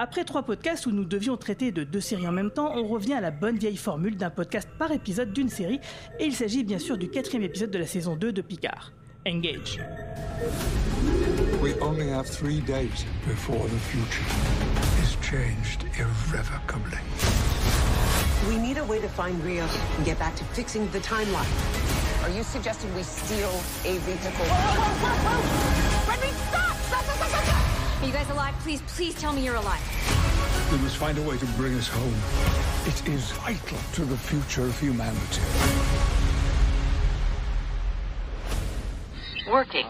Après 0.00 0.24
trois 0.24 0.44
podcasts 0.44 0.86
où 0.86 0.92
nous 0.92 1.04
devions 1.04 1.36
traiter 1.36 1.72
de 1.72 1.82
deux 1.82 2.00
séries 2.00 2.28
en 2.28 2.32
même 2.32 2.52
temps, 2.52 2.72
on 2.76 2.86
revient 2.86 3.14
à 3.14 3.20
la 3.20 3.32
bonne 3.32 3.58
vieille 3.58 3.76
formule 3.76 4.16
d'un 4.16 4.30
podcast 4.30 4.68
par 4.78 4.92
épisode 4.92 5.32
d'une 5.32 5.48
série, 5.48 5.80
et 6.20 6.24
il 6.24 6.36
s'agit 6.36 6.62
bien 6.62 6.78
sûr 6.78 6.96
du 6.96 7.08
quatrième 7.10 7.42
épisode 7.42 7.72
de 7.72 7.78
la 7.78 7.86
saison 7.86 8.14
2 8.14 8.32
de 8.32 8.40
Picard, 8.40 8.92
Engage. 9.26 9.80
We 11.60 11.74
only 11.82 12.10
have 12.10 12.26
three 12.26 12.60
days 12.60 13.04
before 13.26 13.66
the 13.66 13.80
future 13.90 14.22
is 15.02 15.16
changed 15.20 15.84
irrevocably. 15.98 16.98
We 18.48 18.56
need 18.56 18.78
a 18.78 18.84
way 18.84 19.00
to 19.00 19.08
find 19.08 19.42
Rios 19.44 19.76
and 19.98 20.06
get 20.06 20.20
back 20.20 20.36
to 20.36 20.44
fixing 20.54 20.88
the 20.92 21.00
timeline. 21.00 21.50
Are 22.22 22.30
you 22.30 22.44
suggesting 22.44 22.94
we 22.94 23.02
steal 23.02 23.50
a 23.84 23.98
vehicle? 23.98 24.46
Redby, 26.06 26.32
stop! 26.48 26.48
Stop, 26.48 26.54
stop, 26.54 26.67
you 28.08 28.14
guys 28.14 28.30
alive? 28.30 28.54
Please, 28.60 28.80
please 28.86 29.14
tell 29.14 29.34
me 29.34 29.44
you're 29.44 29.56
alive. 29.56 29.82
We 30.72 30.78
must 30.78 30.96
find 30.96 31.18
a 31.18 31.22
way 31.22 31.36
to 31.36 31.46
bring 31.58 31.74
us 31.74 31.88
home. 31.88 32.14
It 32.86 33.06
is 33.06 33.30
vital 33.32 33.78
to 33.92 34.04
the 34.06 34.16
future 34.16 34.64
of 34.64 34.80
humanity. 34.80 35.42
Working. 39.50 39.86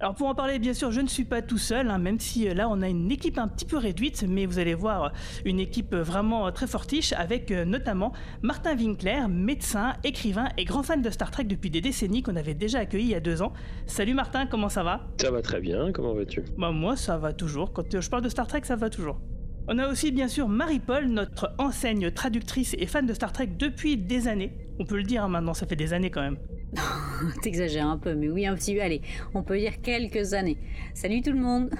Alors 0.00 0.16
pour 0.16 0.26
en 0.26 0.34
parler, 0.34 0.58
bien 0.58 0.74
sûr, 0.74 0.90
je 0.90 1.00
ne 1.00 1.06
suis 1.06 1.24
pas 1.24 1.40
tout 1.40 1.56
seul, 1.56 1.88
hein, 1.88 1.98
même 1.98 2.18
si 2.18 2.48
euh, 2.48 2.52
là 2.54 2.68
on 2.68 2.82
a 2.82 2.88
une 2.88 3.10
équipe 3.12 3.38
un 3.38 3.46
petit 3.46 3.64
peu 3.64 3.78
réduite, 3.78 4.24
mais 4.28 4.44
vous 4.44 4.58
allez 4.58 4.74
voir 4.74 5.04
euh, 5.04 5.08
une 5.44 5.60
équipe 5.60 5.94
vraiment 5.94 6.46
euh, 6.46 6.50
très 6.50 6.66
fortiche 6.66 7.12
avec 7.12 7.52
euh, 7.52 7.64
notamment 7.64 8.12
Martin 8.42 8.76
Winkler, 8.76 9.28
médecin, 9.30 9.94
écrivain 10.02 10.48
et 10.58 10.64
grand 10.64 10.82
fan 10.82 11.00
de 11.00 11.10
Star 11.10 11.30
Trek 11.30 11.44
depuis 11.44 11.70
des 11.70 11.80
décennies 11.80 12.22
qu'on 12.22 12.34
avait 12.34 12.54
déjà 12.54 12.80
accueilli 12.80 13.04
il 13.04 13.10
y 13.10 13.14
a 13.14 13.20
deux 13.20 13.40
ans. 13.40 13.52
Salut 13.86 14.14
Martin, 14.14 14.46
comment 14.46 14.68
ça 14.68 14.82
va? 14.82 15.06
Ça 15.20 15.30
va 15.30 15.40
très 15.42 15.60
bien, 15.60 15.92
comment 15.92 16.12
vas-tu? 16.12 16.42
Bah 16.58 16.72
moi 16.72 16.96
ça 16.96 17.16
va 17.16 17.32
toujours, 17.32 17.72
quand 17.72 18.00
je 18.00 18.10
parle 18.10 18.24
de 18.24 18.28
Star 18.28 18.48
Trek 18.48 18.62
ça 18.64 18.74
va 18.76 18.90
toujours. 18.90 19.20
On 19.68 19.78
a 19.78 19.88
aussi 19.88 20.10
bien 20.10 20.28
sûr 20.28 20.48
Marie-Paul, 20.48 21.06
notre 21.06 21.54
enseigne 21.58 22.10
traductrice 22.10 22.74
et 22.78 22.86
fan 22.86 23.06
de 23.06 23.14
Star 23.14 23.32
Trek 23.32 23.46
depuis 23.58 23.96
des 23.96 24.26
années. 24.26 24.52
On 24.78 24.84
peut 24.84 24.96
le 24.96 25.04
dire 25.04 25.24
hein, 25.24 25.28
maintenant, 25.28 25.54
ça 25.54 25.66
fait 25.66 25.76
des 25.76 25.92
années 25.92 26.10
quand 26.10 26.22
même. 26.22 26.38
T'exagères 27.42 27.86
un 27.86 27.98
peu, 27.98 28.14
mais 28.14 28.28
oui, 28.28 28.46
un 28.46 28.54
petit 28.54 28.74
peu. 28.74 28.82
Allez, 28.82 29.02
on 29.34 29.42
peut 29.42 29.58
dire 29.58 29.80
quelques 29.80 30.34
années. 30.34 30.58
Salut 30.94 31.22
tout 31.22 31.32
le 31.32 31.38
monde. 31.38 31.70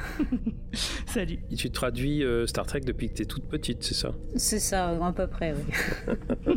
Salut. 1.06 1.40
Et 1.50 1.56
tu 1.56 1.70
traduis 1.70 2.22
euh, 2.22 2.46
Star 2.46 2.66
Trek 2.66 2.80
depuis 2.80 3.08
que 3.08 3.14
t'es 3.14 3.24
toute 3.24 3.48
petite, 3.48 3.82
c'est 3.82 3.94
ça? 3.94 4.14
C'est 4.36 4.60
ça, 4.60 4.90
à 4.90 5.12
peu 5.12 5.26
près, 5.26 5.54
oui. 5.54 6.14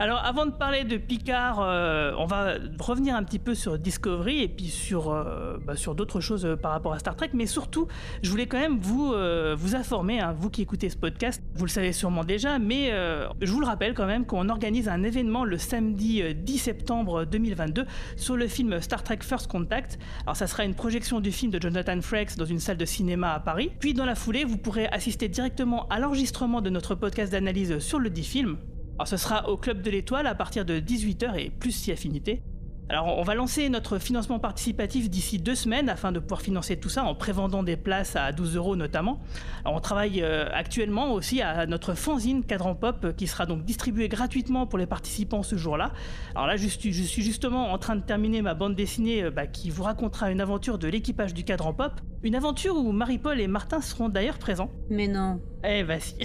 Alors 0.00 0.24
avant 0.24 0.46
de 0.46 0.52
parler 0.52 0.84
de 0.84 0.96
Picard, 0.96 1.58
euh, 1.60 2.12
on 2.18 2.26
va 2.26 2.54
revenir 2.78 3.16
un 3.16 3.24
petit 3.24 3.40
peu 3.40 3.56
sur 3.56 3.78
Discovery 3.78 4.42
et 4.42 4.48
puis 4.48 4.66
sur, 4.66 5.10
euh, 5.10 5.58
bah, 5.64 5.74
sur 5.74 5.96
d'autres 5.96 6.20
choses 6.20 6.46
euh, 6.46 6.54
par 6.54 6.70
rapport 6.70 6.92
à 6.92 7.00
Star 7.00 7.16
Trek, 7.16 7.30
mais 7.34 7.46
surtout, 7.46 7.88
je 8.22 8.30
voulais 8.30 8.46
quand 8.46 8.60
même 8.60 8.78
vous, 8.78 9.14
vous 9.56 9.74
informer, 9.74 10.20
hein, 10.20 10.34
vous 10.38 10.50
qui 10.50 10.62
écoutez 10.62 10.88
ce 10.88 10.96
podcast, 10.96 11.42
vous 11.54 11.64
le 11.64 11.70
savez 11.70 11.92
sûrement 11.92 12.22
déjà, 12.22 12.58
mais 12.58 12.92
je 13.40 13.50
vous 13.50 13.60
le 13.60 13.66
rappelle 13.66 13.94
quand 13.94 14.06
même 14.06 14.24
qu'on 14.24 14.48
organise 14.48 14.88
un 14.88 15.02
événement 15.02 15.44
le 15.44 15.58
samedi 15.58 16.22
euh, 16.22 16.32
10 16.32 16.58
septembre 16.58 17.24
2022 17.24 17.86
sur 18.16 18.36
le 18.36 18.46
film 18.46 18.80
Star 18.80 19.02
Trek 19.02 19.18
First 19.22 19.48
Contact. 19.48 19.98
Alors 20.22 20.36
ça 20.36 20.46
sera 20.46 20.64
une 20.64 20.74
projection 20.74 21.20
du 21.20 21.32
film 21.32 21.50
de 21.50 21.60
Jonathan 21.60 22.00
Frakes 22.00 22.36
dans 22.36 22.44
une 22.44 22.60
salle 22.60 22.76
de 22.76 22.84
cinéma 22.84 23.32
à 23.32 23.40
Paris. 23.40 23.72
Puis 23.80 23.94
dans 23.94 24.04
la 24.04 24.14
foulée, 24.14 24.44
vous 24.44 24.58
pourrez 24.58 24.86
assister 24.86 25.28
directement 25.28 25.88
à 25.88 25.98
l'enregistrement 25.98 26.60
de 26.60 26.70
notre 26.70 26.94
podcast 26.94 27.32
d'analyse 27.32 27.78
sur 27.78 27.98
le 27.98 28.10
dit 28.10 28.24
film. 28.24 28.58
Alors 28.98 29.06
ce 29.06 29.16
sera 29.16 29.48
au 29.48 29.56
Club 29.56 29.80
de 29.80 29.90
l'Étoile 29.90 30.26
à 30.26 30.34
partir 30.34 30.64
de 30.64 30.80
18h 30.80 31.38
et 31.38 31.50
plus 31.50 31.70
si 31.70 31.92
affinité. 31.92 32.42
Alors 32.90 33.18
on 33.18 33.22
va 33.22 33.34
lancer 33.34 33.68
notre 33.68 33.98
financement 33.98 34.38
participatif 34.38 35.10
d'ici 35.10 35.38
deux 35.38 35.54
semaines 35.54 35.88
afin 35.88 36.10
de 36.10 36.18
pouvoir 36.18 36.40
financer 36.40 36.76
tout 36.78 36.88
ça 36.88 37.04
en 37.04 37.14
prévendant 37.14 37.62
des 37.62 37.76
places 37.76 38.16
à 38.16 38.32
12 38.32 38.56
euros 38.56 38.76
notamment. 38.76 39.20
Alors 39.64 39.76
on 39.76 39.80
travaille 39.80 40.22
euh, 40.22 40.48
actuellement 40.52 41.12
aussi 41.12 41.42
à 41.42 41.66
notre 41.66 41.94
fanzine 41.94 42.42
Cadran 42.44 42.74
Pop 42.74 43.04
euh, 43.04 43.12
qui 43.12 43.26
sera 43.26 43.44
donc 43.44 43.64
distribué 43.64 44.08
gratuitement 44.08 44.66
pour 44.66 44.78
les 44.78 44.86
participants 44.86 45.42
ce 45.42 45.56
jour-là. 45.56 45.92
Alors 46.34 46.46
là 46.46 46.56
je 46.56 46.66
suis, 46.66 46.92
justement 46.92 47.72
en 47.72 47.78
train 47.78 47.94
de 47.94 48.02
terminer 48.02 48.40
ma 48.40 48.54
bande 48.54 48.74
dessinée 48.74 49.22
euh, 49.22 49.30
bah, 49.30 49.46
qui 49.46 49.68
vous 49.68 49.82
racontera 49.82 50.30
une 50.30 50.40
aventure 50.40 50.78
de 50.78 50.88
l'équipage 50.88 51.34
du 51.34 51.44
Cadran 51.44 51.74
Pop. 51.74 51.92
Une 52.22 52.34
aventure 52.34 52.74
où 52.74 52.90
Marie-Paul 52.90 53.38
et 53.38 53.48
Martin 53.48 53.82
seront 53.82 54.08
d'ailleurs 54.08 54.38
présents. 54.38 54.72
Mais 54.88 55.06
non. 55.06 55.40
Eh 55.62 55.84
bah 55.84 56.00
si, 56.00 56.16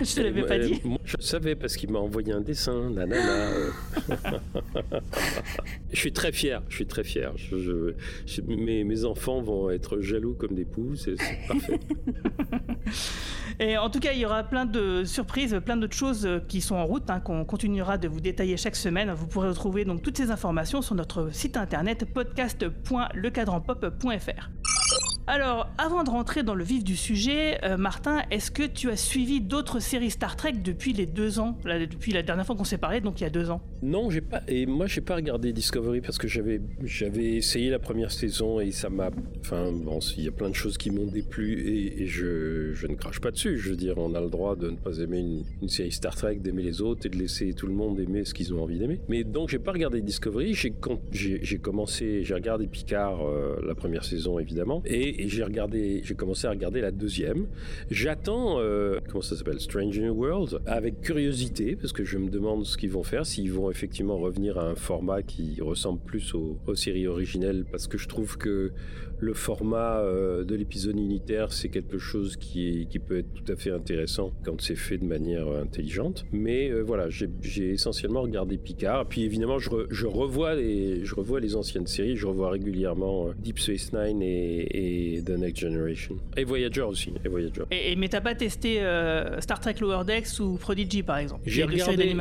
je 0.04 0.14
te 0.14 0.20
l'avais 0.20 0.42
pas 0.46 0.54
Euh, 0.54 0.66
dit. 0.66 0.80
moi, 0.84 0.98
Je 1.04 1.16
savais 1.20 1.54
parce 1.54 1.76
qu'il 1.76 1.90
m'a 1.90 1.98
envoyé 1.98 2.32
un 2.32 2.40
dessin, 2.40 2.90
nanana. 2.90 3.50
je 5.92 5.96
suis 5.96 6.12
très 6.12 6.32
fier, 6.32 6.62
je 6.68 6.74
suis 6.76 6.86
très 6.86 7.04
fier. 7.04 7.32
Je- 7.36 7.58
je- 7.58 7.94
je- 8.26 8.40
mes, 8.42 8.84
mes 8.84 9.04
enfants 9.04 9.40
vont 9.42 9.70
être 9.70 10.00
jaloux 10.00 10.34
comme 10.34 10.54
des 10.54 10.64
poux, 10.64 10.94
c'est 10.96 11.14
parfait. 11.48 11.78
Et 13.60 13.76
en 13.76 13.90
tout 13.90 14.00
cas, 14.00 14.12
il 14.12 14.20
y 14.20 14.24
aura 14.24 14.42
plein 14.42 14.64
de 14.64 15.04
surprises, 15.04 15.60
plein 15.64 15.76
d'autres 15.76 15.96
choses 15.96 16.26
qui 16.48 16.60
sont 16.62 16.76
en 16.76 16.86
route, 16.86 17.10
hein, 17.10 17.20
qu'on 17.20 17.44
continuera 17.44 17.98
de 17.98 18.08
vous 18.08 18.20
détailler 18.20 18.56
chaque 18.56 18.76
semaine. 18.76 19.12
Vous 19.12 19.26
pourrez 19.26 19.48
retrouver 19.48 19.84
donc 19.84 20.00
toutes 20.02 20.16
ces 20.16 20.30
informations 20.30 20.80
sur 20.80 20.94
notre 20.94 21.28
site 21.34 21.58
internet 21.58 22.06
podcast.lecadranpop.fr. 22.14 24.48
Alors, 25.32 25.68
avant 25.78 26.02
de 26.02 26.10
rentrer 26.10 26.42
dans 26.42 26.56
le 26.56 26.64
vif 26.64 26.82
du 26.82 26.96
sujet, 26.96 27.64
euh, 27.64 27.76
Martin, 27.76 28.22
est-ce 28.32 28.50
que 28.50 28.64
tu 28.64 28.90
as 28.90 28.96
suivi 28.96 29.40
d'autres 29.40 29.78
séries 29.78 30.10
Star 30.10 30.34
Trek 30.34 30.54
depuis 30.54 30.92
les 30.92 31.06
deux 31.06 31.38
ans, 31.38 31.56
depuis 31.64 32.10
la 32.10 32.24
dernière 32.24 32.44
fois 32.44 32.56
qu'on 32.56 32.64
s'est 32.64 32.78
parlé, 32.78 33.00
donc 33.00 33.20
il 33.20 33.22
y 33.22 33.26
a 33.28 33.30
deux 33.30 33.48
ans? 33.48 33.60
Non, 33.80 34.10
j'ai 34.10 34.22
pas. 34.22 34.40
Et 34.48 34.66
moi, 34.66 34.88
j'ai 34.88 35.02
pas 35.02 35.14
regardé 35.14 35.52
Discovery 35.52 36.00
parce 36.00 36.18
que 36.18 36.26
j'avais 36.26 36.60
essayé 37.36 37.70
la 37.70 37.78
première 37.78 38.10
saison 38.10 38.58
et 38.58 38.72
ça 38.72 38.90
m'a. 38.90 39.10
Enfin, 39.38 39.70
bon, 39.70 40.00
il 40.16 40.24
y 40.24 40.28
a 40.28 40.32
plein 40.32 40.50
de 40.50 40.54
choses 40.54 40.76
qui 40.76 40.90
m'ont 40.90 41.06
déplu 41.06 41.60
et, 41.64 42.08
je, 42.08 42.86
ne 42.88 42.96
crache 42.96 43.20
pas 43.20 43.30
dessus. 43.30 43.56
Je 43.56 43.70
veux 43.70 43.76
dire, 43.76 43.98
on 43.98 44.16
a 44.16 44.20
le 44.20 44.30
droit 44.30 44.56
de 44.56 44.70
ne 44.70 44.76
pas 44.76 44.98
aimer 44.98 45.20
une, 45.62 45.68
série 45.68 45.92
Star 45.92 46.16
Trek, 46.16 46.40
d'aimer 46.40 46.64
les 46.64 46.82
autres 46.82 47.06
et 47.06 47.08
de 47.08 47.16
laisser 47.16 47.54
tout 47.54 47.68
le 47.68 47.72
monde 47.72 48.00
aimer 48.00 48.24
ce 48.24 48.34
qu'ils 48.34 48.52
ont 48.52 48.64
envie 48.64 48.80
d'aimer. 48.80 48.98
Mais 49.08 49.22
donc, 49.22 49.50
j'ai 49.50 49.60
pas 49.60 49.70
regardé 49.70 50.02
Discovery. 50.02 50.54
J'ai 50.54 51.58
commencé, 51.58 52.24
j'ai 52.24 52.34
regardé 52.34 52.66
Picard 52.66 53.24
euh, 53.24 53.60
la 53.64 53.76
première 53.76 54.04
saison 54.04 54.40
évidemment 54.40 54.82
et, 55.19 55.19
et 55.20 55.28
j'ai 55.28 55.44
regardé, 55.44 56.00
j'ai 56.02 56.14
commencé 56.14 56.46
à 56.46 56.50
regarder 56.50 56.80
la 56.80 56.90
deuxième. 56.90 57.46
J'attends, 57.90 58.58
euh, 58.58 59.00
comment 59.08 59.22
ça 59.22 59.36
s'appelle, 59.36 59.60
Strange 59.60 59.98
New 59.98 60.14
World, 60.14 60.60
avec 60.66 61.02
curiosité, 61.02 61.76
parce 61.76 61.92
que 61.92 62.04
je 62.04 62.16
me 62.16 62.30
demande 62.30 62.64
ce 62.64 62.76
qu'ils 62.76 62.90
vont 62.90 63.02
faire, 63.02 63.26
s'ils 63.26 63.52
vont 63.52 63.70
effectivement 63.70 64.16
revenir 64.16 64.58
à 64.58 64.68
un 64.68 64.74
format 64.74 65.22
qui 65.22 65.60
ressemble 65.60 66.00
plus 66.00 66.34
aux, 66.34 66.58
aux 66.66 66.74
séries 66.74 67.06
originelles, 67.06 67.64
parce 67.70 67.86
que 67.86 67.98
je 67.98 68.08
trouve 68.08 68.38
que 68.38 68.72
le 69.20 69.34
format 69.34 69.98
euh, 70.00 70.44
de 70.44 70.54
l'épisode 70.54 70.98
unitaire, 70.98 71.52
c'est 71.52 71.68
quelque 71.68 71.98
chose 71.98 72.36
qui, 72.36 72.68
est, 72.82 72.84
qui 72.86 72.98
peut 72.98 73.18
être 73.18 73.32
tout 73.34 73.52
à 73.52 73.56
fait 73.56 73.70
intéressant 73.70 74.32
quand 74.44 74.60
c'est 74.60 74.76
fait 74.76 74.98
de 74.98 75.04
manière 75.04 75.46
euh, 75.46 75.62
intelligente. 75.62 76.24
Mais 76.32 76.70
euh, 76.70 76.80
voilà, 76.80 77.08
j'ai 77.10 77.70
essentiellement 77.70 78.22
regardé 78.22 78.56
Picard. 78.56 79.06
Puis 79.06 79.22
évidemment, 79.24 79.58
je, 79.58 79.70
re- 79.70 79.86
je, 79.90 80.06
revois 80.06 80.54
les, 80.54 81.04
je 81.04 81.14
revois 81.14 81.38
les 81.40 81.54
anciennes 81.54 81.86
séries, 81.86 82.16
je 82.16 82.26
revois 82.26 82.50
régulièrement 82.50 83.30
Deep 83.38 83.58
Space 83.58 83.92
Nine 83.92 84.22
et, 84.22 85.16
et 85.16 85.22
The 85.22 85.30
Next 85.30 85.58
Generation. 85.60 86.16
Et 86.36 86.44
Voyager 86.44 86.82
aussi, 86.82 87.12
et 87.24 87.28
Voyager. 87.28 87.62
et, 87.70 87.92
et- 87.92 87.96
Mais 87.96 88.08
t'as 88.08 88.20
pas 88.22 88.34
testé 88.34 88.80
euh, 88.82 89.40
Star 89.40 89.60
Trek 89.60 89.74
Lower 89.80 90.04
Decks 90.06 90.40
ou 90.40 90.56
Prodigy 90.56 91.02
par 91.02 91.18
exemple? 91.18 91.42
J'ai 91.44 91.64
regardé, 91.64 92.14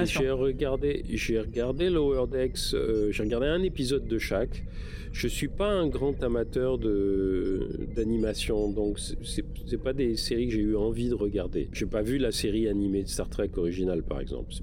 j'ai 1.14 1.40
regardé, 1.40 1.90
Lower 1.90 2.26
Decks, 2.30 2.74
euh, 2.74 3.12
j'ai 3.12 3.24
regardé 3.24 3.48
un 3.48 3.64
épisode 3.64 4.08
de 4.08 4.18
chaque. 4.20 4.64
Je 5.12 5.28
suis 5.28 5.48
pas 5.48 5.70
un 5.72 5.88
grand 5.88 6.22
amateur 6.24 6.78
de 6.78 7.68
d'animation, 7.96 8.72
donc 8.72 9.00
c'est- 9.00 9.78
pas 9.78 9.94
des 9.94 10.16
séries 10.16 10.48
que 10.48 10.54
j'ai 10.54 10.62
eu 10.62 10.76
envie 10.76 11.10
de 11.10 11.14
regarder. 11.16 11.70
J'ai 11.72 11.86
pas 11.86 12.02
vu 12.02 12.18
la 12.18 12.32
série 12.32 12.68
animée 12.68 13.04
de 13.04 13.08
Star 13.08 13.30
Trek 13.30 13.50
originale, 13.58 14.04
par 14.04 14.20
exemple. 14.20 14.54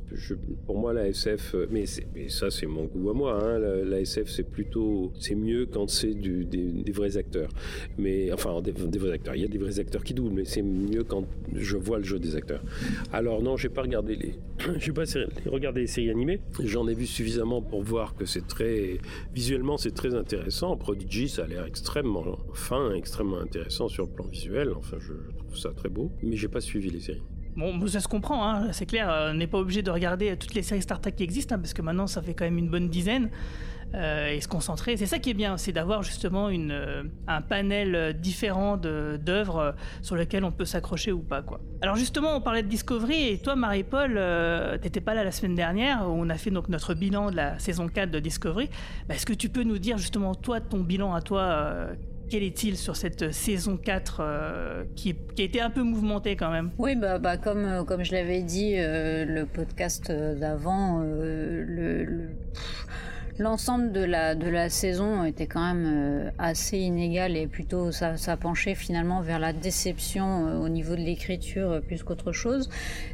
Pour 0.67 0.79
moi, 0.79 0.93
la 0.93 1.09
SF, 1.09 1.55
euh, 1.55 1.67
mais, 1.71 1.85
ça 2.29 2.51
c'est 2.51 2.67
mon 2.67 2.85
goût 2.85 3.11
à 3.11 3.15
moi. 3.15 3.43
hein, 3.43 3.59
la, 3.59 4.01
SF, 4.01 4.29
c'est 4.29 4.49
plutôt, 4.49 5.13
c'est 5.19 5.35
mieux 5.35 5.67
quand 5.67 5.89
c'est 5.89 6.15
des, 6.15 6.93
vrais 6.93 7.17
acteurs. 7.17 7.51
Mais 7.99 8.31
enfin, 8.33 8.61
des, 8.63 8.73
des 8.73 8.99
vrais 8.99 9.13
acteurs. 9.13 9.35
Il 9.35 9.43
y 9.43 9.45
a 9.45 9.49
des 9.49 9.59
vrais 9.59 9.81
acteurs 9.81 10.05
qui 10.05 10.15
doublent, 10.15 10.35
mais 10.35 10.45
c'est 10.45 10.63
mieux 10.63 11.03
quand 11.05 11.25
je 11.55 11.77
vois 11.77 11.99
le 11.99 12.05
jeu 12.05 12.19
des 12.19 12.37
acteurs. 12.37 12.63
Alors 13.13 13.43
non, 13.43 13.57
j'ai 13.57 13.69
pas 13.71 13.83
regardé 13.83 14.17
les, 14.17 14.35
j'ai 14.79 14.93
pas 14.93 15.05
regardé 15.47 15.81
les 15.81 15.87
séries 15.87 16.11
animées. 16.11 16.41
J'en 16.63 16.87
ai 16.89 16.95
vu 16.95 17.07
suffisamment 17.07 17.63
pour 17.63 17.83
voir 17.83 18.15
que 18.15 18.27
c'est 18.27 18.47
très, 18.47 18.99
visuellement, 19.35 19.77
c'est 19.77 19.95
très 19.95 20.15
intéressant. 20.15 20.36
Prodigy, 20.79 21.29
ça 21.29 21.45
a 21.45 21.47
l'air 21.47 21.65
extrêmement 21.65 22.25
fin, 22.55 22.93
extrêmement 22.95 23.39
intéressant 23.39 23.89
sur 23.89 24.07
le 24.07 24.13
plan 24.13 24.27
visuel. 24.27 24.73
Enfin, 24.77 24.97
je 25.01 25.13
trouve 25.39 25.57
ça 25.57 25.71
très 25.75 25.89
beau. 25.89 26.13
Mais 26.23 26.37
j'ai 26.37 26.49
pas 26.49 26.61
suivi 26.61 26.91
les 26.91 27.01
séries. 27.01 27.23
Bon, 27.57 27.87
ça 27.87 28.01
se 28.01 28.09
comprend, 28.09 28.47
hein, 28.47 28.73
c'est 28.73 28.85
clair, 28.85 29.31
on 29.31 29.35
n'est 29.35 29.47
pas 29.47 29.57
obligé 29.57 29.81
de 29.81 29.91
regarder 29.91 30.37
toutes 30.37 30.53
les 30.53 30.61
séries 30.61 30.83
Star 30.83 31.01
Trek 31.01 31.13
qui 31.13 31.23
existent, 31.23 31.55
hein, 31.55 31.59
parce 31.59 31.73
que 31.73 31.81
maintenant 31.81 32.07
ça 32.07 32.21
fait 32.21 32.35
quand 32.35 32.45
même 32.45 32.59
une 32.59 32.69
bonne 32.69 32.91
dizaine. 32.91 33.31
Euh, 33.95 34.29
et 34.29 34.41
se 34.41 34.49
concentrer. 34.49 34.97
C'est 34.97 35.07
ça 35.07 35.19
qui 35.19 35.31
est 35.31 35.35
bien, 35.35 35.57
c'est 35.57 35.73
d'avoir 35.73 36.03
justement 36.03 36.51
une, 36.51 36.73
euh, 36.73 37.05
un 37.29 37.41
panel 37.41 38.15
différent 38.19 38.77
d'œuvres 38.77 39.59
euh, 39.59 39.73
sur 40.03 40.17
lesquelles 40.17 40.45
on 40.45 40.53
peut 40.53 40.65
s'accrocher 40.65 41.13
ou 41.13 41.21
pas. 41.21 41.41
Quoi. 41.41 41.61
Alors 41.81 41.97
justement, 41.97 42.37
on 42.37 42.41
parlait 42.41 42.63
de 42.63 42.69
Discovery, 42.69 43.29
et 43.29 43.39
toi, 43.39 43.57
Marie-Paul, 43.57 44.21
tu 44.75 44.81
t'étais 44.81 45.01
pas 45.01 45.15
là 45.15 45.25
la 45.25 45.31
semaine 45.31 45.55
dernière, 45.55 46.03
où 46.03 46.13
on 46.13 46.29
a 46.29 46.35
fait 46.35 46.51
donc 46.51 46.69
notre 46.69 46.95
bilan 46.95 47.31
de 47.31 47.37
la 47.37 47.59
saison 47.59 47.89
4 47.89 48.11
de 48.11 48.19
Discovery. 48.19 48.69
Bah, 49.09 49.15
est-ce 49.15 49.25
que 49.25 49.33
tu 49.33 49.49
peux 49.49 49.63
nous 49.63 49.79
dire 49.79 49.97
justement, 49.99 50.35
toi, 50.35 50.61
ton 50.61 50.81
bilan 50.81 51.15
à 51.15 51.23
toi 51.23 51.89
quel 52.29 52.43
est-il 52.43 52.77
sur 52.77 52.97
cette 52.97 53.33
saison 53.33 53.77
4 53.77 54.85
qui, 54.97 55.15
qui, 55.15 55.43
a 55.43 55.45
été 55.45 55.61
un 55.61 55.71
peu 55.71 55.83
mouvementée 55.83 56.35
quand 56.35 56.51
même? 56.51 56.71
Oui, 56.77 56.97
bah, 56.97 57.19
bah 57.19 57.37
comme, 57.37 57.85
comme 57.87 58.03
je 58.03 58.13
l'avais 58.13 58.43
dit, 58.43 58.75
le 58.77 59.45
podcast 59.45 60.11
d'avant, 60.11 60.99
le, 60.99 62.31
L'ensemble 63.39 63.93
de 63.93 64.01
la, 64.01 64.35
de 64.35 64.49
la 64.49 64.71
saison 64.71 65.25
était 65.25 65.47
quand 65.47 65.61
même 65.61 65.85
euh, 65.87 66.31
assez 66.39 66.79
inégal 66.79 67.37
et 67.37 67.47
plutôt 67.47 67.93
ça, 67.93 68.17
penchait 68.41 68.75
finalement 68.75 69.21
vers 69.21 69.39
la 69.39 69.53
déception 69.53 70.47
euh, 70.47 70.59
au 70.59 70.71
niveau 70.71 70.97
de 70.97 71.03
l'écriture 71.03 71.71
euh, 71.71 71.81
plus 71.81 72.03
qu'autre 72.03 72.33
chose. 72.33 72.71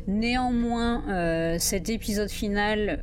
Néanmoins, 0.06 1.02
cet 1.58 1.88
épisode 1.88 2.30
final, 2.30 2.98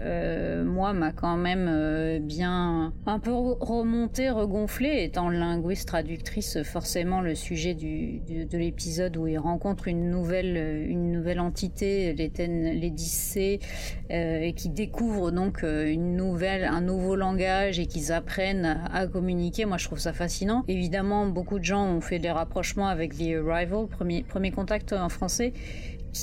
moi, 0.65 0.93
m'a 0.93 1.11
quand 1.11 1.37
même 1.37 2.19
bien 2.19 2.93
un 3.05 3.19
peu 3.19 3.31
remonté, 3.31 4.29
regonflé. 4.29 5.03
Étant 5.03 5.29
linguiste 5.29 5.87
traductrice, 5.87 6.61
forcément 6.63 7.21
le 7.21 7.35
sujet 7.35 7.73
du, 7.73 8.19
de 8.19 8.57
l'épisode 8.57 9.15
où 9.17 9.27
il 9.27 9.37
rencontre 9.37 9.87
une 9.87 10.09
nouvelle, 10.09 10.85
une 10.87 11.11
nouvelle 11.11 11.39
entité, 11.39 12.13
l'Édyssée, 12.13 13.59
et 14.09 14.53
qui 14.53 14.69
découvre 14.69 15.31
donc 15.31 15.63
une 15.63 16.17
nouvelle, 16.17 16.65
un 16.65 16.81
nouveau 16.81 17.08
langage 17.15 17.79
et 17.79 17.85
qu'ils 17.85 18.11
apprennent 18.11 18.81
à 18.91 19.07
communiquer. 19.07 19.65
Moi, 19.65 19.77
je 19.77 19.85
trouve 19.85 19.99
ça 19.99 20.13
fascinant. 20.13 20.63
Évidemment, 20.67 21.27
beaucoup 21.27 21.59
de 21.59 21.63
gens 21.63 21.85
ont 21.85 22.01
fait 22.01 22.19
des 22.19 22.31
rapprochements 22.31 22.87
avec 22.87 23.17
The 23.17 23.45
Arrival, 23.47 23.87
premier, 23.87 24.23
premier 24.23 24.51
contact 24.51 24.93
en 24.93 25.09
français. 25.09 25.53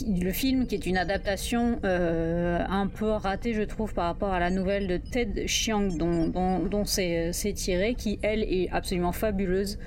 le 0.06 0.30
film 0.32 0.66
qui 0.66 0.74
est 0.74 0.86
une 0.86 0.96
adaptation 0.98 1.78
euh, 1.84 2.58
un 2.68 2.88
peu 2.88 3.10
ratée 3.10 3.54
je 3.54 3.62
trouve 3.62 3.94
par 3.94 4.06
rapport 4.06 4.32
à 4.32 4.40
la 4.40 4.50
nouvelle 4.50 4.88
de 4.88 4.96
Ted 4.96 5.46
Chiang 5.46 5.88
dont, 5.96 6.26
dont, 6.28 6.84
c'est 6.84 7.32
tiré 7.54 7.94
qui 7.94 8.18
elle 8.22 8.42
est 8.42 8.68
absolument 8.72 9.12
fabuleuse 9.12 9.78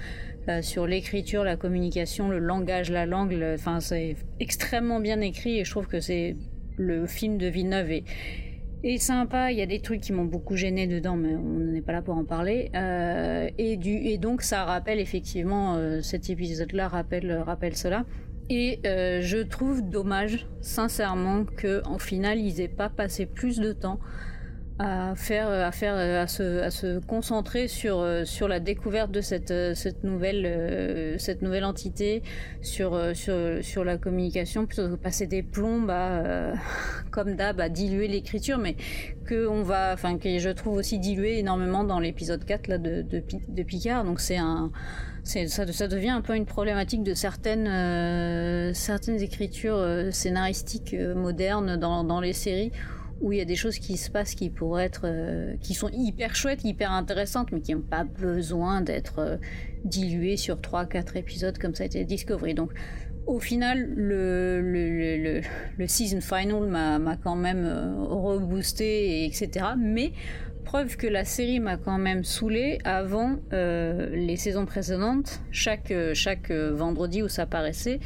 euh, 0.48 0.62
sur 0.62 0.88
l'écriture, 0.88 1.44
la 1.44 1.58
communication, 1.58 2.30
le 2.30 2.40
langage, 2.40 2.90
la 2.90 3.06
langue, 3.06 3.38
enfin 3.54 3.82
c'est 3.82 4.16
extrêmement 4.40 5.02
bien 5.02 5.20
écrit 5.20 5.60
et 5.60 5.66
je 5.66 5.72
trouve 5.72 5.88
que 5.88 6.00
c'est 6.00 6.38
le 6.78 7.06
film 7.06 7.38
de 7.38 7.48
Villeneuve 7.48 7.92
est, 7.92 8.04
et 8.84 8.98
sympa. 8.98 9.52
Il 9.52 9.58
y 9.58 9.62
a 9.62 9.66
des 9.66 9.80
trucs 9.80 10.02
qui 10.02 10.14
m'ont 10.14 10.26
beaucoup 10.26 10.56
gêné 10.56 10.88
dedans, 10.88 11.16
mais 11.16 11.36
on 11.36 11.60
n'est 11.60 11.82
pas 11.82 11.92
là 11.92 12.02
pour 12.02 12.16
en 12.16 12.26
parler. 12.26 12.72
Euh, 12.76 13.50
et, 13.58 13.78
du, 13.78 13.92
et 13.92 14.18
donc 14.18 14.42
ça 14.42 14.66
rappelle 14.66 15.00
effectivement 15.00 15.76
euh, 15.76 16.02
cet 16.02 16.30
épisode-là 16.30 16.88
rappelle 16.88 17.32
rappelle 17.40 17.76
cela. 17.76 18.06
Et 18.50 18.80
euh, 18.86 19.22
je 19.22 19.38
trouve 19.38 19.88
dommage, 19.88 20.48
sincèrement, 20.60 21.46
que 21.46 21.86
en 21.86 22.00
final 22.00 22.40
ils 22.40 22.62
aient 22.62 22.68
pas 22.68 22.90
passé 22.90 23.26
plus 23.28 23.60
de 23.60 23.74
temps 23.74 24.00
à 24.80 25.14
faire, 25.16 25.50
à 25.50 25.72
faire, 25.72 25.96
à 25.96 26.28
se, 26.28 26.62
à 26.62 26.72
se 26.72 27.00
concentrer 27.00 27.68
sur 27.68 28.06
sur 28.26 28.48
la 28.48 28.60
découverte 28.60 29.12
de 29.12 29.22
cette 29.22 29.54
cette 29.76 30.04
nouvelle 30.04 31.16
cette 31.20 31.42
nouvelle 31.42 31.66
entité, 31.66 32.24
sur 32.62 32.98
sur 33.16 33.36
sur 33.62 33.84
la 33.84 33.98
communication 33.98 34.66
plutôt 34.66 34.88
que 34.90 34.96
passer 34.96 35.28
des 35.28 35.44
plombs 35.44 35.88
à 35.90 36.54
comme 37.12 37.36
d'hab 37.36 37.60
à 37.60 37.68
diluer 37.70 38.08
l'écriture, 38.08 38.58
mais 38.58 38.76
que 39.26 39.48
on 39.48 39.64
va, 39.64 39.92
enfin 39.94 40.18
que 40.18 40.40
je 40.40 40.50
trouve 40.50 40.78
aussi 40.78 40.98
dilué 40.98 41.40
énormément 41.40 41.84
dans 41.84 42.00
l'épisode 42.00 42.46
4 42.46 42.68
là 42.68 42.78
de, 42.78 43.02
de, 43.02 43.22
de 43.48 43.64
Picard. 43.64 44.06
Donc 44.06 44.20
c'est 44.20 44.38
un 44.38 44.72
ça, 45.24 45.48
ça, 45.48 45.88
devient 45.88 46.10
un 46.10 46.22
peu 46.22 46.36
une 46.36 46.46
problématique 46.46 47.04
de 47.04 47.14
certaines, 47.14 47.68
euh, 47.68 48.74
certaines 48.74 49.22
écritures 49.22 49.86
scénaristiques 50.12 50.96
modernes 51.16 51.78
dans, 51.78 52.04
dans 52.04 52.20
les 52.20 52.34
séries 52.34 52.72
où 53.22 53.32
il 53.34 53.40
y 53.40 53.42
a 53.42 53.46
des 53.46 53.56
choses 53.56 53.80
qui 53.80 53.98
se 53.98 54.10
passent 54.10 54.36
qui 54.36 54.50
pourraient 54.50 54.86
être, 54.86 55.02
euh, 55.06 55.56
qui 55.62 55.74
sont 55.74 55.90
hyper 55.92 56.36
chouettes, 56.36 56.64
hyper 56.64 56.92
intéressantes, 56.92 57.52
mais 57.52 57.62
qui 57.62 57.76
n'ont 57.76 57.82
pas 57.82 58.04
besoin 58.04 58.82
d'être 58.82 59.20
euh, 59.20 59.38
diluées 59.84 60.38
sur 60.38 60.58
3-4 60.58 61.18
épisodes 61.18 61.58
comme 61.58 61.76
ça 61.76 61.84
a 61.84 61.86
été 61.88 62.04
Discovery. 62.06 62.54
Donc, 62.54 62.72
au 63.28 63.40
final, 63.40 63.94
le, 63.96 65.42
season 65.88 66.22
final 66.22 66.68
m'a 66.68 67.18
quand 67.24 67.36
même 67.36 67.66
euh, 67.66 67.94
reboosté, 67.98 69.26
etc. 69.26 69.68
Mais 69.78 70.14
preuve 70.64 70.98
que 70.98 71.08
la 71.08 71.26
série 71.26 71.60
m'a 71.60 71.78
quand 71.78 71.98
même 71.98 72.24
saoulé 72.24 72.80
avant 72.84 73.38
les 73.52 74.36
saisons 74.38 74.66
précédentes. 74.66 75.42
Chaque, 75.52 75.92
chaque 76.14 76.52
vendredi 76.52 77.24
où 77.24 77.28
ça 77.28 77.44
apparaissait, 77.44 78.00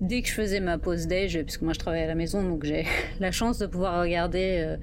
dès 0.00 0.22
que 0.22 0.28
je 0.28 0.34
faisais 0.34 0.60
ma 0.60 0.78
pause 0.78 1.06
déj, 1.06 1.42
puisque 1.42 1.62
moi 1.62 1.72
je 1.72 1.78
travaille 1.78 2.02
à 2.02 2.06
la 2.06 2.14
maison, 2.14 2.42
donc 2.42 2.64
j'ai 2.64 2.86
la 3.20 3.32
chance 3.32 3.58
de 3.58 3.66
pouvoir 3.66 4.00
regarder 4.00 4.64
euh, 4.64 4.76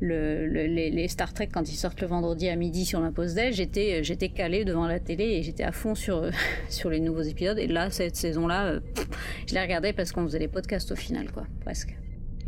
le, 0.00 0.46
les, 0.66 1.08
Star 1.08 1.32
Trek 1.32 1.48
quand 1.52 1.68
ils 1.70 1.76
sortent 1.76 2.00
le 2.00 2.06
vendredi 2.06 2.48
à 2.48 2.56
midi 2.56 2.84
sur 2.84 3.00
ma 3.00 3.10
pause 3.10 3.34
déj, 3.34 3.56
j'étais 3.56 4.00
euh, 4.00 4.02
j'étais 4.02 4.28
calé 4.28 4.64
devant 4.64 4.86
la 4.86 5.00
télé 5.00 5.24
et 5.24 5.42
j'étais 5.42 5.64
à 5.64 5.72
fond 5.72 5.94
sur 5.94 6.30
sur 6.68 6.90
les 6.90 7.00
nouveaux 7.00 7.22
épisodes. 7.22 7.58
Et 7.58 7.66
là, 7.66 7.90
cette 7.90 8.16
saison-là, 8.16 8.66
euh, 8.66 8.80
je 9.46 9.54
l'ai 9.54 9.60
regardée 9.60 9.92
parce 9.92 10.12
qu'on 10.12 10.24
faisait 10.24 10.38
les 10.38 10.48
podcasts 10.48 10.92
au 10.92 10.96
final, 10.96 11.30
quoi, 11.30 11.46
presque. 11.60 11.96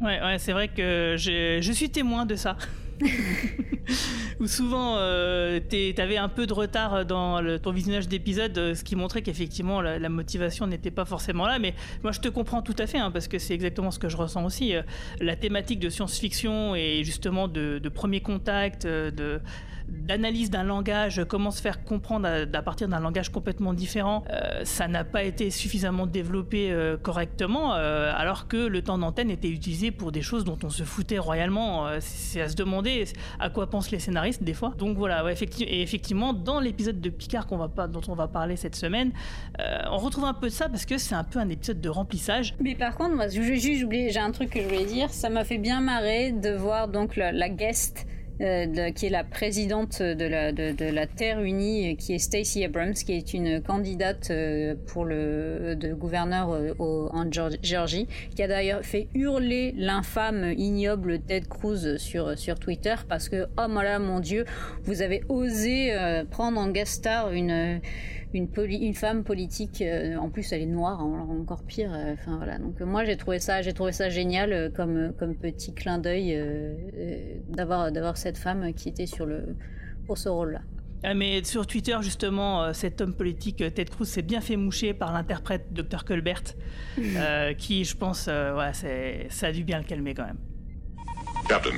Ouais, 0.00 0.20
ouais 0.20 0.38
c'est 0.38 0.52
vrai 0.52 0.68
que 0.68 1.16
je 1.18 1.72
suis 1.72 1.90
témoin 1.90 2.26
de 2.26 2.34
ça. 2.34 2.56
Où 4.40 4.46
souvent 4.46 4.96
euh, 4.96 5.60
tu 5.68 5.94
avais 6.00 6.16
un 6.16 6.28
peu 6.28 6.46
de 6.46 6.52
retard 6.52 7.04
dans 7.04 7.40
ton 7.58 7.72
visionnage 7.72 8.08
d'épisode, 8.08 8.56
euh, 8.58 8.74
ce 8.74 8.84
qui 8.84 8.96
montrait 8.96 9.22
qu'effectivement 9.22 9.80
la, 9.80 10.08
motivation 10.08 10.66
n'était 10.66 10.90
pas 10.90 11.04
forcément 11.04 11.46
là. 11.46 11.58
Mais 11.58 11.74
moi 12.02 12.12
je 12.12 12.20
te 12.20 12.28
comprends 12.28 12.62
tout 12.62 12.76
à 12.78 12.86
fait, 12.86 12.98
hein, 12.98 13.10
parce 13.10 13.28
que 13.28 13.38
c'est 13.38 13.54
exactement 13.54 13.90
ce 13.90 13.98
que 13.98 14.08
je 14.08 14.16
ressens 14.16 14.44
aussi. 14.44 14.74
Euh, 14.74 14.82
la 15.20 15.36
thématique 15.36 15.80
de 15.80 15.88
science-fiction 15.88 16.74
et 16.74 17.02
justement 17.04 17.48
de, 17.48 17.78
de 17.78 17.88
premier 17.88 18.20
contact, 18.20 18.86
de 18.86 19.40
d'analyse 19.88 20.50
d'un 20.50 20.64
langage, 20.64 21.22
comment 21.28 21.50
se 21.50 21.60
faire 21.60 21.84
comprendre 21.84 22.28
à, 22.28 22.62
partir 22.62 22.88
d'un 22.88 23.00
langage 23.00 23.30
complètement 23.30 23.72
différent, 23.72 24.24
euh, 24.30 24.64
ça 24.64 24.88
n'a 24.88 25.04
pas 25.04 25.24
été 25.24 25.50
suffisamment 25.50 26.06
développé 26.06 26.70
euh, 26.70 26.96
correctement, 26.96 27.74
euh, 27.74 28.12
alors 28.14 28.48
que 28.48 28.56
le 28.56 28.82
temps 28.82 28.98
d'antenne 28.98 29.30
était 29.30 29.48
utilisé 29.48 29.90
pour 29.90 30.12
des 30.12 30.22
choses 30.22 30.44
dont 30.44 30.58
on 30.62 30.70
se 30.70 30.82
foutait 30.82 31.18
royalement. 31.18 31.86
c'est 32.00 32.40
à 32.40 32.48
se 32.48 32.56
demander 32.56 33.04
à 33.38 33.50
quoi 33.50 33.68
pensent 33.68 33.90
les 33.90 33.98
scénaristes 33.98 34.42
des 34.42 34.54
fois. 34.54 34.74
Donc 34.78 34.96
voilà, 34.96 35.24
et 35.32 35.82
effectivement, 35.82 36.32
dans 36.32 36.60
l'épisode 36.60 37.00
de 37.00 37.10
Picard 37.10 37.46
qu'on 37.46 37.56
va 37.56 37.68
dont 37.88 38.02
on 38.08 38.14
va 38.14 38.28
parler 38.28 38.56
cette 38.56 38.76
semaine, 38.76 39.12
on 39.58 39.98
retrouve 39.98 40.24
un 40.24 40.34
peu 40.34 40.46
de 40.46 40.52
ça 40.52 40.68
parce 40.68 40.84
que 40.84 40.98
c'est 40.98 41.14
un 41.14 41.24
peu 41.24 41.38
un 41.38 41.48
épisode 41.48 41.80
de 41.80 41.88
remplissage. 41.88 42.54
Mais 42.60 42.74
par 42.74 42.96
contre, 42.96 43.14
moi, 43.14 43.26
j'ai 43.28 44.18
un 44.18 44.30
truc 44.30 44.50
que 44.50 44.60
je 44.60 44.64
voulais 44.64 44.84
dire, 44.84 45.10
ça 45.10 45.28
m'a 45.28 45.44
fait 45.44 45.58
bien 45.58 45.80
marrer 45.80 46.32
de 46.32 46.50
voir 46.50 46.88
donc 46.88 47.16
la 47.16 47.48
guest 47.48 48.06
euh, 48.40 48.90
qui 48.90 49.06
est 49.06 49.10
la 49.10 49.22
présidente 49.22 50.02
de 50.02 50.24
la, 50.24 50.50
de, 50.50 50.90
la 50.90 51.06
Terre 51.06 51.40
Unie, 51.40 51.96
qui 51.96 52.14
est 52.14 52.18
Stacey 52.18 52.64
Abrams, 52.64 52.94
qui 52.94 53.12
est 53.12 53.32
une 53.32 53.62
candidate 53.62 54.28
euh, 54.30 54.74
pour 54.86 55.04
le 55.04 55.76
de 55.76 55.94
gouverneur 55.94 56.52
euh, 56.52 56.74
en 56.78 57.30
Géorgie, 57.62 58.08
qui 58.34 58.42
a 58.42 58.48
d'ailleurs 58.48 58.84
fait 58.84 59.08
hurler 59.14 59.72
l'infâme, 59.76 60.52
ignoble 60.56 61.20
Ted 61.20 61.46
Cruz 61.48 61.98
sur, 61.98 62.36
sur 62.36 62.58
Twitter 62.58 62.94
parce 63.08 63.28
que, 63.28 63.46
oh 63.56 63.68
là, 63.68 63.98
mon 63.98 64.20
Dieu, 64.20 64.44
vous 64.82 65.02
avez 65.02 65.22
osé 65.28 65.94
prendre 66.30 66.60
en 66.60 66.68
guest 66.68 66.94
star 66.94 67.32
une 67.32 67.80
une, 68.38 68.48
une 68.56 68.94
femme 68.94 69.24
politique, 69.24 69.80
euh, 69.82 70.16
en 70.16 70.28
plus 70.28 70.52
elle 70.52 70.62
est 70.62 70.66
noire, 70.66 71.00
hein, 71.00 71.26
encore 71.40 71.62
pire. 71.64 71.92
Euh, 71.94 72.14
enfin 72.14 72.36
voilà. 72.36 72.58
Donc 72.58 72.80
moi 72.80 73.04
j'ai 73.04 73.16
trouvé 73.16 73.38
ça, 73.38 73.62
j'ai 73.62 73.72
trouvé 73.72 73.92
ça 73.92 74.08
génial 74.08 74.52
euh, 74.52 74.70
comme 74.70 75.12
comme 75.18 75.34
petit 75.34 75.74
clin 75.74 75.98
d'œil 75.98 76.38
d'avoir 77.48 77.92
d'avoir 77.92 78.16
cette 78.16 78.38
femme 78.38 78.72
qui 78.74 78.88
était 78.88 79.06
sur 79.06 79.26
le 79.26 79.56
pour 80.06 80.18
ce 80.18 80.28
rôle-là. 80.28 80.60
Ah, 81.06 81.12
mais 81.12 81.44
sur 81.44 81.66
Twitter, 81.66 81.96
justement, 82.00 82.72
cet 82.72 83.02
homme 83.02 83.14
politique, 83.14 83.58
Ted 83.58 83.84
Cruz, 83.84 84.06
s'est 84.06 84.22
bien 84.22 84.40
fait 84.40 84.56
moucher 84.56 84.94
par 84.94 85.12
l'interprète 85.12 85.66
Dr. 85.70 86.02
Colbert, 86.06 86.42
qui, 87.58 87.84
je 87.84 87.94
pense, 87.94 88.26
ouais, 88.26 89.28
ça 89.28 89.46
a 89.48 89.52
dû 89.52 89.64
bien 89.64 89.78
le 89.78 89.84
calmer 89.84 90.14
quand 90.14 90.24
même. 90.24 90.38
Captain, 91.46 91.76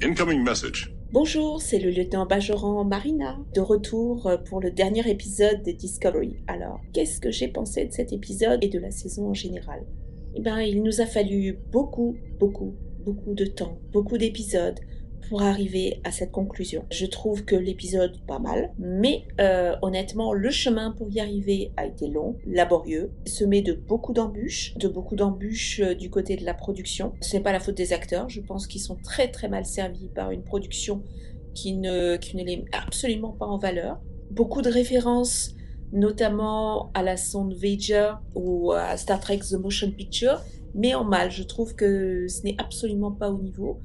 incoming 0.00 0.44
message. 0.44 0.95
Bonjour, 1.12 1.62
c'est 1.62 1.78
le 1.78 1.90
lieutenant 1.90 2.26
Bajoran 2.26 2.84
Marina, 2.84 3.38
de 3.54 3.60
retour 3.60 4.26
euh, 4.26 4.36
pour 4.38 4.60
le 4.60 4.72
dernier 4.72 5.08
épisode 5.08 5.62
de 5.62 5.70
Discovery. 5.70 6.34
Alors, 6.48 6.80
qu'est-ce 6.92 7.20
que 7.20 7.30
j'ai 7.30 7.46
pensé 7.46 7.84
de 7.84 7.92
cet 7.92 8.12
épisode 8.12 8.64
et 8.64 8.68
de 8.68 8.80
la 8.80 8.90
saison 8.90 9.28
en 9.28 9.34
général? 9.34 9.86
Eh 10.34 10.40
bien, 10.40 10.60
il 10.60 10.82
nous 10.82 11.00
a 11.00 11.06
fallu 11.06 11.60
beaucoup, 11.70 12.16
beaucoup, 12.40 12.74
beaucoup 13.04 13.34
de 13.34 13.44
temps, 13.44 13.78
beaucoup 13.92 14.18
d'épisodes 14.18 14.80
pour 15.28 15.42
arriver 15.42 16.00
à 16.04 16.10
cette 16.10 16.32
conclusion. 16.32 16.84
Je 16.90 17.06
trouve 17.06 17.44
que 17.44 17.56
l'épisode 17.56 18.18
pas 18.26 18.38
mal, 18.38 18.72
mais 18.78 19.24
euh, 19.40 19.74
honnêtement, 19.82 20.32
le 20.32 20.50
chemin 20.50 20.92
pour 20.92 21.10
y 21.10 21.20
arriver 21.20 21.72
a 21.76 21.86
été 21.86 22.08
long, 22.08 22.36
laborieux, 22.46 23.12
semé 23.26 23.62
de 23.62 23.72
beaucoup 23.72 24.12
d'embûches, 24.12 24.74
de 24.76 24.88
beaucoup 24.88 25.16
d'embûches 25.16 25.80
euh, 25.80 25.94
du 25.94 26.10
côté 26.10 26.36
de 26.36 26.44
la 26.44 26.54
production. 26.54 27.12
Ce 27.20 27.36
n'est 27.36 27.42
pas 27.42 27.52
la 27.52 27.60
faute 27.60 27.76
des 27.76 27.92
acteurs, 27.92 28.28
je 28.28 28.40
pense 28.40 28.66
qu'ils 28.66 28.80
sont 28.80 28.96
très 28.96 29.28
très 29.30 29.48
mal 29.48 29.64
servis 29.64 30.08
par 30.08 30.30
une 30.30 30.42
production 30.42 31.02
qui 31.54 31.74
ne, 31.74 32.18
les 32.34 32.44
met 32.44 32.64
absolument 32.72 33.32
pas 33.32 33.46
en 33.46 33.58
valeur. 33.58 34.00
Beaucoup 34.30 34.62
de 34.62 34.70
références 34.70 35.54
notamment 35.92 36.90
à 36.94 37.02
la 37.02 37.16
sonde 37.16 37.54
Voyager 37.54 38.12
ou 38.34 38.72
à 38.72 38.96
Star 38.96 39.20
Trek 39.20 39.38
The 39.38 39.54
Motion 39.54 39.90
Picture, 39.90 40.42
mais 40.74 40.94
en 40.94 41.04
mal. 41.04 41.30
Je 41.30 41.42
trouve 41.42 41.74
que 41.74 42.26
ce 42.28 42.42
n'est 42.42 42.56
absolument 42.58 43.12
pas 43.12 43.30
au 43.30 43.38
niveau. 43.38 43.80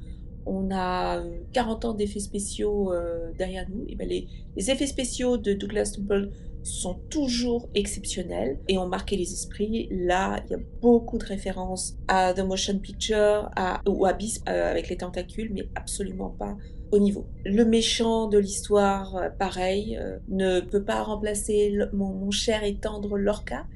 On 0.46 0.70
a 0.70 1.22
40 1.52 1.84
ans 1.84 1.94
d'effets 1.94 2.20
spéciaux 2.20 2.92
euh, 2.92 3.30
derrière 3.38 3.66
nous. 3.70 3.84
Et 3.88 3.94
ben 3.94 4.08
les, 4.08 4.28
effets 4.56 4.86
spéciaux 4.86 5.36
de 5.36 5.52
Douglas 5.52 5.94
Temple 5.96 6.30
sont 6.62 6.94
toujours 7.10 7.68
exceptionnels 7.74 8.58
et 8.68 8.78
ont 8.78 8.86
marqué 8.86 9.16
les 9.16 9.32
esprits. 9.32 9.88
Là, 9.90 10.42
il 10.46 10.52
y 10.52 10.54
a 10.54 10.60
beaucoup 10.80 11.18
de 11.18 11.24
références 11.24 11.96
à 12.06 12.32
The 12.34 12.40
Motion 12.40 12.78
Picture 12.78 13.50
ou 13.86 14.06
à 14.06 14.12
Beast 14.12 14.48
euh, 14.48 14.70
avec 14.70 14.88
les 14.88 14.96
tentacules, 14.96 15.50
mais 15.52 15.68
absolument 15.74 16.30
pas 16.30 16.56
au 16.92 16.98
niveau. 16.98 17.26
Le 17.44 17.64
méchant 17.64 18.28
de 18.28 18.38
l'histoire, 18.38 19.16
euh, 19.16 19.28
pareil, 19.30 19.98
ne 20.28 20.60
peut 20.60 20.84
pas 20.84 21.02
remplacer 21.02 21.76
mon, 21.92 22.12
mon, 22.12 22.30
cher 22.30 22.62
et 22.62 22.76
tendre 22.76 23.18
Lorca, 23.18 23.66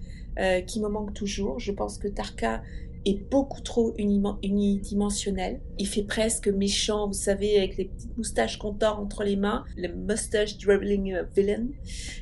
qui 0.66 0.80
me 0.80 0.88
manque 0.88 1.14
toujours. 1.14 1.58
Je 1.58 1.72
pense 1.72 1.96
que 1.96 2.08
Tarka 2.08 2.60
est 3.06 3.30
beaucoup 3.30 3.60
trop 3.60 3.94
unidimensionnel. 3.96 5.60
Il 5.78 5.86
fait 5.86 6.02
presque 6.02 6.48
méchant, 6.48 7.06
vous 7.06 7.12
savez, 7.12 7.56
avec 7.58 7.76
les 7.76 7.86
petites 7.86 8.16
moustaches 8.16 8.58
qu'on 8.58 8.74
tord 8.74 8.98
entre 8.98 9.24
les 9.24 9.36
mains, 9.36 9.64
le 9.76 9.88
mustache 9.88 10.58
dribbling 10.58 11.16
villain, 11.34 11.66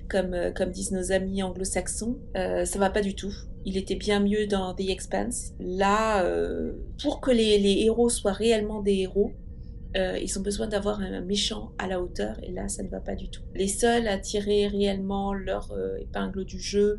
comme, 0.08 0.36
comme 0.54 0.70
disent 0.70 0.92
nos 0.92 1.10
amis 1.12 1.42
anglo-saxons. 1.42 2.18
Euh, 2.36 2.64
ça 2.64 2.78
va 2.78 2.90
pas 2.90 3.02
du 3.02 3.14
tout. 3.14 3.32
Il 3.66 3.78
était 3.78 3.96
bien 3.96 4.20
mieux 4.20 4.46
dans 4.46 4.74
The 4.74 4.88
Expanse. 4.90 5.52
Là, 5.58 6.24
euh, 6.24 6.72
pour 7.02 7.20
que 7.20 7.30
les, 7.30 7.84
héros 7.84 8.10
soient 8.10 8.32
réellement 8.32 8.82
des 8.82 8.96
héros, 8.96 9.32
euh, 9.96 10.18
ils 10.20 10.38
ont 10.38 10.42
besoin 10.42 10.66
d'avoir 10.66 11.00
un 11.00 11.20
méchant 11.20 11.72
à 11.78 11.86
la 11.86 12.00
hauteur 12.00 12.36
et 12.42 12.50
là 12.50 12.66
ça 12.66 12.82
ne 12.82 12.88
va 12.88 12.98
pas 12.98 13.14
du 13.14 13.28
tout. 13.28 13.42
Les 13.54 13.68
seuls 13.68 14.08
à 14.08 14.18
tirer 14.18 14.66
réellement 14.66 15.32
leur 15.32 15.70
euh, 15.70 15.98
épingle 16.00 16.44
du 16.44 16.58
jeu 16.58 16.98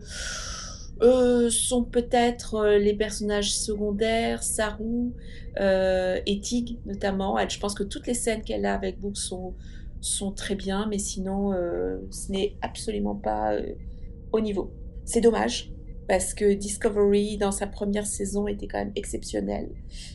euh, 1.01 1.49
sont 1.49 1.83
peut-être 1.83 2.55
euh, 2.55 2.77
les 2.77 2.93
personnages 2.93 3.53
secondaires, 3.53 4.43
Saru 4.43 5.11
euh, 5.59 6.19
et 6.25 6.39
Tig 6.39 6.79
notamment. 6.85 7.37
Je 7.47 7.59
pense 7.59 7.73
que 7.73 7.83
toutes 7.83 8.07
les 8.07 8.13
scènes 8.13 8.41
qu'elle 8.41 8.65
a 8.65 8.73
avec 8.73 8.99
Book 8.99 9.17
sont, 9.17 9.53
sont 9.99 10.31
très 10.31 10.55
bien, 10.55 10.87
mais 10.87 10.97
sinon 10.97 11.51
ce 12.11 12.31
n'est 12.31 12.55
absolument 12.61 13.15
pas 13.15 13.57
au 14.31 14.39
niveau. 14.39 14.71
C'est 15.03 15.21
dommage 15.21 15.71
parce 16.07 16.33
que 16.33 16.53
Discovery 16.53 17.37
dans 17.37 17.51
sa 17.51 17.67
première 17.67 18.05
saison 18.05 18.47
était 18.47 18.67
quand 18.67 18.77
même 18.77 18.93
exceptionnelle. 18.95 19.69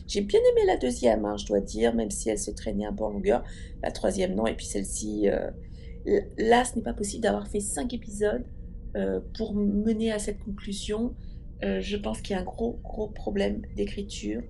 J'ai 0.07 0.21
bien 0.21 0.39
aimé 0.51 0.61
la 0.65 0.77
deuxième, 0.77 1.25
hein, 1.25 1.35
je 1.37 1.45
dois 1.45 1.59
dire, 1.59 1.93
même 1.93 2.11
si 2.11 2.29
elle 2.29 2.39
se 2.39 2.51
traînait 2.51 2.85
un 2.85 2.93
peu 2.93 3.03
en 3.03 3.09
longueur. 3.09 3.43
La 3.83 3.91
troisième 3.91 4.33
non, 4.35 4.47
et 4.47 4.55
puis 4.55 4.65
celle-ci, 4.65 5.29
euh, 5.29 5.51
là 6.37 6.63
ce 6.65 6.75
n'est 6.75 6.81
pas 6.81 6.93
possible 6.93 7.23
d'avoir 7.23 7.47
fait 7.47 7.59
cinq 7.59 7.93
épisodes 7.93 8.43
euh, 8.43 8.60
pour 9.35 9.53
mener 9.53 10.11
à 10.11 10.19
cette 10.19 10.39
conclusion. 10.39 11.15
Euh, 11.63 11.79
je 11.79 11.95
pense 11.95 12.21
qu'il 12.21 12.35
y 12.35 12.39
a 12.39 12.41
un 12.41 12.45
gros 12.45 12.79
gros 12.83 13.07
problème 13.07 13.61
d'écriture 13.75 14.41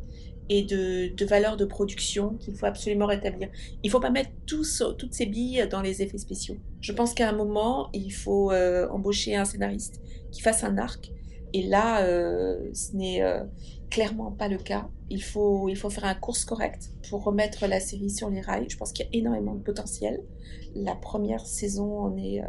et 0.48 0.64
de, 0.64 1.14
de, 1.14 1.26
valeur 1.26 1.58
de 1.58 1.66
production 1.66 2.36
qu'il 2.36 2.56
faut 2.56 2.66
absolument 2.66 3.06
rétablir. 3.06 3.50
Il 3.84 3.88
ne 3.88 3.92
faut 3.92 4.00
pas 4.00 4.10
mettre 4.10 4.32
tous, 4.46 4.84
toutes 4.98 5.14
ces 5.14 5.26
billes 5.26 5.68
dans 5.70 5.82
les 5.82 6.02
effets 6.02 6.18
spéciaux. 6.18 6.58
Je 6.80 6.92
pense 6.94 7.14
qu'à 7.14 7.30
un 7.30 7.34
moment, 7.34 7.90
il 7.94 8.12
faut 8.12 8.52
euh, 8.52 8.88
embaucher 8.90 9.36
un 9.36 9.46
scénariste 9.46 10.02
qui 10.32 10.42
fasse 10.42 10.64
un 10.64 10.78
arc 10.78 11.12
et 11.54 11.64
là, 11.64 12.06
euh, 12.06 12.70
ce 12.74 12.96
n'est 12.96 13.22
euh, 13.22 13.44
clairement 13.90 14.32
pas 14.32 14.48
le 14.48 14.58
cas. 14.58 14.88
Il 15.10 15.22
faut, 15.22 15.68
il 15.68 15.76
faut 15.76 15.90
faire 15.90 16.06
un 16.06 16.16
course 16.16 16.46
correct 16.46 16.92
pour 17.10 17.24
remettre 17.24 17.68
la 17.68 17.80
série 17.80 18.10
sur 18.10 18.30
les 18.30 18.42
rails. 18.42 18.70
Je 18.70 18.78
pense 18.78 18.94
qu'il 18.94 19.06
y 19.06 19.10
a 19.10 19.20
énormément 19.20 19.56
de 19.56 19.62
potentiel. 19.62 20.24
La 20.76 20.96
première 20.96 21.46
saison 21.46 22.00
en 22.00 22.18
est 22.18 22.42
euh, 22.42 22.48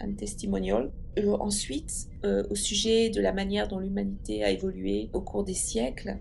un 0.00 0.12
testimonial. 0.12 0.92
Euh, 1.18 1.36
ensuite, 1.38 2.08
euh, 2.24 2.42
au 2.50 2.54
sujet 2.54 3.10
de 3.10 3.20
la 3.20 3.32
manière 3.32 3.68
dont 3.68 3.78
l'humanité 3.78 4.42
a 4.42 4.50
évolué 4.50 5.10
au 5.12 5.20
cours 5.20 5.44
des 5.44 5.54
siècles, 5.54 6.18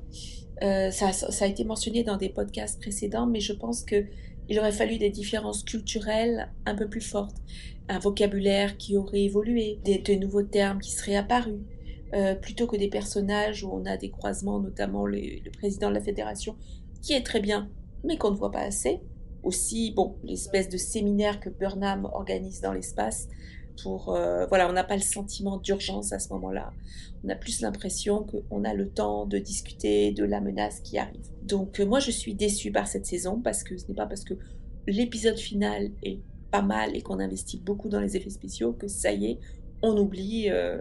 ça, 0.61 1.11
ça, 1.11 1.43
a 1.43 1.47
été 1.49 1.65
mentionné 1.65 2.03
dans 2.03 2.15
des 2.15 2.29
podcasts 2.29 2.79
précédents, 2.79 3.27
mais 3.27 3.41
je 3.41 3.51
pense 3.51 3.83
que 3.83 4.05
il 4.49 4.59
aurait 4.59 4.71
fallu 4.71 4.97
des 4.97 5.09
différences 5.09 5.63
culturelles 5.63 6.49
un 6.65 6.75
peu 6.75 6.87
plus 6.87 7.01
fortes, 7.01 7.37
un 7.89 7.99
vocabulaire 7.99 8.77
qui 8.77 8.97
aurait 8.97 9.23
évolué, 9.23 9.79
des, 9.83 9.97
de 9.97 10.13
nouveaux 10.13 10.43
termes 10.43 10.79
qui 10.79 10.91
seraient 10.91 11.15
apparus, 11.15 11.61
euh, 12.13 12.35
plutôt 12.35 12.67
que 12.67 12.77
des 12.77 12.89
personnages 12.89 13.63
où 13.63 13.71
on 13.71 13.85
a 13.85 13.97
des 13.97 14.09
croisements, 14.09 14.59
notamment 14.59 15.05
le, 15.05 15.19
le 15.43 15.51
président 15.51 15.89
de 15.89 15.95
la 15.95 16.01
fédération, 16.01 16.55
qui 17.01 17.13
est 17.13 17.23
très 17.23 17.39
bien, 17.39 17.69
mais 18.03 18.17
qu'on 18.17 18.31
ne 18.31 18.35
voit 18.35 18.51
pas 18.51 18.61
assez. 18.61 18.99
Aussi, 19.43 19.91
bon, 19.91 20.15
l'espèce 20.23 20.69
de 20.69 20.77
séminaire 20.77 21.39
que 21.39 21.49
Burnham 21.49 22.05
organise 22.13 22.61
dans 22.61 22.71
l'espace, 22.71 23.27
pour 23.81 24.13
euh, 24.13 24.45
voilà, 24.47 24.69
on 24.69 24.73
n'a 24.73 24.83
pas 24.83 24.95
le 24.95 25.01
sentiment 25.01 25.57
d'urgence 25.57 26.13
à 26.13 26.19
ce 26.19 26.29
moment-là. 26.33 26.71
On 27.23 27.29
a 27.29 27.35
plus 27.35 27.61
l'impression 27.61 28.23
qu'on 28.23 28.63
a 28.63 28.73
le 28.73 28.89
temps 28.89 29.25
de 29.25 29.37
discuter 29.37 30.11
de 30.11 30.23
la 30.23 30.41
menace 30.41 30.79
qui 30.81 30.97
arrive. 30.97 31.25
Donc 31.43 31.79
euh, 31.79 31.85
moi, 31.85 31.99
je 31.99 32.11
suis 32.11 32.35
déçue 32.35 32.71
par 32.71 32.87
cette 32.87 33.05
saison 33.05 33.39
parce 33.39 33.63
que 33.63 33.77
ce 33.77 33.87
n'est 33.87 33.95
pas 33.95 34.05
parce 34.05 34.23
que 34.23 34.33
l'épisode 34.87 35.37
final 35.37 35.91
est 36.03 36.19
pas 36.51 36.61
mal 36.61 36.95
et 36.95 37.01
qu'on 37.01 37.19
investit 37.19 37.57
beaucoup 37.57 37.89
dans 37.89 37.99
les 37.99 38.15
effets 38.15 38.29
spéciaux 38.29 38.73
que 38.73 38.87
ça 38.87 39.11
y 39.11 39.25
est, 39.25 39.39
on 39.81 39.97
oublie. 39.97 40.49
Euh, 40.49 40.79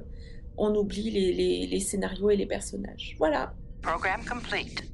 on 0.59 0.75
oublie 0.75 1.11
les, 1.11 1.33
les, 1.33 1.67
les, 1.67 1.81
scénarios 1.81 2.29
et 2.29 2.37
les 2.37 2.45
personnages. 2.45 3.17
Voilà. 3.19 3.55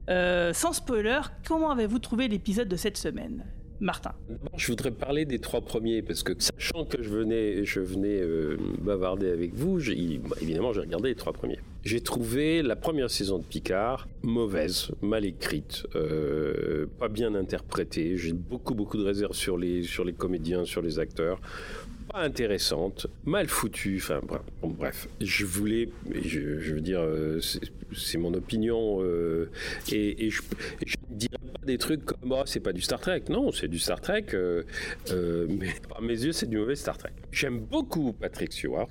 Euh, 0.08 0.52
sans 0.52 0.72
spoiler, 0.72 1.20
comment 1.46 1.70
avez-vous 1.70 1.98
trouvé 1.98 2.28
l'épisode 2.28 2.68
de 2.68 2.76
cette 2.76 2.96
semaine? 2.96 3.44
Martin. 3.80 4.12
Je 4.56 4.66
voudrais 4.66 4.90
parler 4.90 5.24
des 5.24 5.38
trois 5.38 5.60
premiers 5.60 6.02
parce 6.02 6.22
que 6.22 6.32
sachant 6.38 6.84
que 6.84 7.02
je 7.02 7.10
venais, 7.10 7.64
je 7.64 7.80
venais 7.80 8.20
euh, 8.20 8.56
bavarder 8.80 9.30
avec 9.30 9.54
vous, 9.54 9.78
évidemment 10.40 10.72
j'ai 10.72 10.80
regardé 10.80 11.10
les 11.10 11.14
trois 11.14 11.32
premiers. 11.32 11.58
J'ai 11.84 12.00
trouvé 12.00 12.62
la 12.62 12.76
première 12.76 13.10
saison 13.10 13.38
de 13.38 13.44
Picard 13.44 14.08
mauvaise, 14.22 14.90
mal 15.00 15.24
écrite, 15.24 15.86
euh, 15.94 16.86
pas 16.98 17.08
bien 17.08 17.34
interprétée. 17.34 18.16
J'ai 18.16 18.32
beaucoup 18.32 18.74
beaucoup 18.74 18.96
de 18.96 19.04
réserves 19.04 19.34
sur 19.34 19.56
les 19.56 19.84
sur 19.84 20.04
les 20.04 20.12
comédiens, 20.12 20.64
sur 20.64 20.82
les 20.82 20.98
acteurs 20.98 21.40
pas 22.12 22.20
intéressante, 22.20 23.06
mal 23.24 23.48
foutue, 23.48 23.98
enfin 23.98 24.20
bref, 24.62 25.08
je 25.20 25.44
voulais, 25.44 25.88
je, 26.22 26.40
veux 26.72 26.80
dire, 26.80 27.00
euh, 27.00 27.40
c'est 27.94 28.18
mon 28.18 28.32
opinion, 28.34 29.02
euh, 29.02 29.50
et, 29.92 30.30
je, 30.30 30.40
ne 31.10 31.16
dirais 31.16 31.36
pas 31.52 31.66
des 31.66 31.78
trucs 31.78 32.04
comme 32.04 32.32
oh, 32.32 32.42
c'est 32.46 32.60
pas 32.60 32.72
du 32.72 32.80
Star 32.80 33.00
Trek, 33.00 33.24
non, 33.28 33.52
c'est 33.52 33.68
du 33.68 33.78
Star 33.78 34.00
Trek, 34.00 34.26
euh, 34.34 34.62
mais 35.48 35.68
à 35.96 36.00
mes 36.00 36.24
yeux 36.24 36.32
c'est 36.32 36.48
du 36.48 36.56
mauvais 36.56 36.76
Star 36.76 36.96
Trek. 36.96 37.12
J'aime 37.30 37.60
beaucoup 37.60 38.12
Patrick 38.12 38.52
Stewart, 38.52 38.90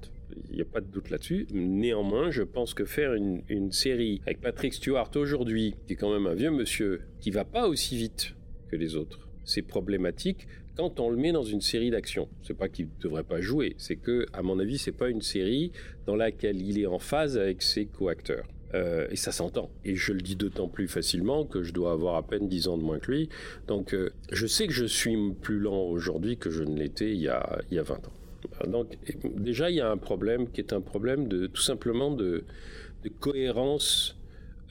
il 0.49 0.55
n'y 0.55 0.61
a 0.61 0.65
pas 0.65 0.81
de 0.81 0.87
doute 0.87 1.09
là-dessus. 1.09 1.47
Néanmoins, 1.51 2.29
je 2.29 2.43
pense 2.43 2.73
que 2.73 2.85
faire 2.85 3.13
une, 3.13 3.41
une 3.49 3.71
série 3.71 4.21
avec 4.25 4.41
Patrick 4.41 4.73
Stewart 4.73 5.09
aujourd'hui, 5.15 5.75
qui 5.87 5.93
est 5.93 5.95
quand 5.95 6.13
même 6.13 6.27
un 6.27 6.35
vieux 6.35 6.51
monsieur, 6.51 7.01
qui 7.19 7.31
va 7.31 7.45
pas 7.45 7.67
aussi 7.67 7.97
vite 7.97 8.35
que 8.69 8.75
les 8.75 8.95
autres, 8.95 9.27
c'est 9.43 9.61
problématique 9.61 10.47
quand 10.77 10.99
on 10.99 11.09
le 11.09 11.17
met 11.17 11.31
dans 11.31 11.43
une 11.43 11.61
série 11.61 11.89
d'action. 11.89 12.29
C'est 12.43 12.53
pas 12.53 12.69
qu'il 12.69 12.85
ne 12.85 13.01
devrait 13.01 13.23
pas 13.23 13.41
jouer, 13.41 13.75
c'est 13.77 13.95
que, 13.95 14.27
à 14.31 14.43
mon 14.43 14.59
avis, 14.59 14.77
c'est 14.77 14.91
pas 14.91 15.09
une 15.09 15.21
série 15.21 15.71
dans 16.05 16.15
laquelle 16.15 16.61
il 16.61 16.79
est 16.79 16.85
en 16.85 16.99
phase 16.99 17.37
avec 17.37 17.61
ses 17.63 17.87
co-acteurs. 17.87 18.45
Euh, 18.73 19.07
et 19.09 19.15
ça 19.15 19.31
s'entend. 19.31 19.71
Et 19.85 19.95
je 19.95 20.11
le 20.11 20.21
dis 20.21 20.35
d'autant 20.35 20.67
plus 20.67 20.87
facilement 20.87 21.45
que 21.45 21.63
je 21.63 21.71
dois 21.71 21.93
avoir 21.93 22.15
à 22.15 22.23
peine 22.23 22.49
10 22.49 22.67
ans 22.67 22.77
de 22.77 22.83
moins 22.83 22.99
que 22.99 23.11
lui. 23.11 23.29
Donc 23.65 23.93
euh, 23.93 24.09
je 24.31 24.45
sais 24.45 24.67
que 24.67 24.73
je 24.73 24.83
suis 24.83 25.17
plus 25.41 25.59
lent 25.59 25.83
aujourd'hui 25.83 26.35
que 26.35 26.51
je 26.51 26.63
ne 26.63 26.77
l'étais 26.77 27.11
il, 27.11 27.21
y 27.21 27.29
a, 27.29 27.59
il 27.71 27.75
y 27.75 27.79
a 27.79 27.83
20 27.83 27.95
ans. 27.95 28.67
Donc 28.67 28.97
déjà, 29.23 29.69
il 29.69 29.77
y 29.77 29.81
a 29.81 29.89
un 29.89 29.97
problème 29.97 30.49
qui 30.49 30.59
est 30.59 30.73
un 30.73 30.81
problème 30.81 31.29
de 31.29 31.47
tout 31.47 31.61
simplement 31.61 32.11
de, 32.11 32.43
de 33.03 33.09
cohérence 33.09 34.17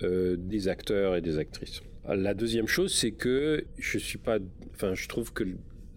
euh, 0.03 0.37
des 0.39 0.69
acteurs 0.69 1.17
et 1.17 1.23
des 1.23 1.39
actrices. 1.39 1.81
La 2.07 2.35
deuxième 2.35 2.69
chose, 2.69 2.95
c'est 2.95 3.13
que 3.13 3.65
je 3.79 3.99
suis 3.99 4.19
pas, 4.19 4.39
enfin, 4.75 4.95
je 4.95 5.09
trouve 5.09 5.33
que 5.33 5.45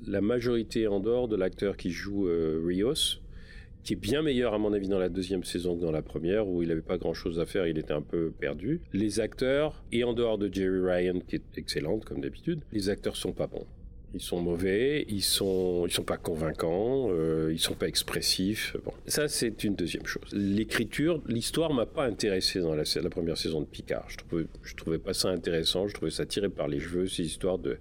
la 0.06 0.22
majorité 0.22 0.88
en 0.88 1.00
dehors 1.00 1.28
de 1.28 1.36
l'acteur 1.36 1.78
qui 1.78 1.92
joue 1.92 2.28
euh, 2.28 2.62
Rios, 2.66 3.20
qui 3.84 3.94
est 3.94 3.96
bien 3.96 4.22
meilleur 4.22 4.54
à 4.54 4.58
mon 4.58 4.74
avis 4.74 4.88
dans 4.88 5.00
la 5.00 5.10
deuxième 5.10 5.44
saison 5.44 5.76
que 5.76 5.82
dans 5.82 5.92
la 5.92 6.02
première, 6.02 6.48
où 6.48 6.62
il 6.62 6.70
n'avait 6.70 6.82
pas 6.82 6.98
grand-chose 6.98 7.40
à 7.40 7.46
faire, 7.46 7.68
il 7.68 7.78
était 7.78 7.94
un 7.94 8.02
peu 8.02 8.32
perdu. 8.32 8.82
Les 8.94 9.20
acteurs, 9.20 9.84
et 9.92 10.04
en 10.04 10.14
dehors 10.14 10.38
de 10.38 10.52
Jerry 10.52 10.80
Ryan, 10.80 11.20
qui 11.28 11.36
est 11.36 11.58
excellente 11.58 12.06
comme 12.06 12.22
d'habitude, 12.22 12.62
les 12.72 12.90
acteurs 12.90 13.16
sont 13.16 13.34
pas 13.34 13.48
bons. 13.48 13.66
Ils 14.14 14.22
sont 14.22 14.42
mauvais, 14.42 15.06
ils 15.08 15.22
sont, 15.22 15.86
ils 15.86 15.92
sont 15.92 16.04
pas 16.04 16.18
convaincants, 16.18 17.10
euh, 17.12 17.52
ils 17.52 17.60
sont 17.60 17.76
pas 17.76 17.88
expressifs. 17.88 18.76
Bon, 18.84 18.92
ça 19.06 19.28
c'est 19.28 19.64
une 19.64 19.76
deuxième 19.76 20.06
chose. 20.06 20.30
L'écriture, 20.34 21.22
l'histoire 21.28 21.74
m'a 21.74 21.86
pas 21.86 22.06
intéressé 22.06 22.60
dans 22.60 22.74
la, 22.74 22.84
première 23.12 23.38
saison 23.38 23.62
de 23.62 23.66
Picard. 23.66 24.06
Je 24.10 24.18
trouvais, 24.18 24.46
trouvais 24.78 24.98
pas 24.98 25.14
ça 25.14 25.30
intéressant. 25.30 25.88
Je 25.88 25.94
trouvais 25.94 26.12
ça 26.12 26.26
tiré 26.26 26.50
par 26.50 26.68
les 26.68 26.80
cheveux, 26.80 27.08
ces 27.08 27.24
histoires 27.24 27.60
de. 27.60 27.78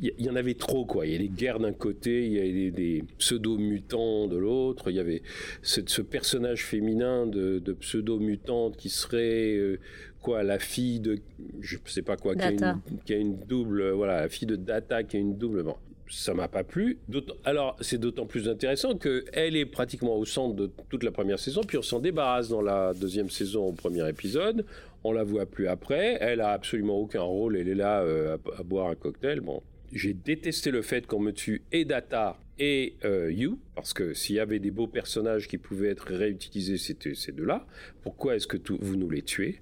Il 0.00 0.12
y, 0.18 0.28
en 0.28 0.36
avait 0.36 0.54
trop 0.54 0.84
quoi. 0.84 1.06
Il 1.06 1.12
y 1.12 1.14
a 1.14 1.18
des 1.18 1.28
guerres 1.28 1.60
d'un 1.60 1.72
côté, 1.72 2.26
il 2.26 2.32
y 2.32 2.66
a 2.66 2.70
des, 2.70 3.04
pseudo-mutants 3.18 4.26
de 4.26 4.36
l'autre. 4.36 4.90
Il 4.90 4.96
y 4.96 5.00
avait 5.00 5.22
ce, 5.62 5.80
ce 5.86 6.02
personnage 6.02 6.64
féminin 6.64 7.26
de, 7.26 7.60
de 7.60 7.72
pseudo-mutante 7.72 8.76
qui 8.76 8.88
serait 8.88 9.54
euh, 9.54 9.78
quoi 10.22 10.42
la 10.42 10.58
fille 10.58 11.00
de 11.00 11.18
je 11.60 11.76
sais 11.86 12.02
pas 12.02 12.16
quoi 12.16 12.34
qui 12.34 12.42
a, 12.42 12.50
une, 12.50 12.80
qui 13.04 13.12
a, 13.12 13.16
une, 13.16 13.38
double 13.38 13.90
voilà 13.90 14.22
la 14.22 14.28
fille 14.28 14.46
de 14.46 14.56
Data 14.56 15.02
qui 15.02 15.16
a 15.16 15.20
une 15.20 15.36
double 15.36 15.62
bon 15.62 15.76
ça 16.12 16.34
m'a 16.34 16.46
pas 16.46 16.62
plu. 16.62 16.98
Alors 17.44 17.76
c'est 17.80 17.98
d'autant 17.98 18.26
plus 18.26 18.48
intéressant 18.48 18.96
que 18.96 19.24
elle 19.32 19.56
est 19.56 19.64
pratiquement 19.64 20.16
au 20.16 20.24
centre 20.26 20.54
de 20.54 20.70
toute 20.90 21.04
la 21.04 21.10
première 21.10 21.38
saison 21.38 21.62
puis 21.66 21.78
on 21.78 21.82
s'en 21.82 22.00
débarrasse 22.00 22.48
dans 22.48 22.60
la 22.60 22.92
deuxième 22.92 23.30
saison 23.30 23.66
au 23.66 23.72
premier 23.72 24.06
épisode. 24.08 24.66
On 25.04 25.12
la 25.12 25.24
voit 25.24 25.46
plus 25.46 25.68
après. 25.68 26.18
Elle 26.20 26.40
a 26.40 26.50
absolument 26.50 26.96
aucun 26.98 27.22
rôle. 27.22 27.56
Elle 27.56 27.68
est 27.68 27.74
là 27.74 28.02
euh, 28.02 28.36
à, 28.58 28.62
boire 28.62 28.88
un 28.88 28.94
cocktail. 28.94 29.40
Bon 29.40 29.62
j'ai 29.92 30.14
détesté 30.14 30.70
le 30.70 30.82
fait 30.82 31.06
qu'on 31.06 31.20
me 31.20 31.32
tue 31.32 31.62
et 31.70 31.84
Data 31.84 32.38
et 32.58 32.96
euh, 33.04 33.30
You, 33.30 33.58
parce 33.74 33.92
que 33.92 34.14
s'il 34.14 34.36
y 34.36 34.40
avait 34.40 34.58
des 34.58 34.70
beaux 34.70 34.86
personnages 34.86 35.48
qui 35.48 35.58
pouvaient 35.58 35.90
être 35.90 36.14
réutilisés, 36.14 36.78
c'était 36.78 37.14
ces 37.14 37.32
deux-là. 37.32 37.66
Pourquoi 38.02 38.36
est-ce 38.36 38.46
que 38.46 38.56
tout, 38.56 38.78
vous 38.80 38.96
nous 38.96 39.10
les 39.10 39.22
tuez? 39.22 39.60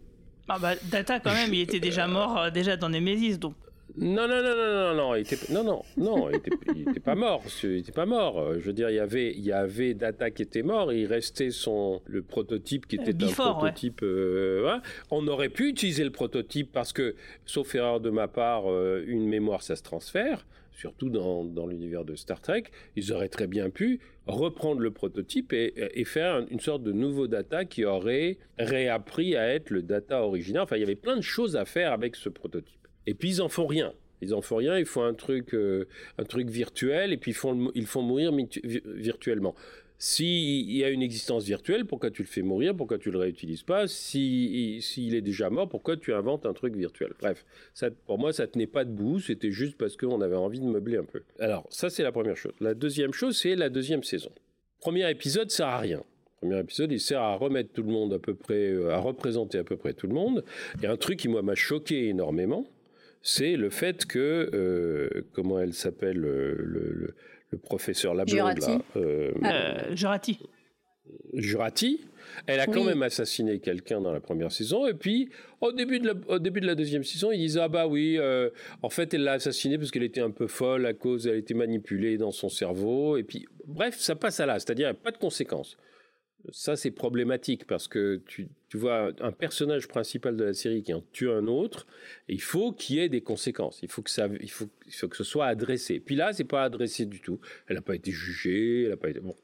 Ah 0.48 0.58
bah, 0.58 0.74
Data, 0.90 1.20
quand 1.20 1.32
même, 1.32 1.52
il 1.54 1.60
était 1.60 1.80
déjà 1.80 2.06
mort 2.06 2.38
euh, 2.38 2.50
déjà 2.50 2.76
dans 2.76 2.88
Nemesis, 2.88 3.38
donc. 3.38 3.54
Non, 3.96 4.28
non, 4.28 4.40
non, 4.42 4.56
non, 4.56 4.72
non, 4.72 4.94
non, 4.94 5.14
il 5.16 5.22
était, 5.22 5.52
non, 5.52 5.64
non, 5.64 5.82
non, 5.96 6.30
il 6.30 6.36
était, 6.36 6.50
il 6.76 6.88
était 6.88 7.00
pas 7.00 7.16
mort. 7.16 7.42
Il 7.64 7.78
était 7.78 7.90
pas 7.90 8.06
mort. 8.06 8.54
Je 8.54 8.60
veux 8.60 8.72
dire, 8.72 8.88
il 8.88 8.94
y 8.94 9.00
avait, 9.00 9.32
il 9.32 9.44
y 9.44 9.50
avait 9.50 9.94
Data 9.94 10.30
qui 10.30 10.42
était 10.42 10.62
mort. 10.62 10.92
il 10.92 11.06
restait 11.06 11.50
son 11.50 12.00
le 12.06 12.22
prototype 12.22 12.86
qui 12.86 12.96
était 12.96 13.12
un 13.22 13.28
prototype. 13.28 14.00
Euh, 14.02 14.78
On 15.10 15.26
aurait 15.26 15.48
pu 15.48 15.68
utiliser 15.68 16.04
le 16.04 16.10
prototype 16.10 16.70
parce 16.72 16.92
que, 16.92 17.16
sauf 17.46 17.74
erreur 17.74 18.00
de 18.00 18.10
ma 18.10 18.28
part, 18.28 18.70
euh, 18.70 19.04
une 19.08 19.26
mémoire 19.28 19.62
ça 19.62 19.74
se 19.74 19.82
transfère 19.82 20.46
surtout 20.80 21.10
dans, 21.10 21.44
dans 21.44 21.66
l'univers 21.66 22.04
de 22.06 22.14
Star 22.14 22.40
Trek, 22.40 22.64
ils 22.96 23.12
auraient 23.12 23.28
très 23.28 23.46
bien 23.46 23.68
pu 23.68 24.00
reprendre 24.30 24.80
le 24.80 24.90
prototype 24.90 25.52
et, 25.52 26.04
faire 26.04 26.44
une 26.50 26.60
sorte 26.60 26.82
de 26.82 26.92
nouveau 26.92 27.26
data 27.26 27.64
qui 27.64 27.84
aurait 27.84 28.38
réappris 28.58 29.36
à 29.36 29.48
être 29.48 29.70
le 29.70 29.82
data 29.82 30.22
original. 30.22 30.62
Enfin, 30.62 30.76
il 30.76 30.80
y 30.80 30.84
avait 30.84 30.96
plein 30.96 31.16
de 31.16 31.22
choses 31.22 31.56
à 31.56 31.64
faire 31.64 31.92
avec 31.92 32.16
ce 32.16 32.28
prototype. 32.28 32.80
Et 33.06 33.14
puis, 33.14 33.28
ils 33.28 33.42
en 33.42 33.48
font 33.48 33.66
rien. 33.66 33.92
Ils 34.22 34.34
en 34.34 34.42
font 34.42 34.56
rien, 34.56 34.78
ils 34.78 34.86
font 34.86 35.02
un 35.02 35.14
truc, 35.14 35.54
euh, 35.54 35.86
un 36.18 36.24
truc 36.24 36.50
virtuel 36.50 37.12
et 37.12 37.16
puis 37.16 37.30
ils 37.30 37.34
font, 37.34 37.70
ils 37.74 37.86
font 37.86 38.02
mourir 38.02 38.32
virtuellement. 38.84 39.54
S'il 40.02 40.72
y 40.74 40.82
a 40.82 40.88
une 40.88 41.02
existence 41.02 41.44
virtuelle, 41.44 41.84
pourquoi 41.84 42.10
tu 42.10 42.22
le 42.22 42.26
fais 42.26 42.40
mourir? 42.40 42.74
Pourquoi 42.74 42.96
tu 42.96 43.10
le 43.10 43.18
réutilises 43.18 43.64
pas? 43.64 43.86
S'il 43.86 44.82
si, 44.82 45.14
est 45.14 45.20
déjà 45.20 45.50
mort, 45.50 45.68
pourquoi 45.68 45.98
tu 45.98 46.14
inventes 46.14 46.46
un 46.46 46.54
truc 46.54 46.74
virtuel? 46.74 47.12
Bref, 47.20 47.44
pour 48.06 48.18
moi, 48.18 48.32
ça 48.32 48.46
tenait 48.46 48.66
pas 48.66 48.86
debout. 48.86 49.20
C'était 49.20 49.50
juste 49.50 49.76
parce 49.76 49.98
qu'on 49.98 50.22
avait 50.22 50.36
envie 50.36 50.58
de 50.58 50.64
meubler 50.64 50.96
un 50.96 51.04
peu. 51.04 51.20
Alors, 51.38 51.66
ça, 51.68 51.90
c'est 51.90 52.02
la 52.02 52.12
première 52.12 52.38
chose. 52.38 52.54
La 52.60 52.72
deuxième 52.72 53.12
chose, 53.12 53.36
c'est 53.36 53.54
la 53.54 53.68
deuxième 53.68 54.02
saison. 54.02 54.32
Premier 54.80 55.10
épisode 55.10 55.50
sert 55.50 55.66
à 55.66 55.78
rien. 55.78 56.02
Premier 56.40 56.60
épisode, 56.60 56.90
il 56.92 57.00
sert 57.00 57.20
à 57.20 57.34
remettre 57.34 57.70
tout 57.74 57.82
le 57.82 57.92
monde 57.92 58.14
à 58.14 58.18
peu 58.18 58.34
près, 58.34 58.70
euh, 58.70 58.94
à 58.94 58.96
représenter 59.00 59.58
à 59.58 59.64
peu 59.64 59.76
près 59.76 59.92
tout 59.92 60.06
le 60.06 60.14
monde. 60.14 60.46
Et 60.82 60.86
un 60.86 60.96
truc 60.96 61.18
qui 61.18 61.28
moi 61.28 61.42
m'a 61.42 61.54
choqué 61.54 62.08
énormément, 62.08 62.66
c'est 63.20 63.56
le 63.56 63.68
fait 63.68 64.06
que 64.06 64.48
euh, 64.54 65.26
comment 65.34 65.60
elle 65.60 65.74
s'appelle 65.74 66.24
euh, 66.24 67.14
le 67.50 67.58
professeur 67.58 68.14
la 68.14 68.24
Jurati. 68.26 68.60
là. 68.60 68.82
Euh, 68.96 69.32
euh, 69.44 69.96
Jurati. 69.96 70.38
Jurati. 71.34 72.00
Elle 72.46 72.60
a 72.60 72.66
quand 72.66 72.84
même 72.84 73.02
assassiné 73.02 73.58
quelqu'un 73.58 74.00
dans 74.00 74.12
la 74.12 74.20
première 74.20 74.52
saison. 74.52 74.86
Et 74.86 74.94
puis, 74.94 75.30
au 75.60 75.72
début 75.72 75.98
de 75.98 76.06
la, 76.06 76.14
au 76.28 76.38
début 76.38 76.60
de 76.60 76.66
la 76.66 76.74
deuxième 76.74 77.02
saison, 77.02 77.32
ils 77.32 77.38
disent 77.38 77.58
Ah 77.58 77.68
bah 77.68 77.86
oui, 77.86 78.16
euh, 78.18 78.50
en 78.82 78.88
fait, 78.88 79.12
elle 79.14 79.24
l'a 79.24 79.32
assassiné 79.32 79.78
parce 79.78 79.90
qu'elle 79.90 80.04
était 80.04 80.20
un 80.20 80.30
peu 80.30 80.46
folle 80.46 80.86
à 80.86 80.94
cause, 80.94 81.26
elle 81.26 81.36
était 81.36 81.54
manipulée 81.54 82.18
dans 82.18 82.30
son 82.30 82.48
cerveau. 82.48 83.16
Et 83.16 83.24
puis, 83.24 83.46
bref, 83.66 83.96
ça 83.98 84.14
passe 84.14 84.40
à 84.40 84.46
là. 84.46 84.58
C'est-à-dire, 84.58 84.94
pas 84.94 85.10
de 85.10 85.18
conséquences. 85.18 85.76
Ça, 86.50 86.76
c'est 86.76 86.90
problématique 86.90 87.66
parce 87.66 87.88
que 87.88 88.22
tu, 88.26 88.48
tu, 88.70 88.76
vois 88.78 89.10
un 89.20 89.32
personnage 89.32 89.88
principal 89.88 90.36
de 90.36 90.44
la 90.44 90.54
série 90.54 90.82
qui 90.82 90.94
en 90.94 91.02
tue 91.12 91.28
un 91.30 91.46
autre, 91.46 91.86
il 92.28 92.40
faut 92.40 92.72
qu'il 92.72 92.96
y 92.96 92.98
ait 93.00 93.08
des 93.08 93.20
conséquences. 93.20 93.80
Il 93.82 93.90
faut 93.90 94.02
que 94.02 94.10
ça, 94.10 94.28
il 94.40 94.50
faut, 94.50 94.68
que 95.08 95.16
ce 95.16 95.24
soit 95.24 95.46
adressé. 95.46 96.00
Puis 96.00 96.14
là, 96.14 96.32
c'est 96.32 96.44
pas 96.44 96.62
adressé 96.62 97.04
du 97.04 97.20
tout. 97.20 97.40
Elle 97.66 97.76
n'a 97.76 97.82
pas 97.82 97.96
été 97.96 98.10
jugée, 98.10 98.84
elle 98.84 98.92
a 98.92 98.96
pas 98.96 99.10
été. 99.10 99.20
Bon, 99.20 99.36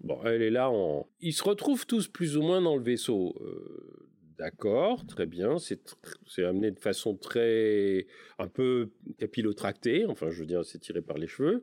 bon, 0.00 0.20
elle 0.24 0.42
est 0.42 0.50
là. 0.50 0.70
En... 0.70 1.08
Ils 1.20 1.32
se 1.32 1.42
retrouvent 1.42 1.86
tous 1.86 2.08
plus 2.08 2.36
ou 2.36 2.42
moins 2.42 2.60
dans 2.60 2.76
le 2.76 2.82
vaisseau. 2.82 3.34
Euh, 3.40 4.04
D'accord, 4.38 5.06
très 5.06 5.26
bien. 5.26 5.58
C'est 5.58 6.44
amené 6.44 6.70
de 6.72 6.80
façon 6.80 7.16
très 7.16 8.06
un 8.38 8.48
peu 8.48 8.90
capillotractée. 9.18 10.06
Enfin, 10.06 10.30
je 10.30 10.40
veux 10.40 10.46
dire, 10.46 10.64
c'est 10.64 10.80
tiré 10.80 11.02
par 11.02 11.18
les 11.18 11.28
cheveux. 11.28 11.62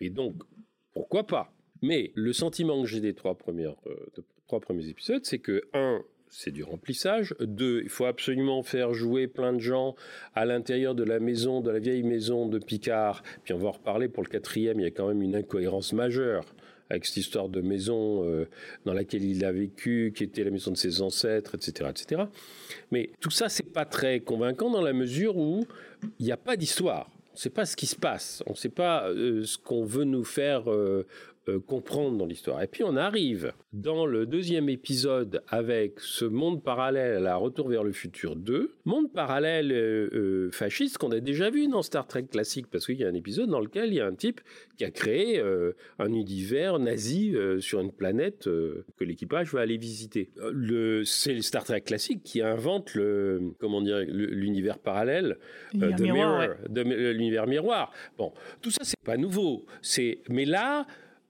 Et 0.00 0.10
donc, 0.10 0.34
pourquoi 0.94 1.26
pas? 1.26 1.52
Mais 1.82 2.12
le 2.14 2.32
sentiment 2.32 2.80
que 2.82 2.88
j'ai 2.88 3.00
des 3.00 3.14
trois, 3.14 3.36
premières, 3.36 3.76
euh, 3.86 4.06
trois 4.46 4.60
premiers 4.60 4.88
épisodes, 4.88 5.24
c'est 5.24 5.40
que, 5.40 5.68
un, 5.74 6.02
c'est 6.30 6.50
du 6.50 6.62
remplissage. 6.62 7.34
Deux, 7.40 7.80
il 7.82 7.88
faut 7.88 8.04
absolument 8.04 8.62
faire 8.62 8.94
jouer 8.94 9.26
plein 9.26 9.52
de 9.52 9.60
gens 9.60 9.94
à 10.34 10.44
l'intérieur 10.44 10.94
de 10.94 11.04
la 11.04 11.20
maison, 11.20 11.60
de 11.60 11.70
la 11.70 11.78
vieille 11.78 12.02
maison 12.02 12.46
de 12.46 12.58
Picard. 12.58 13.22
Puis 13.44 13.54
on 13.54 13.58
va 13.58 13.68
en 13.68 13.72
reparler 13.72 14.08
pour 14.08 14.22
le 14.22 14.28
quatrième, 14.28 14.80
il 14.80 14.84
y 14.84 14.86
a 14.86 14.90
quand 14.90 15.08
même 15.08 15.22
une 15.22 15.36
incohérence 15.36 15.92
majeure 15.92 16.44
avec 16.88 17.04
cette 17.04 17.16
histoire 17.16 17.48
de 17.48 17.60
maison 17.60 18.24
euh, 18.24 18.48
dans 18.84 18.92
laquelle 18.92 19.24
il 19.24 19.44
a 19.44 19.52
vécu, 19.52 20.12
qui 20.14 20.24
était 20.24 20.44
la 20.44 20.50
maison 20.50 20.70
de 20.70 20.76
ses 20.76 21.02
ancêtres, 21.02 21.56
etc., 21.56 21.90
etc. 21.90 22.22
Mais 22.92 23.10
tout 23.20 23.30
ça, 23.30 23.48
c'est 23.48 23.72
pas 23.72 23.84
très 23.84 24.20
convaincant 24.20 24.70
dans 24.70 24.82
la 24.82 24.92
mesure 24.92 25.36
où 25.36 25.66
il 26.18 26.26
n'y 26.26 26.32
a 26.32 26.36
pas 26.36 26.56
d'histoire. 26.56 27.10
On 27.32 27.34
ne 27.34 27.38
sait 27.40 27.50
pas 27.50 27.66
ce 27.66 27.76
qui 27.76 27.86
se 27.86 27.96
passe, 27.96 28.42
on 28.46 28.52
ne 28.52 28.56
sait 28.56 28.70
pas 28.70 29.08
euh, 29.08 29.44
ce 29.44 29.58
qu'on 29.58 29.84
veut 29.84 30.04
nous 30.04 30.24
faire 30.24 30.70
euh, 30.70 31.06
comprendre 31.66 32.16
dans 32.18 32.26
l'histoire. 32.26 32.62
Et 32.62 32.66
puis 32.66 32.82
on 32.84 32.96
arrive 32.96 33.52
dans 33.72 34.06
le 34.06 34.26
deuxième 34.26 34.68
épisode 34.68 35.42
avec 35.48 36.00
ce 36.00 36.24
monde 36.24 36.62
parallèle 36.62 37.16
à 37.16 37.20
la 37.20 37.36
Retour 37.36 37.68
vers 37.68 37.84
le 37.84 37.92
futur 37.92 38.36
2, 38.36 38.74
monde 38.84 39.12
parallèle 39.12 39.70
euh, 39.72 40.08
euh, 40.14 40.50
fasciste 40.50 40.98
qu'on 40.98 41.12
a 41.12 41.20
déjà 41.20 41.50
vu 41.50 41.68
dans 41.68 41.82
Star 41.82 42.06
Trek 42.06 42.24
classique, 42.24 42.66
parce 42.70 42.86
qu'il 42.86 42.96
y 42.96 43.04
a 43.04 43.08
un 43.08 43.14
épisode 43.14 43.48
dans 43.48 43.60
lequel 43.60 43.90
il 43.90 43.96
y 43.96 44.00
a 44.00 44.06
un 44.06 44.14
type 44.14 44.40
qui 44.76 44.84
a 44.84 44.90
créé 44.90 45.42
un 45.98 46.12
univers 46.12 46.78
nazi 46.78 47.34
sur 47.60 47.80
une 47.80 47.92
planète 47.92 48.44
que 48.44 49.04
l'équipage 49.04 49.52
va 49.52 49.60
aller 49.60 49.78
visiter. 49.78 50.30
Le, 50.52 51.04
c'est 51.04 51.34
le 51.34 51.42
Star 51.42 51.64
Trek 51.64 51.82
classique 51.82 52.22
qui 52.22 52.42
invente 52.42 52.94
le, 52.94 53.54
comment 53.58 53.80
dire, 53.80 53.98
l'univers 53.98 54.78
parallèle, 54.78 55.38
de 55.72 56.02
miroir, 56.02 56.48
de 56.68 56.82
l'univers 56.82 57.46
miroir. 57.46 57.92
Bon, 58.18 58.32
tout 58.60 58.70
ça 58.70 58.80
c'est 58.82 59.00
pas 59.04 59.16
nouveau. 59.16 59.64
C'est, 59.82 60.18
mais 60.28 60.44
là, 60.44 60.86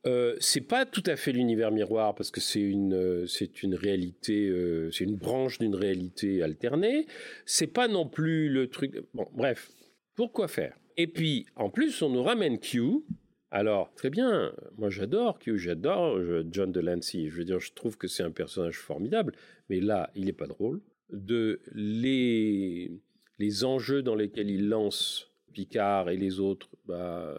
euh, 0.07 0.37
c'est 0.39 0.61
pas 0.61 0.87
tout 0.87 1.03
à 1.07 1.17
fait 1.17 1.33
l'univers 1.33 1.73
miroir 1.73 2.15
parce 2.15 2.31
que 2.31 2.41
c'est 2.41 2.61
une 2.61 2.95
euh, 2.95 3.27
c'est 3.27 3.63
une 3.63 3.75
réalité 3.75 4.49
euh, 4.49 4.91
c'est 4.93 5.05
une 5.05 5.17
branche 5.17 5.59
d'une 5.59 5.75
réalité 5.75 6.43
alternée. 6.43 7.07
C'est 7.45 7.67
pas 7.67 7.89
non 7.89 8.07
plus 8.07 8.49
le 8.49 8.69
truc 8.69 9.03
bon 9.15 9.27
bref 9.33 9.71
pourquoi 10.15 10.49
faire? 10.49 10.79
Et 10.97 11.09
puis 11.09 11.47
en 11.57 11.71
plus 11.71 12.03
on 12.03 12.11
nous 12.11 12.23
ramène 12.23 12.59
Q. 12.59 13.05
Alors 13.51 13.93
très 13.95 14.11
bien 14.11 14.53
moi 14.79 14.91
j'adore 14.91 15.39
Q 15.41 15.59
j'adore 15.59 16.21
John 16.53 16.71
Delancey. 16.71 17.29
Je 17.29 17.37
veux 17.37 17.45
dire 17.45 17.59
je 17.59 17.73
trouve 17.73 17.97
que 17.97 18.07
c'est 18.07 18.23
un 18.23 18.31
personnage 18.31 18.79
formidable 18.79 19.33
mais 19.69 19.81
là 19.81 20.11
il 20.15 20.29
est 20.29 20.35
pas 20.35 20.47
drôle. 20.47 20.83
De 21.11 21.61
les 21.73 22.93
les 23.39 23.65
enjeux 23.65 24.03
dans 24.03 24.15
lesquels 24.15 24.51
il 24.51 24.69
lance 24.69 25.33
Picard 25.57 26.11
et 26.11 26.19
les 26.19 26.39
autres 26.39 26.69
bah 26.87 27.35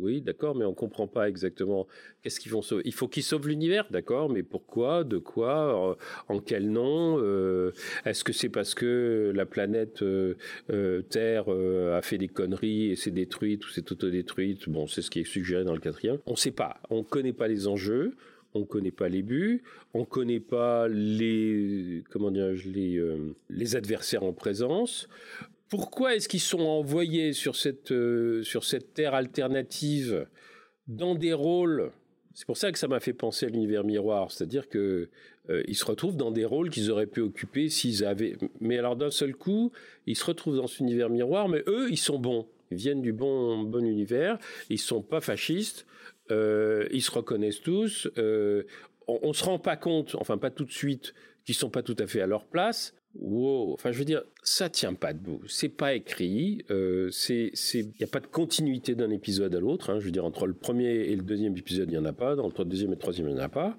oui, 0.00 0.20
d'accord, 0.20 0.54
mais 0.54 0.64
on 0.64 0.74
comprend 0.74 1.08
pas 1.08 1.28
exactement 1.28 1.88
qu'est-ce 2.22 2.38
qu'ils 2.38 2.52
vont 2.52 2.62
sauver. 2.62 2.82
Il 2.84 2.94
faut 2.94 3.08
qu'ils 3.08 3.24
sauvent 3.24 3.48
l'univers, 3.48 3.86
d'accord, 3.90 4.30
mais 4.30 4.42
pourquoi, 4.42 5.02
de 5.02 5.18
quoi, 5.18 5.96
en 6.28 6.38
quel 6.38 6.70
nom 6.70 7.18
euh, 7.20 7.72
Est-ce 8.04 8.22
que 8.22 8.32
c'est 8.32 8.48
parce 8.48 8.74
que 8.74 9.32
la 9.34 9.44
planète 9.44 10.02
euh, 10.02 10.34
euh, 10.70 11.02
Terre 11.02 11.48
a 11.48 12.02
fait 12.02 12.18
des 12.18 12.28
conneries 12.28 12.92
et 12.92 12.96
s'est 12.96 13.10
détruite 13.10 13.66
ou 13.66 13.70
s'est 13.70 13.90
autodétruite? 13.90 14.68
Bon, 14.68 14.86
c'est 14.86 15.02
ce 15.02 15.10
qui 15.10 15.20
est 15.20 15.24
suggéré 15.24 15.64
dans 15.64 15.74
le 15.74 15.80
quatrième. 15.80 16.18
On 16.26 16.32
ne 16.32 16.36
sait 16.36 16.52
pas. 16.52 16.80
On 16.90 16.98
ne 16.98 17.02
connaît 17.02 17.32
pas 17.32 17.48
les 17.48 17.66
enjeux. 17.66 18.14
On 18.54 18.60
ne 18.60 18.64
connaît 18.64 18.90
pas 18.90 19.10
les 19.10 19.22
buts, 19.22 19.62
on 19.92 20.06
connaît 20.06 20.40
pas 20.40 20.88
les 20.88 22.02
comment 22.08 22.30
les 22.30 23.02
les 23.50 23.76
adversaires 23.76 24.22
en 24.22 24.32
présence 24.32 25.06
pourquoi 25.68 26.14
est-ce 26.14 26.28
qu'ils 26.28 26.40
sont 26.40 26.60
envoyés 26.60 27.32
sur 27.32 27.56
cette, 27.56 27.92
euh, 27.92 28.42
sur 28.42 28.64
cette 28.64 28.94
terre 28.94 29.14
alternative 29.14 30.26
dans 30.86 31.14
des 31.14 31.32
rôles? 31.32 31.92
C'est 32.34 32.46
pour 32.46 32.56
ça 32.56 32.70
que 32.72 32.78
ça 32.78 32.88
m'a 32.88 33.00
fait 33.00 33.12
penser 33.12 33.46
à 33.46 33.48
l'univers 33.48 33.84
miroir, 33.84 34.30
c'est-à-dire 34.30 34.68
que 34.68 35.08
euh, 35.50 35.62
ils 35.66 35.74
se 35.74 35.84
retrouvent 35.84 36.16
dans 36.16 36.30
des 36.30 36.44
rôles 36.44 36.70
qu'ils 36.70 36.90
auraient 36.90 37.06
pu 37.06 37.20
occuper 37.20 37.68
s'ils 37.68 38.04
avaient. 38.04 38.36
Mais 38.60 38.78
alors 38.78 38.96
d'un 38.96 39.10
seul 39.10 39.34
coup, 39.34 39.72
ils 40.06 40.16
se 40.16 40.24
retrouvent 40.24 40.56
dans 40.56 40.66
cet 40.66 40.80
univers 40.80 41.10
miroir, 41.10 41.48
mais 41.48 41.62
eux, 41.66 41.88
ils 41.90 41.98
sont 41.98 42.18
bons. 42.18 42.46
Ils 42.70 42.76
viennent 42.76 43.02
du 43.02 43.12
bon, 43.12 43.62
bon 43.62 43.84
univers. 43.84 44.38
Ils 44.70 44.78
sont 44.78 45.02
pas 45.02 45.20
fascistes. 45.20 45.86
Euh, 46.30 46.86
ils 46.92 47.02
se 47.02 47.10
reconnaissent 47.10 47.62
tous. 47.62 48.08
On, 48.16 49.18
on 49.22 49.32
se 49.32 49.44
rend 49.44 49.58
pas 49.58 49.76
compte, 49.76 50.14
enfin 50.16 50.38
pas 50.38 50.50
tout 50.50 50.64
de 50.64 50.70
suite, 50.70 51.14
qu'ils 51.44 51.54
sont 51.54 51.70
pas 51.70 51.82
tout 51.82 51.96
à 51.98 52.06
fait 52.06 52.20
à 52.20 52.26
leur 52.26 52.44
place. 52.44 52.94
Wow. 53.14 53.72
Enfin, 53.74 53.90
je 53.90 53.98
veux 53.98 54.04
dire, 54.04 54.22
ça 54.42 54.68
tient 54.68 54.94
pas 54.94 55.12
debout. 55.12 55.40
C'est 55.48 55.68
pas 55.68 55.94
écrit. 55.94 56.64
Euh, 56.70 57.10
il 57.28 57.92
y 57.98 58.04
a 58.04 58.06
pas 58.06 58.20
de 58.20 58.26
continuité 58.26 58.94
d'un 58.94 59.10
épisode 59.10 59.54
à 59.54 59.60
l'autre. 59.60 59.90
Hein. 59.90 59.98
Je 59.98 60.04
veux 60.04 60.10
dire, 60.10 60.24
entre 60.24 60.46
le 60.46 60.52
premier 60.52 60.94
et 60.94 61.16
le 61.16 61.22
deuxième 61.22 61.56
épisode, 61.56 61.90
il 61.90 61.94
y 61.94 61.98
en 61.98 62.04
a 62.04 62.12
pas. 62.12 62.36
Entre 62.38 62.62
le 62.62 62.68
deuxième 62.68 62.90
et 62.90 62.94
le 62.94 63.00
troisième, 63.00 63.28
il 63.28 63.32
y 63.32 63.34
en 63.34 63.42
a 63.42 63.48
pas. 63.48 63.76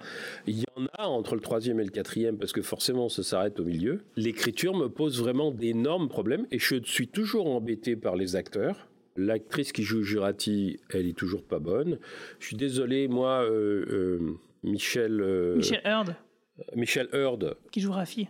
Il 0.47 0.59
y 0.59 0.65
en 0.75 0.85
a 0.93 1.07
entre 1.07 1.35
le 1.35 1.41
troisième 1.41 1.79
et 1.79 1.83
le 1.83 1.91
quatrième 1.91 2.37
parce 2.37 2.51
que 2.51 2.61
forcément, 2.61 3.07
ça 3.07 3.23
s'arrête 3.23 3.59
au 3.59 3.65
milieu. 3.65 4.01
L'écriture 4.15 4.75
me 4.75 4.87
pose 4.89 5.19
vraiment 5.19 5.51
d'énormes 5.51 6.09
problèmes 6.09 6.45
et 6.51 6.59
je 6.59 6.75
suis 6.83 7.07
toujours 7.07 7.47
embêté 7.47 7.95
par 7.95 8.15
les 8.15 8.35
acteurs. 8.35 8.87
L'actrice 9.15 9.71
qui 9.71 9.83
joue 9.83 10.01
Jurati, 10.01 10.79
elle 10.91 11.07
est 11.07 11.17
toujours 11.17 11.43
pas 11.43 11.59
bonne. 11.59 11.99
Je 12.39 12.47
suis 12.47 12.55
désolé, 12.55 13.07
moi, 13.07 13.43
euh, 13.43 13.85
euh, 13.89 14.19
Michel. 14.63 15.19
euh, 15.21 15.55
Michel 15.57 15.81
Heard, 15.83 16.15
Michel 16.75 17.07
Heard, 17.13 17.55
qui 17.71 17.81
joue 17.81 17.91
Rafi. 17.91 18.27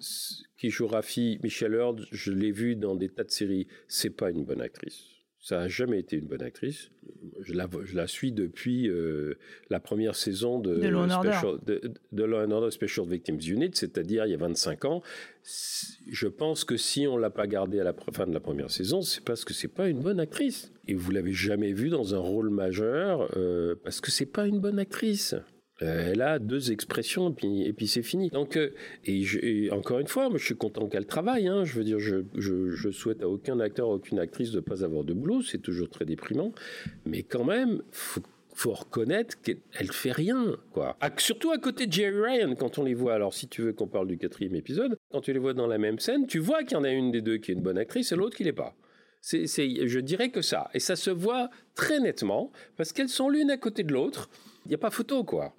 qui 0.57 0.69
joue 0.69 0.87
Rafi, 0.87 1.39
Michel 1.43 1.73
Heard, 1.73 2.05
je 2.11 2.31
l'ai 2.31 2.51
vu 2.51 2.75
dans 2.75 2.95
des 2.95 3.09
tas 3.09 3.23
de 3.23 3.31
séries, 3.31 3.67
c'est 3.87 4.09
pas 4.09 4.29
une 4.29 4.43
bonne 4.43 4.61
actrice. 4.61 5.05
Ça 5.41 5.61
a 5.61 5.67
jamais 5.69 5.99
été 5.99 6.17
une 6.17 6.27
bonne 6.27 6.41
actrice. 6.41 6.91
Je 7.39 7.53
la, 7.53 7.69
je 7.85 7.95
la 7.95 8.07
suis 8.07 8.33
depuis 8.33 8.89
euh, 8.89 9.35
la 9.69 9.79
première 9.79 10.15
saison 10.15 10.59
de, 10.59 10.75
De 10.75 10.87
Law 10.89 11.05
and 11.05 11.11
Order. 11.11 11.31
Special, 11.31 11.59
de, 11.65 11.93
de 12.11 12.23
Law 12.23 12.39
and 12.45 12.51
Order 12.51 12.71
Special 12.71 13.07
Victims 13.07 13.39
Unit, 13.47 13.71
c'est-à-dire 13.73 14.25
il 14.25 14.31
y 14.31 14.33
a 14.33 14.37
25 14.37 14.83
ans. 14.83 15.01
Je 16.11 16.27
pense 16.27 16.65
que 16.65 16.75
si 16.75 17.07
on 17.07 17.15
l'a 17.15 17.29
pas 17.29 17.47
gardée 17.47 17.79
à 17.79 17.85
la 17.85 17.93
fin 18.11 18.27
de 18.27 18.33
la 18.33 18.41
première 18.41 18.69
saison, 18.69 19.01
c'est 19.01 19.23
parce 19.23 19.45
que 19.45 19.53
c'est 19.53 19.69
pas 19.69 19.87
une 19.87 20.01
bonne 20.01 20.19
actrice. 20.19 20.73
Et 20.89 20.93
vous 20.93 21.11
l'avez 21.11 21.33
jamais 21.33 21.71
vue 21.71 21.89
dans 21.89 22.13
un 22.13 22.19
rôle 22.19 22.49
majeur 22.49 23.29
euh, 23.37 23.75
parce 23.81 24.01
que 24.01 24.11
c'est 24.11 24.25
pas 24.25 24.45
une 24.45 24.59
bonne 24.59 24.77
actrice. 24.77 25.35
Euh, 25.81 26.11
elle 26.11 26.21
a 26.21 26.39
deux 26.39 26.71
expressions 26.71 27.33
et 27.41 27.73
puis, 27.73 27.87
c'est 27.87 28.03
fini. 28.03 28.29
Donc, 28.29 28.57
euh, 28.57 28.71
et, 29.05 29.69
encore 29.71 29.99
une 29.99 30.07
fois, 30.07 30.29
moi, 30.29 30.37
je 30.37 30.45
suis 30.45 30.55
content 30.55 30.87
qu'elle 30.87 31.05
travaille. 31.05 31.47
hein. 31.47 31.63
Je 31.63 31.73
veux 31.75 31.83
dire, 31.83 31.99
je, 31.99 32.91
souhaite 32.91 33.23
à 33.23 33.29
aucun 33.29 33.59
acteur, 33.59 33.87
aucune 33.89 34.19
actrice 34.19 34.51
de 34.51 34.57
ne 34.57 34.61
pas 34.61 34.83
avoir 34.83 35.03
de 35.03 35.13
boulot. 35.13 35.41
C'est 35.41 35.59
toujours 35.61 35.89
très 35.89 36.05
déprimant. 36.05 36.51
Mais 37.05 37.23
quand 37.23 37.45
même, 37.45 37.81
faut, 37.91 38.21
faut 38.53 38.73
reconnaître 38.73 39.41
qu'elle 39.41 39.59
elle 39.79 39.91
fait 39.91 40.11
rien, 40.11 40.57
quoi. 40.73 40.97
Surtout 41.17 41.51
à 41.51 41.57
côté 41.57 41.87
de 41.87 41.93
Jerry 41.93 42.19
Ryan, 42.19 42.55
quand 42.55 42.77
on 42.77 42.83
les 42.83 42.93
voit. 42.93 43.13
Alors, 43.13 43.33
si 43.33 43.47
tu 43.47 43.61
veux 43.61 43.73
qu'on 43.73 43.87
parle 43.87 44.07
du 44.07 44.17
quatrième 44.17 44.55
épisode, 44.55 44.97
quand 45.11 45.21
tu 45.21 45.31
les 45.31 45.39
vois 45.39 45.53
dans 45.53 45.67
la 45.67 45.77
même 45.77 45.99
scène, 45.99 46.27
tu 46.27 46.39
vois 46.39 46.63
qu'il 46.63 46.73
y 46.73 46.79
en 46.79 46.83
a 46.83 46.91
une 46.91 47.11
des 47.11 47.21
deux 47.21 47.37
qui 47.37 47.51
est 47.51 47.53
une 47.53 47.61
bonne 47.61 47.77
actrice 47.77 48.11
et 48.11 48.15
l'autre 48.15 48.35
qui 48.35 48.43
l'est 48.43 48.51
pas. 48.51 48.75
C'est- 49.21 49.47
je 49.47 49.99
dirais 49.99 50.29
que 50.29 50.41
ça. 50.41 50.69
Et 50.73 50.79
ça 50.79 50.95
se 50.95 51.09
voit 51.09 51.49
très 51.75 51.99
nettement 51.99 52.51
parce 52.77 52.93
qu'elles 52.93 53.09
sont 53.09 53.29
l'une 53.29 53.51
à 53.51 53.57
côté 53.57 53.83
de 53.83 53.93
l'autre. 53.93 54.29
Il 54.65 54.69
n'y 54.69 54.75
a 54.75 54.77
pas 54.77 54.91
photo, 54.91 55.23
quoi. 55.23 55.53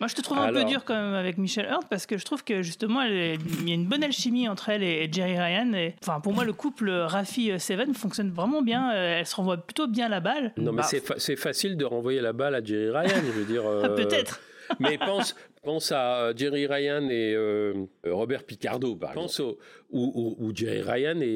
Moi, 0.00 0.08
je 0.08 0.14
te 0.14 0.22
trouve 0.22 0.38
un 0.38 0.52
peu 0.52 0.64
dur 0.64 0.84
quand 0.84 0.94
même 0.94 1.12
avec 1.14 1.36
Michel 1.38 1.66
Heard 1.66 1.86
parce 1.90 2.06
que 2.06 2.16
je 2.16 2.24
trouve 2.24 2.42
que 2.42 2.62
justement, 2.62 3.02
elle 3.02 3.12
est- 3.12 3.38
il 3.60 3.68
y 3.68 3.72
a 3.72 3.74
une 3.74 3.86
bonne 3.86 4.02
alchimie 4.02 4.48
entre 4.48 4.70
elle 4.70 4.82
et 4.82 5.08
Jerry 5.12 5.38
Ryan. 5.38 5.72
Et, 5.74 5.94
enfin, 6.02 6.20
pour 6.20 6.32
moi, 6.32 6.44
le 6.44 6.52
couple 6.54 6.90
Rafi-Seven 6.90 7.94
fonctionne 7.94 8.30
vraiment 8.30 8.62
bien. 8.62 8.92
Euh, 8.94 9.18
Elle 9.20 9.26
se 9.26 9.36
renvoie 9.36 9.58
plutôt 9.58 9.86
bien 9.88 10.08
la 10.08 10.20
balle. 10.20 10.52
Non, 10.56 10.72
mais 10.72 10.78
Bah, 10.78 10.82
c'est, 10.84 11.04
fa- 11.04 11.18
c'est 11.18 11.36
facile 11.36 11.76
de 11.76 11.84
renvoyer 11.84 12.20
la 12.20 12.32
balle 12.32 12.54
à 12.54 12.64
Jerry 12.64 12.88
Ryan, 12.90 13.20
je 13.26 13.30
veux 13.32 13.44
dire. 13.44 13.62
euh, 13.66 13.94
Peut-être. 13.94 14.40
Mais 14.78 14.96
pense, 14.98 15.34
pense 15.64 15.90
à 15.92 16.26
euh, 16.28 16.32
Jerry 16.36 16.66
Ryan 16.66 17.08
et 17.10 17.34
euh, 17.34 17.74
Robert 18.04 18.44
Picardo, 18.44 18.94
par 18.96 19.10
exemple. 19.10 19.26
Pense 19.26 19.40
au, 19.40 19.58
où, 19.90 20.36
où- 20.38 20.46
où 20.46 20.54
Jerry 20.54 20.80
Ryan 20.80 21.20
et, 21.20 21.26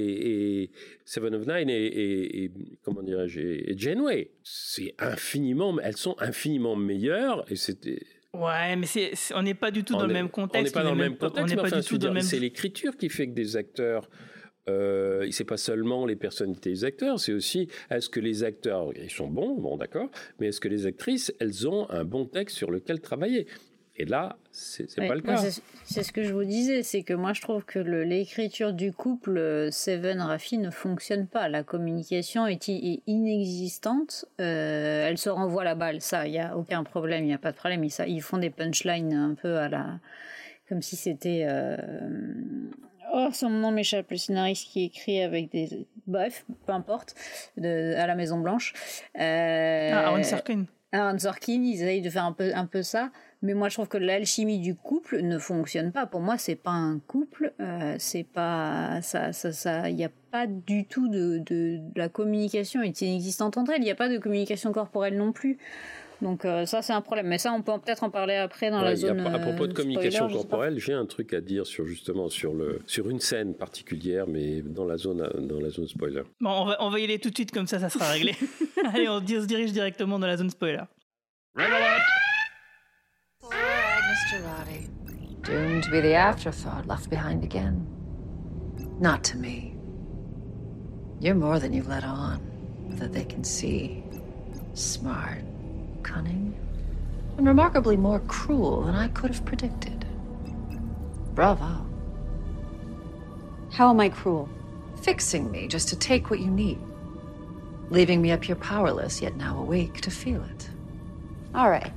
et 0.63 0.71
Seven 1.05 1.35
of 1.35 1.47
Nine 1.47 1.69
et, 1.69 1.85
et- 1.85 2.45
et- 2.45 2.51
comment 2.85 3.03
dirais-je 3.03 3.75
Janeway. 3.77 4.31
C'est 4.45 4.95
infiniment, 5.01 5.77
elles 5.83 5.97
sont 5.97 6.17
infiniment 6.21 6.77
meilleures 6.77 7.45
et 7.51 7.57
c'était. 7.57 7.99
Ouais, 8.35 8.75
mais 8.77 8.87
c'est, 8.87 9.13
on 9.35 9.43
n'est 9.43 9.55
pas 9.55 9.71
du 9.71 9.85
tout 9.85 9.95
dans 9.95 10.05
on 10.05 10.07
le 10.09 10.13
même 10.13 10.27
On 10.27 10.29
contexte. 10.29 10.75
n'est 10.75 10.83
pas 10.83 10.83
dans 10.89 10.95
le 10.95 11.01
on 11.01 11.05
même 11.11 11.17
contexte, 11.17 11.39
On 11.43 11.47
n'est 11.47 11.55
mais 11.55 11.63
pas 11.63 11.69
enfin, 11.69 11.77
du 11.77 11.83
je 11.83 11.89
tout 11.89 11.95
veux 11.95 11.99
dans 11.99 12.07
le 12.09 12.13
dire, 12.15 12.15
même. 12.15 12.23
c'est 12.25 12.41
l'écriture 12.41 12.97
qui 12.97 13.09
fait 13.09 13.29
que 13.29 13.33
des 13.33 13.57
acteurs. 13.57 14.09
Euh, 14.69 15.29
c'est 15.31 15.45
pas 15.45 15.59
seulement 15.59 16.07
les 16.07 16.17
personnalités 16.17 16.71
des 16.71 16.85
acteurs, 16.85 17.21
c'est 17.21 17.35
aussi 17.35 17.69
est-ce 17.91 18.09
que 18.09 18.19
les 18.19 18.45
acteurs 18.45 18.93
ils 18.97 19.11
sont 19.11 19.29
bons, 19.29 19.61
bon 19.61 19.77
d'accord, 19.77 20.09
mais 20.41 20.47
est-ce 20.49 20.59
que 20.61 20.69
les 20.69 20.87
actrices 20.87 21.35
elles 21.39 21.69
ont 21.69 21.89
un 21.91 22.05
bon 22.05 22.25
texte 22.25 22.57
sur 22.57 22.71
lequel 22.71 23.01
travailler? 23.01 23.47
Et 23.97 24.07
là, 24.07 24.37
c'est 24.51 24.99
Ouais, 24.99 25.07
pas 25.07 25.15
le 25.15 25.21
cas. 25.21 25.37
c'est- 25.37 26.03
ce 26.03 26.11
que 26.13 26.25
je 26.25 26.33
vous 26.33 26.43
disais, 26.45 26.83
c'est 26.83 27.03
que 27.05 27.15
moi 27.15 27.33
je 27.33 27.41
trouve 27.43 27.65
que 27.65 27.79
l'écriture 27.79 28.73
du 28.73 28.93
couple 28.93 29.39
euh, 29.39 29.71
Seven 29.71 30.21
Rafi 30.21 30.59
ne 30.59 30.71
fonctionne 30.71 31.29
pas. 31.29 31.49
La 31.49 31.63
communication 31.63 32.47
est, 32.49 32.67
inexistante. 33.07 34.25
Euh, 34.41 35.07
elle 35.09 35.19
se 35.19 35.29
renvoie 35.31 35.63
la 35.63 35.75
balle, 35.77 36.01
ça, 36.01 36.27
il 36.27 36.33
n'y 36.33 36.39
a 36.41 36.57
aucun 36.57 36.83
problème, 36.83 37.23
il 37.25 37.29
n'y 37.29 37.35
a 37.35 37.39
pas 37.39 37.53
de 37.53 37.57
problème. 37.57 37.85
Ils, 37.85 37.91
ça- 37.91 38.07
ils 38.09 38.21
font 38.23 38.39
des 38.39 38.51
punchlines 38.51 39.13
un 39.15 39.35
peu 39.35 39.57
à 39.59 39.69
la. 39.69 40.01
comme 40.69 40.83
si 40.83 40.97
c'était. 40.97 41.45
euh, 41.49 41.77
Oh, 43.17 43.29
son 43.33 43.49
nom 43.51 43.71
m'échappe, 43.71 44.11
le 44.11 44.17
scénariste 44.17 44.71
qui 44.73 44.85
écrit 44.87 45.23
avec 45.23 45.53
des. 45.53 45.87
Bref, 46.09 46.45
peu 46.67 46.73
importe, 46.73 47.15
de, 47.57 47.95
à 47.95 48.09
la 48.09 48.17
Maison 48.17 48.39
Blanche. 48.41 48.73
Euh, 49.21 49.91
Ah, 49.93 50.09
Aaron 50.09 50.23
Sorkin. 50.25 50.65
Aaron 50.91 51.19
Sorkin, 51.21 51.63
ils 51.63 51.75
essayent 51.75 52.03
de 52.03 52.11
faire 52.11 52.25
un 52.25 52.33
peu, 52.33 52.51
un 52.55 52.67
peu 52.67 52.83
ça, 52.83 53.11
mais 53.45 53.55
moi 53.55 53.69
je 53.69 53.75
trouve 53.75 53.87
que 53.89 53.99
l'alchimie 53.99 54.59
du 54.59 54.75
couple 54.75 55.21
ne 55.23 55.39
fonctionne 55.39 55.93
pas. 55.93 56.07
Pour 56.07 56.21
moi, 56.21 56.37
c'est 56.39 56.57
pas 56.57 56.73
un 56.73 56.99
couple, 56.99 57.53
euh, 57.61 57.95
c'est 57.99 58.25
pas 58.25 59.01
ça, 59.03 59.33
ça, 59.33 59.53
ça, 59.53 59.89
il 59.89 59.95
n'y 59.97 60.05
a 60.05 60.11
pas 60.33 60.47
du 60.49 60.85
tout 60.87 61.09
de, 61.09 61.39
de, 61.39 61.77
de 61.79 61.81
la 61.95 62.09
communication 62.09 62.83
est 62.83 63.01
inexistante 63.03 63.57
entre 63.57 63.71
elles. 63.73 63.83
Il 63.83 63.85
n'y 63.85 63.91
a 63.91 63.95
pas 63.95 64.09
de 64.09 64.19
communication 64.19 64.73
corporelle 64.73 65.17
non 65.17 65.31
plus. 65.33 65.59
Donc 66.23 66.45
euh, 66.45 66.65
ça, 66.65 66.81
c'est 66.81 66.93
un 66.93 67.01
problème. 67.03 67.27
Mais 67.27 67.39
ça, 67.39 67.53
on 67.53 67.61
peut 67.61 67.73
peut-être 67.85 68.03
en 68.05 68.09
parler 68.11 68.37
après 68.37 68.71
dans 68.71 68.81
la 68.81 68.91
Ouais, 68.91 68.97
zone. 68.97 69.23
pas- 69.23 69.33
à 69.33 69.39
propos 69.39 69.67
de 69.67 69.73
euh, 69.73 69.75
communication 69.75 70.29
corporelle, 70.29 70.79
j'ai 70.79 70.93
un 70.95 71.07
truc 71.07 71.35
à 71.35 71.41
dire 71.41 71.67
sur 71.67 71.87
justement 71.87 72.29
sur 72.31 72.55
le 72.55 72.81
sur 72.87 73.11
une 73.11 73.21
scène 73.21 73.55
particulière, 73.55 74.27
mais 74.27 74.63
dans 74.63 74.87
la 74.87 74.97
zone 74.97 75.29
dans 75.41 75.61
la 75.61 75.71
zone 75.71 75.87
spoiler. 75.89 76.23
Bon, 76.41 76.51
on 76.51 76.65
va, 76.67 76.77
on 76.81 76.89
va 76.89 76.99
y 77.01 77.05
aller 77.05 77.19
tout 77.19 77.31
de 77.31 77.35
suite, 77.35 77.51
comme 77.51 77.67
ça, 77.67 77.79
ça 77.79 77.91
sera 77.91 78.09
réglé. 78.09 78.35
Allez, 78.95 79.09
on 79.09 79.19
se 79.21 79.47
dirige 79.47 79.73
directement 79.73 80.19
dans 80.19 80.27
la 80.29 80.37
zone 80.39 80.51
spoiler. 80.51 80.83
Doomed 85.45 85.85
to 85.85 85.91
be 85.91 86.01
the 86.01 86.15
afterthought 86.15 86.87
left 86.87 87.11
behind 87.11 87.45
again. 87.45 87.87
Not 88.99 89.23
to 89.25 89.37
me. 89.37 89.77
You're 91.21 91.35
more 91.35 91.59
than 91.59 91.73
you've 91.73 91.89
let 91.89 92.05
on, 92.05 92.41
that 92.97 93.13
they 93.13 93.25
can 93.25 93.45
see. 93.45 94.03
Smart, 94.73 95.43
cunning, 96.03 96.55
and 97.37 97.47
remarkably 97.47 97.97
more 97.97 98.21
cruel 98.21 98.83
than 98.83 98.95
I 98.95 99.09
could 99.09 99.31
have 99.31 99.45
predicted. 99.45 100.07
Bravo. 101.35 101.85
How 103.71 103.91
am 103.91 104.01
I 104.01 104.09
cruel? 104.09 104.49
Fixing 105.03 105.51
me 105.51 105.69
just 105.69 105.89
to 105.89 105.97
take 105.97 106.31
what 106.31 106.41
you 106.41 106.51
need. 106.51 106.79
Leaving 107.91 108.23
me 108.23 108.33
up 108.33 108.45
here 108.45 108.57
powerless, 108.57 109.21
yet 109.21 109.37
now 109.37 109.59
awake 109.59 110.01
to 110.01 110.11
feel 110.11 110.43
it. 110.45 110.71
All 111.55 111.69
right. 111.69 111.93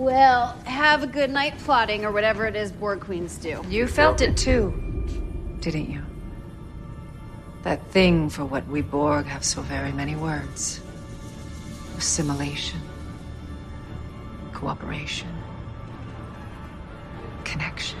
Well, 0.00 0.56
have 0.64 1.02
a 1.02 1.06
good 1.06 1.28
night 1.28 1.58
plotting 1.58 2.06
or 2.06 2.10
whatever 2.10 2.46
it 2.46 2.56
is 2.56 2.72
Borg 2.72 3.00
Queens 3.00 3.36
do. 3.36 3.62
You 3.68 3.86
felt 3.86 4.22
it 4.22 4.34
too, 4.34 4.72
didn't 5.60 5.90
you? 5.90 6.02
That 7.64 7.86
thing 7.88 8.30
for 8.30 8.46
what 8.46 8.66
we 8.66 8.80
Borg 8.80 9.26
have 9.26 9.44
so 9.44 9.60
very 9.60 9.92
many 9.92 10.16
words 10.16 10.80
assimilation, 11.98 12.80
cooperation, 14.54 15.28
connection. 17.44 17.98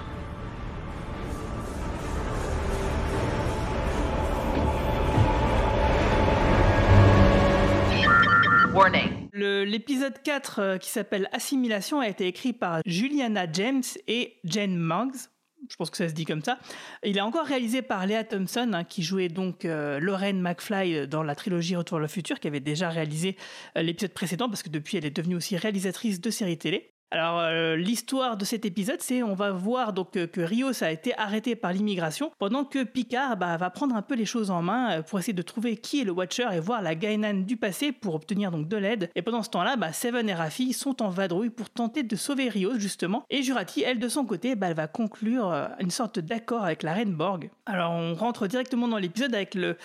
Warning. 8.72 9.09
L'épisode 9.40 10.22
4, 10.22 10.58
euh, 10.58 10.78
qui 10.78 10.90
s'appelle 10.90 11.28
Assimilation, 11.32 12.00
a 12.00 12.08
été 12.08 12.26
écrit 12.26 12.52
par 12.52 12.80
Juliana 12.84 13.46
James 13.50 13.82
et 14.06 14.38
Jen 14.44 14.76
Muggs. 14.76 15.28
Je 15.68 15.76
pense 15.76 15.90
que 15.90 15.96
ça 15.96 16.08
se 16.08 16.14
dit 16.14 16.24
comme 16.24 16.42
ça. 16.42 16.58
Il 17.04 17.16
est 17.16 17.22
encore 17.22 17.46
réalisé 17.46 17.82
par 17.82 18.06
Léa 18.06 18.24
Thompson, 18.24 18.70
hein, 18.72 18.84
qui 18.84 19.02
jouait 19.02 19.28
donc 19.28 19.64
euh, 19.64 19.98
Lorraine 20.00 20.40
McFly 20.40 21.06
dans 21.06 21.22
la 21.22 21.34
trilogie 21.34 21.76
Retour 21.76 21.98
vers 21.98 22.02
le 22.02 22.08
futur, 22.08 22.40
qui 22.40 22.48
avait 22.48 22.60
déjà 22.60 22.88
réalisé 22.88 23.36
euh, 23.76 23.82
l'épisode 23.82 24.12
précédent, 24.12 24.48
parce 24.48 24.62
que 24.62 24.70
depuis, 24.70 24.96
elle 24.96 25.04
est 25.04 25.16
devenue 25.16 25.36
aussi 25.36 25.56
réalisatrice 25.56 26.20
de 26.20 26.30
séries 26.30 26.58
télé. 26.58 26.92
Alors 27.12 27.40
euh, 27.40 27.74
l'histoire 27.74 28.36
de 28.36 28.44
cet 28.44 28.64
épisode, 28.64 29.00
c'est 29.00 29.24
on 29.24 29.34
va 29.34 29.50
voir 29.50 29.92
donc 29.92 30.16
euh, 30.16 30.28
que 30.28 30.40
Rios 30.40 30.84
a 30.84 30.92
été 30.92 31.12
arrêté 31.18 31.56
par 31.56 31.72
l'immigration, 31.72 32.30
pendant 32.38 32.64
que 32.64 32.84
Picard 32.84 33.36
bah, 33.36 33.56
va 33.56 33.68
prendre 33.70 33.96
un 33.96 34.02
peu 34.02 34.14
les 34.14 34.24
choses 34.24 34.52
en 34.52 34.62
main 34.62 34.98
euh, 34.98 35.02
pour 35.02 35.18
essayer 35.18 35.32
de 35.32 35.42
trouver 35.42 35.76
qui 35.76 36.02
est 36.02 36.04
le 36.04 36.12
Watcher 36.12 36.46
et 36.52 36.60
voir 36.60 36.82
la 36.82 36.94
Gainan 36.94 37.42
du 37.44 37.56
passé 37.56 37.90
pour 37.90 38.14
obtenir 38.14 38.52
donc 38.52 38.68
de 38.68 38.76
l'aide. 38.76 39.10
Et 39.16 39.22
pendant 39.22 39.42
ce 39.42 39.50
temps-là, 39.50 39.74
bah, 39.74 39.92
Seven 39.92 40.28
et 40.28 40.34
Raffi 40.34 40.72
sont 40.72 41.02
en 41.02 41.10
vadrouille 41.10 41.50
pour 41.50 41.68
tenter 41.68 42.04
de 42.04 42.14
sauver 42.14 42.48
Rios 42.48 42.78
justement. 42.78 43.24
Et 43.28 43.42
Jurati, 43.42 43.82
elle 43.82 43.98
de 43.98 44.08
son 44.08 44.24
côté, 44.24 44.54
bah, 44.54 44.68
elle 44.68 44.76
va 44.76 44.86
conclure 44.86 45.52
une 45.80 45.90
sorte 45.90 46.20
d'accord 46.20 46.64
avec 46.64 46.84
la 46.84 46.92
reine 46.92 47.14
Borg. 47.14 47.50
Alors 47.66 47.90
on 47.90 48.14
rentre 48.14 48.46
directement 48.46 48.86
dans 48.86 48.98
l'épisode 48.98 49.34
avec 49.34 49.56
le 49.56 49.76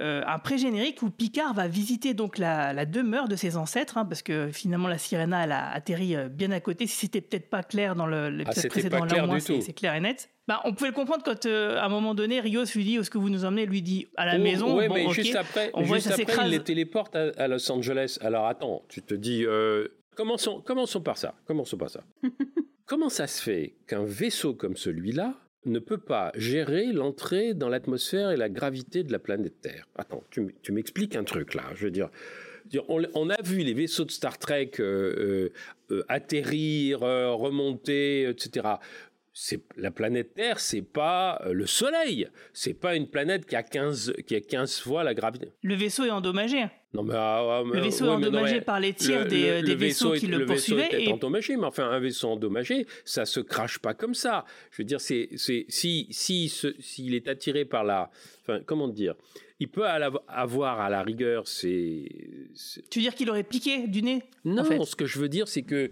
euh, 0.00 0.22
un 0.26 0.38
pré-générique 0.38 1.02
où 1.02 1.10
Picard 1.10 1.54
va 1.54 1.68
visiter 1.68 2.12
donc 2.12 2.38
la, 2.38 2.84
demeure 2.84 3.28
de 3.28 3.36
ses 3.36 3.56
ancêtres, 3.56 3.96
hein, 3.96 4.04
parce 4.04 4.22
que 4.22 4.50
finalement 4.52 4.88
la 4.88 4.98
Sirena 4.98 5.44
elle 5.44 5.52
a 5.52 5.70
atterri 5.70 6.14
euh, 6.14 6.28
bien 6.28 6.50
à 6.50 6.60
côté. 6.60 6.86
Si 6.86 6.96
c'était 6.96 7.20
peut-être 7.20 7.48
pas 7.48 7.62
clair 7.62 7.94
dans 7.96 8.06
l'épisode 8.06 8.64
ah, 8.64 8.68
précédent, 8.68 9.04
là 9.04 9.24
au 9.24 9.26
moins 9.26 9.40
c'est 9.40 9.72
clair 9.72 9.94
et 9.94 10.00
net. 10.00 10.28
Bah, 10.48 10.60
on 10.64 10.72
pouvait 10.74 10.90
le 10.90 10.94
comprendre 10.94 11.24
quand 11.24 11.46
à 11.46 11.84
un 11.84 11.88
moment 11.88 12.14
donné 12.14 12.40
Rios 12.40 12.64
lui 12.74 12.84
dit 12.84 12.98
où 12.98 13.00
est-ce 13.00 13.10
que 13.10 13.18
vous 13.18 13.30
nous 13.30 13.44
emmenez, 13.44 13.66
lui 13.66 13.82
dit 13.82 14.06
à 14.16 14.26
la 14.26 14.36
oh, 14.36 14.42
maison. 14.42 14.78
Oui, 14.78 14.86
mais 14.92 15.08
juste 15.10 15.34
après, 15.34 15.70
on 15.74 15.84
juste 15.84 16.10
après 16.10 16.44
il 16.44 16.50
les 16.50 16.62
téléporte 16.62 17.16
à, 17.16 17.48
Los 17.48 17.70
Angeles. 17.72 18.18
Alors 18.20 18.46
attends, 18.46 18.82
tu 18.88 19.02
te 19.02 19.14
dis 19.14 19.44
commençons, 20.14 20.60
commençons 20.60 21.00
par 21.00 21.16
ça. 21.16 21.34
Commençons 21.46 21.76
par 21.76 21.90
ça. 21.90 22.00
Comment 22.86 23.08
ça 23.08 23.26
se 23.26 23.42
fait 23.42 23.74
qu'un 23.88 24.04
vaisseau 24.04 24.54
comme 24.54 24.76
celui-là 24.76 25.34
ne 25.66 25.78
peut 25.78 25.98
pas 25.98 26.32
gérer 26.36 26.92
l'entrée 26.92 27.54
dans 27.54 27.68
l'atmosphère 27.68 28.30
et 28.30 28.36
la 28.36 28.48
gravité 28.48 29.02
de 29.02 29.12
la 29.12 29.18
planète 29.18 29.60
Terre. 29.60 29.86
Attends, 29.96 30.24
tu, 30.30 30.52
m'expliques 30.70 31.16
un 31.16 31.24
truc 31.24 31.54
là. 31.54 31.64
Je 31.74 31.84
veux 31.84 31.90
dire, 31.90 32.08
on, 32.88 33.30
a 33.30 33.42
vu 33.42 33.58
les 33.58 33.74
vaisseaux 33.74 34.04
de 34.04 34.10
Star 34.10 34.38
Trek 34.38 34.72
euh, 34.80 34.82
euh, 34.82 35.52
euh, 35.92 36.04
atterrir, 36.08 37.00
remonter, 37.00 38.28
etc 38.28 38.76
la 39.76 39.90
planète 39.90 40.34
Terre, 40.34 40.60
c'est 40.60 40.82
pas 40.82 41.42
le 41.50 41.66
Soleil, 41.66 42.28
c'est 42.52 42.74
pas 42.74 42.96
une 42.96 43.06
planète 43.06 43.44
qui 43.44 43.54
a 43.54 43.62
15 43.62 44.14
qui 44.26 44.34
a 44.34 44.40
15 44.40 44.80
fois 44.80 45.04
la 45.04 45.12
gravité. 45.12 45.52
Le 45.62 45.74
vaisseau 45.74 46.04
est 46.04 46.10
endommagé. 46.10 46.64
Non 46.96 47.02
mais, 47.02 47.14
ah, 47.14 47.60
ah, 47.60 47.62
le 47.62 47.80
vaisseau 47.80 48.08
endommagé 48.08 48.62
par 48.62 48.80
les 48.80 48.94
tirs 48.94 49.26
des, 49.26 49.74
vaisseaux 49.74 50.14
qui 50.14 50.26
le, 50.26 50.46
poursuivaient. 50.46 50.88
Le 50.90 50.96
vaisseau 50.96 51.10
est 51.10 51.12
endommagé, 51.12 51.56
mais 51.56 51.66
enfin 51.66 51.90
un 51.90 52.00
vaisseau 52.00 52.28
endommagé, 52.28 52.86
ça 53.04 53.26
se 53.26 53.40
crache 53.40 53.78
pas 53.78 53.92
comme 53.92 54.14
ça. 54.14 54.46
Je 54.70 54.78
veux 54.78 54.86
dire, 54.86 55.00
c'est 55.00 55.28
c'est 55.36 55.66
si 55.68 56.06
si 56.10 56.48
s'il 56.78 57.14
est 57.14 57.28
attiré 57.28 57.66
par 57.66 57.84
la, 57.84 58.10
enfin 58.42 58.60
comment 58.64 58.88
dire, 58.88 59.14
il 59.60 59.68
peut 59.68 59.84
avoir 59.84 60.80
à 60.80 60.88
la 60.88 61.02
rigueur 61.02 61.46
c'est. 61.46 62.08
Tu 62.90 62.98
veux 62.98 63.02
dire 63.02 63.14
qu'il 63.14 63.28
aurait 63.28 63.42
piqué 63.42 63.86
du 63.88 64.02
nez 64.02 64.22
Non, 64.46 64.64
ce 64.84 64.96
que 64.96 65.04
je 65.04 65.18
veux 65.18 65.28
dire, 65.28 65.48
c'est 65.48 65.62
que 65.62 65.90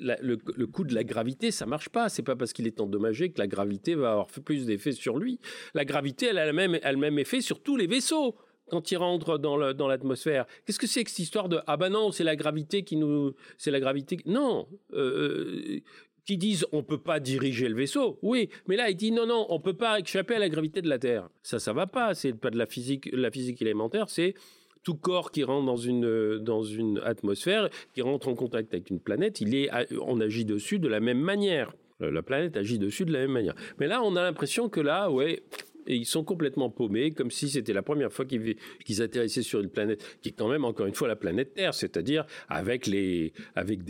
le, 0.00 0.66
coup 0.66 0.84
de 0.84 0.94
la 0.94 1.02
gravité, 1.02 1.50
ça 1.50 1.66
marche 1.66 1.88
pas. 1.88 2.08
C'est 2.08 2.22
pas 2.22 2.36
parce 2.36 2.52
qu'il 2.52 2.68
est 2.68 2.80
endommagé 2.80 3.30
que 3.30 3.40
la 3.40 3.48
gravité 3.48 3.96
va 3.96 4.12
avoir 4.12 4.26
plus 4.28 4.66
d'effet 4.66 4.92
sur 4.92 5.18
lui. 5.18 5.40
La 5.74 5.84
gravité, 5.84 6.26
elle 6.26 6.38
a 6.38 6.46
le 6.46 6.52
même, 6.52 6.78
elle 6.80 6.96
même 6.96 7.18
effet 7.18 7.40
sur 7.40 7.60
tous 7.60 7.76
les 7.76 7.88
vaisseaux 7.88 8.36
quand 8.70 8.90
ils 8.90 8.96
rentrent 8.96 9.38
dans 9.38 9.88
l'atmosphère. 9.88 10.46
Qu'est-ce 10.64 10.78
que 10.78 10.86
c'est 10.86 11.04
que 11.04 11.10
cette 11.10 11.20
histoire 11.20 11.48
de 11.48 11.60
ah 11.66 11.76
ben 11.76 11.90
non 11.90 12.10
c'est 12.10 12.24
la 12.24 12.36
gravité 12.36 12.82
qui 12.82 12.96
nous 12.96 13.34
c'est 13.58 13.70
la 13.70 13.80
gravité 13.80 14.18
non 14.26 14.66
euh, 14.92 14.96
euh, 14.96 15.80
qui 16.24 16.36
disent 16.36 16.66
on 16.72 16.82
peut 16.82 16.98
pas 16.98 17.20
diriger 17.20 17.68
le 17.68 17.76
vaisseau. 17.76 18.18
Oui, 18.22 18.48
mais 18.66 18.76
là 18.76 18.90
il 18.90 18.96
dit 18.96 19.12
non 19.12 19.26
non, 19.26 19.46
on 19.48 19.60
peut 19.60 19.76
pas 19.76 20.00
échapper 20.00 20.34
à 20.34 20.38
la 20.38 20.48
gravité 20.48 20.82
de 20.82 20.88
la 20.88 20.98
Terre. 20.98 21.28
Ça 21.42 21.58
ça 21.58 21.72
va 21.72 21.86
pas, 21.86 22.14
c'est 22.14 22.32
pas 22.32 22.50
de 22.50 22.58
la 22.58 22.66
physique 22.66 23.08
la 23.12 23.30
physique 23.30 23.62
élémentaire, 23.62 24.08
c'est 24.08 24.34
tout 24.82 24.94
corps 24.94 25.32
qui 25.32 25.42
rentre 25.42 25.66
dans 25.66 25.76
une 25.76 26.38
dans 26.38 26.62
une 26.62 26.98
atmosphère, 27.04 27.68
qui 27.94 28.02
rentre 28.02 28.28
en 28.28 28.34
contact 28.34 28.72
avec 28.74 28.90
une 28.90 29.00
planète, 29.00 29.40
il 29.40 29.54
est 29.54 29.70
on 30.00 30.20
agit 30.20 30.44
dessus 30.44 30.78
de 30.78 30.88
la 30.88 31.00
même 31.00 31.20
manière. 31.20 31.72
Euh, 32.02 32.10
la 32.10 32.22
planète 32.22 32.56
agit 32.56 32.78
dessus 32.78 33.06
de 33.06 33.12
la 33.12 33.20
même 33.20 33.32
manière. 33.32 33.54
Mais 33.78 33.86
là, 33.86 34.02
on 34.02 34.16
a 34.16 34.22
l'impression 34.22 34.68
que 34.68 34.80
là, 34.80 35.10
ouais, 35.10 35.42
et 35.86 35.96
ils 35.96 36.06
sont 36.06 36.24
complètement 36.24 36.70
paumés, 36.70 37.12
comme 37.12 37.30
si 37.30 37.48
c'était 37.48 37.72
la 37.72 37.82
première 37.82 38.12
fois 38.12 38.24
qu'ils 38.24 39.02
atterrissaient 39.02 39.42
sur 39.42 39.60
une 39.60 39.70
planète 39.70 40.02
qui 40.22 40.30
est 40.30 40.32
quand 40.32 40.48
même 40.48 40.64
encore 40.64 40.86
une 40.86 40.94
fois 40.94 41.08
la 41.08 41.16
planète 41.16 41.54
Terre, 41.54 41.74
c'est-à-dire 41.74 42.26
avec 42.48 42.88
des 42.88 43.32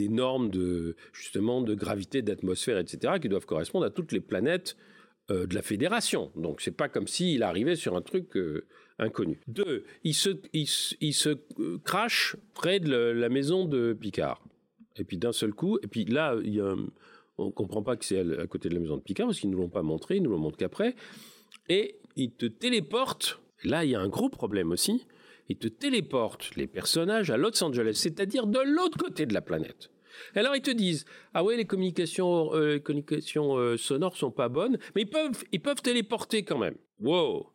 normes 0.08 0.50
de 0.50 0.94
gravité, 1.74 2.22
d'atmosphère, 2.22 2.78
etc., 2.78 3.14
qui 3.20 3.28
doivent 3.28 3.46
correspondre 3.46 3.86
à 3.86 3.90
toutes 3.90 4.12
les 4.12 4.20
planètes 4.20 4.76
euh, 5.32 5.44
de 5.46 5.56
la 5.56 5.62
Fédération. 5.62 6.30
Donc 6.36 6.60
c'est 6.60 6.76
pas 6.76 6.88
comme 6.88 7.08
s'il 7.08 7.42
arrivait 7.42 7.74
sur 7.74 7.96
un 7.96 8.00
truc 8.00 8.36
euh, 8.36 8.64
inconnu. 9.00 9.40
Deux, 9.48 9.82
il 10.04 10.14
se 10.14 10.30
il, 10.52 10.68
euh, 11.26 11.78
crache 11.82 12.36
près 12.54 12.78
de 12.78 12.94
la 12.94 13.28
maison 13.28 13.64
de 13.64 13.92
Picard. 13.92 14.40
Et 14.94 15.02
puis 15.02 15.18
d'un 15.18 15.32
seul 15.32 15.52
coup, 15.52 15.80
et 15.82 15.88
puis 15.88 16.04
là, 16.04 16.36
il 16.44 16.54
y 16.54 16.62
on 17.38 17.50
comprend 17.50 17.82
pas 17.82 17.96
que 17.96 18.04
c'est 18.04 18.20
à, 18.20 18.46
côté 18.46 18.68
de 18.68 18.74
la 18.74 18.80
maison 18.80 18.96
de 18.96 19.02
Picard 19.02 19.26
parce 19.26 19.40
qu'ils 19.40 19.50
ne 19.50 19.56
l'ont 19.56 19.68
pas 19.68 19.82
montré, 19.82 20.18
ils 20.18 20.22
nous 20.22 20.30
l'ont 20.30 20.38
montré 20.38 20.58
qu'après 20.58 20.94
et 21.68 21.96
il 22.16 22.32
te 22.32 22.46
téléporte. 22.46 23.40
Là, 23.64 23.84
il 23.84 23.90
y 23.90 23.94
a 23.94 24.00
un 24.00 24.08
gros 24.08 24.28
problème 24.28 24.72
aussi. 24.72 25.06
Il 25.48 25.56
te 25.56 25.68
téléporte 25.68 26.54
les 26.56 26.66
personnages 26.66 27.30
à 27.30 27.36
Los 27.36 27.62
Angeles, 27.62 27.94
c'est-à-dire 27.94 28.46
de 28.46 28.58
l'autre 28.58 28.98
côté 28.98 29.26
de 29.26 29.34
la 29.34 29.42
planète. 29.42 29.90
alors 30.34 30.56
ils 30.56 30.62
te 30.62 30.70
disent 30.70 31.04
ah 31.34 31.44
ouais 31.44 31.56
les 31.56 31.66
communications 31.66 32.54
euh, 32.54 32.74
les 32.74 32.80
communications 32.80 33.56
euh, 33.56 33.76
sonores 33.76 34.16
sont 34.16 34.32
pas 34.32 34.48
bonnes, 34.48 34.78
mais 34.94 35.02
ils 35.02 35.10
peuvent 35.10 35.44
ils 35.52 35.60
peuvent 35.60 35.82
téléporter 35.82 36.42
quand 36.42 36.58
même. 36.58 36.76
Wow. 36.98 37.52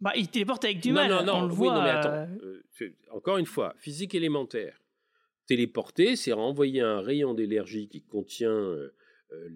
Bah 0.00 0.12
ils 0.16 0.28
téléportent 0.28 0.64
avec 0.64 0.80
du 0.80 0.92
mal. 0.92 1.10
Non 1.10 1.24
non 1.24 1.48
non. 1.48 1.54
oui, 1.54 1.68
non 1.68 1.82
mais 1.82 1.90
attends. 1.90 2.28
Euh, 2.42 2.90
encore 3.10 3.38
une 3.38 3.46
fois 3.46 3.74
physique 3.78 4.14
élémentaire. 4.14 4.78
Téléporter, 5.48 6.14
c'est 6.14 6.32
renvoyer 6.32 6.80
un 6.80 7.00
rayon 7.00 7.34
d'énergie 7.34 7.88
qui 7.88 8.02
contient 8.02 8.74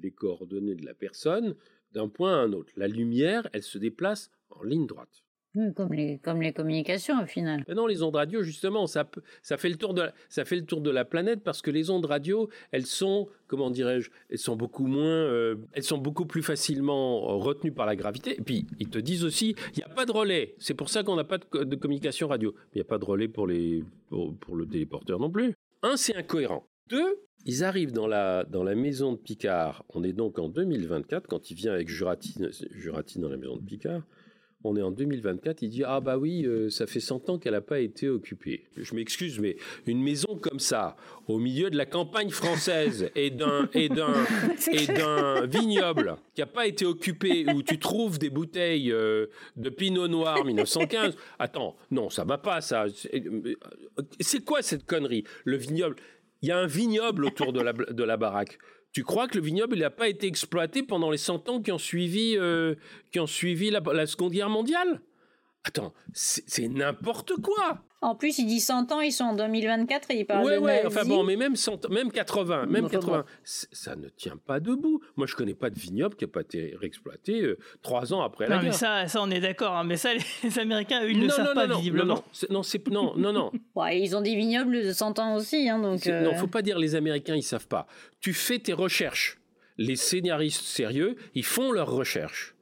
les 0.03 0.11
coordonnées 0.11 0.75
de 0.75 0.85
la 0.85 0.95
personne 0.95 1.55
d'un 1.97 2.09
point 2.09 2.35
à 2.35 2.45
un 2.45 2.53
autre. 2.53 2.73
La 2.77 2.89
lumière, 2.89 3.49
elle 3.53 3.63
se 3.63 3.79
déplace 3.79 4.31
en 4.51 4.63
ligne 4.63 4.87
droite. 4.87 5.23
Comme 5.75 5.95
les, 5.95 6.19
comme 6.19 6.43
les 6.43 6.53
communications 6.53 7.23
au 7.23 7.25
final. 7.25 7.65
Mais 7.67 7.75
non, 7.75 7.87
les 7.87 8.03
ondes 8.03 8.15
radio, 8.15 8.43
justement, 8.43 8.87
ça, 8.87 9.09
ça, 9.41 9.57
fait 9.57 9.71
le 9.71 9.77
tour 9.77 9.95
de 9.95 10.03
la, 10.03 10.13
ça 10.29 10.45
fait 10.45 10.57
le 10.57 10.67
tour 10.67 10.83
de 10.83 10.91
la 10.91 11.07
planète 11.07 11.43
parce 11.43 11.63
que 11.63 11.71
les 11.71 11.89
ondes 11.89 12.05
radio, 12.05 12.51
elles 12.73 12.85
sont, 12.85 13.27
comment 13.47 13.71
dirais-je, 13.71 14.11
elles 14.29 14.37
sont 14.37 14.55
beaucoup 14.55 14.87
moins, 14.87 15.07
euh, 15.07 15.57
elles 15.73 15.83
sont 15.83 15.97
beaucoup 15.97 16.27
plus 16.27 16.43
facilement 16.43 17.39
retenues 17.39 17.73
par 17.73 17.87
la 17.87 17.97
gravité. 17.97 18.37
Et 18.39 18.43
puis, 18.43 18.67
ils 18.79 18.91
te 18.91 18.99
disent 18.99 19.25
aussi, 19.25 19.57
il 19.75 19.79
n'y 19.79 19.85
a 19.85 19.89
pas 19.89 20.05
de 20.05 20.13
relais. 20.13 20.57
C'est 20.59 20.75
pour 20.75 20.91
ça 20.91 21.03
qu'on 21.03 21.17
n'a 21.17 21.25
pas 21.25 21.39
de, 21.39 21.77
communication 21.77 22.29
radio. 22.29 22.55
Il 22.75 22.77
n'y 22.77 22.83
a 22.83 22.85
pas 22.85 22.99
de 22.99 23.07
relais 23.07 23.29
pour, 23.29 23.47
les, 23.47 23.83
pour 24.11 24.57
le 24.57 24.67
téléporteur 24.67 25.19
non 25.19 25.31
plus. 25.31 25.55
Un, 25.83 25.97
c'est 25.97 26.17
incohérent. 26.17 26.69
Deux, 26.91 27.26
ils 27.47 27.63
arrivent 27.63 27.93
dans 27.93 28.09
la, 28.09 28.45
dans 28.45 28.65
la 28.65 28.75
maison 28.75 29.13
de 29.13 29.19
Picard. 29.19 29.85
On 29.95 30.03
est 30.03 30.13
donc 30.13 30.39
en 30.39 30.49
2024, 30.49 31.29
quand 31.29 31.51
il 31.51 31.55
vient 31.55 31.73
avec 31.73 31.89
Juratine, 31.89 32.51
Juratine 32.73 33.23
dans 33.23 33.29
la 33.29 33.37
maison 33.37 33.57
de 33.57 33.63
Picard. 33.63 34.03
On 34.65 34.75
est 34.75 34.83
en 34.83 34.91
2024, 34.91 35.63
il 35.63 35.69
dit 35.69 35.85
Ah 35.85 36.01
bah 36.01 36.19
oui, 36.19 36.45
euh, 36.45 36.71
ça 36.71 36.89
fait 36.89 36.99
100 36.99 37.31
ans 37.31 37.39
qu'elle 37.39 37.53
n'a 37.53 37.61
pas 37.61 37.79
été 37.79 38.09
occupée. 38.09 38.65
Je 38.77 38.97
m'excuse, 38.97 39.39
mais 39.39 39.57
une 39.87 40.03
maison 40.03 40.37
comme 40.41 40.59
ça, 40.59 40.97
au 41.29 41.39
milieu 41.39 41.71
de 41.71 41.77
la 41.77 41.87
campagne 41.87 42.31
française 42.31 43.11
et 43.15 43.31
d'un 43.31 43.69
et 43.75 43.89
d'un 43.89 44.13
et 44.73 44.87
d'un 44.87 45.47
vignoble 45.47 46.17
qui 46.35 46.41
n'a 46.41 46.47
pas 46.47 46.67
été 46.67 46.85
occupé, 46.85 47.47
où 47.55 47.63
tu 47.63 47.79
trouves 47.79 48.19
des 48.19 48.31
bouteilles 48.31 48.91
euh, 48.91 49.27
de 49.57 49.69
Pinot 49.69 50.09
Noir 50.09 50.45
1915. 50.45 51.17
Attends, 51.39 51.77
non, 51.93 52.11
ça 52.11 52.25
va 52.25 52.39
pas, 52.39 52.61
ça. 52.61 52.87
C'est 54.19 54.45
quoi 54.45 54.63
cette 54.63 54.85
connerie? 54.85 55.23
Le 55.45 55.59
vignoble 55.59 55.97
il 56.43 56.49
y 56.49 56.53
a 56.53 56.59
un 56.59 56.67
vignoble 56.67 57.25
autour 57.25 57.53
de 57.53 57.61
la, 57.61 58.17
baraque. 58.17 58.59
Tu 58.93 59.05
crois 59.05 59.29
que 59.29 59.39
le 59.39 59.45
vignoble 59.45 59.77
n'a 59.77 59.91
pas 59.91 60.09
été 60.09 60.27
exploité 60.27 60.83
pendant 60.83 61.11
les 61.11 61.19
100 61.19 61.49
ans 61.49 61.61
qui 61.61 61.73
ont 61.73 61.79
suivi, 61.79 62.37
euh, 62.37 62.75
la 63.15 64.07
Seconde 64.07 64.33
Guerre 64.33 64.51
mondiale? 64.51 65.01
Attends, 65.65 65.93
c'est 66.13 66.69
n'importe 66.69 67.33
quoi 67.43 67.86
en 68.03 68.15
plus, 68.15 68.39
il 68.39 68.47
dit 68.47 68.61
100 68.61 68.93
ans, 68.93 69.01
ils 69.01 69.13
sont 69.13 69.25
en 69.25 69.35
2024 69.35 70.11
et 70.11 70.19
il 70.21 70.27
parle 70.27 70.45
ouais, 70.45 70.57
de 70.57 70.61
ouais, 70.61 70.83
enfin 70.87 71.05
bon, 71.05 71.25
mais 71.25 71.37
même 71.37 71.57
100, 71.57 71.89
même 71.89 72.13
80, 72.13 72.67
même 72.67 72.89
80, 72.89 73.25
ça 73.43 73.97
ne 73.97 74.09
tient 74.09 74.37
pas 74.37 74.61
debout. 74.61 75.01
Moi, 75.17 75.27
je 75.27 75.35
connais 75.35 75.55
pas 75.55 75.71
de 75.71 75.79
vignoble 75.79 76.15
qui 76.15 76.25
a 76.25 76.29
pas 76.29 76.43
été 76.43 76.77
réexploité 76.79 77.41
euh, 77.43 77.59
trois 77.83 78.13
ans 78.13 78.21
après 78.21 78.49
la 78.49 78.57
guerre. 78.57 78.65
Mais 78.65 78.73
ça, 78.73 79.07
ça, 79.09 79.23
on 79.23 79.31
est 79.31 79.41
d'accord. 79.41 79.77
Hein, 79.77 79.85
mais 79.85 79.97
ça, 79.97 80.11
les, 80.13 80.59
Américains, 80.59 81.03
eux, 81.05 81.11
ils 81.11 81.19
ne 81.19 81.25
le 81.25 81.31
savent 81.31 81.55
pas 81.55 81.67
visiblement. 81.67 82.23
Non, 82.51 82.63
c'est 82.63 82.87
non, 82.89 83.15
non, 83.17 83.33
non. 83.33 83.51
ouais, 83.75 84.01
ils 84.01 84.15
ont 84.15 84.21
des 84.21 84.37
vignobles 84.37 84.85
de 84.85 84.93
100 84.93 85.19
ans 85.19 85.35
aussi, 85.35 85.69
hein, 85.69 85.79
donc. 85.79 86.07
Euh... 86.07 86.23
Non, 86.23 86.35
faut 86.35 86.47
pas 86.47 86.63
dire 86.63 86.79
les 86.79 86.95
Américains, 86.95 87.35
ils 87.35 87.43
savent 87.43 87.69
pas. 87.69 87.87
Tu 88.21 88.35
fais 88.35 88.59
tes 88.59 88.73
recherches. 88.73 89.39
Les 89.79 89.97
scénaristes 89.97 90.65
sérieux, 90.65 91.17
ils 91.35 91.45
font 91.45 91.71
leurs 91.71 91.91
recherches. 91.91 92.56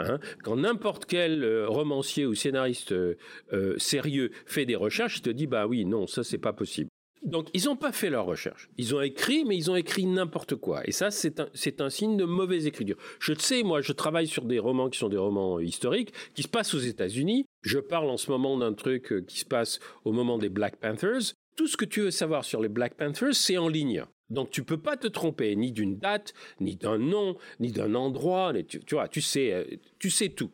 Hein. 0.00 0.20
Quand 0.42 0.56
n'importe 0.56 1.06
quel 1.06 1.44
euh, 1.44 1.68
romancier 1.68 2.26
ou 2.26 2.34
scénariste 2.34 2.92
euh, 2.92 3.16
euh, 3.52 3.78
sérieux 3.78 4.30
fait 4.46 4.66
des 4.66 4.76
recherches, 4.76 5.18
il 5.18 5.22
te 5.22 5.30
dit 5.30 5.46
bah 5.46 5.66
oui, 5.66 5.84
non, 5.84 6.06
ça 6.06 6.24
c'est 6.24 6.38
pas 6.38 6.52
possible. 6.52 6.88
Donc 7.22 7.48
ils 7.52 7.64
n'ont 7.66 7.76
pas 7.76 7.92
fait 7.92 8.08
leurs 8.08 8.24
recherches. 8.24 8.70
Ils 8.78 8.94
ont 8.94 9.02
écrit, 9.02 9.44
mais 9.44 9.56
ils 9.56 9.70
ont 9.70 9.76
écrit 9.76 10.06
n'importe 10.06 10.56
quoi. 10.56 10.80
Et 10.86 10.92
ça, 10.92 11.10
c'est 11.10 11.38
un, 11.40 11.48
un 11.80 11.90
signe 11.90 12.16
de 12.16 12.24
mauvaise 12.24 12.66
écriture. 12.66 12.96
Je 13.18 13.34
sais, 13.34 13.62
moi, 13.62 13.82
je 13.82 13.92
travaille 13.92 14.26
sur 14.26 14.46
des 14.46 14.58
romans 14.58 14.88
qui 14.88 14.98
sont 14.98 15.10
des 15.10 15.18
romans 15.18 15.60
historiques, 15.60 16.14
qui 16.34 16.42
se 16.42 16.48
passent 16.48 16.72
aux 16.72 16.78
États-Unis. 16.78 17.44
Je 17.62 17.78
parle 17.78 18.08
en 18.08 18.16
ce 18.16 18.30
moment 18.30 18.56
d'un 18.56 18.72
truc 18.72 19.26
qui 19.26 19.38
se 19.38 19.44
passe 19.44 19.80
au 20.04 20.12
moment 20.12 20.38
des 20.38 20.48
Black 20.48 20.76
Panthers. 20.76 21.34
Tout 21.56 21.66
ce 21.66 21.76
que 21.76 21.84
tu 21.84 22.00
veux 22.00 22.10
savoir 22.10 22.44
sur 22.44 22.62
les 22.62 22.70
Black 22.70 22.94
Panthers, 22.94 23.34
c'est 23.34 23.58
en 23.58 23.68
ligne. 23.68 24.06
Donc 24.30 24.50
tu 24.50 24.62
peux 24.62 24.78
pas 24.78 24.96
te 24.96 25.06
tromper 25.06 25.54
ni 25.56 25.72
d'une 25.72 25.98
date, 25.98 26.34
ni 26.60 26.76
d'un 26.76 26.98
nom, 26.98 27.36
ni 27.58 27.72
d'un 27.72 27.94
endroit. 27.94 28.52
Tu, 28.66 28.80
vois, 28.92 29.08
tu 29.08 29.20
sais, 29.20 29.52
euh, 29.52 29.64
tu 29.98 30.10
sais 30.10 30.30
tout. 30.30 30.50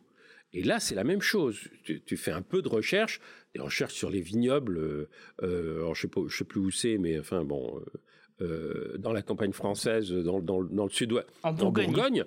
Et 0.53 0.63
là, 0.63 0.79
c'est 0.79 0.95
la 0.95 1.03
même 1.03 1.21
chose. 1.21 1.59
Tu, 1.83 2.17
fais 2.17 2.31
un 2.31 2.41
peu 2.41 2.61
de 2.61 2.69
recherche, 2.69 3.19
des 3.53 3.61
recherches 3.61 3.93
sur 3.93 4.09
les 4.09 4.21
vignobles. 4.21 4.77
Euh, 4.77 5.09
euh 5.43 5.77
alors 5.77 5.95
je 5.95 6.01
sais 6.01 6.07
pas, 6.07 6.21
je 6.27 6.37
sais 6.37 6.45
plus 6.45 6.59
où 6.59 6.71
c'est, 6.71 6.97
mais 6.97 7.19
enfin 7.19 7.43
bon, 7.43 7.81
euh, 8.41 8.97
dans 8.97 9.13
la 9.13 9.21
campagne 9.21 9.51
française, 9.51 10.11
dans, 10.11 10.39
dans, 10.39 10.63
dans 10.63 10.85
le 10.85 10.91
sud-ouest, 10.91 11.27
en 11.43 11.53
Bourgogne. 11.53 12.23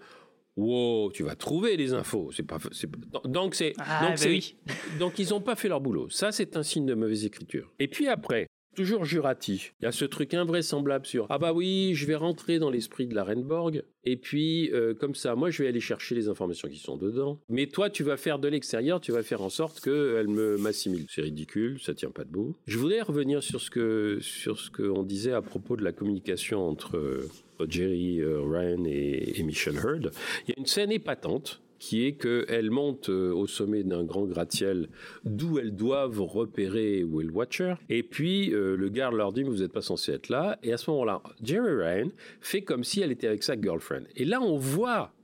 Wow, 0.56 1.12
tu 1.12 1.22
vas 1.22 1.36
trouver 1.36 1.76
les 1.76 1.94
infos. 1.94 2.30
C'est 2.32 2.42
pas, 2.42 2.58
c'est 2.72 2.88
pas- 2.88 3.20
donc 3.24 3.54
c'est, 3.54 3.72
Ah, 3.78 4.08
donc 4.08 4.18
bah 4.18 4.26
oui. 4.26 4.56
donc 4.98 5.18
ils 5.18 5.30
n'ont 5.30 5.40
pas 5.40 5.54
fait 5.54 5.68
leur 5.68 5.80
boulot. 5.80 6.10
Ça, 6.10 6.32
c'est 6.32 6.56
un 6.56 6.62
signe 6.62 6.84
de 6.86 6.94
mauvaise 6.94 7.24
écriture. 7.24 7.72
Et 7.78 7.86
puis 7.86 8.08
après, 8.08 8.46
toujours 8.80 9.04
Jurati, 9.04 9.72
il 9.82 9.84
y 9.84 9.86
a 9.86 9.92
ce 9.92 10.06
truc 10.06 10.32
invraisemblable 10.32 11.04
sur 11.04 11.26
ah 11.28 11.36
bah 11.36 11.52
oui, 11.52 11.92
je 11.94 12.06
vais 12.06 12.14
rentrer 12.14 12.58
dans 12.58 12.70
l'esprit 12.70 13.06
de 13.06 13.14
la 13.14 13.24
Renborg 13.24 13.84
et 14.04 14.16
puis 14.16 14.70
euh, 14.72 14.94
comme 14.94 15.14
ça, 15.14 15.34
moi 15.34 15.50
je 15.50 15.62
vais 15.62 15.68
aller 15.68 15.80
chercher 15.80 16.14
les 16.14 16.28
informations 16.28 16.66
qui 16.66 16.78
sont 16.78 16.96
dedans. 16.96 17.38
Mais 17.50 17.66
toi, 17.66 17.90
tu 17.90 18.04
vas 18.04 18.16
faire 18.16 18.38
de 18.38 18.48
l'extérieur, 18.48 18.98
tu 19.02 19.12
vas 19.12 19.22
faire 19.22 19.42
en 19.42 19.50
sorte 19.50 19.80
qu'elle 19.80 20.28
me 20.28 20.56
m'assimile. 20.56 21.04
C'est 21.10 21.20
ridicule, 21.20 21.78
ça 21.78 21.92
tient 21.92 22.10
pas 22.10 22.24
debout. 22.24 22.56
Je 22.66 22.78
voudrais 22.78 23.02
revenir 23.02 23.42
sur 23.42 23.60
ce 23.60 23.68
que 23.68 24.16
sur 24.22 24.58
ce 24.58 24.70
qu'on 24.70 25.02
disait 25.02 25.32
à 25.32 25.42
propos 25.42 25.76
de 25.76 25.84
la 25.84 25.92
communication 25.92 26.66
entre 26.66 26.96
euh, 26.96 27.28
Jerry 27.68 28.22
euh, 28.22 28.40
Ryan 28.40 28.82
et, 28.86 29.38
et 29.38 29.42
Mission 29.42 29.74
Heard. 29.74 30.10
Il 30.48 30.52
y 30.52 30.54
a 30.54 30.58
une 30.58 30.64
scène 30.64 30.90
épatante 30.90 31.60
qui 31.80 32.06
est 32.06 32.12
qu'elles 32.12 32.70
montent 32.70 33.08
euh, 33.08 33.32
au 33.32 33.46
sommet 33.46 33.82
d'un 33.82 34.04
grand 34.04 34.26
gratte-ciel 34.26 34.88
d'où 35.24 35.58
elles 35.58 35.74
doivent 35.74 36.20
repérer 36.20 37.02
Will 37.02 37.30
Watcher. 37.30 37.74
Et 37.88 38.02
puis, 38.02 38.54
euh, 38.54 38.76
le 38.76 38.88
garde 38.90 39.14
leur 39.14 39.32
dit, 39.32 39.42
mais 39.42 39.50
vous 39.50 39.62
n'êtes 39.62 39.72
pas 39.72 39.80
censé 39.80 40.12
être 40.12 40.28
là. 40.28 40.58
Et 40.62 40.72
à 40.72 40.76
ce 40.76 40.90
moment-là, 40.90 41.22
Jerry 41.42 41.74
Ryan 41.74 42.10
fait 42.40 42.62
comme 42.62 42.84
si 42.84 43.00
elle 43.00 43.10
était 43.10 43.26
avec 43.26 43.42
sa 43.42 43.60
girlfriend. 43.60 44.04
Et 44.14 44.26
là, 44.26 44.42
on 44.42 44.58
voit, 44.58 45.14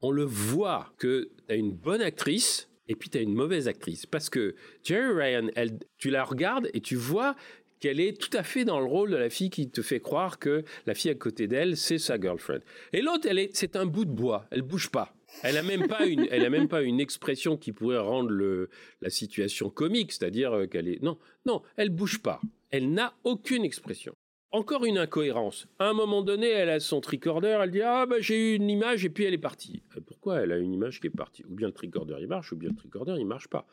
on 0.00 0.10
le 0.10 0.24
voit, 0.24 0.90
que 0.98 1.28
tu 1.46 1.52
as 1.52 1.56
une 1.56 1.72
bonne 1.72 2.00
actrice 2.00 2.68
et 2.88 2.96
puis 2.96 3.10
tu 3.10 3.18
as 3.18 3.20
une 3.20 3.34
mauvaise 3.34 3.68
actrice. 3.68 4.06
Parce 4.06 4.30
que 4.30 4.54
Jerry 4.82 5.12
Ryan, 5.12 5.48
elle, 5.54 5.78
tu 5.98 6.08
la 6.08 6.24
regardes 6.24 6.70
et 6.72 6.80
tu 6.80 6.96
vois 6.96 7.36
qu'elle 7.78 8.00
est 8.00 8.18
tout 8.18 8.34
à 8.36 8.42
fait 8.42 8.64
dans 8.64 8.80
le 8.80 8.86
rôle 8.86 9.10
de 9.10 9.16
la 9.16 9.28
fille 9.28 9.50
qui 9.50 9.70
te 9.70 9.82
fait 9.82 10.00
croire 10.00 10.38
que 10.38 10.64
la 10.86 10.94
fille 10.94 11.10
à 11.10 11.14
côté 11.14 11.46
d'elle, 11.46 11.76
c'est 11.76 11.98
sa 11.98 12.18
girlfriend. 12.18 12.60
Et 12.94 13.02
l'autre, 13.02 13.26
est, 13.26 13.50
c'est 13.54 13.76
un 13.76 13.86
bout 13.86 14.06
de 14.06 14.10
bois. 14.10 14.46
Elle 14.50 14.62
bouge 14.62 14.90
pas. 14.90 15.14
Elle 15.42 15.56
a 15.56 15.62
même 15.62 15.88
pas 15.88 16.06
une, 16.06 16.26
elle 16.30 16.44
a 16.44 16.50
même 16.50 16.68
pas 16.68 16.82
une 16.82 17.00
expression 17.00 17.56
qui 17.56 17.72
pourrait 17.72 17.98
rendre 17.98 18.30
le, 18.30 18.68
la 19.00 19.10
situation 19.10 19.70
comique, 19.70 20.12
c'est-à-dire 20.12 20.52
euh, 20.52 20.66
qu'elle 20.66 20.88
est, 20.88 21.02
non, 21.02 21.18
non, 21.46 21.62
elle 21.76 21.90
bouge 21.90 22.20
pas. 22.20 22.40
Elle 22.70 22.92
n'a 22.92 23.14
aucune 23.24 23.64
expression. 23.64 24.14
Encore 24.52 24.84
une 24.84 24.98
incohérence. 24.98 25.68
À 25.78 25.88
un 25.88 25.92
moment 25.92 26.22
donné, 26.22 26.48
elle 26.48 26.70
a 26.70 26.80
son 26.80 27.00
tricorder, 27.00 27.56
elle 27.60 27.70
dit 27.70 27.82
ah 27.82 28.04
bah 28.06 28.16
j'ai 28.18 28.52
eu 28.52 28.56
une 28.56 28.68
image 28.68 29.04
et 29.04 29.10
puis 29.10 29.24
elle 29.24 29.34
est 29.34 29.38
partie. 29.38 29.82
Euh, 29.96 30.00
Pourquoi 30.04 30.40
elle 30.40 30.52
a 30.52 30.58
une 30.58 30.72
image 30.72 31.00
qui 31.00 31.06
est 31.06 31.10
partie? 31.10 31.44
Ou 31.48 31.54
bien 31.54 31.68
le 31.68 31.72
tricorder 31.72 32.16
il 32.20 32.26
marche, 32.26 32.52
ou 32.52 32.56
bien 32.56 32.70
le 32.70 32.76
tricorder 32.76 33.14
il 33.18 33.26
marche 33.26 33.48
pas. 33.48 33.66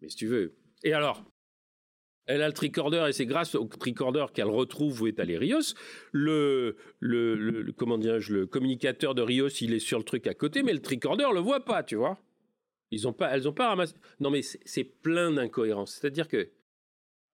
Mais 0.00 0.08
si 0.08 0.16
tu 0.16 0.26
veux. 0.26 0.54
Et 0.84 0.92
alors? 0.92 1.24
Elle 2.26 2.42
a 2.42 2.46
le 2.46 2.52
tricorder 2.54 3.04
et 3.08 3.12
c'est 3.12 3.26
grâce 3.26 3.54
au 3.54 3.64
tricorder 3.66 4.26
qu'elle 4.32 4.46
retrouve 4.48 5.02
où 5.02 5.06
est 5.06 5.20
allé 5.20 5.36
Rios. 5.38 5.74
Le, 6.12 6.76
le, 7.00 7.34
le- 7.34 7.72
comment 7.72 7.98
dirais-je, 7.98 8.32
le 8.32 8.46
communicateur 8.46 9.14
de 9.14 9.22
Rios, 9.22 9.48
il 9.60 9.72
est 9.74 9.78
sur 9.78 9.98
le 9.98 10.04
truc 10.04 10.26
à 10.26 10.34
côté, 10.34 10.62
mais 10.62 10.72
le 10.72 10.80
tricorder 10.80 11.24
le 11.32 11.40
voit 11.40 11.64
pas, 11.64 11.82
tu 11.82 11.96
vois. 11.96 12.18
Ils 12.90 13.08
ont 13.08 13.12
pas, 13.12 13.28
elles 13.34 13.48
ont 13.48 13.52
pas 13.52 13.68
ramassé. 13.68 13.94
Non, 14.20 14.30
mais 14.30 14.42
c'est 14.42 14.84
plein 14.84 15.32
d'incohérences. 15.32 15.96
C'est-à-dire 16.00 16.28
que 16.28 16.50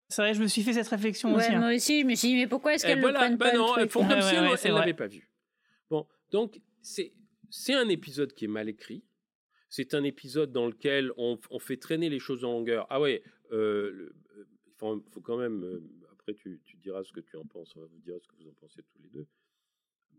C'est 0.08 0.22
vrai, 0.22 0.34
je 0.34 0.42
me 0.42 0.48
suis 0.48 0.64
fait 0.64 0.74
cette 0.74 0.88
réflexion 0.88 1.32
Ouais, 1.36 1.38
aussi. 1.44 1.54
hein. 1.54 1.60
moi 1.60 1.76
aussi, 1.76 2.02
je 2.02 2.06
me 2.06 2.16
suis 2.16 2.30
dit, 2.30 2.36
mais 2.36 2.48
pourquoi 2.48 2.74
est-ce 2.76 2.86
Eh, 2.86 2.90
qu'elles 2.92 3.02
voilà, 3.02 3.20
ne 3.20 3.26
prennent 3.26 3.38
bah 3.38 3.52
pas 3.52 3.58
non, 3.58 3.76
le 3.76 3.82
elles 3.84 3.90
font 3.90 4.02
comme 4.08 4.18
Ouais, 4.18 4.22
si 4.22 4.36
ouais, 4.36 4.42
elles 4.64 4.72
vrai. 4.72 4.80
l'avaient 4.80 4.94
pas 4.94 5.08
vu. 5.08 5.30
Bon, 5.90 6.08
donc 6.32 6.62
c'est 6.82 7.14
c'est 7.52 7.74
un 7.74 7.90
épisode 7.90 8.34
qui 8.34 8.46
est 8.46 8.50
mal 8.50 8.70
écrit. 8.70 9.04
C'est 9.70 9.94
un 9.94 10.04
épisode 10.04 10.52
dans 10.52 10.66
lequel 10.68 11.12
on, 11.18 11.38
on 11.52 11.60
fait 11.60 11.78
traîner 11.78 12.10
les 12.10 12.20
choses 12.20 12.44
en 12.44 12.52
longueur. 12.54 12.88
Ah 12.90 13.00
ouais, 13.02 13.22
euh, 13.52 14.12
faut, 14.80 15.04
faut 15.12 15.22
quand 15.22 15.38
même. 15.38 15.64
euh, 15.64 15.82
après, 16.12 16.34
tu, 16.34 16.60
tu 16.66 16.78
diras 16.78 17.04
ce 17.04 17.12
que 17.12 17.20
tu 17.20 17.38
en 17.38 17.46
penses. 17.46 17.76
On 17.76 17.82
va 17.82 17.86
vous 17.88 18.00
dire 18.00 18.16
ce 18.22 18.28
que 18.28 18.36
vous 18.42 18.48
en 18.50 18.54
pensez 18.54 18.82
tous 18.84 19.02
les 19.04 19.10
deux. 19.10 19.28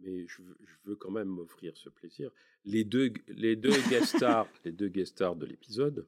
Mais 0.01 0.27
je, 0.27 0.43
veux- 0.43 0.57
je 0.65 0.89
veux 0.91 0.97
quand 0.97 1.11
même 1.11 1.29
m'offrir 1.29 1.77
ce 1.77 1.89
plaisir. 1.91 2.31
Les 2.65 2.85
deux, 2.85 3.13
les 3.29 3.57
deux 3.57 3.71
guest 3.91 4.17
stars, 4.17 4.47
les 4.65 4.73
deux 4.73 4.89
guest 4.89 5.13
stars 5.13 5.37
de 5.37 5.47
l'épisode. 5.47 6.07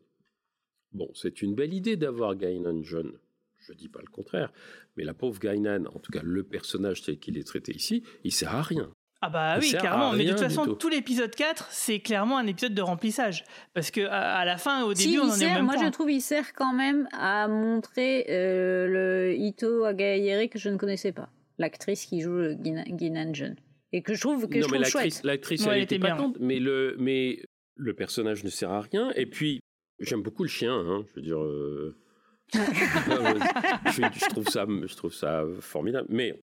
Bon, 0.92 1.10
c'est 1.14 1.42
une 1.42 1.54
belle 1.54 1.74
idée 1.74 1.96
d'avoir 1.96 2.36
Gainan 2.36 2.82
John. 2.82 3.18
Je 3.58 3.72
dis 3.74 3.88
pas 3.88 4.00
le 4.00 4.08
contraire. 4.10 4.52
Mais 4.96 5.04
la 5.04 5.14
pauvre 5.14 5.38
Gainan, 5.40 5.86
en 5.86 5.98
tout 6.00 6.10
cas 6.12 6.22
le 6.22 6.42
personnage 6.44 7.02
tel 7.02 7.18
qu'il 7.18 7.38
est 7.38 7.44
traité 7.46 7.72
ici, 7.74 8.02
il 8.24 8.32
sert 8.32 8.54
à 8.54 8.62
rien. 8.62 8.92
Ah 9.24 9.30
bah 9.30 9.56
oui, 9.60 9.68
sert 9.68 9.80
carrément. 9.82 10.12
Mais 10.12 10.24
de 10.24 10.30
toute 10.30 10.40
façon, 10.40 10.64
tout. 10.64 10.74
tout 10.74 10.88
l'épisode 10.88 11.32
4, 11.34 11.68
c'est 11.70 12.00
clairement 12.00 12.38
un 12.38 12.46
épisode 12.48 12.74
de 12.74 12.82
remplissage. 12.82 13.44
Parce 13.72 13.90
que 13.92 14.00
à, 14.06 14.38
à 14.38 14.44
la 14.44 14.56
fin, 14.58 14.82
au 14.84 14.94
Si, 14.94 15.06
début, 15.06 15.20
on 15.20 15.24
il 15.26 15.26
en 15.26 15.30
est 15.30 15.34
au 15.34 15.36
sert, 15.38 15.54
même 15.54 15.64
moi 15.64 15.74
point. 15.74 15.84
je 15.86 15.90
trouve 15.90 16.10
il 16.10 16.20
sert 16.20 16.52
quand 16.54 16.72
même 16.72 17.08
à 17.12 17.46
montrer 17.48 18.26
euh, 18.28 18.86
le 18.88 19.34
Ito 19.36 19.84
Agayere 19.84 20.48
que 20.48 20.58
je 20.58 20.68
ne 20.70 20.76
connaissais 20.76 21.12
pas, 21.12 21.28
l'actrice 21.58 22.04
qui 22.06 22.20
joue 22.20 22.32
le 22.34 22.54
Gina- 22.54 22.84
Ginan 22.98 23.32
John. 23.32 23.54
Et 23.92 24.02
que 24.02 24.14
je 24.14 24.20
trouve 24.22 24.48
que 24.48 24.58
non, 24.58 24.66
je 24.66 24.72
mais 24.72 24.80
trouve 24.80 24.80
l'actrice, 24.80 25.14
chouette. 25.16 25.24
l'actrice, 25.24 25.60
Ouais, 25.62 25.68
elle 25.68 25.76
elle 25.76 25.82
était 25.84 25.96
était 25.96 26.08
patente, 26.08 26.36
mais 26.40 26.58
le, 26.58 26.96
mais 26.98 27.42
le 27.76 27.94
personnage 27.94 28.42
ne 28.42 28.48
sert 28.50 28.70
à 28.72 28.80
rien. 28.80 29.12
Et 29.16 29.26
puis, 29.26 29.60
j'aime 30.00 30.22
beaucoup 30.22 30.42
le 30.42 30.48
chien. 30.48 30.74
hein, 30.74 31.04
je 31.10 31.14
veux 31.16 31.22
dire, 31.22 31.40
euh, 31.42 31.94
je, 32.54 34.02
je 34.18 34.28
trouve 34.30 34.48
ça, 34.48 34.66
je 34.68 34.96
trouve 34.96 35.12
ça 35.12 35.44
formidable. 35.60 36.06
Mais 36.10 36.40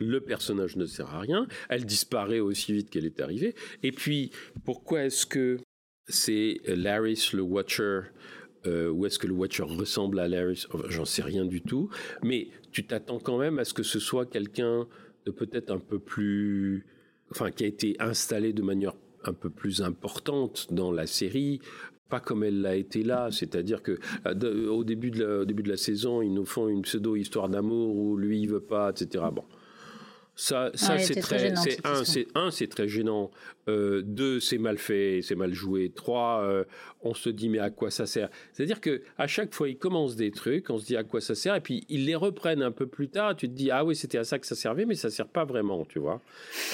le 0.00 0.20
personnage 0.20 0.76
ne 0.76 0.86
sert 0.86 1.14
à 1.14 1.20
rien. 1.20 1.46
Elle 1.68 1.84
disparaît 1.84 2.40
aussi 2.40 2.72
vite 2.72 2.90
qu'elle 2.90 3.06
est 3.06 3.20
arrivée. 3.20 3.54
Et 3.82 3.92
puis, 3.92 4.30
pourquoi 4.64 5.04
est-ce 5.04 5.26
que 5.26 5.58
c'est 6.08 6.60
Laris 6.66 7.30
le 7.34 7.42
Watcher 7.42 8.00
euh, 8.66 8.90
ou 8.90 9.06
est-ce 9.06 9.18
que 9.18 9.26
le 9.26 9.34
Watcher 9.34 9.62
ressemble 9.62 10.18
à 10.18 10.28
Laris? 10.28 10.66
J'en 10.88 11.04
sais 11.04 11.22
rien 11.22 11.44
du 11.44 11.62
tout. 11.62 11.90
Mais 12.22 12.48
tu 12.72 12.86
t'attends 12.86 13.18
quand 13.18 13.38
même 13.38 13.58
à 13.58 13.64
ce 13.64 13.74
que 13.74 13.82
ce 13.82 14.00
soit 14.00 14.26
quelqu'un 14.26 14.86
de 15.26 15.30
peut-être 15.30 15.70
un 15.70 15.78
peu 15.78 15.98
plus. 15.98 16.86
Enfin, 17.30 17.50
qui 17.50 17.64
a 17.64 17.66
été 17.66 17.94
installé 18.00 18.52
de 18.52 18.62
manière 18.62 18.94
un 19.24 19.32
peu 19.32 19.50
plus 19.50 19.82
importante 19.82 20.68
dans 20.70 20.90
la 20.90 21.06
série. 21.06 21.60
Pas 22.08 22.20
comme 22.20 22.42
elle 22.42 22.62
l'a 22.62 22.74
été 22.74 23.02
là, 23.02 23.28
c'est-à-dire 23.30 23.82
que 23.82 23.98
euh, 24.26 24.68
au 24.68 24.82
début 24.82 25.10
de 25.10 25.22
la, 25.22 25.40
au 25.40 25.44
début 25.44 25.62
de 25.62 25.68
la 25.68 25.76
saison, 25.76 26.22
ils 26.22 26.32
nous 26.32 26.46
font 26.46 26.68
une 26.68 26.82
pseudo-histoire 26.82 27.50
d'amour 27.50 27.94
où 27.94 28.16
lui 28.16 28.40
il 28.40 28.48
veut 28.48 28.60
pas, 28.60 28.90
etc. 28.90 29.24
Bon, 29.30 29.44
ça, 30.38 30.70
ça 30.74 30.96
c'est 31.00 31.16
très 31.20 31.50
un, 31.50 32.04
c'est 32.04 32.28
un, 32.36 32.52
c'est 32.52 32.68
très 32.68 32.86
gênant. 32.86 33.32
Euh, 33.68 34.02
deux, 34.02 34.38
c'est 34.38 34.56
mal 34.56 34.78
fait, 34.78 35.18
c'est 35.20 35.34
mal 35.34 35.52
joué. 35.52 35.90
Trois, 35.90 36.42
euh, 36.44 36.64
on 37.02 37.12
se 37.12 37.28
dit 37.28 37.48
mais 37.48 37.58
à 37.58 37.70
quoi 37.70 37.90
ça 37.90 38.06
sert? 38.06 38.30
C'est-à-dire 38.52 38.80
que 38.80 39.02
à 39.18 39.26
chaque 39.26 39.52
fois 39.52 39.68
ils 39.68 39.76
commencent 39.76 40.14
des 40.14 40.30
trucs, 40.30 40.70
on 40.70 40.78
se 40.78 40.86
dit 40.86 40.96
à 40.96 41.02
quoi 41.02 41.20
ça 41.20 41.34
sert, 41.34 41.56
et 41.56 41.60
puis 41.60 41.84
ils 41.88 42.06
les 42.06 42.14
reprennent 42.14 42.62
un 42.62 42.70
peu 42.70 42.86
plus 42.86 43.08
tard. 43.08 43.34
Tu 43.34 43.48
te 43.48 43.52
dis 43.54 43.72
ah 43.72 43.84
oui 43.84 43.96
c'était 43.96 44.18
à 44.18 44.22
ça 44.22 44.38
que 44.38 44.46
ça 44.46 44.54
servait, 44.54 44.86
mais 44.86 44.94
ça 44.94 45.10
sert 45.10 45.26
pas 45.26 45.44
vraiment, 45.44 45.84
tu 45.84 45.98
vois. 45.98 46.22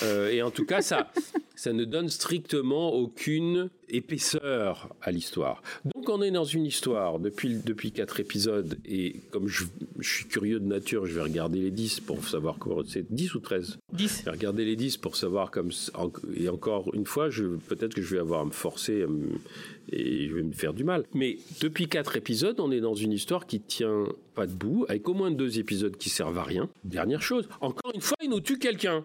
Euh, 0.03 0.29
et 0.29 0.43
en 0.43 0.51
tout 0.51 0.67
cas 0.67 0.83
ça, 0.83 1.11
ça 1.57 1.73
ne 1.73 1.87
donne 1.87 2.11
strictement 2.11 2.93
aucune 2.93 3.71
épaisseur 3.89 4.95
à 5.03 5.11
l'histoire. 5.11 5.63
Donc 5.95 6.09
on 6.09 6.23
est 6.23 6.31
dans 6.31 6.45
une 6.45 6.67
histoire 6.67 7.19
depuis 7.19 7.57
depuis 7.65 7.93
quatre 7.93 8.21
épisodes, 8.21 8.79
et 8.85 9.21
comme 9.31 9.49
je, 9.49 9.65
je 9.99 10.09
suis 10.09 10.27
curieux 10.27 10.61
de 10.61 10.67
nature, 10.67 11.07
je 11.07 11.15
vais 11.15 11.23
regarder 11.23 11.61
les 11.61 11.71
10 11.71 12.01
pour 12.01 12.25
savoir 12.27 12.59
comment 12.59 12.83
c'est 12.87 13.13
10 13.13 13.35
ou 13.35 13.41
13 13.41 13.79
10. 13.93 14.19
je 14.21 14.25
vais 14.25 14.31
regarder 14.31 14.65
les 14.65 14.77
10 14.77 14.97
pour 14.99 15.17
savoir 15.17 15.51
comme 15.51 15.71
et 16.37 16.49
encore 16.49 16.95
une 16.95 17.07
fois 17.07 17.29
peut-être 17.69 17.95
que 17.95 18.03
je 18.03 18.15
vais 18.15 18.21
avoir 18.21 18.41
à 18.41 18.45
me 18.45 18.51
forcer 18.51 19.07
et 19.91 20.29
je 20.29 20.35
vais 20.35 20.43
me 20.43 20.53
faire 20.53 20.73
du 20.75 20.85
mal 20.85 21.05
mais 21.15 21.39
depuis 21.61 21.89
quatre 21.89 22.17
épisodes 22.17 22.59
on 22.61 22.71
est 22.71 22.81
dans 22.81 22.95
une 22.95 23.13
histoire 23.13 23.47
qui 23.47 23.61
tient 23.61 24.07
pas 24.35 24.47
debout 24.47 24.85
avec 24.89 25.09
au 25.09 25.15
moins 25.15 25.31
deux 25.31 25.59
épisodes 25.59 25.97
qui 25.97 26.09
servent 26.09 26.39
à 26.39 26.45
rien 26.45 26.69
dernière 26.85 27.23
chose 27.23 27.49
encore 27.61 27.93
une 27.95 28.01
fois 28.01 28.17
il 28.23 28.31
nous 28.31 28.41
tue 28.41 28.59
quelqu'un 28.59 29.05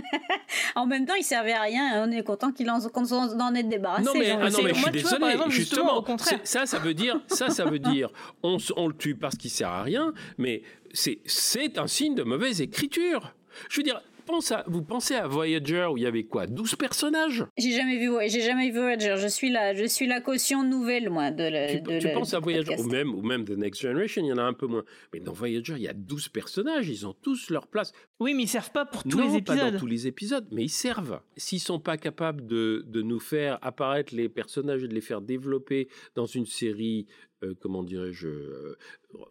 En 0.74 0.86
même 0.86 1.06
temps, 1.06 1.14
il 1.18 1.22
servait 1.24 1.52
à 1.52 1.62
rien 1.62 1.96
et 1.96 2.06
on 2.08 2.10
est 2.12 2.22
content 2.22 2.52
qu'il 2.52 2.70
en, 2.70 2.80
qu'on 2.80 3.04
en 3.12 3.54
ait 3.54 3.62
débarrassé. 3.62 4.04
non 4.04 4.12
mais, 4.14 4.30
ah 4.30 4.50
non, 4.50 4.58
mais 4.62 4.70
je 4.70 4.74
suis 4.74 4.82
moi, 4.82 4.90
tu 4.92 4.98
vois, 4.98 5.10
désolé 5.18 5.32
exemple, 5.32 5.50
justement, 5.50 5.50
justement 5.50 5.96
au 5.98 6.02
contraire. 6.02 6.38
c'est- 6.42 6.46
ça 6.58 6.66
ça 6.66 6.78
veut 6.78 6.94
dire 6.94 7.20
ça 7.28 7.50
ça 7.50 7.64
veut 7.64 7.78
dire 7.78 8.10
on 8.42 8.58
le 8.88 8.94
tue 8.94 9.14
parce 9.14 9.36
qu'il 9.36 9.50
sert 9.50 9.68
à 9.68 9.82
rien 9.82 10.12
mais 10.38 10.62
c'est 10.92 11.18
c'est 11.26 11.78
un 11.78 11.86
signe 11.86 12.14
de 12.14 12.22
mauvaise 12.22 12.60
écriture 12.60 13.32
je 13.70 13.78
veux 13.78 13.82
dire 13.82 14.00
pense 14.26 14.52
à, 14.52 14.64
vous 14.66 14.82
pensez 14.82 15.14
à 15.14 15.26
Voyager 15.26 15.86
où 15.90 15.96
il 15.96 16.02
y 16.02 16.06
avait 16.06 16.24
quoi 16.24 16.46
12 16.46 16.74
personnages? 16.76 17.46
J'ai 17.56 17.72
jamais 17.72 17.96
vu, 17.98 18.10
j'ai 18.28 18.42
jamais 18.42 18.70
vu 18.70 18.78
Voyager. 18.80 19.14
Je 19.16 19.28
suis 19.28 19.50
la, 19.50 19.74
je 19.74 19.84
suis 19.86 20.06
la 20.06 20.20
caution 20.20 20.62
nouvelle, 20.62 21.08
moi, 21.08 21.30
de 21.30 21.44
la. 21.44 21.68
tu, 21.68 21.80
de 21.80 21.98
tu 21.98 22.06
la- 22.08 22.12
penses 22.12 22.34
à 22.34 22.40
Voyager, 22.40 22.64
podcast. 22.76 22.84
ou 22.84 22.90
même, 22.90 23.14
ou 23.14 23.22
même 23.22 23.44
The 23.44 23.50
Next 23.56 23.80
Generation, 23.80 24.22
il 24.24 24.28
y 24.28 24.32
en 24.32 24.38
a 24.38 24.42
un 24.42 24.52
peu 24.52 24.66
moins. 24.66 24.84
Mais 25.14 25.20
dans 25.20 25.32
Voyager, 25.32 25.74
il 25.76 25.82
y 25.82 25.88
a 25.88 25.94
12 25.94 26.28
personnages, 26.28 26.88
ils 26.88 27.06
ont 27.06 27.14
tous 27.14 27.48
leur 27.50 27.66
place. 27.68 27.92
Oui, 28.20 28.34
mais 28.34 28.42
ils 28.42 28.48
servent 28.48 28.72
pas 28.72 28.84
pour 28.84 29.02
tous 29.04 29.16
non, 29.16 29.32
les 29.34 29.40
pas 29.42 29.54
épisodes. 29.54 29.72
dans 29.74 29.78
tous 29.78 29.86
les 29.86 30.06
épisodes, 30.06 30.46
mais 30.52 30.64
ils 30.64 30.68
servent. 30.68 31.20
S'ils 31.36 31.60
sont 31.60 31.80
pas 31.80 31.96
capables 31.96 32.46
de, 32.46 32.84
de 32.86 33.02
nous 33.02 33.20
faire 33.20 33.58
apparaître 33.62 34.14
les 34.14 34.28
personnages 34.28 34.82
et 34.84 34.88
de 34.88 34.94
les 34.94 35.00
faire 35.00 35.20
développer 35.20 35.88
dans 36.14 36.26
une 36.26 36.46
série, 36.46 37.06
euh, 37.42 37.54
comment 37.60 37.82
dirais-je, 37.82 38.28
euh, 38.28 38.78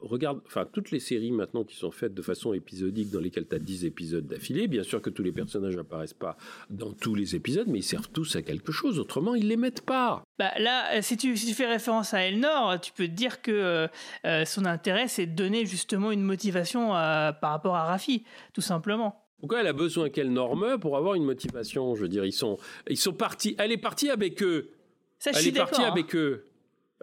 regarde, 0.02 0.42
enfin, 0.46 0.66
toutes 0.72 0.92
les 0.92 1.00
séries 1.00 1.32
maintenant 1.32 1.64
qui 1.64 1.76
sont 1.76 1.92
faites 1.92 2.14
de 2.14 2.22
façon 2.22 2.54
épisodique, 2.54 3.10
dans 3.10 3.20
lesquelles 3.20 3.48
tu 3.48 3.56
as 3.56 3.60
10 3.60 3.86
épisodes 3.86 4.28
d'affilée, 4.28 4.68
bien 4.68 4.84
sûr 4.84 5.02
que 5.02 5.10
tous 5.10 5.24
les 5.24 5.32
personnages 5.32 5.76
n'apparaissent 5.76 6.14
pas 6.14 6.38
dans 6.70 6.94
tous 6.94 7.16
les 7.16 7.36
épisodes, 7.36 7.68
mais 7.68 7.80
ils 7.80 7.84
servent 7.84 8.10
tous 8.10 8.36
à 8.36 8.42
quelque 8.42 8.72
chose, 8.72 9.00
autrement, 9.00 9.34
ils 9.34 9.48
les 9.48 9.58
mettent 9.58 9.86
pas. 9.86 10.24
Bah, 10.38 10.52
là, 10.60 10.98
euh, 10.98 11.02
si 11.02 11.18
tu, 11.18 11.36
si 11.36 11.48
tu 11.48 11.54
fais 11.54 11.66
référence 11.66 12.14
à 12.14 12.22
Elnor, 12.22 12.80
tu 12.80 12.92
peux 12.94 13.08
te 13.08 13.12
dire 13.12 13.42
que 13.42 13.88
euh, 14.26 14.46
son 14.46 14.66
intérêt, 14.66 15.08
c'est 15.08 15.26
de 15.26 15.36
donner 15.36 15.66
justement 15.66 16.12
une 16.12 16.24
motivation 16.24 16.90
par 16.90 17.52
rapport 17.52 17.76
à 17.76 17.86
Rafi, 17.86 18.24
tout 18.54 18.62
simplement. 18.62 19.26
Pourquoi 19.40 19.62
elle 19.62 19.68
a 19.68 19.74
besoin 19.74 20.10
qu'elle 20.10 20.32
norme 20.32 20.80
pour 20.80 20.96
avoir 20.98 21.16
une 21.16 21.26
motivation? 21.26 21.96
Je 21.96 22.04
veux 22.04 22.08
dire, 22.08 22.26
ils 22.26 22.34
sont, 22.34 22.58
ils 22.90 22.98
sont 22.98 23.14
partis. 23.14 23.56
Elle 23.58 23.72
est 23.72 23.78
partie 23.78 24.10
avec 24.10 24.42
eux. 24.42 24.72
Ça, 25.20 25.32
je 25.32 25.38
elle 25.38 25.42
suis 25.42 25.50
est 25.50 25.54
partie 25.54 25.82
d'accord, 25.82 25.88
hein. 25.88 25.92
avec 25.92 26.16
eux. 26.16 26.46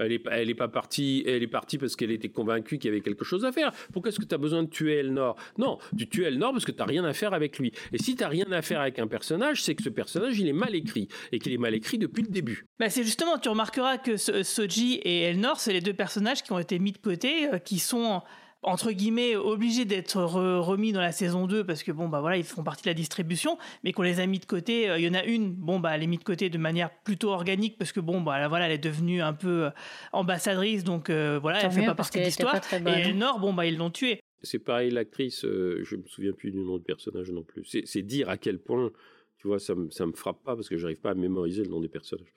Elle 0.07 0.13
est, 0.51 0.55
pas 0.55 0.69
partie. 0.69 1.23
Elle 1.27 1.43
est 1.43 1.47
partie 1.47 1.79
parce 1.79 1.97
qu'elle 1.97 2.11
était 2.11 2.29
convaincue 2.29 2.79
qu'il 2.79 2.91
y 2.91 2.93
avait 2.93 3.01
quelque 3.03 3.25
chose 3.25 3.45
à 3.45 3.53
faire. 3.53 3.73
Pourquoi 3.93 4.11
est-ce 4.11 4.19
que 4.21 4.25
tu 4.25 4.35
as 4.35 4.39
besoin 4.39 4.63
de 4.63 4.69
tuer 4.69 4.95
Elnor? 4.97 5.37
Non, 5.59 5.79
tu 5.97 6.09
tues 6.09 6.25
Elnor 6.25 6.53
parce 6.53 6.65
que 6.65 6.73
tu 6.73 6.79
n'as 6.79 6.85
rien 6.87 7.05
à 7.05 7.13
faire 7.13 7.35
avec 7.35 7.59
lui. 7.59 7.73
Et 7.93 7.99
si 7.99 8.17
tu 8.17 8.23
n'as 8.23 8.29
rien 8.29 8.51
à 8.53 8.63
faire 8.63 8.81
avec 8.81 8.99
un 8.99 9.07
personnage, 9.07 9.63
c'est 9.63 9.75
que 9.75 9.83
ce 9.83 9.89
personnage 9.89 10.39
il 10.39 10.49
est 10.49 10.53
mal 10.53 10.75
écrit 10.75 11.09
et 11.33 11.39
qu'il 11.39 11.53
est 11.53 11.59
mal 11.59 11.75
écrit 11.75 11.99
depuis 11.99 12.23
le 12.23 12.29
début. 12.29 12.67
Bah, 12.79 12.91
c'est 12.91 13.05
justement, 13.05 13.39
tu 13.39 13.49
remarqueras 13.49 13.99
que 13.99 14.17
So- 14.17 14.43
Soji 14.43 14.95
et 15.03 15.23
Elnor, 15.23 15.61
c'est 15.61 15.73
les 15.73 15.81
deux 15.81 15.95
personnages 15.95 16.43
qui 16.43 16.53
ont 16.53 16.59
été 16.59 16.79
mis 16.79 16.93
de 16.93 16.99
côté, 16.99 17.49
euh, 17.53 17.59
qui 17.59 17.79
sont 17.79 18.23
entre 18.63 18.93
guillemets 18.93 19.35
obligés 19.37 19.85
d'être 19.85 20.19
re- 20.21 20.59
remis 20.61 20.93
dans 20.93 21.01
la 21.01 21.13
saison 21.13 21.47
2 21.47 21.65
parce 21.65 21.83
que 21.83 21.91
bon 21.93 22.09
bah 22.09 22.21
voilà 22.21 22.37
ils 22.37 22.45
font 22.45 22.63
partie 22.63 22.85
de 22.85 22.89
la 22.91 22.95
distribution 22.95 23.59
mais 23.83 23.93
qu'on 23.93 24.03
les 24.03 24.21
a 24.21 24.27
mis 24.27 24.39
de 24.39 24.45
côté 24.45 24.89
Euh, 24.89 24.99
il 24.99 25.05
y 25.05 25.09
en 25.09 25.15
a 25.15 25.25
une 25.25 25.53
bon 25.53 25.81
bah 25.81 25.91
elle 25.95 26.03
est 26.03 26.07
mise 26.07 26.21
de 26.21 26.25
côté 26.25 26.49
de 26.51 26.59
manière 26.59 26.91
plutôt 27.05 27.31
organique 27.31 27.77
parce 27.79 27.93
que 27.93 28.01
bon 28.01 28.21
bah 28.21 28.39
là, 28.39 28.49
voilà 28.49 28.67
elle 28.67 28.73
est 28.73 28.79
devenue 28.79 29.21
un 29.21 29.33
peu 29.35 29.65
euh, 29.67 29.71
ambassadrice 30.13 30.85
donc 30.85 31.11
euh, 31.11 31.39
voilà 31.41 31.61
Tant 31.61 31.69
elle 31.69 31.73
fait 31.73 31.87
pas 31.87 31.95
partie 31.95 32.19
de 32.21 32.25
l'histoire 32.25 32.61
très 32.61 32.81
et. 32.81 33.09
Elnor 33.09 33.39
bon 33.41 33.53
bah 33.53 33.67
ils 33.67 33.77
l'ont 33.77 33.91
tuée 33.91 34.21
C'est 34.43 34.59
pareil, 34.59 34.91
l'actrice, 34.91 35.45
euh, 35.45 35.81
je 35.85 35.97
me 35.97 36.05
souviens 36.07 36.33
plus 36.33 36.51
du 36.51 36.59
nom 36.59 36.77
du 36.79 36.85
personnage 36.85 37.31
non 37.31 37.43
plus. 37.43 37.65
C'est 37.65 37.83
c'est 37.87 38.03
dire 38.03 38.29
à 38.29 38.37
quel 38.37 38.59
point, 38.59 38.91
tu 39.39 39.47
vois, 39.49 39.59
ça 39.61 39.75
me, 39.75 39.89
ça 39.91 40.05
me 40.07 40.13
frappe 40.13 40.43
pas 40.45 40.55
parce 40.57 40.69
que 40.69 40.77
j'arrive 40.77 41.01
pas 41.01 41.11
à 41.11 41.15
mémoriser 41.15 41.63
le 41.63 41.69
nom 41.71 41.81
des 41.81 41.89
personnages. 41.89 42.33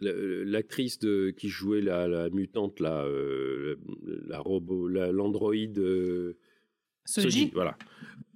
La- 0.00 0.12
L'actrice 0.14 0.98
de 1.00 1.30
qui 1.30 1.48
jouait 1.48 1.80
la, 1.80 2.06
la 2.08 2.30
mutante, 2.30 2.78
la, 2.80 3.04
euh, 3.04 3.76
la, 4.06 4.36
la 4.36 4.38
robot, 4.38 4.86
la- 4.88 5.10
l'androïde. 5.12 5.78
euh, 5.78 6.36
Soji. 7.04 7.50
voilà. 7.54 7.76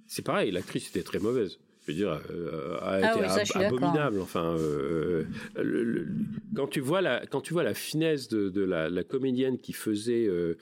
C'est 0.07 0.25
pareil, 0.25 0.51
l'actrice 0.51 0.89
était 0.89 1.03
très 1.03 1.19
mauvaise. 1.19 1.59
Je 1.85 1.91
veux 1.91 1.97
dire, 1.97 2.21
euh, 2.31 2.75
a 2.81 2.91
Ah 2.91 2.99
été 3.15 3.19
oui, 3.21 3.29
ça, 3.29 3.35
ab- 3.41 3.47
d'accord. 3.47 3.61
abominable. 3.67 4.19
Enfin, 4.21 4.55
euh, 4.57 5.25
le- 5.61 5.83
le- 5.83 6.07
quand 6.55 6.67
tu 6.67 6.79
vois 6.79 7.01
la, 7.01 7.25
quand 7.25 7.41
tu 7.41 7.53
vois 7.53 7.63
la 7.63 7.73
finesse 7.73 8.27
de, 8.29 8.49
de 8.49 8.61
la, 8.63 8.89
la 8.89 9.03
comédienne 9.03 9.57
qui 9.57 9.73
faisait 9.73 10.25
euh, 10.27 10.55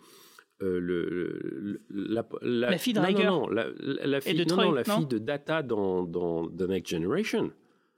euh, 0.64 0.80
le, 0.80 1.39
le- 1.41 1.82
la, 1.89 2.28
La 2.41 2.78
fille 2.78 2.93
de 2.93 2.99
non, 2.99 3.12
non, 3.12 3.24
non, 3.41 3.49
la, 3.49 3.68
la- 3.80 4.08
la 4.08 4.22
fille, 4.22 4.34
de 4.36 4.39
non, 4.41 4.45
Troy, 4.47 4.66
non, 4.66 4.72
la 4.72 4.84
fille 4.84 5.06
de 5.08 5.18
Data 5.18 5.64
dans, 5.64 6.04
dans 6.04 6.47
The 6.47 6.62
Next 6.64 6.91
Generation. 6.91 7.52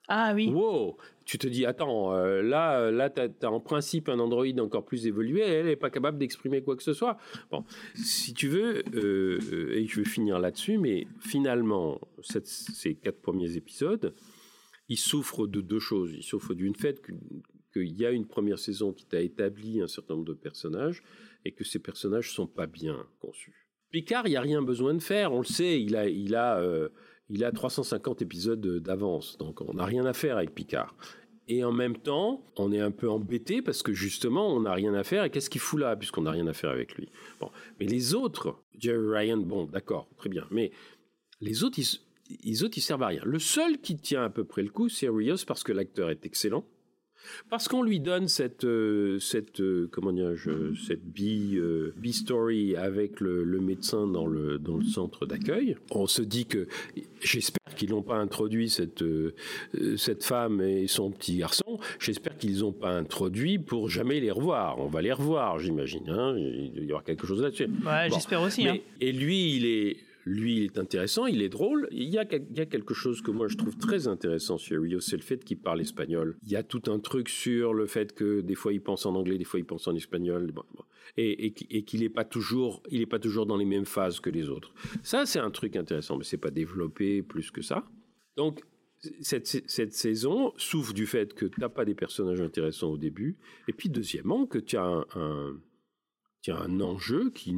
Ah 0.08 0.34
oui 0.36 0.50
Wow, 0.50 0.98
tu 1.26 1.38
te 1.38 1.48
dis 1.48 1.66
attends, 1.66 2.14
euh, 2.14 2.42
là, 2.42 2.92
là, 2.92 3.10
t'as 3.10 3.28
as 3.42 3.52
en 3.52 3.60
principe 3.62 4.10
un 4.10 4.20
Android 4.20 4.46
encore 4.60 4.84
plus 4.86 5.08
évolué, 5.08 5.42
elle 5.42 5.68
n'est 5.68 5.76
pas 5.76 5.90
capable 5.90 6.18
d'exprimer 6.18 6.62
quoi 6.62 6.76
que 6.76 6.84
ce 6.84 6.94
soit. 6.94 7.18
Bon, 7.52 7.64
si 7.96 8.34
tu 8.34 8.50
veux, 8.50 8.84
euh, 8.96 9.40
euh, 9.52 9.78
et 9.78 9.86
je 9.88 10.02
vais 10.02 10.08
finir 10.08 10.40
là-dessus, 10.40 10.78
mais 10.78 11.08
finalement, 11.20 12.02
ces 12.22 12.96
quatre 12.96 13.22
premiers 13.22 13.56
épisodes, 13.56 14.14
ils 14.90 14.98
souffrent 14.98 15.48
de 15.48 15.62
deux 15.62 15.80
choses. 15.80 16.14
Ils 16.14 16.24
souffrent 16.24 16.54
d'une 16.54 16.76
fait 16.76 17.02
qu'il 17.74 17.98
y 17.98 18.06
a 18.06 18.12
une 18.12 18.28
première 18.28 18.60
saison 18.60 18.92
qui 18.92 19.06
t'a 19.06 19.22
établi 19.22 19.82
un 19.82 19.88
certain 19.88 20.16
nombre 20.16 20.28
de 20.28 20.34
personnages 20.34 21.02
et 21.46 21.54
que 21.54 21.64
ces 21.64 21.80
personnages 21.80 22.32
sont 22.32 22.48
pas 22.48 22.68
bien 22.68 23.06
conçus. 23.20 23.70
Picard, 23.92 24.28
il 24.28 24.32
n'y 24.32 24.36
a 24.36 24.42
rien 24.42 24.62
besoin 24.62 24.94
de 24.96 25.02
faire, 25.02 25.32
on 25.34 25.40
le 25.40 25.46
sait, 25.46 25.80
il 25.82 25.96
a, 25.96 26.08
il 26.08 26.36
a, 26.36 26.60
euh, 26.60 26.90
il 27.30 27.44
a 27.44 27.52
350 27.52 28.22
épisodes 28.22 28.80
d'avance, 28.80 29.38
donc 29.38 29.62
on 29.62 29.74
n'a 29.74 29.86
rien 29.86 30.06
à 30.06 30.14
faire 30.14 30.38
avec 30.38 30.54
Picard. 30.54 30.96
Et 31.48 31.64
en 31.64 31.74
même 31.74 31.98
temps, 31.98 32.42
on 32.56 32.72
est 32.72 32.80
un 32.80 32.92
peu 32.92 33.10
embêté 33.10 33.62
parce 33.62 33.84
que 33.84 33.94
justement, 33.94 34.56
on 34.56 34.62
n'a 34.62 34.74
rien 34.74 34.94
à 34.94 35.04
faire. 35.04 35.26
Et 35.26 35.30
qu'est-ce 35.30 35.50
qu'il 35.50 35.60
fout 35.60 35.80
là, 35.80 35.96
puisqu'on 35.96 36.22
n'a 36.22 36.32
rien 36.32 36.48
à 36.48 36.54
faire 36.54 36.70
avec 36.70 36.96
lui? 36.96 37.10
Bon, 37.42 37.52
mais 37.80 37.86
les 37.86 38.14
autres, 38.14 38.64
Jerry 38.78 39.06
Ryan, 39.06 39.38
bon, 39.38 39.66
d'accord, 39.66 40.08
très 40.18 40.30
bien. 40.30 40.48
Mais 40.52 40.72
les 41.42 41.66
autres, 41.66 41.80
ils, 41.80 42.00
les 42.44 42.64
autres, 42.64 42.78
ils 42.78 42.82
servent 42.82 43.04
à 43.04 43.08
rien. 43.08 43.22
Le 43.26 43.40
seul 43.40 43.80
qui 43.80 43.98
tient 43.98 44.24
à 44.24 44.30
peu 44.30 44.46
près 44.46 44.64
le 44.64 44.70
coup, 44.70 44.88
c'est 44.88 45.10
Rios 45.10 45.36
parce 45.46 45.64
que 45.64 45.74
l'acteur 45.74 46.10
est 46.10 46.26
excellent. 46.26 46.66
Parce 47.50 47.68
qu'on 47.68 47.84
lui 47.84 48.00
donne 48.00 48.28
cette, 48.28 48.64
euh, 48.66 49.20
cette 49.20 49.60
euh, 49.62 49.88
comment 49.92 50.12
dirais-je, 50.12 50.74
cette 50.88 51.04
bi, 51.04 51.54
euh, 51.58 51.94
bi-story 51.98 52.76
avec 52.76 53.20
le, 53.20 53.44
le 53.44 53.60
médecin 53.60 54.08
dans 54.08 54.26
le, 54.28 54.58
dans 54.60 54.78
le 54.78 54.84
centre 54.86 55.26
d'accueil. 55.26 55.76
On 55.92 56.08
se 56.08 56.22
dit 56.22 56.46
que, 56.46 56.68
j'espère 57.22 57.76
qu'ils 57.76 57.90
n'ont 57.92 58.02
pas 58.04 58.18
introduit 58.18 58.70
cette, 58.70 59.02
euh, 59.02 59.34
euh, 59.82 59.98
cette 59.98 60.24
femme 60.24 60.62
et 60.62 60.88
son 60.88 61.12
petit 61.12 61.38
garçon, 61.38 61.80
j'espère 62.00 62.38
qu'ils 62.38 62.60
n'ont 62.60 62.72
pas 62.72 62.92
introduit 62.92 63.58
pour 63.60 63.90
jamais 63.90 64.20
les 64.20 64.32
revoir. 64.32 64.80
On 64.80 64.88
va 64.88 65.02
les 65.02 65.12
revoir, 65.12 65.60
j'imagine. 65.60 66.10
hein. 66.10 66.36
Il 66.38 66.72
doit 66.74 66.82
y 66.84 66.88
avoir 66.88 67.04
quelque 67.04 67.26
chose 67.26 67.42
là-dessus. 67.42 67.64
ouais 67.86 68.10
Bon. 68.10 68.16
j'espère 68.16 68.42
aussi 68.42 68.64
Mais- 68.66 68.70
hein. 68.70 68.78
Et 69.02 69.12
lui, 69.12 69.56
il 69.56 69.66
est, 69.66 69.98
lui, 70.26 70.58
il 70.58 70.64
est 70.64 70.78
intéressant, 70.78 71.26
il 71.26 71.42
est 71.42 71.50
drôle. 71.50 71.88
Il 71.92 72.10
y, 72.10 72.18
a, 72.18 72.26
quelque 72.26 72.94
chose 72.94 73.22
que 73.22 73.32
moi 73.32 73.48
je 73.48 73.58
trouve 73.58 73.78
très 73.78 74.08
intéressant 74.08 74.58
chez 74.58 74.78
Rio, 74.78 75.00
c'est 75.00 75.18
le 75.18 75.22
fait 75.22 75.44
qu'il 75.44 75.60
parle 75.60 75.82
espagnol. 75.82 76.38
Il 76.44 76.52
y 76.52 76.56
a 76.56 76.64
tout 76.64 76.84
un 76.88 77.00
truc 77.00 77.30
sur 77.30 77.74
le 77.74 77.86
fait 77.86 78.14
que 78.14 78.42
des 78.42 78.56
fois 78.56 78.74
il 78.74 78.82
pense 78.82 79.06
en 79.06 79.16
anglais, 79.16 79.38
des 79.38 79.44
fois 79.44 79.60
il 79.60 79.66
pense 79.66 79.88
en 79.88 79.96
espagnol, 79.96 80.52
et, 81.18 81.46
et 81.46 81.52
qu'- 81.52 81.68
et 81.70 81.84
qu'il 81.84 82.02
n'est 82.02 82.10
pas 82.10 82.26
toujours, 82.26 82.82
il 82.90 83.02
est 83.02 83.06
pas 83.06 83.20
toujours 83.20 83.46
dans 83.46 83.58
les 83.58 83.66
mêmes 83.66 83.86
phases 83.86 84.20
que 84.20 84.30
les 84.30 84.50
autres. 84.50 84.74
Ça, 85.04 85.26
c'est 85.26 85.40
un 85.40 85.52
truc 85.52 85.76
intéressant, 85.76 86.18
mais 86.18 86.24
c'est 86.24 86.38
pas 86.38 86.52
développé 86.52 87.22
plus 87.22 87.52
que 87.52 87.62
ça. 87.62 87.86
Donc 88.38 88.62
cette, 89.22 89.94
saison 89.94 90.54
souffre 90.58 90.94
du 90.94 91.06
fait 91.06 91.34
que 91.34 91.46
tu 91.46 91.60
n'as 91.60 91.70
pas 91.70 91.86
des 91.86 91.96
personnages 91.96 92.42
intéressants 92.42 92.92
au 92.92 92.98
début, 92.98 93.38
et 93.68 93.74
puis 93.74 93.90
deuxièmement 93.90 94.46
que 94.46 94.60
tu 94.60 94.78
as 94.78 95.06
un, 95.16 95.60
as 96.48 96.62
un 96.62 96.80
enjeu 96.80 97.30
qui, 97.32 97.54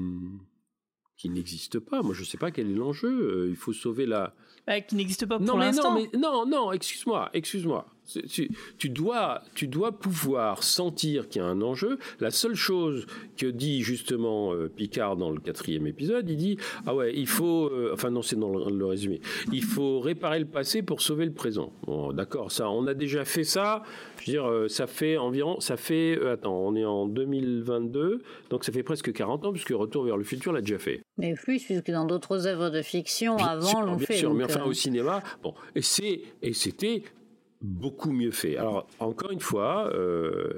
qui 1.18 1.30
n'existe 1.30 1.80
pas. 1.80 2.02
Moi, 2.02 2.14
je 2.14 2.22
ne 2.22 2.26
sais 2.26 2.38
pas 2.38 2.52
quel 2.52 2.70
est 2.70 2.76
l'enjeu. 2.76 3.10
Euh, 3.10 3.50
il 3.50 3.56
faut 3.56 3.74
sauver 3.74 4.06
la. 4.06 4.34
Bah, 4.68 4.82
qui 4.82 4.96
n'existe 4.96 5.26
pas 5.26 5.38
pour 5.38 5.46
Non, 5.46 5.58
mais 5.58 5.66
l'instant 5.66 5.94
non, 5.94 6.08
mais 6.12 6.18
non, 6.20 6.46
non, 6.46 6.72
excuse-moi, 6.72 7.30
excuse-moi. 7.34 7.86
Tu, 8.28 8.50
tu 8.78 8.90
dois, 8.90 9.42
tu 9.56 9.68
dois 9.68 9.92
pouvoir 9.98 10.64
sentir 10.64 11.28
qu'il 11.28 11.42
y 11.42 11.46
a 11.46 11.48
un 11.48 11.62
enjeu. 11.62 11.98
La 12.20 12.30
seule 12.32 12.56
chose 12.56 13.08
que 13.38 13.48
dit 13.48 13.82
justement 13.82 14.54
euh, 14.54 14.70
Picard 14.70 15.16
dans 15.18 15.32
le 15.32 15.40
quatrième 15.40 15.88
épisode, 15.88 16.30
il 16.30 16.38
dit 16.38 16.58
ah 16.86 16.94
ouais, 16.94 17.14
il 17.16 17.28
faut, 17.28 17.66
euh, 17.68 17.92
enfin 17.94 18.12
non, 18.12 18.22
c'est 18.22 18.36
dans 18.36 18.50
le, 18.50 18.76
le 18.78 18.86
résumé, 18.86 19.22
il 19.52 19.64
faut 19.64 20.00
réparer 20.00 20.40
le 20.40 20.46
passé 20.46 20.82
pour 20.84 21.02
sauver 21.02 21.26
le 21.26 21.34
présent. 21.34 21.74
Bon, 21.88 22.14
d'accord, 22.14 22.52
ça, 22.52 22.70
on 22.70 22.86
a 22.88 22.94
déjà 22.94 23.26
fait 23.26 23.44
ça. 23.44 23.84
Je 24.20 24.32
veux 24.32 24.38
dire, 24.38 24.50
euh, 24.50 24.68
ça 24.68 24.88
fait 24.88 25.18
environ, 25.18 25.60
ça 25.60 25.78
fait, 25.78 26.20
attends, 26.28 26.58
on 26.58 26.76
est 26.76 26.86
en 26.86 27.06
2022, 27.08 28.22
donc 28.50 28.64
ça 28.64 28.72
fait 28.72 28.84
presque 28.84 29.12
40 29.14 29.46
ans 29.46 29.52
puisque 29.52 29.70
Retour 29.76 30.04
vers 30.06 30.18
le 30.18 30.24
futur 30.24 30.54
l'a 30.54 30.62
déjà 30.62 30.78
fait. 30.80 31.02
Mais 31.18 31.34
plus, 31.34 31.62
puisque 31.64 31.92
dans 31.92 32.06
d'autres 32.06 32.48
œuvres 32.48 32.70
de 32.70 32.82
fiction, 32.82 33.36
Bien 33.36 33.46
avant, 33.48 33.68
sûr, 33.68 33.82
l'ont 33.82 33.96
bien 33.98 34.06
fait. 34.06 34.14
sûr, 34.16 34.30
donc, 34.30 34.38
mais 34.38 34.44
enfin 34.46 34.64
au 34.64 34.74
cinéma, 34.74 35.22
bon, 35.44 35.54
et 35.76 35.82
c'est 35.82 36.22
et 36.42 36.54
c'était 36.54 37.04
beaucoup 37.66 38.12
mieux 38.12 38.32
fait. 38.32 38.58
Alors 38.58 38.88
encore 39.00 39.32
une 39.32 39.40
fois, 39.40 39.92
euh, 39.94 40.50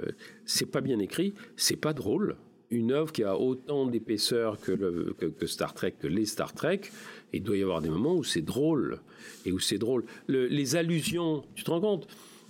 c'est 0.45 0.65
pas 0.71 0.81
bien 0.81 0.99
écrit, 0.99 1.33
c'est 1.55 1.75
pas 1.77 1.93
drôle. 1.93 2.35
Une 2.69 2.91
œuvre 2.91 3.13
qui 3.13 3.23
a 3.23 3.37
autant 3.39 3.85
d'épaisseur 3.85 4.59
que, 4.59 4.73
le- 4.73 5.15
que, 5.17 5.25
que 5.27 5.45
Star 5.47 5.73
Trek, 5.73 5.95
que 5.99 6.07
les 6.07 6.25
Star 6.25 6.53
Trek, 6.53 6.81
il 7.31 7.41
doit 7.41 7.55
y 7.55 7.61
avoir 7.63 7.79
des 7.81 7.89
moments 7.89 8.15
où 8.15 8.25
c'est 8.25 8.41
drôle 8.41 8.99
et 9.45 9.53
où 9.53 9.59
c'est 9.59 9.77
drôle. 9.77 10.03
Le- 10.27 10.47
les 10.47 10.75
allusions, 10.75 11.45
tu 11.55 11.63
te 11.63 11.71
rends 11.71 11.79
compte 11.79 12.07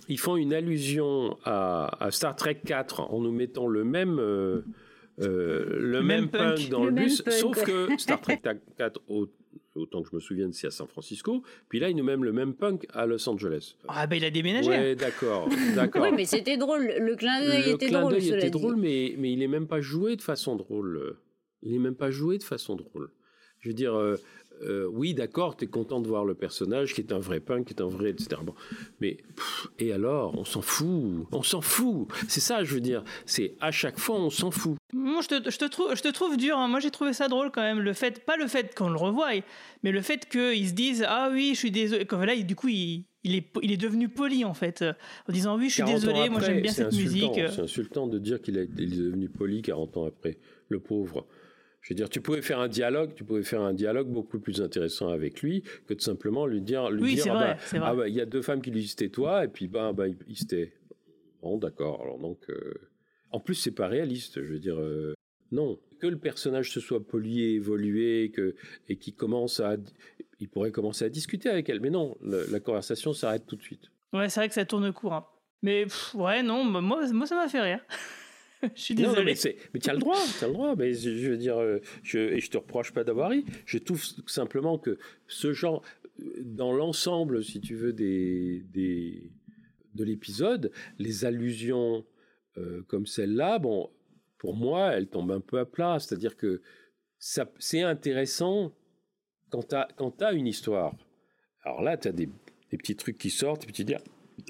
Ils 0.08 0.18
font 0.18 0.36
une 0.36 0.52
allusion 0.54 1.36
à, 1.44 2.04
à 2.04 2.10
Star 2.10 2.34
Trek 2.34 2.58
4 2.66 3.00
en 3.12 3.20
nous 3.20 3.30
mettant 3.32 3.68
le 3.68 3.84
même. 3.84 4.18
euh, 4.18 4.62
euh, 5.20 5.78
le, 5.80 6.02
même, 6.02 6.28
punk, 6.28 6.68
dans 6.68 6.84
Le 6.84 6.90
bus, 6.92 7.22
punk, 7.22 7.34
sauf 7.34 7.62
que 7.64 7.88
Star 7.98 8.20
Trek 8.20 8.40
4, 8.76 9.00
au- 9.08 9.28
autant 9.78 10.02
que 10.02 10.08
je 10.10 10.14
me 10.16 10.20
souvienne, 10.20 10.52
c'est 10.52 10.66
à 10.66 10.70
San 10.70 10.86
Francisco. 10.86 11.42
Puis 11.68 11.80
là, 11.80 11.88
ils 11.90 11.96
nous 11.96 12.04
mettent 12.04 12.20
le 12.20 12.32
même 12.32 12.54
punk 12.54 12.86
à 12.92 13.06
Los 13.06 13.28
Angeles. 13.28 13.76
ah 13.88 14.06
bah 14.06 14.16
il 14.16 14.24
a 14.24 14.30
déménagé 14.30 14.68
Ouais, 14.68 14.94
d'accord, 14.94 15.48
d'accord. 15.74 16.02
Oui, 16.02 16.10
mais 16.14 16.24
c'était 16.24 16.56
drôle. 16.56 16.92
Le 16.98 17.16
clin 17.16 17.40
d'œil 17.44 17.62
le 17.66 17.74
était 17.74 17.86
clin 17.86 18.00
drôle, 18.00 18.12
d'œil 18.12 18.22
cela 18.26 18.38
était 18.38 18.50
dit. 18.50 18.58
drôle, 18.58 18.76
mais, 18.76 19.14
mais 19.18 19.32
il 19.32 19.42
est 19.42 19.48
même 19.48 19.66
pas 19.66 19.80
joué 19.80 20.16
de 20.16 20.22
façon 20.22 20.56
drôle. 20.56 21.16
Il 21.62 21.74
est 21.74 21.78
même 21.78 21.96
pas 21.96 22.10
joué 22.10 22.38
de 22.38 22.44
façon 22.44 22.76
drôle. 22.76 23.10
Je 23.60 23.68
veux 23.70 23.74
dire, 23.74 23.94
euh, 23.94 24.16
euh, 24.62 24.88
oui, 24.92 25.14
d'accord, 25.14 25.56
tu 25.56 25.64
es 25.64 25.68
content 25.68 26.00
de 26.00 26.08
voir 26.08 26.24
le 26.24 26.34
personnage 26.34 26.94
qui 26.94 27.00
est 27.00 27.12
un 27.12 27.18
vrai 27.18 27.40
punk, 27.40 27.66
qui 27.66 27.74
est 27.74 27.82
un 27.82 27.88
vrai, 27.88 28.10
etc. 28.10 28.40
Bon. 28.42 28.54
Mais, 29.00 29.18
pff, 29.36 29.68
et 29.78 29.92
alors, 29.92 30.34
on 30.38 30.44
s'en 30.44 30.62
fout. 30.62 31.26
On 31.32 31.42
s'en 31.42 31.60
fout. 31.60 32.08
C'est 32.28 32.40
ça, 32.40 32.64
je 32.64 32.74
veux 32.74 32.80
dire. 32.80 33.02
C'est 33.26 33.54
à 33.60 33.70
chaque 33.70 33.98
fois, 33.98 34.16
on 34.20 34.30
s'en 34.30 34.50
fout. 34.50 34.76
Moi, 34.92 35.20
je 35.22 35.28
te, 35.28 35.50
je 35.50 35.58
te 35.58 35.64
trouve, 35.66 35.94
je 35.94 36.02
te 36.02 36.08
trouve 36.08 36.36
dur. 36.36 36.56
hein. 36.56 36.68
Moi, 36.68 36.80
j'ai 36.80 36.90
trouvé 36.90 37.12
ça 37.12 37.28
drôle 37.28 37.50
quand 37.50 37.62
même. 37.62 37.80
Le 37.80 37.92
fait, 37.92 38.24
pas 38.24 38.36
le 38.36 38.46
fait 38.46 38.74
qu'on 38.74 38.88
le 38.88 38.96
revoie, 38.96 39.30
mais 39.82 39.92
le 39.92 40.00
fait 40.00 40.28
qu'ils 40.28 40.68
se 40.68 40.74
disent 40.74 41.04
ah 41.06 41.28
oui, 41.32 41.50
je 41.54 41.58
suis 41.58 41.70
désolé. 41.70 42.04
Comme 42.06 42.24
là, 42.24 42.34
du 42.36 42.54
coup, 42.56 42.68
il, 42.68 43.04
il 43.24 43.34
est, 43.36 43.46
il 43.62 43.70
est 43.72 43.76
devenu 43.76 44.08
poli 44.08 44.44
en 44.44 44.54
fait, 44.54 44.82
en 45.28 45.32
disant 45.32 45.56
oui, 45.58 45.68
je 45.68 45.74
suis 45.74 45.82
40 45.82 45.94
ans 45.94 45.98
désolé. 45.98 46.28
Moi, 46.30 46.40
j'aime 46.40 46.62
bien 46.62 46.72
cette 46.72 46.94
musique. 46.94 47.40
C'est 47.50 47.60
insultant 47.60 48.06
de 48.06 48.18
dire 48.18 48.40
qu'il 48.40 48.56
est 48.56 48.66
devenu 48.66 49.28
poli 49.28 49.60
40 49.62 49.96
ans 49.98 50.06
après, 50.06 50.38
le 50.68 50.80
pauvre. 50.80 51.26
Je 51.80 51.90
veux 51.90 51.96
dire, 51.96 52.08
tu 52.08 52.20
pouvais 52.20 52.42
faire 52.42 52.58
un 52.58 52.68
dialogue, 52.68 53.14
tu 53.14 53.24
pouvais 53.24 53.42
faire 53.42 53.62
un 53.62 53.72
dialogue 53.72 54.08
beaucoup 54.08 54.38
plus 54.38 54.60
intéressant 54.60 55.08
avec 55.08 55.40
lui 55.42 55.62
que 55.86 55.94
de 55.94 56.00
simplement 56.00 56.46
lui 56.46 56.60
dire, 56.60 56.90
lui 56.90 57.02
Oui, 57.02 57.14
dire, 57.14 57.24
c'est 57.24 57.30
ah 57.30 57.34
vrai, 57.34 57.54
bah, 57.54 57.60
c'est 57.64 57.78
vrai. 57.78 57.90
ah 58.04 58.08
il 58.08 58.14
y 58.14 58.20
a 58.20 58.26
deux 58.26 58.42
femmes 58.42 58.60
qui 58.60 58.70
lui 58.70 58.80
disent 58.80 58.96
tais-toi, 58.96 59.44
et 59.44 59.48
puis 59.48 59.68
bah, 59.68 59.92
bah, 59.92 60.08
il, 60.08 60.16
il 60.28 60.36
se 60.36 60.44
tait. 60.44 60.72
Bon, 61.42 61.56
d'accord. 61.56 62.02
Alors 62.02 62.18
donc, 62.18 62.38
euh, 62.50 62.74
en 63.30 63.40
plus, 63.40 63.54
c'est 63.54 63.72
pas 63.72 63.88
réaliste. 63.88 64.42
Je 64.42 64.52
veux 64.52 64.58
dire, 64.58 64.78
euh, 64.78 65.14
non, 65.52 65.78
que 66.00 66.06
le 66.06 66.18
personnage 66.18 66.70
se 66.72 66.80
soit 66.80 67.06
poli 67.06 67.42
et 67.42 67.54
évolué, 67.54 68.30
que 68.34 68.54
et 68.88 68.96
qui 68.96 69.12
commence 69.12 69.60
à 69.60 69.76
il 70.40 70.48
pourrait 70.48 70.70
commencer 70.70 71.04
à 71.04 71.08
discuter 71.08 71.48
avec 71.48 71.68
elle. 71.68 71.80
Mais 71.80 71.90
non, 71.90 72.16
la 72.22 72.60
conversation 72.60 73.12
s'arrête 73.12 73.46
tout 73.46 73.56
de 73.56 73.62
suite. 73.62 73.90
Ouais, 74.12 74.28
c'est 74.28 74.40
vrai 74.40 74.48
que 74.48 74.54
ça 74.54 74.64
tourne 74.64 74.92
court. 74.92 75.14
Hein. 75.14 75.26
Mais 75.62 75.86
ouais, 76.14 76.42
non, 76.42 76.64
moi, 76.64 76.80
moi 77.12 77.26
ça 77.26 77.34
m'a 77.34 77.48
fait 77.48 77.60
rire. 77.60 77.80
je 78.74 78.80
suis 78.80 78.94
désolé. 78.94 79.34
mais, 79.72 79.80
tu 79.80 79.90
as 79.90 79.92
le 79.92 79.98
droit, 79.98 80.18
tu 80.38 80.44
as 80.44 80.48
le 80.48 80.52
droit. 80.52 80.74
Mais 80.76 80.94
je 80.94 81.30
veux 81.30 81.36
dire, 81.36 81.58
euh, 81.58 81.80
je, 82.02 82.18
et 82.18 82.40
je 82.40 82.50
te 82.50 82.58
reproche 82.58 82.92
pas 82.92 83.04
d'avoir 83.04 83.30
ri. 83.30 83.44
Je 83.66 83.78
trouve 83.78 84.02
simplement 84.26 84.78
que 84.78 84.98
ce 85.26 85.52
genre, 85.52 85.82
dans 86.40 86.72
l'ensemble, 86.72 87.44
si 87.44 87.60
tu 87.60 87.74
veux, 87.74 87.92
des, 87.92 88.64
des 88.72 89.30
de 89.94 90.04
l'épisode, 90.04 90.70
les 90.98 91.24
allusions 91.24 92.04
euh, 92.56 92.82
comme 92.88 93.06
celle-là, 93.06 93.58
bon, 93.58 93.90
pour 94.38 94.54
moi, 94.54 94.92
elles 94.92 95.08
tombent 95.08 95.32
un 95.32 95.40
peu 95.40 95.58
à 95.58 95.64
plat. 95.64 95.98
C'est-à-dire 95.98 96.36
que 96.36 96.62
c'est 97.18 97.82
intéressant 97.82 98.72
quand 99.50 99.62
tu 99.68 100.24
as, 100.24 100.32
une 100.32 100.46
histoire. 100.46 100.94
Alors 101.64 101.82
là, 101.82 101.96
tu 101.96 102.08
as 102.08 102.12
des, 102.12 102.28
des, 102.70 102.76
petits 102.76 102.96
trucs 102.96 103.18
qui 103.18 103.30
sortent, 103.30 103.64
et 103.64 103.66
puis 103.66 103.74
tu 103.74 103.84
dis, 103.84 103.94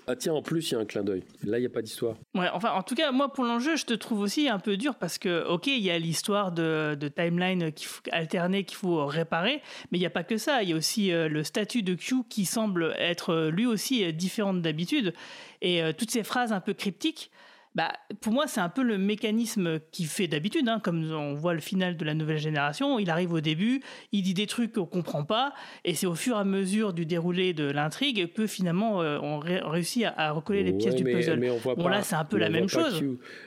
ah 0.06 0.16
tiens, 0.16 0.34
en 0.34 0.42
plus, 0.42 0.70
il 0.70 0.74
y 0.74 0.76
a 0.76 0.80
un 0.80 0.84
clin 0.84 1.02
d'œil. 1.02 1.22
Là, 1.44 1.58
il 1.58 1.60
n'y 1.60 1.66
a 1.66 1.70
pas 1.70 1.82
d'histoire. 1.82 2.16
Ouais, 2.34 2.48
enfin, 2.52 2.72
en 2.72 2.82
tout 2.82 2.94
cas, 2.94 3.12
moi, 3.12 3.32
pour 3.32 3.44
l'enjeu, 3.44 3.76
je 3.76 3.84
te 3.84 3.94
trouve 3.94 4.20
aussi 4.20 4.48
un 4.48 4.58
peu 4.58 4.76
dur 4.76 4.94
parce 4.94 5.18
que, 5.18 5.44
ok, 5.46 5.66
il 5.66 5.80
y 5.80 5.90
a 5.90 5.98
l'histoire 5.98 6.52
de, 6.52 6.96
timeline 7.14 7.72
qu'il 7.72 7.86
faut 7.86 8.02
alterner, 8.12 8.64
qu'il 8.64 8.76
faut 8.76 9.04
réparer, 9.06 9.62
mais 9.90 9.98
il 9.98 10.00
n'y 10.00 10.06
a 10.06 10.10
pas 10.10 10.24
que 10.24 10.36
ça. 10.36 10.62
Il 10.62 10.70
y 10.70 10.72
a 10.72 10.76
aussi 10.76 11.12
euh, 11.12 11.28
le 11.28 11.44
statut 11.44 11.82
de 11.82 11.94
Q 11.94 12.24
qui 12.28 12.44
semble 12.44 12.94
être 12.98 13.34
euh, 13.34 13.50
lui 13.50 13.66
aussi 13.66 14.04
euh, 14.04 14.12
différent 14.12 14.54
d'habitude. 14.54 15.14
Et 15.60 15.82
toutes 15.98 16.12
ces 16.12 16.22
phrases 16.22 16.52
un 16.52 16.60
peu 16.60 16.72
cryptiques, 16.72 17.32
bah, 17.74 17.92
pour 18.20 18.32
moi, 18.32 18.46
c'est 18.46 18.60
un 18.60 18.68
peu 18.68 18.82
le 18.82 18.98
mécanisme 18.98 19.78
qui 19.92 20.04
fait 20.04 20.26
d'habitude, 20.26 20.68
hein, 20.68 20.80
comme 20.82 21.10
on 21.12 21.34
voit 21.34 21.54
le 21.54 21.60
final 21.60 21.96
de 21.96 22.04
la 22.04 22.14
nouvelle 22.14 22.38
génération. 22.38 22.98
Il 22.98 23.10
arrive 23.10 23.32
au 23.32 23.40
début, 23.40 23.80
il 24.12 24.22
dit 24.22 24.34
des 24.34 24.46
trucs 24.46 24.72
qu'on 24.72 24.86
comprend 24.86 25.24
pas, 25.24 25.52
et 25.84 25.94
c'est 25.94 26.06
au 26.06 26.14
fur 26.14 26.36
et 26.36 26.40
à 26.40 26.44
mesure 26.44 26.92
du 26.92 27.06
déroulé 27.06 27.52
de 27.52 27.70
l'intrigue 27.70 28.32
que 28.32 28.46
finalement 28.46 29.02
euh, 29.02 29.18
on 29.20 29.38
réussit 29.38 30.04
à, 30.04 30.32
recoller 30.32 30.62
les 30.62 30.72
pièces 30.72 30.94
du 30.94 31.04
puzzle. 31.04 31.40
bon, 31.76 31.88
là, 31.88 32.02
c'est 32.02 32.16
un 32.16 32.24
peu 32.24 32.38
la 32.38 32.50
même 32.50 32.68
chose. 32.68 33.02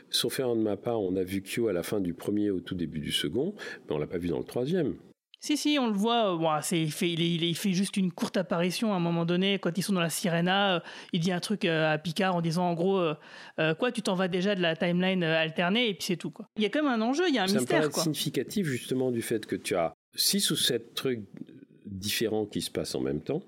sauf 0.09 0.39
erreur 0.39 0.55
de 0.55 0.61
ma 0.61 0.77
part, 0.77 1.01
on 1.01 1.15
a 1.15 1.23
vu 1.23 1.41
Q 1.41 1.69
à 1.69 1.73
la 1.73 1.83
fin 1.83 1.99
du 1.99 2.13
premier, 2.13 2.51
au 2.51 2.59
tout 2.59 2.75
début 2.75 2.99
du 2.99 3.11
second, 3.11 3.53
mais 3.87 3.95
on 3.95 3.97
l'a 3.97 4.07
pas 4.07 4.17
vu 4.17 4.29
dans 4.29 4.39
le 4.39 4.45
troisième. 4.45 4.95
Si, 5.43 5.57
si, 5.57 5.79
on 5.79 5.87
le 5.87 5.93
voit. 5.93 6.37
Bon, 6.37 6.49
il, 6.71 6.91
fait, 6.91 7.09
il, 7.11 7.55
fait 7.55 7.73
juste 7.73 7.97
une 7.97 8.11
courte 8.11 8.37
apparition 8.37 8.93
à 8.93 8.97
un 8.97 8.99
moment 8.99 9.25
donné 9.25 9.57
quand 9.57 9.75
ils 9.75 9.81
sont 9.81 9.93
dans 9.93 10.01
la 10.01 10.11
Sirena. 10.11 10.75
Euh, 10.75 10.79
il 11.13 11.19
dit 11.19 11.31
un 11.31 11.39
truc 11.39 11.65
euh, 11.65 11.91
à 11.91 11.97
Picard 11.97 12.35
en 12.35 12.41
disant 12.41 12.69
en 12.69 12.75
gros 12.75 12.99
euh, 12.99 13.73
Quoi, 13.75 13.91
tu 13.91 14.03
t'en 14.03 14.13
vas 14.13 14.27
déjà 14.27 14.53
de 14.53 14.61
la 14.61 14.75
timeline 14.75 15.23
alternée? 15.23 15.89
Et 15.89 15.93
puis 15.95 16.03
c'est 16.03 16.15
tout. 16.15 16.29
Quoi. 16.29 16.45
Il 16.57 16.63
y 16.63 16.65
a 16.67 16.69
quand 16.69 16.83
même 16.83 16.91
un 16.91 17.03
enjeu, 17.03 17.27
il 17.27 17.33
y 17.33 17.39
a 17.39 17.43
un 17.43 17.47
mystère. 17.47 17.89
C'est 17.91 18.01
significatif 18.01 18.67
justement 18.67 19.09
du 19.09 19.23
fait 19.23 19.47
que 19.47 19.55
tu 19.55 19.75
as 19.75 19.95
six 20.15 20.51
ou 20.51 20.55
sept 20.55 20.93
trucs 20.93 21.23
différents 21.87 22.45
qui 22.45 22.61
se 22.61 22.69
passent 22.69 22.93
en 22.93 23.01
même 23.01 23.21
temps. 23.21 23.41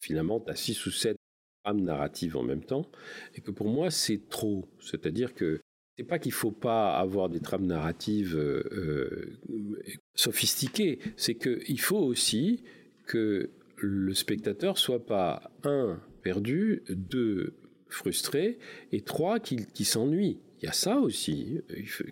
Finalement, 0.00 0.38
tu 0.38 0.52
as 0.52 0.56
six 0.56 0.86
ou 0.86 0.92
sept 0.92 1.16
trames 1.64 1.80
narratives 1.80 2.36
en 2.36 2.44
même 2.44 2.62
temps. 2.62 2.86
Et 3.34 3.40
que 3.40 3.50
pour 3.50 3.68
moi, 3.68 3.90
c'est 3.90 4.28
trop. 4.28 4.68
C'est-à-dire 4.78 5.34
que 5.34 5.60
c'est 6.00 6.06
pas 6.06 6.18
qu'il 6.18 6.32
faut 6.32 6.50
pas 6.50 6.96
avoir 6.96 7.28
des 7.28 7.40
trames 7.40 7.66
narratives 7.66 8.34
euh, 8.34 8.62
euh, 8.72 9.38
sophistiquées, 10.14 10.98
c'est 11.18 11.34
qu'il 11.34 11.78
faut 11.78 11.98
aussi 11.98 12.64
que 13.06 13.50
le 13.76 14.14
spectateur 14.14 14.78
soit 14.78 15.04
pas 15.04 15.52
un 15.62 16.00
perdu, 16.22 16.84
deux 16.88 17.52
frustré 17.90 18.58
et 18.92 19.02
trois 19.02 19.40
qui, 19.40 19.66
qui 19.74 19.84
s'ennuie. 19.84 20.38
Il 20.62 20.66
y 20.66 20.68
a 20.68 20.72
ça 20.72 20.96
aussi 20.96 21.62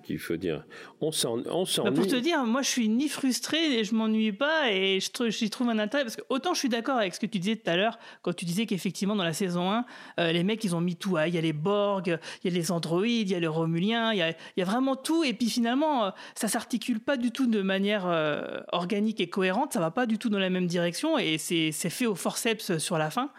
qu'il 0.04 0.18
faut, 0.18 0.36
dire. 0.36 0.64
On 1.02 1.12
s'en, 1.12 1.38
on 1.50 1.64
bah, 1.84 1.92
pour 1.92 2.06
te 2.06 2.16
dire, 2.16 2.42
moi 2.46 2.62
je 2.62 2.70
suis 2.70 2.88
ni 2.88 3.08
frustré 3.08 3.78
et 3.78 3.84
je 3.84 3.94
m'ennuie 3.94 4.32
pas 4.32 4.72
et 4.72 5.00
je, 5.00 5.28
j'y 5.28 5.50
trouve 5.50 5.68
un 5.68 5.78
intérêt 5.78 6.04
parce 6.04 6.16
que 6.16 6.22
autant 6.30 6.54
je 6.54 6.60
suis 6.60 6.70
d'accord 6.70 6.96
avec 6.96 7.14
ce 7.14 7.20
que 7.20 7.26
tu 7.26 7.38
disais 7.38 7.56
tout 7.56 7.68
à 7.68 7.76
l'heure 7.76 7.98
quand 8.22 8.32
tu 8.32 8.46
disais 8.46 8.64
qu'effectivement 8.64 9.16
dans 9.16 9.24
la 9.24 9.34
saison 9.34 9.70
1, 9.70 9.84
euh, 10.18 10.32
les 10.32 10.44
mecs 10.44 10.64
ils 10.64 10.74
ont 10.74 10.80
mis 10.80 10.96
tout. 10.96 11.18
Il 11.26 11.34
y 11.34 11.36
a 11.36 11.42
les 11.42 11.52
Borg, 11.52 12.18
il 12.42 12.50
y 12.50 12.54
a 12.54 12.58
les 12.58 12.72
androïdes, 12.72 13.28
il 13.28 13.32
y 13.32 13.36
a 13.36 13.40
les 13.40 13.46
Romuliens, 13.46 14.14
il 14.14 14.18
y 14.18 14.22
a, 14.22 14.30
il 14.30 14.36
y 14.56 14.62
a 14.62 14.64
vraiment 14.64 14.96
tout 14.96 15.24
et 15.24 15.34
puis 15.34 15.50
finalement 15.50 16.06
euh, 16.06 16.10
ça 16.34 16.48
s'articule 16.48 17.00
pas 17.00 17.18
du 17.18 17.32
tout 17.32 17.48
de 17.48 17.60
manière 17.60 18.06
euh, 18.06 18.60
organique 18.72 19.20
et 19.20 19.28
cohérente, 19.28 19.74
ça 19.74 19.80
va 19.80 19.90
pas 19.90 20.06
du 20.06 20.16
tout 20.16 20.30
dans 20.30 20.38
la 20.38 20.48
même 20.48 20.66
direction 20.66 21.18
et 21.18 21.36
c'est, 21.36 21.70
c'est 21.70 21.90
fait 21.90 22.06
au 22.06 22.14
forceps 22.14 22.78
sur 22.78 22.96
la 22.96 23.10
fin. 23.10 23.30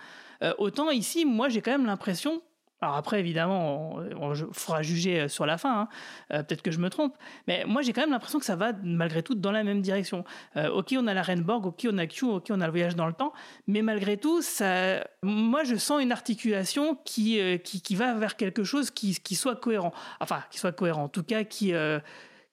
autant 0.59 0.91
ici, 0.91 1.25
moi 1.25 1.49
j'ai 1.49 1.61
quand 1.61 1.71
même 1.71 1.87
l'impression 1.87 2.43
alors 2.81 2.95
après, 2.95 3.19
évidemment, 3.19 3.99
on, 4.19 4.33
fera 4.53 4.81
juger 4.81 5.21
euh, 5.21 5.27
sur 5.27 5.45
la 5.45 5.57
fin. 5.57 5.81
Hein. 5.81 5.87
Euh, 6.31 6.43
peut-être 6.43 6.61
que 6.61 6.71
je 6.71 6.79
me 6.79 6.89
trompe, 6.89 7.13
mais 7.47 7.65
moi 7.65 7.81
j'ai 7.81 7.91
quand 7.91 8.01
même 8.01 8.11
l'impression 8.11 8.39
que 8.39 8.45
ça 8.45 8.55
va 8.55 8.71
malgré 8.83 9.21
tout 9.21 9.35
dans 9.35 9.51
la 9.51 9.63
même 9.63 9.81
direction. 9.81 10.23
Euh, 10.55 10.69
ok, 10.69 10.95
on 10.97 11.07
a 11.07 11.13
la 11.13 11.21
Reine 11.21 11.41
Borg, 11.41 11.65
ok, 11.65 11.87
on 11.91 11.97
a 11.97 12.07
Q, 12.07 12.25
ok, 12.25 12.47
on 12.51 12.61
a 12.61 12.65
le 12.65 12.71
voyage 12.71 12.95
dans 12.95 13.07
le 13.07 13.13
temps, 13.13 13.33
mais 13.67 13.81
malgré 13.81 14.15
tout, 14.15 14.41
ça, 14.41 15.03
moi 15.23 15.63
je 15.65 15.75
sens 15.75 16.01
une 16.01 16.13
articulation 16.13 16.97
qui 17.03 17.39
qui, 17.63 17.95
va 17.95 18.13
vers 18.13 18.37
quelque 18.37 18.63
chose 18.63 18.91
qui, 18.91 19.19
qui 19.19 19.35
soit 19.35 19.55
cohérent. 19.55 19.91
Enfin, 20.19 20.43
qui 20.49 20.59
soit 20.59 20.71
cohérent. 20.71 21.03
En 21.03 21.09
tout 21.09 21.23
cas, 21.23 21.43
qui 21.43 21.73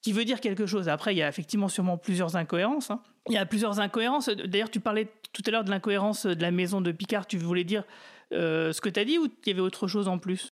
qui 0.03 0.13
veut 0.13 0.25
dire 0.25 0.41
quelque 0.41 0.67
chose. 0.67 0.89
Après, 0.89 1.15
il 1.15 1.19
y 1.19 1.23
a 1.23 1.29
effectivement 1.29 1.69
sûrement 1.69 1.99
plusieurs 1.99 2.37
incohérences. 2.37 2.91
Hein. 2.91 3.01
Il 3.29 3.35
y 3.35 3.39
a 3.39 3.47
plusieurs 3.47 3.81
incohérences. 3.81 4.29
D'ailleurs, 4.29 4.71
tu 4.71 4.81
parlais 4.81 5.09
tout 5.33 5.43
à 5.47 5.51
l'heure 5.51 5.65
de 5.65 5.71
l'incohérence 5.71 6.27
de 6.27 6.41
la 6.41 6.51
maison 6.51 6.81
de 6.81 6.93
Picard. 6.93 7.27
Tu 7.27 7.39
voulais 7.39 7.65
dire 7.65 7.85
euh, 8.33 8.73
ce 8.73 8.81
que 8.81 8.89
tu 8.89 9.01
as 9.01 9.05
dit 9.05 9.19
ou 9.19 9.27
il 9.27 9.49
y 9.49 9.53
avait 9.53 9.61
autre 9.61 9.89
chose 9.89 10.09
en 10.09 10.19
plus? 10.19 10.51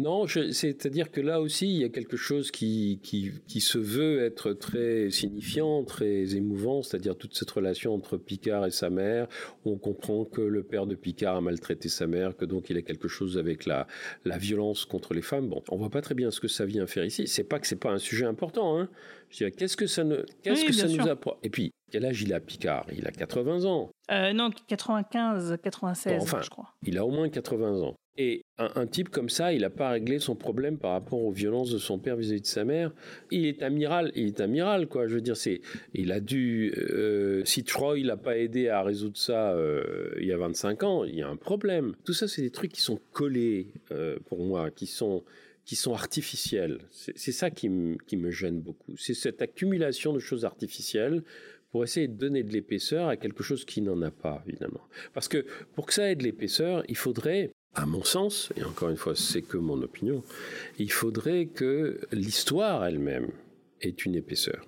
Non, 0.00 0.26
c'est-à-dire 0.26 1.10
que 1.10 1.20
là 1.20 1.42
aussi, 1.42 1.66
il 1.66 1.78
y 1.78 1.84
a 1.84 1.90
quelque 1.90 2.16
chose 2.16 2.50
qui, 2.50 3.00
qui, 3.02 3.60
se 3.60 3.76
veut 3.76 4.24
être 4.24 4.54
très 4.54 5.10
signifiant, 5.10 5.84
très 5.84 6.36
émouvant, 6.36 6.82
c'est-à-dire 6.82 7.16
toute 7.16 7.34
cette 7.34 7.50
relation 7.50 7.92
entre 7.92 8.16
Picard 8.16 8.64
et 8.64 8.70
sa 8.70 8.88
mère. 8.88 9.28
On 9.66 9.76
comprend 9.76 10.24
que 10.24 10.40
le 10.40 10.62
père 10.62 10.86
de 10.86 10.94
Picard 10.94 11.36
a 11.36 11.40
maltraité 11.42 11.90
sa 11.90 12.06
mère, 12.06 12.34
que 12.34 12.46
donc 12.46 12.70
il 12.70 12.78
a 12.78 12.82
quelque 12.82 13.08
chose 13.08 13.36
avec 13.36 13.66
la, 13.66 13.86
la 14.24 14.38
violence 14.38 14.86
contre 14.86 15.12
les 15.12 15.20
femmes. 15.20 15.50
Bon, 15.50 15.62
on 15.68 15.76
voit 15.76 15.90
pas 15.90 16.00
très 16.00 16.14
bien 16.14 16.30
ce 16.30 16.40
que 16.40 16.48
ça 16.48 16.64
vient 16.64 16.86
faire 16.86 17.04
ici. 17.04 17.26
C'est 17.26 17.44
pas 17.44 17.58
que 17.58 17.66
c'est 17.66 17.76
pas 17.76 17.90
un 17.90 17.98
sujet 17.98 18.24
important. 18.24 18.78
Hein. 18.80 18.88
Je 19.30 19.46
qu'est-ce 19.46 19.76
que 19.76 19.86
ça, 19.86 20.02
ne, 20.02 20.24
qu'est-ce 20.42 20.64
que 20.64 20.72
ça 20.72 20.88
nous 20.88 21.08
apporte 21.08 21.38
Et 21.44 21.50
puis, 21.50 21.72
quel 21.90 22.04
âge 22.04 22.22
il 22.22 22.34
a 22.34 22.40
Picard? 22.40 22.86
Il 22.92 23.06
a 23.06 23.12
80 23.12 23.64
ans. 23.64 23.90
Euh, 24.10 24.32
non, 24.32 24.50
95, 24.50 25.56
96, 25.62 26.22
enfin, 26.22 26.40
je 26.42 26.50
crois. 26.50 26.74
Il 26.84 26.98
a 26.98 27.06
au 27.06 27.10
moins 27.10 27.28
80 27.28 27.80
ans. 27.80 27.94
Et 28.18 28.42
un, 28.58 28.86
type 28.86 29.08
comme 29.08 29.30
ça, 29.30 29.52
il 29.54 29.62
n'a 29.62 29.70
pas 29.70 29.90
réglé 29.90 30.18
son 30.18 30.34
problème 30.34 30.78
par 30.78 30.92
rapport 30.92 31.22
aux 31.22 31.30
violences 31.30 31.70
de 31.70 31.78
son 31.78 31.98
père 31.98 32.16
vis-à-vis 32.16 32.42
de 32.42 32.46
sa 32.46 32.64
mère. 32.64 32.92
Il 33.30 33.46
est 33.46 33.62
amiral, 33.62 34.12
il 34.14 34.26
est 34.26 34.40
amiral, 34.40 34.88
quoi. 34.88 35.06
Je 35.06 35.14
veux 35.14 35.20
dire, 35.22 35.36
c'est, 35.36 35.62
il 35.94 36.12
a 36.12 36.20
dû, 36.20 36.74
euh, 36.76 37.42
si 37.46 37.64
Troy 37.64 38.00
l'a 38.00 38.18
pas 38.18 38.36
aidé 38.36 38.68
à 38.68 38.82
résoudre 38.82 39.16
ça 39.16 39.52
euh, 39.52 40.12
il 40.20 40.26
y 40.26 40.32
a 40.32 40.36
25 40.36 40.82
ans, 40.82 41.04
il 41.04 41.14
y 41.14 41.22
a 41.22 41.28
un 41.28 41.36
problème. 41.36 41.94
Tout 42.04 42.12
ça, 42.12 42.28
c'est 42.28 42.42
des 42.42 42.50
trucs 42.50 42.72
qui 42.72 42.82
sont 42.82 43.00
collés 43.12 43.72
pour 44.26 44.44
moi, 44.44 44.70
qui 44.70 44.86
sont 44.86 45.24
qui 45.70 45.76
sont 45.76 45.94
artificiels. 45.94 46.80
C'est 46.90 47.30
ça 47.30 47.48
qui, 47.48 47.70
qui 48.08 48.16
me 48.16 48.32
gêne 48.32 48.60
beaucoup. 48.60 48.96
C'est 48.96 49.14
cette 49.14 49.40
accumulation 49.40 50.12
de 50.12 50.18
choses 50.18 50.44
artificielles 50.44 51.22
pour 51.70 51.84
essayer 51.84 52.08
de 52.08 52.14
donner 52.14 52.42
de 52.42 52.50
l'épaisseur 52.50 53.06
à 53.06 53.16
quelque 53.16 53.44
chose 53.44 53.64
qui 53.64 53.80
n'en 53.80 54.02
a 54.02 54.10
pas, 54.10 54.42
évidemment. 54.48 54.80
Parce 55.14 55.28
que 55.28 55.46
pour 55.76 55.86
que 55.86 55.94
ça 55.94 56.10
ait 56.10 56.16
de 56.16 56.24
l'épaisseur, 56.24 56.82
il 56.88 56.96
faudrait, 56.96 57.52
à 57.74 57.86
mon 57.86 58.02
sens, 58.02 58.52
et 58.56 58.64
encore 58.64 58.90
une 58.90 58.96
fois, 58.96 59.14
c'est 59.14 59.42
que 59.42 59.58
mon 59.58 59.80
opinion, 59.80 60.24
il 60.80 60.90
faudrait 60.90 61.46
que 61.46 62.00
l'histoire 62.10 62.84
elle-même 62.84 63.28
ait 63.80 63.90
une 63.90 64.16
épaisseur. 64.16 64.66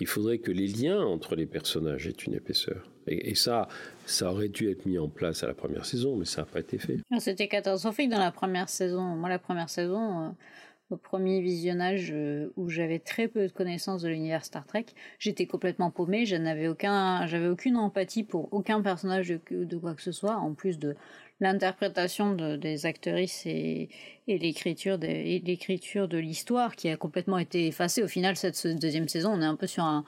Il 0.00 0.06
faudrait 0.06 0.38
que 0.38 0.50
les 0.50 0.66
liens 0.66 1.00
entre 1.00 1.36
les 1.36 1.46
personnages 1.46 2.06
aient 2.06 2.10
une 2.10 2.34
épaisseur. 2.34 2.88
Et, 3.06 3.34
ça, 3.34 3.68
ça 4.04 4.30
aurait 4.30 4.48
dû 4.48 4.70
être 4.70 4.84
mis 4.84 4.98
en 4.98 5.08
place 5.08 5.42
à 5.42 5.46
la 5.46 5.54
première 5.54 5.86
saison, 5.86 6.16
mais 6.16 6.26
ça 6.26 6.42
n'a 6.42 6.46
pas 6.46 6.60
été 6.60 6.78
fait. 6.78 6.98
C'était 7.18 7.48
catastrophique 7.48 8.10
dans 8.10 8.18
la 8.18 8.32
première 8.32 8.68
saison. 8.68 9.00
Moi, 9.00 9.30
la 9.30 9.38
première 9.38 9.70
saison, 9.70 10.26
euh, 10.26 10.28
au 10.90 10.96
premier 10.96 11.40
visionnage 11.40 12.10
euh, 12.12 12.48
où 12.56 12.68
j'avais 12.68 12.98
très 12.98 13.28
peu 13.28 13.46
de 13.46 13.52
connaissances 13.52 14.02
de 14.02 14.08
l'univers 14.08 14.44
Star 14.44 14.66
Trek, 14.66 14.86
j'étais 15.18 15.46
complètement 15.46 15.90
paumée, 15.90 16.24
je 16.24 16.68
aucun, 16.68 17.26
j'avais 17.26 17.48
aucune 17.48 17.76
empathie 17.76 18.24
pour 18.24 18.52
aucun 18.52 18.80
personnage 18.80 19.28
de, 19.28 19.76
quoi 19.76 19.94
que 19.94 20.02
ce 20.02 20.12
soit, 20.12 20.36
en 20.36 20.54
plus 20.54 20.78
de 20.78 20.96
l'interprétation 21.40 22.34
de, 22.34 22.56
des 22.56 22.86
actrices 22.86 23.46
et, 23.46 23.88
et 24.26 24.38
l'écriture 24.38 24.98
de, 24.98 26.06
de 26.06 26.18
l'histoire 26.18 26.76
qui 26.76 26.88
a 26.88 26.96
complètement 26.96 27.38
été 27.38 27.66
effacée. 27.66 28.02
Au 28.02 28.08
final, 28.08 28.36
cette 28.36 28.66
deuxième 28.78 29.08
saison, 29.08 29.32
on 29.32 29.42
est 29.42 29.46
un 29.46 29.56
peu 29.56 29.66
sur 29.66 29.84
un, 29.84 30.04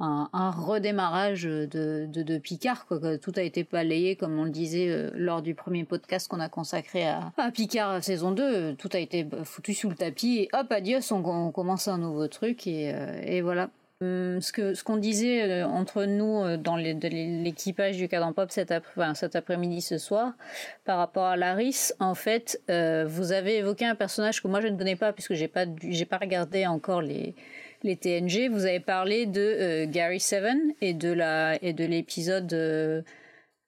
un, 0.00 0.50
redémarrage 0.50 1.42
de, 1.42 2.06
de, 2.06 2.38
Picard. 2.38 2.86
Quoi. 2.86 3.18
Tout 3.18 3.32
a 3.36 3.42
été 3.42 3.64
balayé, 3.64 4.16
comme 4.16 4.38
on 4.38 4.44
le 4.44 4.50
disait 4.50 4.88
euh, 4.88 5.10
lors 5.14 5.42
du 5.42 5.54
premier 5.54 5.84
podcast 5.84 6.28
qu'on 6.28 6.40
a 6.40 6.48
consacré 6.48 7.06
à, 7.06 7.32
à, 7.36 7.50
Picard 7.50 8.02
saison 8.02 8.30
2. 8.30 8.76
Tout 8.76 8.90
a 8.92 8.98
été 8.98 9.26
foutu 9.44 9.74
sous 9.74 9.88
le 9.88 9.96
tapis 9.96 10.38
et 10.38 10.48
hop, 10.52 10.70
adios, 10.70 11.12
on, 11.12 11.24
on 11.24 11.50
commence 11.50 11.88
un 11.88 11.98
nouveau 11.98 12.28
truc 12.28 12.66
et, 12.66 12.92
euh, 12.94 13.20
et 13.24 13.40
voilà. 13.40 13.70
Hum, 14.00 14.40
ce 14.40 14.52
que 14.52 14.74
ce 14.74 14.84
qu'on 14.84 14.96
disait 14.96 15.42
euh, 15.42 15.66
entre 15.66 16.04
nous 16.04 16.56
dans 16.56 16.76
l'équipage 16.76 17.96
du 17.96 18.06
Cadran 18.06 18.32
Pop 18.32 18.50
cet, 18.52 18.70
après, 18.70 19.14
cet 19.14 19.34
après-midi 19.34 19.80
ce 19.80 19.98
soir 19.98 20.34
par 20.84 20.98
rapport 20.98 21.24
à 21.24 21.36
Laris, 21.36 21.92
en 21.98 22.14
fait, 22.14 22.60
vous 22.68 23.32
avez 23.32 23.56
évoqué 23.56 23.86
un 23.86 23.96
personnage 23.96 24.40
que 24.40 24.48
moi 24.48 24.60
je 24.60 24.68
ne 24.68 24.78
connais 24.78 24.96
pas 24.96 25.12
puisque 25.12 25.34
j'ai 25.34 25.48
pas 25.48 25.64
j'ai 25.82 26.04
pas 26.04 26.18
regardé 26.18 26.66
encore 26.66 27.02
les 27.02 27.34
les 27.82 27.96
TNG, 27.96 28.48
vous 28.50 28.66
avez 28.66 28.80
parlé 28.80 29.26
de 29.26 29.40
euh, 29.40 29.86
Gary 29.86 30.20
Seven 30.20 30.72
et 30.80 30.94
de 30.94 31.12
la 31.12 31.62
et 31.62 31.72
de 31.72 31.84
l'épisode 31.84 32.52
euh, 32.52 33.02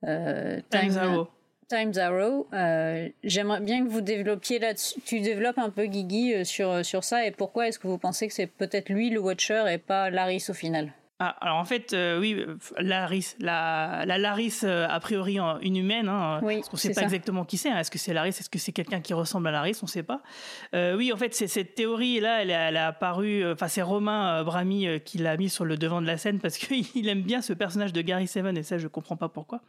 euh, 0.05 0.61
Time 0.70 0.91
Zero. 0.91 1.28
Time 1.71 1.95
Zero. 1.95 2.49
Euh, 2.53 3.09
J'aimerais 3.23 3.61
bien 3.61 3.85
que 3.85 3.89
vous 3.89 4.01
développiez 4.01 4.59
là-dessus. 4.59 5.01
Tu 5.05 5.21
développes 5.21 5.59
un 5.59 5.71
peu 5.71 5.87
Guigui 5.87 6.35
euh, 6.35 6.45
sur, 6.45 6.85
sur 6.85 7.05
ça 7.05 7.25
et 7.25 7.31
pourquoi 7.31 7.68
est-ce 7.68 7.79
que 7.79 7.87
vous 7.87 7.97
pensez 7.99 8.27
que 8.27 8.35
c'est 8.35 8.49
peut-être 8.49 8.89
lui 8.89 9.09
le 9.09 9.21
Watcher 9.21 9.64
et 9.71 9.79
pas 9.79 10.11
Laris 10.11 10.47
au 10.49 10.53
final? 10.53 10.93
Ah, 11.23 11.37
alors 11.43 11.59
en 11.59 11.66
fait, 11.66 11.93
euh, 11.93 12.18
oui, 12.18 12.33
euh, 12.35 12.57
Laris, 12.79 13.37
la, 13.41 14.05
la 14.07 14.16
Laris, 14.16 14.61
euh, 14.64 14.87
a 14.89 14.99
priori 15.01 15.37
une 15.61 15.77
humaine, 15.77 16.09
hein, 16.09 16.41
Oui, 16.43 16.57
parce 16.57 16.71
qu'on 16.71 16.77
ne 16.79 16.81
sait 16.81 16.89
pas 16.89 16.95
ça. 16.95 17.03
exactement 17.03 17.45
qui 17.45 17.59
c'est. 17.59 17.68
hein. 17.68 17.79
Est-ce 17.79 17.91
que 17.91 17.99
c'est 17.99 18.14
Laris 18.14 18.31
Est-ce 18.31 18.49
que 18.49 18.59
c'est 18.59 18.73
quelqu'un 18.73 19.01
qui 19.03 19.12
ressemble 19.12 19.47
à 19.49 19.51
Laris 19.51 19.77
On 19.83 19.85
ne 19.85 19.91
sait 19.91 20.03
pas. 20.03 20.23
Euh, 20.75 20.97
oui, 20.97 21.12
en 21.12 21.18
fait, 21.18 21.35
c'est 21.35 21.47
cette 21.47 21.75
théorie-là, 21.75 22.41
elle, 22.41 22.51
a- 22.51 22.68
elle 22.71 22.77
a 22.79 22.87
apparu. 22.87 23.45
Enfin, 23.53 23.68
c'est 23.68 23.83
Romain 23.83 24.43
Brami 24.45 24.87
qui 25.05 25.18
l'a 25.18 25.37
mis 25.37 25.51
sur 25.51 25.66
le 25.66 25.77
devant 25.77 26.01
de 26.01 26.07
la 26.07 26.16
scène 26.16 26.39
parce 26.39 26.57
qu'il 26.57 26.87
aime 27.07 27.21
bien 27.21 27.43
ce 27.43 27.53
personnage 27.53 27.93
de 27.93 28.01
Gary 28.01 28.27
Seven, 28.27 28.57
et 28.57 28.62
ça, 28.62 28.79
je 28.79 28.85
ne 28.85 28.89
comprends 28.89 29.16
pas 29.16 29.29
pourquoi. 29.29 29.61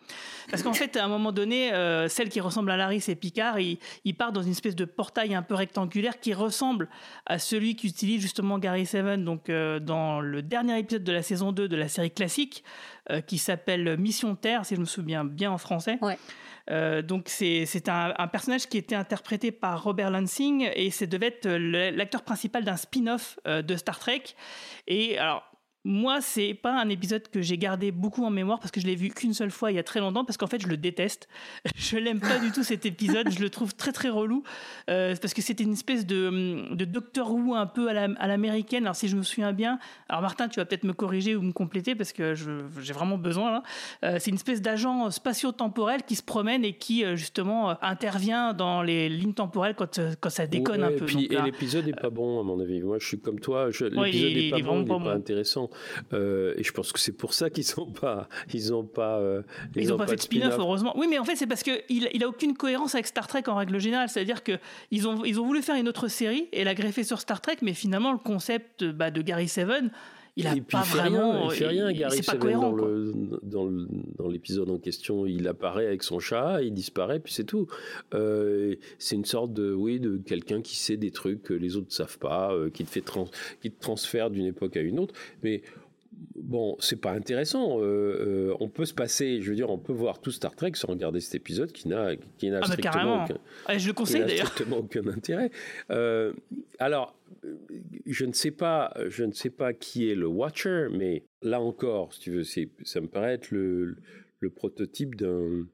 Parce 0.49 0.63
qu'en 0.63 0.71
fait, 0.73 0.95
à 0.95 1.03
un 1.03 1.09
moment 1.09 1.33
donné, 1.33 1.71
celle 2.07 2.29
qui 2.29 2.39
ressemble 2.39 2.71
à 2.71 2.77
Laris 2.77 3.03
et 3.09 3.15
Picard, 3.15 3.59
il, 3.59 3.77
il 4.05 4.15
part 4.15 4.31
dans 4.31 4.41
une 4.41 4.51
espèce 4.51 4.77
de 4.77 4.85
portail 4.85 5.35
un 5.35 5.41
peu 5.41 5.55
rectangulaire 5.55 6.17
qui 6.21 6.33
ressemble 6.33 6.87
à 7.25 7.39
celui 7.39 7.75
qu'utilise 7.75 8.21
justement 8.21 8.57
Gary 8.57 8.85
Seven 8.85 9.25
donc, 9.25 9.51
dans 9.81 10.21
le 10.21 10.41
dernier 10.41 10.79
épisode 10.79 11.03
de 11.03 11.11
la 11.11 11.21
saison 11.21 11.40
2 11.41 11.67
de 11.67 11.75
la 11.75 11.87
série 11.87 12.11
classique, 12.11 12.63
euh, 13.09 13.21
qui 13.21 13.39
s'appelle 13.39 13.97
Mission 13.97 14.35
Terre, 14.35 14.65
si 14.65 14.75
je 14.75 14.79
me 14.79 14.85
souviens 14.85 15.25
bien 15.25 15.51
en 15.51 15.57
français. 15.57 15.97
Euh, 16.69 17.01
donc 17.01 17.27
c'est 17.27 17.89
un, 17.89 18.13
un 18.17 18.27
personnage 18.27 18.67
qui 18.67 18.77
était 18.77 18.95
interprété 18.95 19.51
par 19.51 19.83
Robert 19.83 20.11
Lansing 20.11 20.69
et 20.75 20.91
c'est 20.91 21.07
devait 21.07 21.27
être 21.27 21.49
l'acteur 21.49 22.21
principal 22.21 22.63
d'un 22.63 22.77
spin-off 22.77 23.39
euh, 23.47 23.61
de 23.61 23.75
Star 23.75 23.97
Trek. 23.97 24.23
Et 24.87 25.17
alors 25.17 25.50
moi, 25.83 26.21
c'est 26.21 26.53
pas 26.53 26.79
un 26.79 26.89
épisode 26.89 27.27
que 27.29 27.41
j'ai 27.41 27.57
gardé 27.57 27.91
beaucoup 27.91 28.23
en 28.23 28.29
mémoire 28.29 28.59
parce 28.59 28.69
que 28.71 28.79
je 28.79 28.85
l'ai 28.85 28.95
vu 28.95 29.09
qu'une 29.09 29.33
seule 29.33 29.49
fois 29.51 29.71
il 29.71 29.75
y 29.75 29.79
a 29.79 29.83
très 29.83 29.99
longtemps 29.99 30.23
parce 30.23 30.37
qu'en 30.37 30.45
fait 30.47 30.61
je 30.61 30.67
le 30.67 30.77
déteste. 30.77 31.27
Je 31.75 31.97
l'aime 31.97 32.19
pas 32.19 32.37
du 32.39 32.51
tout 32.51 32.63
cet 32.63 32.85
épisode. 32.85 33.29
Je 33.31 33.39
le 33.39 33.49
trouve 33.49 33.73
très 33.75 33.91
très 33.91 34.09
relou 34.09 34.43
euh, 34.89 35.15
parce 35.19 35.33
que 35.33 35.41
c'était 35.41 35.63
une 35.63 35.73
espèce 35.73 36.05
de, 36.05 36.73
de 36.73 36.85
Doctor 36.85 37.31
Who 37.33 37.55
un 37.55 37.65
peu 37.65 37.89
à 37.89 37.93
la- 37.93 38.13
à 38.19 38.27
l'américaine. 38.27 38.83
alors 38.83 38.95
si 38.95 39.07
je 39.07 39.15
me 39.17 39.23
souviens 39.23 39.53
bien, 39.53 39.79
alors 40.07 40.21
Martin, 40.21 40.47
tu 40.47 40.59
vas 40.59 40.65
peut-être 40.65 40.83
me 40.83 40.93
corriger 40.93 41.35
ou 41.35 41.41
me 41.41 41.51
compléter 41.51 41.95
parce 41.95 42.13
que 42.13 42.35
j'ai 42.35 42.93
vraiment 42.93 43.17
besoin. 43.17 43.51
là. 43.51 43.63
Euh, 44.05 44.17
c'est 44.19 44.29
une 44.29 44.35
espèce 44.35 44.61
d'agent 44.61 45.09
spatio-temporel 45.09 46.03
qui 46.03 46.15
se 46.15 46.23
promène 46.23 46.63
et 46.63 46.73
qui 46.73 47.03
euh, 47.03 47.15
justement 47.15 47.75
intervient 47.83 48.53
dans 48.53 48.83
les 48.83 49.09
lignes 49.09 49.33
temporelles 49.33 49.73
quand, 49.75 49.99
quand 50.19 50.29
ça 50.29 50.45
déconne 50.45 50.81
Ouais, 50.83 50.95
un 50.95 50.97
peu. 50.97 51.05
et 51.09 51.41
l'épisode 51.41 51.87
est 51.87 51.99
pas 51.99 52.09
bon 52.11 52.39
à 52.39 52.43
mon 52.43 52.59
avis. 52.59 52.81
Moi, 52.81 52.97
je 52.99 53.07
suis 53.07 53.19
comme 53.19 53.39
toi. 53.39 53.65
Ouais, 53.65 53.71
L'épisode 53.71 54.13
il 54.13 54.37
est- 54.37 54.47
est 54.47 54.51
pas 54.51 54.57
il 54.57 54.59
est 54.59 54.63
bon, 54.63 54.81
il 54.81 54.87
pas 54.87 54.95
est 54.95 54.97
pas 54.99 55.03
bon. 55.03 55.09
intéressant. 55.09 55.69
Euh, 56.13 56.53
et 56.57 56.63
je 56.63 56.71
pense 56.71 56.91
que 56.91 56.99
c'est 56.99 57.11
pour 57.11 57.33
ça 57.33 57.49
qu'ils 57.49 57.79
ont 57.79 57.91
pas, 57.91 58.27
ils 58.53 58.73
ont 58.73 58.83
pas, 58.83 59.19
euh, 59.19 59.41
Ils 59.75 59.89
n'ont 59.89 59.97
pas, 59.97 60.07
fait 60.07 60.15
de 60.15 60.21
spin-off, 60.21 60.55
heureusement. 60.57 60.93
Oui, 60.97 61.07
mais 61.09 61.19
en 61.19 61.25
fait, 61.25 61.35
c'est 61.35 61.47
parce 61.47 61.63
qu'il 61.63 61.81
il 61.89 62.23
a 62.23 62.27
aucune 62.27 62.55
cohérence 62.55 62.95
avec 62.95 63.07
Star 63.07 63.27
Trek 63.27 63.43
en 63.47 63.55
règle 63.55 63.79
générale. 63.79 64.09
C'est-à-dire 64.09 64.43
qu'ils 64.43 65.07
ont, 65.07 65.23
ils 65.23 65.39
ont 65.39 65.45
voulu 65.45 65.61
faire 65.61 65.75
une 65.75 65.87
autre 65.87 66.07
série 66.07 66.49
et 66.51 66.63
la 66.63 66.75
greffer 66.75 67.03
sur 67.03 67.19
Star 67.19 67.41
Trek, 67.41 67.57
mais 67.61 67.73
finalement, 67.73 68.11
le 68.11 68.17
concept 68.17 68.83
bah, 68.83 69.11
de 69.11 69.21
Gary 69.21 69.47
Seven, 69.47 69.91
il 70.37 70.47
a 70.47 70.51
et 70.55 70.61
puis 70.61 70.77
pas 70.77 70.83
il 70.85 70.89
fait 70.91 70.97
vraiment. 70.99 71.31
rien, 71.31 71.51
il 71.51 71.55
fait 71.57 71.67
rien, 71.67 71.91
Gary 71.91 72.17
c'est 72.17 72.25
pas 72.31 72.37
cohérent. 72.37 72.75
dans 73.43 74.29
l'épisode 74.29 74.69
en 74.69 74.77
question, 74.77 75.25
il 75.25 75.47
apparaît 75.47 75.87
avec 75.87 76.03
son 76.03 76.19
chat, 76.19 76.61
il 76.61 76.73
disparaît, 76.73 77.19
puis 77.19 77.33
c'est 77.33 77.43
tout. 77.43 77.67
Euh, 78.13 78.75
c'est 78.99 79.15
une 79.15 79.25
sorte 79.25 79.53
de 79.53 79.73
oui 79.73 79.99
de 79.99 80.17
quelqu'un 80.17 80.61
qui 80.61 80.77
sait 80.77 80.97
des 80.97 81.11
trucs 81.11 81.43
que 81.43 81.53
les 81.53 81.75
autres 81.75 81.87
ne 81.87 81.93
savent 81.93 82.17
pas, 82.19 82.53
euh, 82.53 82.69
qui 82.69 82.83
te 82.83 82.89
fait 82.89 83.01
trans- 83.01 83.29
qui 83.61 83.71
te 83.71 83.79
transfère 83.81 84.29
d'une 84.29 84.45
époque 84.45 84.77
à 84.77 84.81
une 84.81 84.99
autre, 84.99 85.13
mais 85.43 85.61
Bon, 86.35 86.75
c'est 86.79 86.99
pas 87.01 87.11
intéressant. 87.13 87.79
euh, 87.79 87.83
euh, 88.51 88.55
on 88.59 88.67
peut 88.67 88.85
se 88.85 88.93
passer, 88.93 89.41
je 89.41 89.49
veux 89.49 89.55
dire, 89.55 89.69
on 89.71 89.77
peut 89.79 89.93
voir 89.93 90.19
tout 90.19 90.29
Star 90.29 90.55
Trek 90.55 90.71
sans 90.75 90.89
regarder 90.89 91.19
cet 91.19 91.33
épisode 91.35 91.71
qui 91.71 91.87
n'a 91.87 92.15
qui 92.37 92.49
n'a 92.49 92.57
Ah, 92.57 92.59
bah, 92.61 92.67
strictement 92.67 93.23
aucun, 93.23 93.37
Ouais, 93.67 93.79
je 93.79 93.87
le 93.87 93.93
qui 93.93 93.95
conseille 93.95 94.21
n'a 94.21 94.27
d'ailleurs. 94.27 94.47
strictement 94.47 94.77
aucun 94.79 95.07
intérêt. 95.07 95.49
Euh, 95.89 96.33
alors, 96.77 97.15
je 98.05 98.25
ne 98.25 98.33
sais 98.33 98.51
pas, 98.51 98.93
je 99.07 99.23
ne 99.23 99.31
sais 99.31 99.49
pas 99.49 99.73
qui 99.73 100.09
est 100.09 100.15
le 100.15 100.27
Watcher, 100.27 100.87
mais 100.91 101.23
là 101.41 101.61
encore, 101.61 102.13
si 102.13 102.19
tu 102.19 102.31
veux, 102.31 102.43
ça 102.43 103.01
me 103.01 103.07
paraît 103.07 103.33
être 103.33 103.51
le, 103.51 103.97
prototype 104.55 105.15
d'un, 105.15 105.67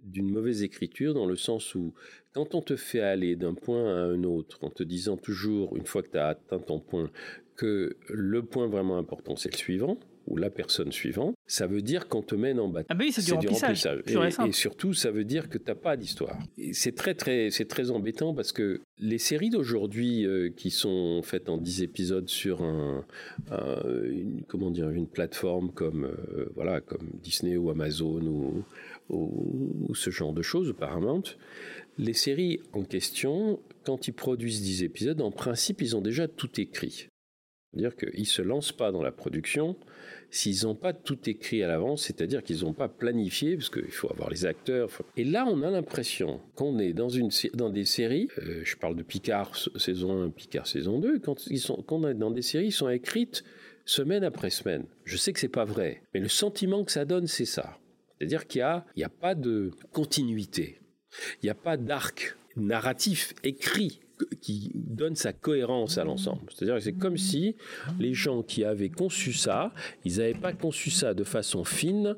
d'une 0.00 0.30
mauvaise 0.30 0.62
écriture 0.62 1.14
dans 1.14 1.26
le 1.26 1.36
sens 1.36 1.74
où 1.74 1.94
quand 2.32 2.54
on 2.54 2.62
te 2.62 2.76
fait 2.76 3.00
aller 3.00 3.36
d'un 3.36 3.54
point 3.54 3.86
à 3.86 3.98
un 3.98 4.24
autre 4.24 4.58
en 4.62 4.70
te 4.70 4.82
disant 4.82 5.16
toujours, 5.16 5.76
une 5.76 5.86
fois 5.86 6.02
que 6.02 6.10
tu 6.10 6.18
as 6.18 6.28
atteint 6.28 6.58
ton 6.58 6.80
point, 6.80 7.10
que 7.56 7.96
le 8.08 8.42
point 8.42 8.68
vraiment 8.68 8.98
important 8.98 9.36
c'est 9.36 9.50
le 9.50 9.56
suivant 9.56 9.98
ou 10.26 10.36
la 10.36 10.50
personne 10.50 10.92
suivante, 10.92 11.34
ça 11.46 11.66
veut 11.66 11.82
dire 11.82 12.08
qu'on 12.08 12.22
te 12.22 12.34
mène 12.34 12.58
en 12.60 12.68
bataille. 12.68 12.86
Ah 12.88 12.94
bah 12.94 13.04
oui, 13.06 13.12
c'est 13.12 13.22
du 13.24 13.30
remplissage, 13.66 13.98
et 14.06 14.12
Et, 14.48 14.52
surtout, 14.52 14.92
ça 14.92 15.10
veut 15.10 15.24
dire 15.24 15.48
que 15.48 15.58
t'as 15.58 15.74
pas 15.74 15.96
d'histoire. 15.96 16.38
C'est 16.72 16.94
très 16.94 17.14
très 17.14 17.50
c'est 17.50 17.66
très 17.66 17.90
embêtant 17.90 18.34
parce 18.34 18.52
que 18.52 18.80
les 18.98 19.18
séries 19.18 19.50
d'aujourd'hui 19.50 20.26
euh, 20.26 20.50
qui 20.50 20.70
sont 20.70 21.20
faites 21.22 21.48
en 21.48 21.58
10 21.58 21.82
épisodes 21.82 22.28
sur 22.28 22.62
un, 22.62 23.04
un- 23.50 23.82
une, 24.04 24.42
comment 24.48 24.70
dire 24.70 24.90
une 24.90 25.06
plateforme 25.06 25.70
comme 25.72 26.04
euh, 26.06 26.46
voilà 26.54 26.80
comme 26.80 27.08
Disney 27.22 27.56
ou 27.56 27.70
Amazon 27.70 28.20
ou, 28.26 28.64
ou, 29.10 29.86
ou 29.88 29.94
ce 29.94 30.10
genre 30.10 30.32
de 30.32 30.42
choses, 30.42 30.74
Paramount, 30.78 31.22
les 31.98 32.12
séries 32.14 32.60
en 32.72 32.82
question, 32.82 33.60
quand 33.84 34.08
ils 34.08 34.12
produisent 34.12 34.60
10 34.62 34.82
épisodes, 34.82 35.20
en 35.20 35.30
principe, 35.30 35.80
ils 35.82 35.96
ont 35.96 36.00
déjà 36.02 36.26
tout 36.28 36.60
écrit. 36.60 37.08
C'est-à-dire 37.76 37.96
qu'ils 37.96 38.20
ne 38.20 38.24
se 38.24 38.42
lancent 38.42 38.72
pas 38.72 38.90
dans 38.90 39.02
la 39.02 39.12
production 39.12 39.76
s'ils 40.30 40.64
n'ont 40.64 40.74
pas 40.74 40.92
tout 40.92 41.18
écrit 41.28 41.62
à 41.62 41.68
l'avance, 41.68 42.02
c'est-à-dire 42.02 42.42
qu'ils 42.42 42.64
n'ont 42.64 42.72
pas 42.72 42.88
planifié, 42.88 43.56
parce 43.56 43.70
qu'il 43.70 43.90
faut 43.90 44.10
avoir 44.10 44.28
les 44.30 44.44
acteurs. 44.44 44.90
Et 45.16 45.24
là, 45.24 45.46
on 45.48 45.62
a 45.62 45.70
l'impression 45.70 46.40
qu'on 46.54 46.78
est 46.78 46.92
dans, 46.92 47.08
une, 47.08 47.30
dans 47.54 47.70
des 47.70 47.84
séries, 47.84 48.28
euh, 48.38 48.60
je 48.64 48.76
parle 48.76 48.96
de 48.96 49.02
Picard 49.02 49.52
saison 49.76 50.22
1, 50.22 50.30
Picard 50.30 50.66
saison 50.66 50.98
2, 50.98 51.20
quand 51.20 51.46
ils 51.46 51.60
sont, 51.60 51.82
quand 51.86 51.96
on 51.96 52.08
est 52.08 52.14
dans 52.14 52.30
des 52.30 52.42
séries 52.42 52.66
qui 52.66 52.72
sont 52.72 52.88
écrites 52.88 53.44
semaine 53.84 54.24
après 54.24 54.50
semaine. 54.50 54.84
Je 55.04 55.16
sais 55.16 55.32
que 55.32 55.38
c'est 55.38 55.48
pas 55.48 55.64
vrai, 55.64 56.02
mais 56.12 56.20
le 56.20 56.28
sentiment 56.28 56.82
que 56.84 56.92
ça 56.92 57.04
donne, 57.04 57.26
c'est 57.26 57.44
ça. 57.44 57.78
C'est-à-dire 58.18 58.46
qu'il 58.46 58.60
n'y 58.96 59.04
a, 59.04 59.06
a 59.06 59.10
pas 59.10 59.34
de 59.34 59.70
continuité. 59.92 60.80
Il 61.42 61.46
n'y 61.46 61.50
a 61.50 61.54
pas 61.54 61.76
d'arc 61.76 62.36
narratif 62.56 63.34
écrit 63.44 64.00
qui 64.40 64.72
donne 64.74 65.16
sa 65.16 65.32
cohérence 65.32 65.98
à 65.98 66.04
l'ensemble. 66.04 66.50
C'est-à-dire 66.52 66.76
que 66.76 66.80
c'est 66.80 66.92
comme 66.92 67.16
si 67.16 67.56
les 67.98 68.14
gens 68.14 68.42
qui 68.42 68.64
avaient 68.64 68.88
conçu 68.88 69.32
ça, 69.32 69.72
ils 70.04 70.18
n'avaient 70.18 70.34
pas 70.34 70.52
conçu 70.52 70.90
ça 70.90 71.14
de 71.14 71.24
façon 71.24 71.64
fine. 71.64 72.16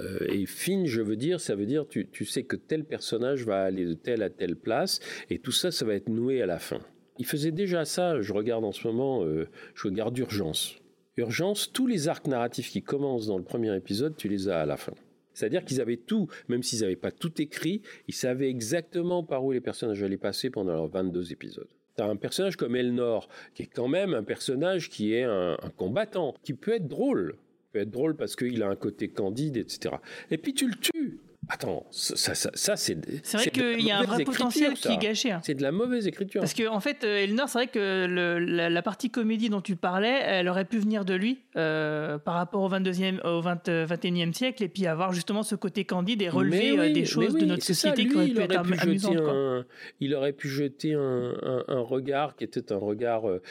Euh, 0.00 0.26
et 0.28 0.46
fine, 0.46 0.86
je 0.86 1.00
veux 1.00 1.16
dire, 1.16 1.40
ça 1.40 1.54
veut 1.54 1.66
dire 1.66 1.86
tu, 1.88 2.08
tu 2.08 2.24
sais 2.24 2.42
que 2.42 2.56
tel 2.56 2.84
personnage 2.84 3.44
va 3.44 3.62
aller 3.62 3.84
de 3.84 3.94
telle 3.94 4.22
à 4.22 4.30
telle 4.30 4.56
place, 4.56 5.00
et 5.30 5.38
tout 5.38 5.52
ça, 5.52 5.70
ça 5.70 5.84
va 5.84 5.94
être 5.94 6.08
noué 6.08 6.42
à 6.42 6.46
la 6.46 6.58
fin. 6.58 6.80
Il 7.18 7.26
faisait 7.26 7.52
déjà 7.52 7.84
ça, 7.84 8.20
je 8.20 8.32
regarde 8.32 8.64
en 8.64 8.72
ce 8.72 8.86
moment, 8.86 9.24
euh, 9.24 9.48
je 9.74 9.86
regarde 9.86 10.16
Urgence. 10.18 10.76
Urgence, 11.16 11.70
tous 11.72 11.86
les 11.86 12.08
arcs 12.08 12.26
narratifs 12.26 12.70
qui 12.70 12.82
commencent 12.82 13.26
dans 13.26 13.36
le 13.36 13.44
premier 13.44 13.74
épisode, 13.76 14.16
tu 14.16 14.28
les 14.28 14.48
as 14.48 14.60
à 14.60 14.66
la 14.66 14.76
fin. 14.76 14.94
C'est-à-dire 15.34 15.64
qu'ils 15.64 15.80
avaient 15.80 15.96
tout, 15.96 16.28
même 16.48 16.62
s'ils 16.62 16.80
n'avaient 16.80 16.96
pas 16.96 17.10
tout 17.10 17.40
écrit, 17.40 17.82
ils 18.08 18.14
savaient 18.14 18.48
exactement 18.48 19.22
par 19.22 19.44
où 19.44 19.52
les 19.52 19.60
personnages 19.60 20.02
allaient 20.02 20.16
passer 20.16 20.50
pendant 20.50 20.74
leurs 20.74 20.88
22 20.88 21.32
épisodes. 21.32 21.68
T'as 21.96 22.06
un 22.06 22.16
personnage 22.16 22.56
comme 22.56 22.74
Elnor, 22.74 23.28
qui 23.54 23.64
est 23.64 23.66
quand 23.66 23.88
même 23.88 24.14
un 24.14 24.22
personnage 24.22 24.88
qui 24.88 25.14
est 25.14 25.24
un, 25.24 25.56
combattant, 25.76 26.34
qui 26.42 26.54
peut 26.54 26.74
être 26.74 26.88
drôle. 26.88 27.36
peut 27.72 27.80
être 27.80 27.90
drôle 27.90 28.16
parce 28.16 28.34
qu'il 28.34 28.62
a 28.62 28.68
un 28.68 28.76
côté 28.76 29.08
candide, 29.08 29.58
etc. 29.58 29.96
Et 30.30 30.38
puis 30.38 30.54
tu 30.54 30.68
le 30.68 30.74
tues. 30.74 31.20
Attends, 31.48 31.84
ça, 31.90 32.34
ça, 32.34 32.76
c'est. 32.76 32.96
C'est 33.24 33.36
vrai 33.36 33.50
qu'il 33.50 33.80
y 33.84 33.90
a 33.90 33.98
un 33.98 34.04
vrai 34.04 34.24
potentiel 34.24 34.74
qui 34.74 34.88
est 34.88 34.96
gâché. 34.96 35.32
hein. 35.32 35.40
C'est 35.42 35.54
de 35.54 35.62
la 35.62 35.72
mauvaise 35.72 36.06
écriture. 36.06 36.40
Parce 36.40 36.54
que 36.54 36.66
en 36.68 36.78
fait, 36.80 37.02
euh, 37.04 37.24
Elnor, 37.24 37.48
c'est 37.48 37.58
vrai 37.58 37.66
que 37.66 38.06
le- 38.08 38.38
la, 38.38 38.70
la 38.70 38.82
partie 38.82 39.10
comédie 39.10 39.50
dont 39.50 39.60
tu 39.60 39.74
parlais, 39.76 40.20
elle 40.24 40.48
aurait 40.48 40.64
pu 40.64 40.78
venir 40.78 41.04
de 41.04 41.14
lui 41.14 41.40
euh, 41.56 42.16
par 42.18 42.34
rapport 42.34 42.62
au 42.62 42.68
22e, 42.70 43.20
au 43.26 43.40
20, 43.40 43.68
euh, 43.68 43.84
21e 43.86 44.32
siècle, 44.32 44.62
et 44.62 44.68
puis 44.68 44.86
avoir 44.86 45.12
justement 45.12 45.42
ce 45.42 45.54
côté 45.56 45.84
candide 45.84 46.22
et 46.22 46.28
relever 46.28 46.70
euh, 46.78 46.82
oui, 46.84 46.92
des 46.92 47.04
choses 47.04 47.34
oui, 47.34 47.40
de 47.42 47.46
notre 47.46 47.64
société 47.64 48.02
lui, 48.04 48.10
qui 48.10 48.14
auraient 48.16 48.26
il 48.28 48.34
pu 48.34 48.40
être 48.42 48.50
aurait 48.60 48.62
pu 48.62 49.00
quoi. 49.22 49.32
un- 49.32 49.66
il 50.00 50.14
aurait 50.14 50.32
pu 50.32 50.48
jeter 50.48 50.94
un, 50.94 51.34
un- 51.42 51.64
un 51.66 51.80
regard 51.80 52.36
qui 52.36 52.44
était 52.44 52.72
un 52.72 52.78
regard 52.78 53.28
euh, 53.28 53.42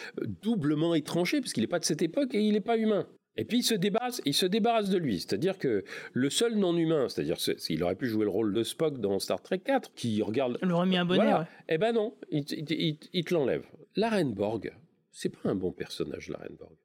doublement 0.41 0.95
étranger, 0.95 1.41
parce 1.41 1.51
qu'il 1.53 1.61
n'est 1.61 1.67
pas 1.67 1.79
de 1.79 1.85
cette 1.85 2.01
époque 2.01 2.33
et 2.33 2.39
il 2.41 2.53
n'est 2.53 2.61
pas 2.61 2.77
humain. 2.77 3.05
Et 3.37 3.45
puis 3.45 3.59
il 3.59 3.63
se 3.63 3.73
débarrasse, 3.75 4.21
il 4.25 4.33
se 4.33 4.45
débarrasse 4.45 4.89
de 4.89 4.97
lui, 4.97 5.19
c'est-à-dire 5.19 5.57
que 5.57 5.83
le 6.13 6.29
seul 6.29 6.55
non-humain, 6.57 7.07
c'est-à-dire 7.07 7.39
c'est- 7.39 7.69
il 7.69 7.81
aurait 7.83 7.95
pu 7.95 8.07
jouer 8.07 8.25
le 8.25 8.29
rôle 8.31 8.53
de 8.53 8.63
Spock 8.63 8.99
dans 8.99 9.19
Star 9.19 9.41
Trek 9.41 9.59
4, 9.59 9.93
qui 9.93 10.21
regarde. 10.21 10.57
Le 10.61 10.73
remis 10.75 10.97
un 10.97 11.05
bonnet, 11.05 11.21
Voilà. 11.23 11.39
ouais. 11.41 11.45
Eh 11.69 11.77
ben 11.77 11.93
non, 11.93 12.13
il, 12.29 12.43
il- 12.51 12.71
il- 12.71 12.99
il 13.13 13.23
te 13.25 13.33
l'enlève. 13.33 13.63
La 13.95 14.09
Reine 14.09 14.33
Borg, 14.33 14.73
c'est 15.11 15.29
pas 15.29 15.49
un 15.49 15.55
bon 15.55 15.71
personnage, 15.71 16.27
la 16.29 16.39
Reine 16.39 16.55
Borg. 16.59 16.75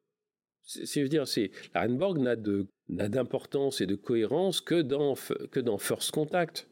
C'est, 0.63 1.03
veux 1.03 1.09
dire, 1.09 1.29
c'est 1.29 1.51
la 1.75 1.83
Reine 1.83 1.97
Borg 1.99 2.19
n'a 2.19 2.35
de 2.37 2.67
n'a 2.89 3.09
d'importance 3.09 3.81
et 3.81 3.87
de 3.87 3.97
cohérence 3.97 4.61
que 4.61 4.81
dans 4.83 5.15
que 5.51 5.59
dans 5.61 5.79
First 5.79 6.13
Contact, 6.13 6.69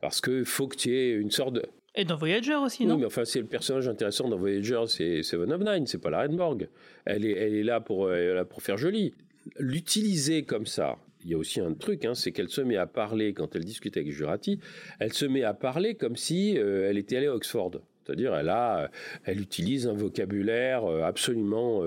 parce 0.00 0.20
que 0.20 0.44
faut 0.44 0.68
que 0.68 0.76
tu 0.76 0.94
aies 0.94 1.12
une 1.12 1.30
sorte 1.30 1.54
de 1.54 1.62
Et 1.96 2.04
dans 2.04 2.16
Voyager 2.16 2.54
aussi, 2.54 2.82
oui, 2.82 2.88
non 2.88 2.98
mais 2.98 3.06
enfin, 3.06 3.24
c'est 3.24 3.40
le 3.40 3.46
personnage 3.46 3.88
intéressant 3.88 4.28
dans 4.28 4.36
Voyager, 4.36 4.82
c'est 4.86 5.22
Seven 5.22 5.50
of 5.50 5.62
Nine, 5.62 5.86
c'est 5.86 6.00
pas 6.00 6.10
la 6.10 6.20
Reine 6.20 6.36
Borg. 6.36 6.68
Elle 7.06 7.24
est, 7.24 7.32
elle 7.32 7.54
est 7.54 7.62
là 7.62 7.80
pour, 7.80 8.12
elle 8.12 8.30
est 8.30 8.34
là 8.34 8.44
pour 8.44 8.62
faire 8.62 8.76
joli. 8.76 9.14
L'utiliser 9.58 10.42
comme 10.42 10.66
ça, 10.66 10.98
il 11.24 11.30
y 11.30 11.34
a 11.34 11.38
aussi 11.38 11.58
un 11.60 11.72
truc, 11.72 12.04
hein, 12.04 12.14
c'est 12.14 12.32
qu'elle 12.32 12.50
se 12.50 12.60
met 12.60 12.76
à 12.76 12.86
parler, 12.86 13.32
quand 13.32 13.56
elle 13.56 13.64
discute 13.64 13.96
avec 13.96 14.10
Jurati, 14.10 14.60
elle 14.98 15.14
se 15.14 15.24
met 15.24 15.42
à 15.42 15.54
parler 15.54 15.94
comme 15.94 16.16
si 16.16 16.58
euh, 16.58 16.88
elle 16.88 16.98
était 16.98 17.16
allée 17.16 17.28
à 17.28 17.34
Oxford. 17.34 17.80
C'est-à-dire, 18.04 18.36
elle 18.36 18.50
a, 18.50 18.84
euh, 18.84 18.88
elle 19.24 19.40
utilise 19.40 19.88
un 19.88 19.94
vocabulaire 19.94 20.84
euh, 20.84 21.02
absolument 21.02 21.82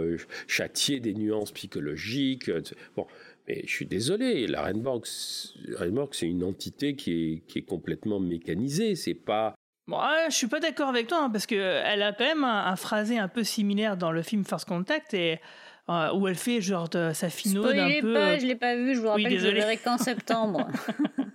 châtié 0.48 1.00
des 1.00 1.14
nuances 1.14 1.52
psychologiques. 1.52 2.50
Bon, 2.96 3.06
mais 3.48 3.62
je 3.64 3.70
suis 3.70 3.86
désolé, 3.86 4.48
la 4.48 4.64
Renborg, 4.66 5.06
c'est 5.06 6.28
une 6.28 6.44
entité 6.44 6.96
qui 6.96 7.12
est, 7.14 7.42
qui 7.48 7.60
est 7.60 7.64
complètement 7.64 8.20
mécanisée. 8.20 8.96
C'est 8.96 9.14
pas 9.14 9.56
Bon, 9.90 9.98
je 10.30 10.36
suis 10.36 10.48
pas 10.48 10.60
d'accord 10.60 10.90
avec 10.90 11.08
toi 11.08 11.24
hein, 11.24 11.30
parce 11.32 11.48
que 11.48 11.56
elle 11.56 12.04
a 12.04 12.14
quand 12.14 12.24
même 12.24 12.44
un, 12.44 12.68
un, 12.68 12.76
phrasé 12.76 13.18
un 13.18 13.28
peu 13.28 13.44
similaire 13.44 13.98
dans 13.98 14.12
le 14.12 14.22
film 14.22 14.46
First 14.46 14.68
Contact 14.68 15.16
et 15.16 15.40
euh, 15.90 16.14
où 16.14 16.28
elle 16.28 16.36
fait 16.36 16.62
genre 16.62 16.88
de, 16.90 17.12
sa 17.14 17.30
finaude 17.30 17.76
un 17.76 17.90
peu. 18.00 18.14
Pas, 18.14 18.34
euh, 18.34 18.40
je 18.40 18.46
l'ai 18.46 18.56
pas 18.56 18.76
vu, 18.76 18.94
je 18.94 19.02
vous 19.02 19.08
rappelle 19.08 19.30
que 19.30 19.40
je 19.40 19.48
le 19.48 19.56
verrai 19.56 19.78
qu'en 19.78 19.98
septembre. 19.98 20.68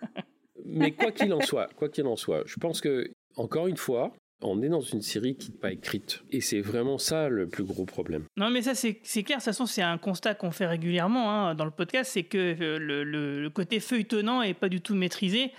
Mais 0.65 0.93
quoi 0.93 1.11
qu'il 1.11 1.33
en 1.33 1.41
soit, 1.41 1.69
quoi 1.75 1.89
qu'il 1.89 2.07
en 2.07 2.15
soit, 2.15 2.45
je 2.47 2.55
pense 2.61 2.81
que 2.81 3.11
encore 3.35 3.67
une 3.67 3.77
fois, 3.77 4.13
on 4.43 4.63
est 4.63 4.69
dans 4.69 4.81
une 4.81 5.03
série 5.03 5.37
qui 5.37 5.51
n'est 5.51 5.59
pas 5.59 5.73
écrite. 5.73 6.23
Et 6.31 6.41
c'est 6.41 6.61
vraiment 6.61 6.99
ça 6.99 7.29
le 7.29 7.49
plus 7.49 7.65
gros 7.65 7.85
problème. 7.85 8.25
Non, 8.37 8.51
mais 8.51 8.63
ça, 8.63 8.77
c'est 8.77 8.93
clair. 8.95 9.39
De 9.39 9.43
toute 9.43 9.43
façon, 9.43 9.67
c'est 9.67 9.83
un 9.83 9.99
constat 9.99 10.35
qu'on 10.35 10.53
fait 10.53 10.67
régulièrement 10.67 11.31
hein, 11.31 11.55
dans 11.57 11.65
le 11.65 11.73
podcast 11.73 12.13
c'est 12.15 12.23
que 12.23 12.57
euh, 12.61 12.79
le, 12.79 13.03
le, 13.03 13.51
côté 13.51 13.81
feuilletonnant 13.81 14.43
est 14.43 14.55
pas 14.55 14.69
du 14.69 14.81
tout 14.81 14.95
maîtrisé. 14.95 15.53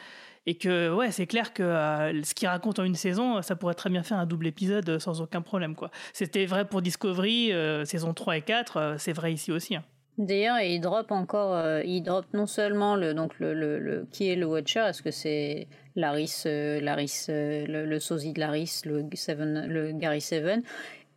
Et 0.47 0.55
que, 0.55 0.93
ouais, 0.93 1.11
c'est 1.11 1.25
clair 1.25 1.53
que 1.53 1.63
euh, 1.63 2.23
ce 2.23 2.35
qu'il 2.35 2.47
raconte 2.47 2.77
en 2.77 2.83
une 2.83 2.95
saison, 2.95 3.41
ça 3.41 3.55
pourrait 3.55 3.73
très 3.73 3.89
bien 3.89 4.03
faire 4.03 4.19
un 4.19 4.27
double 4.27 4.45
épisode 4.47 4.87
euh, 4.89 4.99
sans 4.99 5.21
aucun 5.21 5.41
problème, 5.41 5.75
quoi. 5.75 5.89
C'était 6.13 6.45
vrai 6.45 6.65
pour 6.65 6.81
Discovery, 6.81 7.51
euh, 7.51 7.83
saison 7.85 8.13
3 8.13 8.37
et 8.37 8.41
4, 8.41 8.95
c'est 8.99 9.13
vrai 9.13 9.33
ici 9.33 9.51
aussi. 9.51 9.75
Hein. 9.75 9.83
D'ailleurs, 10.17 10.59
il 10.59 10.79
drop 10.79 11.11
encore, 11.11 11.81
il 11.83 12.01
drop 12.01 12.25
non 12.33 12.45
seulement 12.45 12.95
le, 12.95 13.13
donc 13.13 13.37
le, 13.39 13.53
le, 13.53 14.07
qui 14.11 14.29
est 14.29 14.37
le 14.37 14.45
Watcher, 14.45 14.85
est-ce 14.87 15.01
que 15.01 15.11
c'est 15.11 15.67
Laris, 15.97 16.43
Laris 16.45 17.25
le, 17.27 17.85
le, 17.85 17.99
sosie 17.99 18.31
de 18.31 18.39
Laris, 18.39 18.83
le, 18.85 19.03
Seven, 19.13 19.67
le 19.67 19.91
Gary 19.91 20.21
Seven, 20.21 20.63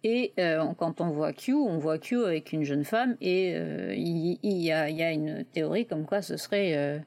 et 0.03 0.33
quand 0.79 1.01
on 1.01 1.11
voit 1.11 1.33
Q, 1.33 1.55
on 1.55 1.79
voit 1.79 1.99
Q 1.99 2.25
avec 2.25 2.53
une 2.53 2.65
jeune 2.65 2.83
femme, 2.83 3.17
et 3.21 3.53
il, 3.53 4.41
il, 4.43 4.57
y 4.57 4.73
a, 4.73 4.91
il, 4.91 4.97
y 4.97 5.05
a, 5.05 5.13
une 5.13 5.45
théorie 5.45 5.87
comme 5.87 6.05
quoi 6.05 6.21
ce 6.21 6.37
serait 6.37 7.01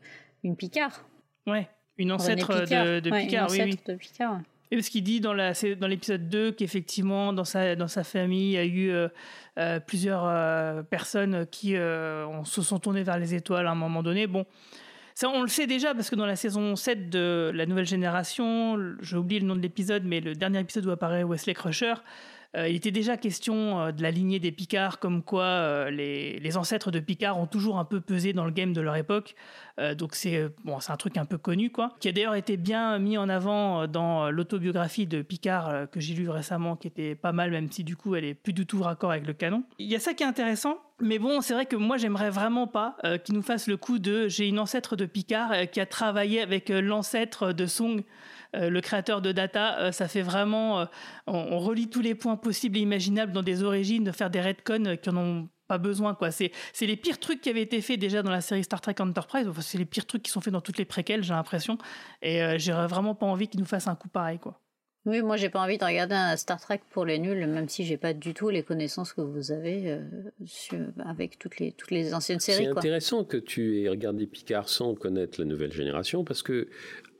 une 0.45 0.55
Picard. 0.55 1.09
Ouais. 1.45 1.67
Une 2.01 2.11
ancêtre 2.11 2.61
de, 2.61 2.99
de, 2.99 3.09
Picard, 3.09 3.49
oui, 3.51 3.61
oui. 3.63 3.79
de 3.85 3.93
Picard. 3.95 4.39
Et 4.71 4.77
parce 4.77 4.87
qu'il 4.87 5.03
dit 5.03 5.19
dans, 5.19 5.33
la, 5.33 5.51
dans 5.77 5.87
l'épisode 5.87 6.29
2 6.29 6.53
qu'effectivement, 6.53 7.33
dans 7.33 7.43
sa, 7.43 7.75
dans 7.75 7.89
sa 7.89 8.05
famille, 8.05 8.51
il 8.51 8.53
y 8.53 8.57
a 8.57 8.63
eu 8.63 8.89
euh, 8.89 9.09
euh, 9.59 9.79
plusieurs 9.81 10.23
euh, 10.25 10.81
personnes 10.81 11.45
qui 11.51 11.73
se 11.73 12.61
sont 12.61 12.79
tournées 12.79 13.03
vers 13.03 13.19
les 13.19 13.35
étoiles 13.35 13.67
à 13.67 13.71
un 13.71 13.75
moment 13.75 14.01
donné. 14.01 14.27
Bon, 14.27 14.45
ça, 15.13 15.29
on 15.29 15.41
le 15.41 15.49
sait 15.49 15.67
déjà 15.67 15.93
parce 15.93 16.09
que 16.09 16.15
dans 16.15 16.25
la 16.25 16.37
saison 16.37 16.77
7 16.77 17.09
de 17.09 17.51
la 17.53 17.65
nouvelle 17.65 17.85
génération, 17.85 18.79
j'ai 19.01 19.17
oublié 19.17 19.41
le 19.41 19.45
nom 19.45 19.57
de 19.57 19.61
l'épisode, 19.61 20.03
mais 20.05 20.21
le 20.21 20.35
dernier 20.35 20.59
épisode 20.59 20.85
où 20.85 20.91
apparaît 20.91 21.23
Wesley 21.23 21.53
Crusher, 21.53 21.95
euh, 22.57 22.67
il 22.67 22.75
était 22.75 22.91
déjà 22.91 23.15
question 23.15 23.79
euh, 23.79 23.91
de 23.91 24.01
la 24.01 24.11
lignée 24.11 24.39
des 24.39 24.51
Picards, 24.51 24.99
comme 24.99 25.23
quoi 25.23 25.43
euh, 25.43 25.89
les, 25.89 26.57
ancêtres 26.57 26.91
de 26.91 26.99
Picard 26.99 27.39
ont 27.39 27.47
toujours 27.47 27.79
un 27.79 27.85
peu 27.85 28.01
pesé 28.01 28.33
dans 28.33 28.43
le 28.43 28.51
game 28.51 28.73
de 28.73 28.81
leur 28.81 28.97
époque. 28.97 29.35
donc 29.97 30.15
c'est 30.15 30.49
bon, 30.65 30.77
un 30.85 30.97
truc 30.97 31.17
un 31.17 31.25
peu 31.25 31.37
connu, 31.37 31.71
quoi. 31.71 31.95
Qui 32.01 32.09
a 32.09 32.11
d'ailleurs 32.11 32.35
été 32.35 32.57
bien 32.57 32.99
mis 32.99 33.17
en 33.17 33.29
avant 33.29 33.87
dans 33.87 34.29
l'autobiographie 34.29 35.07
de 35.07 35.21
Picard 35.21 35.89
que 35.89 36.01
j'ai 36.01 36.13
lu 36.13 36.29
récemment, 36.29 36.75
qui 36.75 36.87
était 36.87 37.15
pas 37.15 37.31
mal, 37.31 37.51
même 37.51 37.71
si 37.71 37.85
du 37.85 37.95
coup 37.95 38.15
elle 38.15 38.25
est 38.25 38.33
plus 38.33 38.51
du 38.51 38.65
tout 38.65 38.83
raccord 38.83 39.11
avec 39.11 39.25
le 39.25 39.33
canon. 39.33 39.63
Il 39.79 39.87
y 39.87 39.95
a 39.95 39.99
ça 39.99 40.13
qui 40.13 40.23
est 40.23 40.27
intéressant. 40.27 40.77
Mais 40.99 41.19
bon, 41.19 41.41
c'est 41.41 41.53
vrai 41.53 41.65
que 41.65 41.77
moi, 41.77 41.97
j'aimerais 41.97 42.29
vraiment 42.29 42.67
pas 42.67 42.97
qu'il 43.23 43.33
nous 43.33 43.41
fasse 43.41 43.67
le 43.67 43.77
coup 43.77 43.97
de 43.97 44.27
j'ai 44.27 44.47
une 44.47 44.59
ancêtre 44.59 44.97
de 44.97 45.05
Picard 45.05 45.53
qui 45.71 45.79
a 45.79 45.85
travaillé 45.85 46.41
avec 46.41 46.69
l'ancêtre 46.69 47.53
de 47.53 47.65
Song. 47.65 48.03
Euh, 48.55 48.69
le 48.69 48.81
créateur 48.81 49.21
de 49.21 49.31
Data, 49.31 49.79
euh, 49.79 49.91
ça 49.91 50.07
fait 50.07 50.21
vraiment, 50.21 50.81
euh, 50.81 50.85
on, 51.27 51.59
relie 51.59 51.89
tous 51.89 52.01
les 52.01 52.15
points 52.15 52.35
possibles 52.35 52.77
et 52.77 52.81
imaginables 52.81 53.31
dans 53.31 53.43
des 53.43 53.63
origines, 53.63 54.03
de 54.03 54.11
faire 54.11 54.29
des 54.29 54.41
retcons 54.41 54.97
qui 55.01 55.09
en 55.09 55.17
ont 55.17 55.49
pas 55.67 55.77
besoin 55.77 56.15
quoi. 56.15 56.31
C'est 56.31 56.51
c'est 56.73 56.85
les 56.85 56.97
pires 56.97 57.19
trucs 57.19 57.39
qui 57.39 57.49
avaient 57.49 57.61
été 57.61 57.79
faits 57.79 57.97
déjà 57.97 58.23
dans 58.23 58.31
la 58.31 58.41
série 58.41 58.63
Star 58.63 58.81
Trek 58.81 58.95
Enterprise. 58.99 59.47
c'est 59.61 59.77
les 59.77 59.85
pires 59.85 60.05
trucs 60.05 60.23
qui 60.23 60.31
sont 60.31 60.41
faits 60.41 60.51
dans 60.51 60.59
toutes 60.59 60.77
les 60.77 60.85
préquelles, 60.85 61.23
j'ai 61.23 61.33
l'impression. 61.33 61.77
Et 62.21 62.41
j'ai 62.57 62.73
vraiment 62.73 63.15
pas 63.15 63.25
envie 63.25 63.47
qu'ils 63.47 63.61
nous 63.61 63.65
fassent 63.65 63.87
un 63.87 63.95
coup 63.95 64.09
pareil 64.09 64.37
quoi. 64.37 64.59
Oui, 65.05 65.21
moi 65.21 65.37
j'ai 65.37 65.49
pas 65.49 65.61
envie 65.61 65.77
de 65.77 65.85
regarder 65.85 66.13
un 66.13 66.35
Star 66.35 66.59
Trek 66.59 66.81
pour 66.91 67.05
les 67.05 67.19
nuls, 67.19 67.47
même 67.47 67.69
si 67.69 67.85
j'ai 67.85 67.97
pas 67.97 68.13
du 68.13 68.33
tout 68.33 68.49
les 68.49 68.63
connaissances 68.63 69.13
que 69.13 69.21
vous 69.21 69.53
avez 69.53 69.97
avec 71.05 71.39
toutes 71.39 71.57
les 71.59 71.71
toutes 71.71 71.91
les 71.91 72.13
anciennes 72.13 72.41
séries. 72.41 72.65
C'est 72.65 72.77
intéressant 72.77 73.23
que 73.23 73.37
tu 73.37 73.81
aies 73.81 73.89
regardé 73.89 74.27
Picard 74.27 74.67
sans 74.67 74.93
connaître 74.93 75.39
la 75.39 75.45
nouvelle 75.45 75.71
génération, 75.71 76.25
parce 76.25 76.43
que 76.43 76.67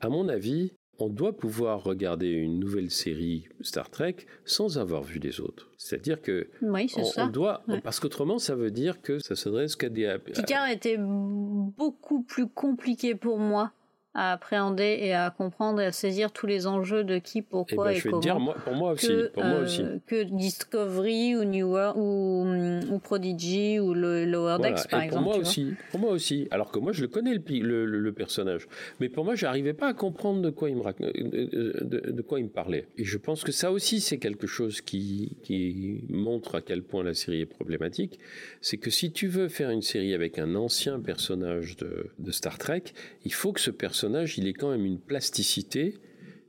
à 0.01 0.09
mon 0.09 0.27
avis, 0.27 0.73
on 1.01 1.09
doit 1.09 1.33
pouvoir 1.35 1.83
regarder 1.83 2.29
une 2.29 2.59
nouvelle 2.59 2.91
série 2.91 3.47
Star 3.61 3.89
Trek 3.89 4.17
sans 4.45 4.77
avoir 4.77 5.03
vu 5.03 5.19
les 5.19 5.39
autres. 5.39 5.69
C'est-à-dire 5.77 6.21
que 6.21 6.47
oui, 6.61 6.91
on, 6.95 7.03
ça. 7.03 7.27
doit, 7.27 7.63
parce 7.83 7.99
qu'autrement 7.99 8.37
ça 8.37 8.55
veut 8.55 8.71
dire 8.71 9.01
que 9.01 9.19
ça 9.19 9.35
s'adresse 9.35 9.75
qu'à 9.75 9.89
des. 9.89 10.15
Picard 10.33 10.69
était 10.69 10.97
beaucoup 10.99 12.23
plus 12.23 12.47
compliqué 12.47 13.15
pour 13.15 13.39
moi 13.39 13.71
à 14.13 14.33
appréhender 14.33 14.97
et 14.99 15.13
à 15.13 15.29
comprendre 15.29 15.79
et 15.79 15.85
à 15.85 15.91
saisir 15.93 16.33
tous 16.33 16.45
les 16.45 16.67
enjeux 16.67 17.05
de 17.05 17.17
qui, 17.17 17.41
pourquoi 17.41 17.93
eh 17.93 17.93
ben, 17.93 17.97
et, 17.97 18.01
comment. 18.01 18.19
Dire, 18.19 18.39
moi, 18.39 18.55
pour 18.55 18.73
moi 18.73 18.91
aussi, 18.91 19.07
que, 19.07 19.27
pour 19.27 19.43
moi 19.45 19.59
aussi. 19.59 19.83
Euh, 19.83 19.99
que 20.05 20.23
Discovery 20.23 21.37
ou 21.37 21.45
New 21.45 21.67
World 21.67 21.97
ou, 21.97 22.93
ou 22.93 22.99
Prodigy 22.99 23.79
ou 23.79 23.93
le 23.93 24.25
Lower 24.25 24.57
Decks 24.61 24.89
par 24.89 25.01
exemple. 25.01 25.23
Pour 25.23 25.31
moi 25.31 25.37
aussi, 25.37 25.73
pour 25.91 25.99
moi 26.01 26.11
aussi. 26.11 26.47
Alors 26.51 26.71
que 26.71 26.79
moi 26.79 26.91
je 26.91 27.01
le 27.01 27.07
connais 27.07 27.35
le, 27.35 27.85
le, 27.85 28.11
personnage, 28.11 28.67
mais 28.99 29.07
pour 29.07 29.23
moi 29.23 29.35
j'arrivais 29.35 29.73
pas 29.73 29.87
à 29.87 29.93
comprendre 29.93 30.41
de 30.41 30.49
quoi 30.49 30.69
il 30.69 30.75
me 30.75 30.81
de, 30.81 32.11
de, 32.11 32.21
quoi 32.21 32.39
il 32.39 32.45
me 32.45 32.49
parlait. 32.49 32.87
Et 32.97 33.05
je 33.05 33.17
pense 33.17 33.45
que 33.45 33.53
ça 33.53 33.71
aussi 33.71 34.01
c'est 34.01 34.17
quelque 34.17 34.47
chose 34.47 34.81
qui 34.81 35.37
qui 35.41 36.03
montre 36.09 36.55
à 36.55 36.61
quel 36.61 36.83
point 36.83 37.03
la 37.03 37.13
série 37.13 37.41
est 37.41 37.45
problématique. 37.45 38.19
C'est 38.59 38.77
que 38.77 38.89
si 38.89 39.13
tu 39.13 39.27
veux 39.27 39.47
faire 39.47 39.69
une 39.69 39.81
série 39.81 40.13
avec 40.13 40.37
un 40.37 40.55
ancien 40.55 40.99
personnage 40.99 41.77
de, 41.77 42.07
de 42.19 42.31
Star 42.31 42.57
Trek, 42.57 42.83
il 43.23 43.33
faut 43.33 43.53
que 43.53 43.61
ce 43.61 43.71
personnage 43.71 44.00
il 44.37 44.47
est 44.47 44.53
quand 44.53 44.71
même 44.71 44.85
une 44.85 44.99
plasticité 44.99 45.95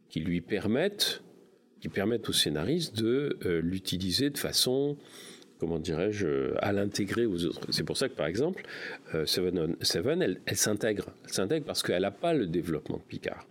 qui 0.08 0.20
lui 0.20 0.40
permette, 0.40 1.22
qui 1.80 1.88
permettent 1.88 2.28
au 2.28 2.32
scénariste 2.32 2.96
de 2.96 3.38
euh, 3.44 3.60
l'utiliser 3.62 4.30
de 4.30 4.38
façon, 4.38 4.96
comment 5.58 5.78
dirais-je, 5.78 6.54
à 6.58 6.72
l'intégrer 6.72 7.26
aux 7.26 7.44
autres. 7.44 7.66
C'est 7.70 7.84
pour 7.84 7.96
ça 7.96 8.08
que, 8.08 8.14
par 8.14 8.26
exemple, 8.26 8.64
euh, 9.14 9.26
Seven, 9.26 9.76
Seven, 9.80 10.22
elle, 10.22 10.56
s'intègre. 10.56 11.06
Elle 11.24 11.32
s'intègre 11.32 11.66
parce 11.66 11.82
qu'elle 11.82 12.02
n'a 12.02 12.10
pas 12.10 12.34
le 12.34 12.46
développement 12.46 12.98
de 12.98 13.02
Picard 13.02 13.46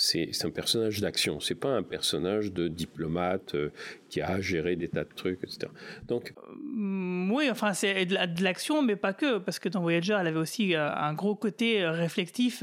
c'est 0.00 0.44
un 0.44 0.50
personnage 0.50 1.00
d'action. 1.00 1.40
C'est 1.40 1.54
pas 1.54 1.76
un 1.76 1.82
personnage 1.82 2.52
de 2.52 2.68
diplomate 2.68 3.54
euh, 3.54 3.68
qui 4.08 4.22
a 4.22 4.40
géré 4.40 4.74
des 4.74 4.88
tas 4.88 5.04
de 5.04 5.14
trucs, 5.14 5.44
etc. 5.44 5.70
Donc 6.08 6.32
oui, 6.72 7.50
enfin 7.50 7.74
c'est 7.74 8.06
de 8.06 8.42
l'action, 8.44 8.82
mais 8.82 8.96
pas 8.96 9.12
que, 9.12 9.38
parce 9.38 9.58
que 9.58 9.68
dans 9.68 9.80
Voyager, 9.80 10.16
elle 10.18 10.26
avait 10.26 10.38
aussi 10.38 10.74
euh, 10.74 10.94
un 10.94 11.12
gros 11.14 11.34
côté 11.34 11.82
euh, 11.82 11.90
réflectif 11.90 12.62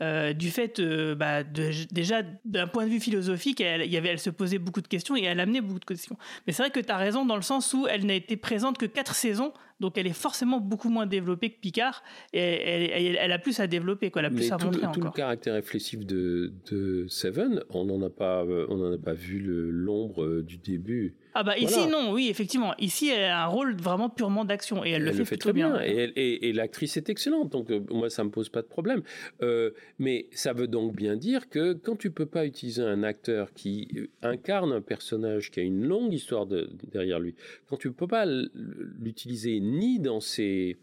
du 0.00 0.50
fait, 0.50 0.80
bah, 1.14 1.44
déjà 1.44 2.22
d'un 2.44 2.66
point 2.66 2.86
de 2.86 2.90
vue 2.90 2.98
philosophique, 2.98 3.60
elle, 3.60 3.88
y 3.88 3.96
avait, 3.96 4.08
elle 4.08 4.18
se 4.18 4.30
posait 4.30 4.58
beaucoup 4.58 4.80
de 4.80 4.88
questions 4.88 5.16
et 5.16 5.22
elle 5.22 5.38
amenait 5.38 5.60
beaucoup 5.60 5.78
de 5.78 5.84
questions. 5.84 6.16
Mais 6.46 6.52
c'est 6.52 6.62
vrai 6.64 6.70
que 6.70 6.80
tu 6.80 6.90
as 6.90 6.96
raison 6.96 7.24
dans 7.24 7.36
le 7.36 7.42
sens 7.42 7.72
où 7.72 7.86
elle 7.88 8.04
n'a 8.04 8.14
été 8.14 8.36
présente 8.36 8.78
que 8.78 8.86
quatre 8.86 9.14
saisons 9.14 9.52
donc 9.82 9.98
elle 9.98 10.06
est 10.06 10.12
forcément 10.12 10.60
beaucoup 10.60 10.88
moins 10.88 11.06
développée 11.06 11.50
que 11.50 11.58
Picard 11.60 12.02
et 12.32 12.38
elle, 12.40 13.32
a 13.32 13.38
plus 13.38 13.60
à 13.60 13.66
développer, 13.66 14.10
quoi, 14.10 14.22
elle 14.22 14.26
a 14.26 14.30
plus 14.30 14.50
à 14.50 14.56
montrer 14.56 14.86
tout, 14.92 15.00
tout 15.00 15.00
le 15.00 15.10
caractère 15.10 15.54
réflexif 15.54 16.06
de, 16.06 16.52
de 16.70 17.06
Seven, 17.08 17.64
on 17.70 17.84
n'en 17.84 18.00
a 18.02 18.08
pas, 18.08 18.44
on 18.44 18.76
n'en 18.76 18.92
a 18.92 18.98
pas 18.98 19.12
vu 19.12 19.42
l'ombre 19.42 20.22
euh, 20.22 20.42
du 20.42 20.56
début. 20.56 21.14
Ah 21.34 21.42
bah 21.42 21.56
ici 21.56 21.86
non, 21.88 22.12
oui 22.12 22.28
effectivement. 22.28 22.74
Ici 22.78 23.08
elle 23.08 23.24
a 23.24 23.44
un 23.44 23.46
rôle 23.46 23.74
vraiment 23.74 24.10
purement 24.10 24.44
d'action 24.44 24.84
et 24.84 24.90
elle, 24.90 25.04
le, 25.04 25.24
fait 25.24 25.36
très 25.36 25.52
bien. 25.52 25.80
Et, 25.80 26.52
l'actrice 26.52 26.96
est 26.96 27.08
excellente, 27.08 27.50
donc 27.50 27.70
euh, 27.70 27.80
moi 27.90 28.10
ça 28.10 28.22
me 28.22 28.30
pose 28.30 28.50
pas 28.50 28.62
de 28.62 28.66
problème. 28.66 29.02
Euh, 29.42 29.70
mais 29.98 30.26
ça 30.32 30.52
veut 30.52 30.68
donc 30.68 30.94
bien 30.94 31.16
dire 31.16 31.48
que 31.48 31.72
quand 31.72 31.96
tu 31.96 32.10
peux 32.10 32.26
pas 32.26 32.46
utiliser 32.46 32.82
un 32.82 33.02
acteur 33.02 33.52
qui 33.54 33.88
incarne 34.22 34.72
un 34.72 34.82
personnage 34.82 35.50
qui 35.50 35.60
a 35.60 35.62
une 35.62 35.84
longue 35.86 36.12
histoire 36.12 36.46
derrière 36.46 37.18
lui, 37.18 37.34
quand 37.68 37.78
tu 37.78 37.90
peux 37.92 38.06
pas 38.06 38.26
l'utiliser 38.26 39.56
ni 39.72 39.98
dans 39.98 40.20
ses 40.20 40.78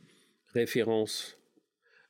références 0.53 1.37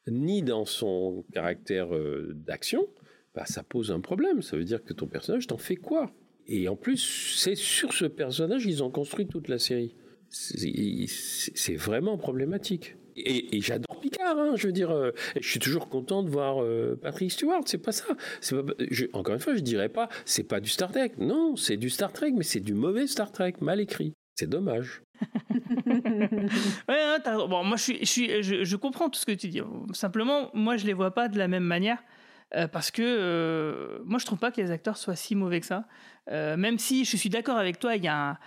ni 0.07 0.41
dans 0.41 0.65
son 0.65 1.23
caractère 1.33 1.89
d'action, 2.33 2.87
bah, 3.35 3.45
ça 3.45 3.61
pose 3.61 3.91
un 3.91 3.99
problème. 3.99 4.41
Ça 4.41 4.57
veut 4.57 4.63
dire 4.63 4.83
que 4.83 4.93
ton 4.93 5.05
personnage 5.05 5.45
t'en 5.45 5.57
fait 5.57 5.75
quoi? 5.75 6.11
Et 6.47 6.67
en 6.67 6.75
plus, 6.75 7.35
c'est 7.37 7.55
sur 7.55 7.93
ce 7.93 8.05
personnage 8.05 8.63
qu'ils 8.63 8.83
ont 8.83 8.89
construit 8.89 9.27
toute 9.27 9.49
la 9.49 9.59
série. 9.59 9.95
C'est 10.29 11.75
vraiment 11.75 12.17
problématique. 12.17 12.95
Et, 13.15 13.61
j'adore 13.61 13.99
Picard, 13.99 14.37
hein, 14.37 14.53
je 14.55 14.67
veux 14.67 14.73
dire, 14.73 14.91
euh, 14.91 15.11
je 15.39 15.47
suis 15.47 15.59
toujours 15.59 15.89
content 15.89 16.23
de 16.23 16.29
voir 16.29 16.63
euh, 16.63 16.97
Patrick 17.01 17.31
Stewart, 17.31 17.61
c'est 17.65 17.77
pas 17.77 17.91
ça. 17.91 18.05
encore 19.13 19.35
une 19.35 19.41
fois, 19.41 19.55
je 19.55 19.61
dirais 19.61 19.89
pas, 19.89 20.07
c'est 20.25 20.43
pas 20.43 20.61
du 20.61 20.69
Star 20.69 20.91
Trek. 20.91 21.11
Non, 21.17 21.55
c'est 21.55 21.75
du 21.75 21.89
Star 21.89 22.13
Trek, 22.13 22.31
mais 22.35 22.43
c'est 22.43 22.61
du 22.61 22.73
mauvais 22.73 23.07
Star 23.07 23.31
Trek, 23.31 23.55
mal 23.59 23.79
écrit. 23.81 24.13
C'est 24.35 24.49
dommage. 24.49 25.01
ouais, 26.87 27.19
bon, 27.25 27.63
moi, 27.63 27.77
je, 27.77 27.83
suis, 27.83 27.99
je, 27.99 28.05
suis, 28.05 28.65
je, 28.65 28.75
comprends 28.75 29.09
tout 29.09 29.19
ce 29.19 29.25
que 29.25 29.31
tu 29.31 29.47
dis. 29.47 29.61
Simplement, 29.93 30.49
moi, 30.53 30.77
je 30.77 30.85
les 30.85 30.93
vois 30.93 31.13
pas 31.13 31.27
de 31.27 31.37
la 31.37 31.47
même 31.47 31.63
manière. 31.63 31.99
Euh, 32.55 32.67
parce 32.67 32.89
que 32.89 33.03
euh, 33.03 33.99
moi, 34.05 34.17
je 34.19 34.25
trouve 34.25 34.39
pas 34.39 34.51
que 34.51 34.59
les 34.59 34.71
acteurs 34.71 34.97
soient 34.97 35.15
si 35.15 35.35
mauvais 35.35 35.59
que 35.59 35.65
ça. 35.65 35.85
Euh, 36.31 36.57
même 36.57 36.79
si 36.79 37.05
je 37.05 37.15
suis 37.15 37.29
d'accord 37.29 37.57
avec 37.57 37.79
toi, 37.79 37.95
il 37.95 38.03
y 38.03 38.07
a 38.07 38.31
un, 38.31 38.37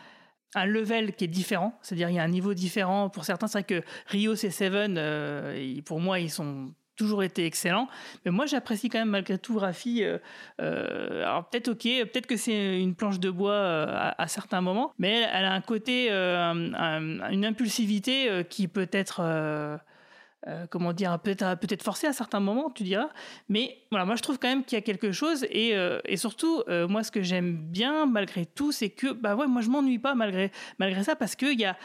un, 0.54 0.66
level 0.66 1.14
qui 1.14 1.24
est 1.24 1.28
différent. 1.28 1.78
C'est-à-dire, 1.82 2.10
il 2.10 2.16
y 2.16 2.18
a 2.18 2.22
un 2.22 2.28
niveau 2.28 2.54
différent. 2.54 3.10
Pour 3.10 3.24
certains, 3.24 3.46
c'est 3.46 3.58
vrai 3.58 3.64
que 3.64 3.86
Rios 4.06 4.34
et 4.34 4.50
Seven, 4.50 5.82
pour 5.84 6.00
moi, 6.00 6.18
ils 6.18 6.30
sont 6.30 6.72
toujours 6.96 7.22
été 7.22 7.44
excellent. 7.46 7.88
Mais 8.24 8.30
moi, 8.30 8.46
j'apprécie 8.46 8.88
quand 8.88 8.98
même 8.98 9.10
malgré 9.10 9.38
tout 9.38 9.58
Rafi. 9.58 10.02
Euh, 10.02 10.18
euh, 10.60 11.22
alors 11.22 11.48
peut-être 11.48 11.68
ok, 11.68 11.82
peut-être 11.82 12.26
que 12.26 12.36
c'est 12.36 12.80
une 12.80 12.94
planche 12.94 13.20
de 13.20 13.30
bois 13.30 13.52
euh, 13.52 14.10
à, 14.16 14.28
certains 14.28 14.60
moments, 14.60 14.92
mais 14.98 15.26
elle, 15.32 15.44
a 15.44 15.52
un 15.52 15.60
côté, 15.60 16.10
une 16.10 17.44
impulsivité 17.44 18.44
qui 18.48 18.68
peut 18.68 18.88
être 18.92 19.80
euh, 20.48 20.66
comment 20.68 20.92
dire, 20.92 21.16
peut-être 21.20 21.56
peut-être 21.60 21.84
forcé 21.84 22.08
à 22.08 22.12
certains 22.12 22.40
moments, 22.40 22.68
tu 22.70 22.82
diras. 22.82 23.10
Mais 23.48 23.78
voilà, 23.92 24.04
moi 24.04 24.16
je 24.16 24.22
trouve 24.22 24.40
quand 24.40 24.48
même 24.48 24.64
qu'il 24.64 24.76
y 24.76 24.78
a 24.78 24.82
quelque 24.82 25.12
chose 25.12 25.46
et, 25.50 25.76
euh, 25.76 26.00
et 26.04 26.16
surtout, 26.16 26.64
euh, 26.68 26.88
moi 26.88 27.04
ce 27.04 27.12
que 27.12 27.22
j'aime 27.22 27.56
bien 27.56 28.06
malgré 28.06 28.44
tout, 28.44 28.72
c'est 28.72 28.90
que 28.90 29.12
bah 29.12 29.36
ouais, 29.36 29.46
moi 29.46 29.62
je 29.62 29.68
m'ennuie 29.68 30.00
pas 30.00 30.16
malgré 30.16 30.50
malgré 30.80 31.04
ça 31.04 31.14
parce 31.14 31.36
qu'il 31.36 31.60
y 31.60 31.64
a 31.64 31.76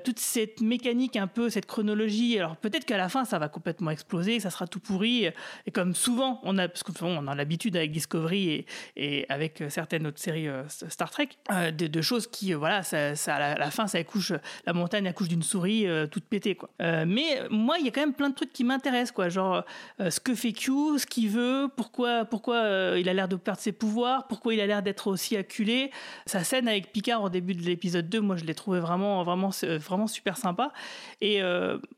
toute 0.00 0.18
cette 0.18 0.60
mécanique 0.60 1.16
un 1.16 1.26
peu, 1.26 1.48
cette 1.48 1.64
chronologie. 1.64 2.38
Alors 2.38 2.56
peut-être 2.56 2.84
qu'à 2.84 2.98
la 2.98 3.08
fin 3.08 3.24
ça 3.24 3.38
va 3.38 3.48
complètement 3.48 3.90
exploser, 3.90 4.40
ça 4.40 4.50
sera 4.50 4.66
tout 4.66 4.80
pourri. 4.80 5.28
Et 5.66 5.70
comme 5.70 5.94
souvent 5.94 6.40
on 6.42 6.58
a, 6.58 6.68
parce 6.68 6.82
on 7.00 7.26
a 7.26 7.34
l'habitude 7.34 7.76
avec 7.76 7.92
Discovery 7.92 8.50
et, 8.50 8.66
et 8.96 9.26
avec 9.30 9.64
certaines 9.70 10.06
autres 10.06 10.20
séries 10.20 10.48
Star 10.68 11.10
Trek, 11.10 11.30
de, 11.50 11.86
de, 11.86 12.02
choses 12.02 12.26
qui 12.26 12.52
voilà, 12.52 12.82
ça, 12.82 13.16
ça 13.16 13.36
à, 13.36 13.58
la, 13.58 13.70
fin 13.70 13.86
ça 13.86 13.96
accouche, 13.96 14.34
la 14.66 14.74
montagne 14.74 15.08
accouche 15.08 15.28
d'une 15.28 15.42
souris 15.42 15.86
toute 16.10 16.24
pétée 16.24 16.56
quoi. 16.56 16.70
mais 16.78 17.40
moi 17.48 17.78
il 17.78 17.86
y 17.86 17.88
a 17.88 17.90
quand 17.90 18.01
même 18.02 18.14
plein 18.14 18.30
de 18.30 18.34
trucs 18.34 18.52
qui 18.52 18.64
m'intéressent, 18.64 19.12
quoi. 19.12 19.28
Genre, 19.28 19.64
euh, 20.00 20.10
ce 20.10 20.20
que 20.20 20.34
fait 20.34 20.52
Q, 20.52 20.98
ce 20.98 21.06
qu'il 21.06 21.28
veut, 21.28 21.68
pourquoi, 21.76 22.24
pourquoi 22.24 22.56
euh, 22.56 22.98
il 23.00 23.08
a 23.08 23.14
l'air 23.14 23.28
de 23.28 23.36
perdre 23.36 23.60
ses 23.60 23.72
pouvoirs, 23.72 24.26
pourquoi 24.28 24.54
il 24.54 24.60
a 24.60 24.66
l'air 24.66 24.82
d'être 24.82 25.06
aussi 25.06 25.36
acculé. 25.36 25.90
Sa 26.26 26.44
scène 26.44 26.68
avec 26.68 26.92
Picard 26.92 27.22
au 27.22 27.28
début 27.28 27.54
de 27.54 27.62
l'épisode 27.62 28.08
2, 28.08 28.20
moi, 28.20 28.36
je 28.36 28.44
l'ai 28.44 28.54
trouvé 28.54 28.80
vraiment, 28.80 29.22
vraiment, 29.24 29.50
euh, 29.64 29.78
vraiment 29.78 30.06
super 30.06 30.36
sympa. 30.36 30.72
Et 31.20 31.40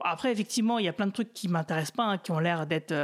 après, 0.01 0.33
effectivement, 0.33 0.79
il 0.79 0.85
y 0.85 0.89
a 0.89 0.93
plein 0.93 1.07
de 1.07 1.13
trucs 1.13 1.33
qui 1.33 1.49
m'intéressent 1.49 1.93
pas, 1.93 2.05
hein, 2.05 2.19
qui 2.19 2.31
ont 2.31 2.39
l'air 2.39 2.67
d'être 2.67 2.95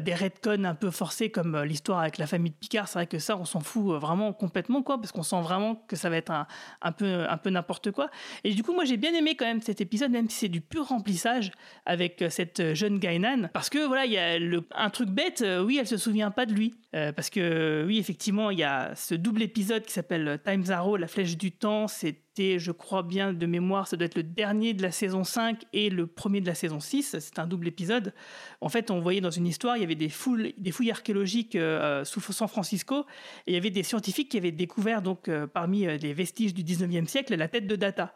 des 0.00 0.14
retcons 0.14 0.64
un 0.64 0.74
peu 0.74 0.90
forcés, 0.90 1.30
comme 1.30 1.62
l'histoire 1.62 2.00
avec 2.00 2.18
la 2.18 2.26
famille 2.26 2.50
de 2.50 2.56
Picard. 2.56 2.88
C'est 2.88 2.98
vrai 2.98 3.06
que 3.06 3.18
ça, 3.18 3.36
on 3.36 3.44
s'en 3.44 3.60
fout 3.60 4.00
vraiment 4.00 4.32
complètement, 4.32 4.82
quoi, 4.82 4.98
parce 4.98 5.12
qu'on 5.12 5.22
sent 5.22 5.40
vraiment 5.42 5.76
que 5.88 5.96
ça 5.96 6.10
va 6.10 6.16
être 6.16 6.30
un, 6.30 6.46
un 6.82 6.92
peu, 6.92 7.28
un 7.28 7.36
peu 7.36 7.50
n'importe 7.50 7.90
quoi. 7.90 8.10
Et 8.44 8.54
du 8.54 8.62
coup, 8.62 8.72
moi, 8.72 8.84
j'ai 8.84 8.96
bien 8.96 9.12
aimé 9.14 9.34
quand 9.34 9.46
même 9.46 9.62
cet 9.62 9.80
épisode, 9.80 10.10
même 10.10 10.28
si 10.28 10.38
c'est 10.38 10.48
du 10.48 10.60
pur 10.60 10.86
remplissage 10.86 11.52
avec 11.86 12.22
cette 12.30 12.74
jeune 12.74 12.98
Gainan 12.98 13.48
parce 13.52 13.70
que 13.70 13.86
voilà 13.86 14.06
il 14.06 14.12
y 14.12 14.18
a 14.18 14.38
un 14.74 14.90
truc 14.90 15.08
bête 15.08 15.42
euh, 15.42 15.62
oui 15.62 15.78
elle 15.80 15.86
se 15.86 15.96
souvient 15.96 16.30
pas 16.30 16.46
de 16.46 16.52
lui. 16.52 16.74
Euh, 16.94 17.12
parce 17.12 17.30
que 17.30 17.84
oui 17.86 17.98
effectivement 17.98 18.50
il 18.50 18.58
y 18.58 18.64
a 18.64 18.94
ce 18.94 19.14
double 19.14 19.42
épisode 19.42 19.84
qui 19.84 19.92
s'appelle 19.92 20.40
Time 20.44 20.64
Arrow 20.70 20.96
la 20.96 21.06
flèche 21.06 21.36
du 21.36 21.52
temps 21.52 21.88
c'est 21.88 22.16
je 22.38 22.72
crois 22.72 23.02
bien, 23.02 23.32
de 23.32 23.46
mémoire, 23.46 23.86
ça 23.88 23.96
doit 23.96 24.06
être 24.06 24.16
le 24.16 24.22
dernier 24.22 24.74
de 24.74 24.82
la 24.82 24.90
saison 24.90 25.24
5 25.24 25.64
et 25.72 25.90
le 25.90 26.06
premier 26.06 26.40
de 26.40 26.46
la 26.46 26.54
saison 26.54 26.80
6. 26.80 27.16
C'est 27.18 27.38
un 27.38 27.46
double 27.46 27.68
épisode. 27.68 28.14
En 28.60 28.68
fait, 28.68 28.90
on 28.90 29.00
voyait 29.00 29.20
dans 29.20 29.30
une 29.30 29.46
histoire, 29.46 29.76
il 29.76 29.80
y 29.80 29.84
avait 29.84 29.94
des, 29.94 30.08
fouilles 30.08 30.90
archéologiques 30.90 31.56
euh, 31.56 32.04
sous 32.04 32.20
San 32.20 32.48
Francisco 32.48 33.06
et 33.46 33.52
il 33.52 33.54
y 33.54 33.56
avait 33.56 33.70
des 33.70 33.82
scientifiques 33.82 34.30
qui 34.30 34.36
avaient 34.36 34.52
découvert, 34.52 35.02
donc, 35.02 35.28
euh, 35.28 35.46
parmi 35.46 35.86
euh, 35.86 35.96
les 35.96 36.12
vestiges 36.12 36.54
du 36.54 36.62
19e 36.62 37.06
siècle, 37.06 37.34
la 37.34 37.48
tête 37.48 37.66
de 37.66 37.76
Data. 37.76 38.14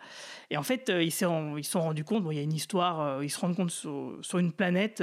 Et 0.51 0.57
en 0.57 0.63
fait, 0.63 0.93
ils 1.01 1.13
se 1.13 1.27
sont 1.63 1.81
rendus 1.81 2.05
compte, 2.05 2.25
bon, 2.25 2.31
il 2.31 2.37
y 2.37 2.41
a 2.41 2.43
une 2.43 2.53
histoire, 2.53 3.23
ils 3.23 3.31
se 3.31 3.39
rendent 3.39 3.57
compte 3.57 3.71
sur, 3.71 4.39
une 4.39 4.53
planète 4.53 5.03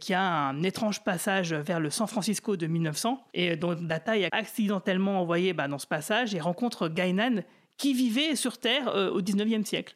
qui 0.00 0.12
a 0.12 0.22
un 0.22 0.62
étrange 0.62 1.02
passage 1.02 1.54
vers 1.54 1.80
le 1.80 1.90
San 1.90 2.06
Francisco 2.06 2.56
de 2.56 2.66
1900 2.66 3.26
et 3.32 3.56
dont 3.56 3.74
Data 3.74 4.18
est 4.18 4.28
accidentellement 4.32 5.20
envoyé 5.20 5.52
bah, 5.54 5.68
dans 5.68 5.78
ce 5.78 5.86
passage 5.86 6.34
et 6.34 6.40
rencontre 6.40 6.88
Gainan 6.88 7.42
qui 7.76 7.94
vivait 7.94 8.36
sur 8.36 8.58
Terre 8.58 8.88
euh, 8.88 9.10
au 9.10 9.20
19e 9.20 9.64
siècle. 9.64 9.94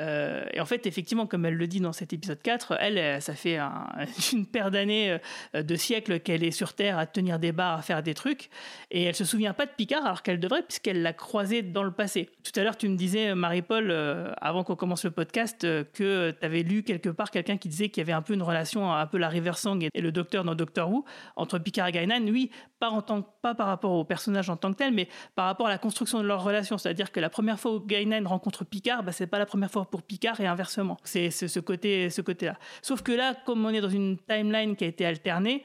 Euh, 0.00 0.44
et 0.52 0.60
en 0.60 0.64
fait, 0.64 0.86
effectivement, 0.86 1.26
comme 1.26 1.46
elle 1.46 1.54
le 1.54 1.66
dit 1.66 1.80
dans 1.80 1.92
cet 1.92 2.12
épisode 2.12 2.40
4, 2.42 2.76
elle, 2.80 3.22
ça 3.22 3.34
fait 3.34 3.58
une 4.32 4.46
paire 4.46 4.70
d'années, 4.70 5.18
euh, 5.54 5.62
de 5.62 5.76
siècles 5.76 6.20
qu'elle 6.20 6.42
est 6.42 6.50
sur 6.50 6.74
Terre 6.74 6.98
à 6.98 7.06
tenir 7.06 7.38
des 7.38 7.52
bars, 7.52 7.78
à 7.78 7.82
faire 7.82 8.02
des 8.02 8.14
trucs, 8.14 8.50
et 8.90 9.02
elle 9.04 9.14
se 9.14 9.24
souvient 9.24 9.52
pas 9.52 9.66
de 9.66 9.70
Picard 9.70 10.04
alors 10.04 10.22
qu'elle 10.22 10.40
devrait, 10.40 10.62
puisqu'elle 10.62 11.02
l'a 11.02 11.12
croisé 11.12 11.62
dans 11.62 11.82
le 11.82 11.92
passé. 11.92 12.30
Tout 12.42 12.58
à 12.58 12.64
l'heure, 12.64 12.76
tu 12.76 12.88
me 12.88 12.96
disais, 12.96 13.34
Marie-Paul, 13.34 13.90
euh, 13.90 14.32
avant 14.40 14.64
qu'on 14.64 14.76
commence 14.76 15.04
le 15.04 15.10
podcast, 15.10 15.60
que 15.60 16.30
tu 16.32 16.44
avais 16.44 16.62
lu 16.62 16.82
quelque 16.82 17.08
part 17.08 17.30
quelqu'un 17.30 17.56
qui 17.56 17.68
disait 17.68 17.88
qu'il 17.88 18.00
y 18.00 18.04
avait 18.04 18.12
un 18.12 18.22
peu 18.22 18.34
une 18.34 18.42
relation, 18.42 18.92
un 18.92 19.06
peu 19.06 19.18
la 19.18 19.28
River 19.28 19.52
Song 19.54 19.86
et, 19.92 20.00
le 20.00 20.12
Docteur 20.12 20.44
dans 20.44 20.54
Doctor 20.54 20.90
Who, 20.90 21.04
entre 21.36 21.58
Picard 21.58 21.88
et 21.88 21.92
Gainan. 21.92 22.26
Oui, 22.28 22.50
pas, 22.84 22.90
en 22.90 23.00
tant, 23.00 23.22
pas 23.22 23.54
par 23.54 23.66
rapport 23.66 23.92
au 23.92 24.04
personnage 24.04 24.50
en 24.50 24.56
tant 24.56 24.70
que 24.72 24.76
tel, 24.76 24.92
mais 24.92 25.08
par 25.34 25.46
rapport 25.46 25.66
à 25.66 25.70
la 25.70 25.78
construction 25.78 26.20
de 26.20 26.26
leur 26.26 26.42
relation. 26.42 26.76
C'est-à-dire 26.76 27.10
que 27.12 27.20
la 27.20 27.30
première 27.30 27.58
fois 27.58 27.72
où 27.74 27.80
Gainan 27.80 28.28
rencontre 28.28 28.64
Picard, 28.64 29.02
bah, 29.02 29.12
c'est 29.12 29.26
pas 29.26 29.38
la 29.38 29.46
première 29.46 29.70
fois 29.70 29.86
pour 29.86 30.02
Picard 30.02 30.38
et 30.40 30.46
inversement. 30.46 30.98
C'est 31.04 31.30
ce 31.30 31.60
côté, 31.60 32.10
ce 32.10 32.20
côté-là. 32.20 32.58
Sauf 32.82 33.00
que 33.02 33.12
là, 33.12 33.34
comme 33.46 33.64
on 33.64 33.70
est 33.70 33.80
dans 33.80 33.88
une 33.88 34.18
timeline 34.18 34.76
qui 34.76 34.84
a 34.84 34.86
été 34.86 35.06
alternée, 35.06 35.64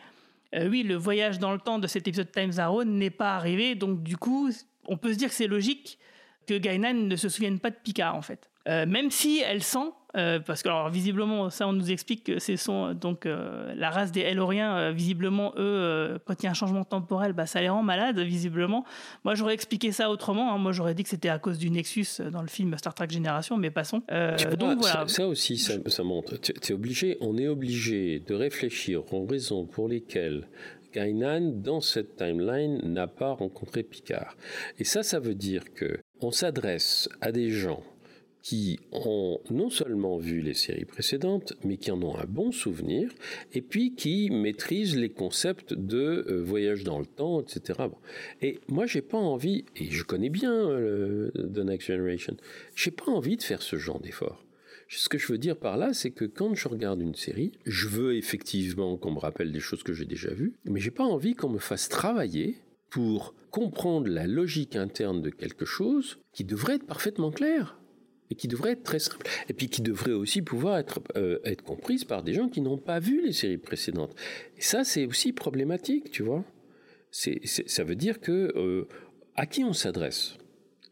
euh, 0.55 0.69
oui, 0.69 0.83
le 0.83 0.95
voyage 0.95 1.39
dans 1.39 1.51
le 1.51 1.59
temps 1.59 1.77
de 1.77 1.87
cet 1.87 2.07
épisode 2.07 2.31
Times 2.31 2.57
Arrow 2.57 2.85
n'est 2.85 3.09
pas 3.09 3.35
arrivé, 3.35 3.75
donc 3.75 4.01
du 4.01 4.15
coup, 4.15 4.49
on 4.87 4.97
peut 4.97 5.11
se 5.11 5.17
dire 5.17 5.29
que 5.29 5.35
c'est 5.35 5.47
logique 5.47 5.99
que 6.47 6.57
Gainan 6.57 6.93
ne 6.93 7.15
se 7.17 7.27
souvienne 7.27 7.59
pas 7.59 7.69
de 7.69 7.75
Picard 7.83 8.15
en 8.15 8.21
fait. 8.21 8.49
Euh, 8.67 8.85
même 8.85 9.11
si 9.11 9.41
elle 9.45 9.61
sent 9.61 9.91
euh, 10.17 10.39
parce 10.39 10.63
que 10.63 10.69
alors, 10.69 10.89
visiblement, 10.89 11.49
ça 11.49 11.67
on 11.67 11.73
nous 11.73 11.91
explique 11.91 12.23
que 12.23 12.39
c'est 12.39 12.57
son 12.57 12.93
donc 12.93 13.25
euh, 13.25 13.73
la 13.75 13.89
race 13.89 14.11
des 14.11 14.21
Eloriens. 14.21 14.75
Euh, 14.77 14.91
visiblement, 14.91 15.53
eux, 15.57 16.19
quand 16.25 16.41
il 16.41 16.45
y 16.45 16.47
a 16.47 16.51
un 16.51 16.55
changement 16.55 16.83
temporel, 16.83 17.33
bah, 17.33 17.45
ça 17.45 17.61
les 17.61 17.69
rend 17.69 17.83
malades. 17.83 18.19
Visiblement, 18.19 18.85
moi 19.23 19.35
j'aurais 19.35 19.53
expliqué 19.53 19.91
ça 19.91 20.09
autrement. 20.09 20.53
Hein. 20.53 20.57
Moi 20.57 20.71
j'aurais 20.71 20.95
dit 20.95 21.03
que 21.03 21.09
c'était 21.09 21.29
à 21.29 21.37
cause 21.37 21.57
du 21.57 21.69
Nexus 21.69 22.21
dans 22.31 22.41
le 22.41 22.47
film 22.47 22.75
Star 22.77 22.93
Trek 22.93 23.07
Génération, 23.09 23.57
mais 23.57 23.69
passons. 23.69 24.01
donc 24.57 24.79
voilà. 24.79 25.07
Ça, 25.07 25.27
aussi, 25.27 25.57
ça, 25.57 25.73
ça 25.87 26.03
montre. 26.03 26.35
Es 26.35 26.73
obligé, 26.73 27.17
on 27.21 27.37
est 27.37 27.47
obligé 27.47 28.19
de 28.19 28.33
réfléchir 28.33 29.13
aux 29.13 29.25
raisons 29.25 29.65
pour 29.65 29.87
lesquelles 29.87 30.47
Gainan, 30.93 31.51
dans 31.61 31.81
cette 31.81 32.15
timeline, 32.15 32.81
n'a 32.83 33.07
pas 33.07 33.33
rencontré 33.33 33.83
Picard. 33.83 34.35
Et 34.79 34.83
ça, 34.83 35.03
ça 35.03 35.19
veut 35.19 35.35
dire 35.35 35.73
que 35.73 35.99
on 36.21 36.31
s'adresse 36.31 37.09
à 37.21 37.31
des 37.31 37.49
gens 37.51 37.83
qui 38.49 38.79
ont 38.91 39.39
non 39.51 39.69
seulement 39.69 40.17
vu 40.17 40.41
les 40.41 40.55
séries 40.55 40.85
précédentes, 40.85 41.53
mais 41.63 41.77
qui 41.77 41.91
en 41.91 42.01
ont 42.01 42.17
un 42.17 42.25
bon 42.25 42.51
souvenir, 42.51 43.11
et 43.53 43.61
puis 43.61 43.93
qui 43.93 44.31
maîtrisent 44.31 44.95
les 44.95 45.11
concepts 45.11 45.75
de 45.75 46.25
euh, 46.27 46.41
voyage 46.41 46.83
dans 46.83 46.97
le 46.97 47.05
temps, 47.05 47.41
etc. 47.41 47.77
Et 48.41 48.59
moi, 48.67 48.87
j'ai 48.87 49.03
pas 49.03 49.19
envie, 49.19 49.65
et 49.75 49.91
je 49.91 50.03
connais 50.03 50.31
bien 50.31 50.51
euh, 50.51 51.29
The 51.35 51.59
Next 51.59 51.89
Generation, 51.89 52.37
j'ai 52.73 52.89
pas 52.89 53.11
envie 53.11 53.37
de 53.37 53.43
faire 53.43 53.61
ce 53.61 53.75
genre 53.75 53.99
d'effort. 53.99 54.43
Ce 54.87 55.09
que 55.09 55.19
je 55.19 55.31
veux 55.31 55.37
dire 55.37 55.55
par 55.55 55.77
là, 55.77 55.93
c'est 55.93 56.09
que 56.09 56.25
quand 56.25 56.55
je 56.55 56.69
regarde 56.69 57.01
une 57.01 57.13
série, 57.13 57.51
je 57.67 57.87
veux 57.87 58.15
effectivement 58.15 58.97
qu'on 58.97 59.11
me 59.11 59.19
rappelle 59.19 59.51
des 59.51 59.59
choses 59.59 59.83
que 59.83 59.93
j'ai 59.93 60.05
déjà 60.05 60.33
vues, 60.33 60.55
mais 60.65 60.79
j'ai 60.79 60.89
pas 60.89 61.03
envie 61.03 61.35
qu'on 61.35 61.49
me 61.49 61.59
fasse 61.59 61.87
travailler 61.87 62.55
pour 62.89 63.35
comprendre 63.51 64.07
la 64.07 64.25
logique 64.25 64.75
interne 64.75 65.21
de 65.21 65.29
quelque 65.29 65.65
chose 65.65 66.17
qui 66.33 66.43
devrait 66.43 66.77
être 66.77 66.87
parfaitement 66.87 67.29
clair 67.29 67.78
et 68.29 68.35
qui 68.35 68.47
devrait 68.47 68.71
être 68.71 68.83
très 68.83 68.99
simple. 68.99 69.27
Et 69.47 69.53
puis 69.53 69.69
qui 69.69 69.81
devrait 69.81 70.11
aussi 70.11 70.41
pouvoir 70.41 70.77
être, 70.77 70.99
euh, 71.15 71.39
être 71.43 71.63
comprise 71.63 72.03
par 72.03 72.23
des 72.23 72.33
gens 72.33 72.49
qui 72.49 72.61
n'ont 72.61 72.77
pas 72.77 72.99
vu 72.99 73.25
les 73.25 73.33
séries 73.33 73.57
précédentes. 73.57 74.15
Et 74.57 74.61
ça, 74.61 74.83
c'est 74.83 75.05
aussi 75.05 75.33
problématique, 75.33 76.11
tu 76.11 76.23
vois. 76.23 76.43
C'est, 77.11 77.39
ça 77.45 77.83
veut 77.83 77.95
dire 77.95 78.19
que 78.19 78.53
euh, 78.55 78.87
à 79.35 79.45
qui 79.45 79.63
on 79.63 79.73
s'adresse? 79.73 80.35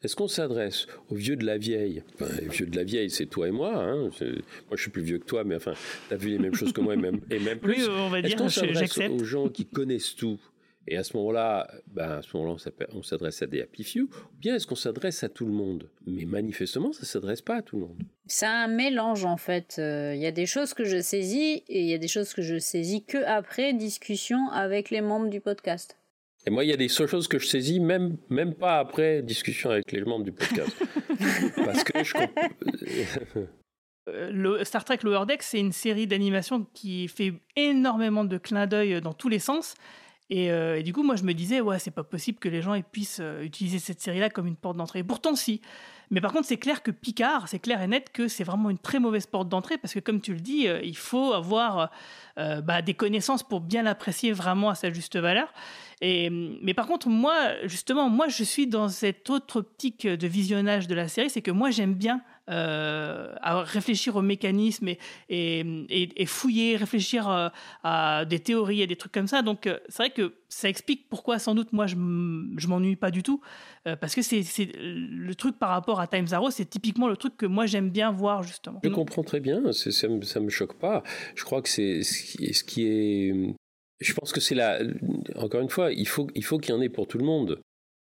Est-ce 0.03 0.15
qu'on 0.15 0.27
s'adresse 0.27 0.87
aux 1.09 1.15
vieux 1.15 1.35
de 1.35 1.45
la 1.45 1.57
vieille? 1.57 2.03
Enfin, 2.15 2.31
Les 2.39 2.47
vieux 2.47 2.67
de 2.67 2.75
la 2.75 2.83
vieille, 2.83 3.09
c'est 3.09 3.25
toi 3.25 3.47
et 3.47 3.51
moi. 3.51 3.75
Hein 3.75 4.09
moi, 4.21 4.75
je 4.75 4.81
suis 4.81 4.91
plus 4.91 5.01
vieux 5.01 5.17
que 5.17 5.25
toi, 5.25 5.43
mais 5.43 5.55
enfin, 5.55 5.73
tu 6.07 6.13
as 6.13 6.17
vu 6.17 6.29
les 6.29 6.37
mêmes 6.37 6.53
choses 6.53 6.71
que 6.71 6.81
moi 6.81 6.93
et 6.93 6.97
même, 6.97 7.19
et 7.31 7.39
même 7.39 7.59
plus. 7.59 7.87
Oui, 7.87 7.89
on 7.89 8.09
va 8.09 8.21
dire, 8.21 8.31
Est-ce 8.31 8.37
qu'on 8.37 8.49
s'adresse 8.49 8.97
aux 8.97 9.23
gens 9.23 9.49
qui 9.49 9.65
connaissent 9.65 10.15
tout? 10.15 10.39
Et 10.87 10.95
à 10.97 11.03
ce 11.03 11.17
moment-là, 11.17 11.69
ben 11.87 12.19
à 12.19 12.21
ce 12.21 12.35
moment-là, 12.37 12.57
on 12.93 13.03
s'adresse 13.03 13.41
à 13.41 13.47
des 13.47 13.61
happy 13.61 13.83
few, 13.83 14.03
ou 14.03 14.37
bien 14.39 14.55
est-ce 14.55 14.65
qu'on 14.65 14.75
s'adresse 14.75 15.21
à 15.23 15.29
tout 15.29 15.45
le 15.45 15.51
monde? 15.51 15.89
Mais 16.05 16.23
manifestement, 16.23 16.93
ça 16.93 17.01
ne 17.01 17.05
s'adresse 17.05 17.41
pas 17.41 17.57
à 17.57 17.61
tout 17.61 17.75
le 17.77 17.87
monde. 17.87 18.01
C'est 18.25 18.45
un 18.45 18.67
mélange 18.67 19.25
en 19.25 19.37
fait. 19.37 19.75
Euh, 19.79 20.13
il 20.15 20.21
y 20.21 20.25
a 20.25 20.31
des 20.31 20.45
choses 20.45 20.73
que 20.73 20.85
je 20.85 21.01
saisis 21.01 21.63
et 21.67 21.81
il 21.81 21.89
y 21.89 21.93
a 21.93 21.97
des 21.97 22.07
choses 22.07 22.33
que 22.33 22.41
je 22.41 22.57
saisis 22.57 23.03
que 23.03 23.17
après 23.25 23.73
discussion 23.73 24.49
avec 24.51 24.89
les 24.89 25.01
membres 25.01 25.29
du 25.29 25.41
podcast. 25.41 25.97
Et 26.45 26.49
moi, 26.49 26.63
il 26.63 26.69
y 26.69 26.73
a 26.73 26.77
des 26.77 26.87
choses 26.87 27.27
que 27.27 27.39
je 27.39 27.47
saisis 27.47 27.81
même, 27.81 28.15
même 28.29 28.53
pas 28.53 28.79
après 28.79 29.21
discussion 29.21 29.69
avec 29.69 29.91
les 29.91 30.01
membres 30.01 30.23
du 30.23 30.31
podcast. 30.31 30.73
Parce 31.65 31.83
que 31.83 32.01
je 32.01 32.13
euh, 34.07 34.31
le 34.31 34.63
Star 34.63 34.85
Trek 34.85 34.99
Lower 35.03 35.25
Deck, 35.25 35.43
c'est 35.43 35.59
une 35.59 35.73
série 35.73 36.07
d'animation 36.07 36.65
qui 36.73 37.09
fait 37.09 37.33
énormément 37.57 38.23
de 38.23 38.37
clins 38.37 38.67
d'œil 38.67 39.01
dans 39.01 39.13
tous 39.13 39.27
les 39.27 39.39
sens 39.39 39.75
Et, 40.29 40.51
euh, 40.51 40.79
et, 40.79 40.83
du 40.83 40.91
coup, 40.91 41.03
moi, 41.03 41.15
je 41.15 41.23
me 41.23 41.33
disais, 41.33 41.61
ouais, 41.61 41.79
c'est 41.79 41.91
pas 41.91 42.03
possible 42.03 42.37
que 42.37 42.49
les 42.49 42.61
gens 42.61 42.79
puissent 42.81 43.19
euh, 43.21 43.43
utiliser 43.43 43.79
cette 43.79 44.01
série-là 44.01 44.29
comme 44.29 44.45
une 44.45 44.57
porte 44.57 44.75
d'entrée. 44.75 45.03
Pourtant, 45.03 45.35
si. 45.35 45.61
Mais 46.09 46.21
par 46.21 46.33
contre, 46.33 46.47
c'est 46.47 46.57
clair 46.57 46.83
que 46.83 46.91
Picard, 46.91 47.47
c'est 47.47 47.59
clair 47.59 47.81
et 47.81 47.87
net 47.87 48.11
que 48.11 48.27
c'est 48.27 48.43
vraiment 48.43 48.69
une 48.69 48.77
très 48.77 48.99
mauvaise 48.99 49.25
porte 49.25 49.49
d'entrée 49.49 49.77
parce 49.77 49.93
que, 49.93 49.99
comme 49.99 50.21
tu 50.21 50.33
le 50.33 50.39
dis, 50.39 50.67
euh, 50.67 50.79
il 50.83 50.95
faut 50.95 51.33
avoir 51.33 51.91
bah, 52.37 52.83
des 52.83 52.93
connaissances 52.93 53.41
pour 53.41 53.61
bien 53.61 53.81
l'apprécier 53.81 54.31
vraiment 54.31 54.69
à 54.69 54.75
sa 54.75 54.93
juste 54.93 55.17
valeur. 55.17 55.51
Et, 56.01 56.29
mais 56.29 56.75
par 56.75 56.85
contre, 56.85 57.09
moi, 57.09 57.33
justement, 57.63 58.09
moi, 58.09 58.27
je 58.27 58.43
suis 58.43 58.67
dans 58.67 58.89
cette 58.89 59.29
autre 59.31 59.57
optique 59.57 60.05
de 60.05 60.27
visionnage 60.27 60.87
de 60.87 60.93
la 60.93 61.07
série, 61.07 61.31
c'est 61.31 61.41
que 61.41 61.49
moi, 61.49 61.71
j'aime 61.71 61.95
bien 61.95 62.21
euh, 62.49 63.33
à 63.41 63.61
réfléchir 63.61 64.15
aux 64.15 64.21
mécanismes 64.21 64.87
et, 64.87 64.97
et, 65.29 66.09
et 66.15 66.25
fouiller, 66.25 66.77
réfléchir 66.77 67.27
à, 67.27 67.51
à, 67.83 68.25
des 68.25 68.39
théories 68.39 68.81
et 68.81 68.87
des 68.87 68.95
trucs 68.95 69.11
comme 69.11 69.27
ça. 69.27 69.41
Donc, 69.41 69.67
euh, 69.67 69.77
c'est 69.89 70.03
vrai 70.03 70.09
que 70.11 70.33
ça 70.47 70.69
explique 70.69 71.09
pourquoi, 71.09 71.39
sans 71.39 71.55
doute, 71.55 71.73
moi, 71.73 71.87
je 71.87 71.95
m'ennuie 71.95 72.95
pas 72.95 73.11
du 73.11 73.23
tout. 73.23 73.41
Euh, 73.85 73.95
parce 73.95 74.15
que 74.15 74.21
c'est 74.21 74.43
le 74.75 75.35
truc 75.35 75.59
par 75.59 75.69
rapport 75.69 75.99
à 75.99 76.07
Times 76.07 76.27
Arrow, 76.31 76.49
c'est 76.49 76.69
typiquement 76.69 77.07
le 77.07 77.17
truc 77.17 77.35
que 77.35 77.45
moi, 77.45 77.65
j'aime 77.65 77.89
bien 77.89 78.11
voir, 78.11 78.43
justement. 78.43 78.79
Je 78.83 78.89
comprends 78.89 79.23
très 79.23 79.39
bien, 79.39 79.71
ça, 79.73 79.91
ça 79.91 80.39
me 80.39 80.49
choque 80.49 80.77
pas. 80.79 81.03
Je 81.35 81.43
crois 81.43 81.61
que 81.61 81.69
c'est 81.69 82.03
ce 82.03 82.63
qui 82.63 82.87
est 82.87 83.55
je 83.99 84.13
pense 84.13 84.31
que 84.31 84.39
c'est 84.39 84.55
la. 84.55 84.79
Encore 85.35 85.61
une 85.61 85.69
fois, 85.69 85.91
il 85.91 86.07
faut 86.07 86.27
il 86.35 86.43
faut 86.43 86.59
qu'il 86.59 86.73
y 86.73 86.77
en 86.77 86.81
ait 86.81 86.89
pour 86.89 87.07
tout 87.07 87.17
le 87.17 87.25
monde. 87.25 87.59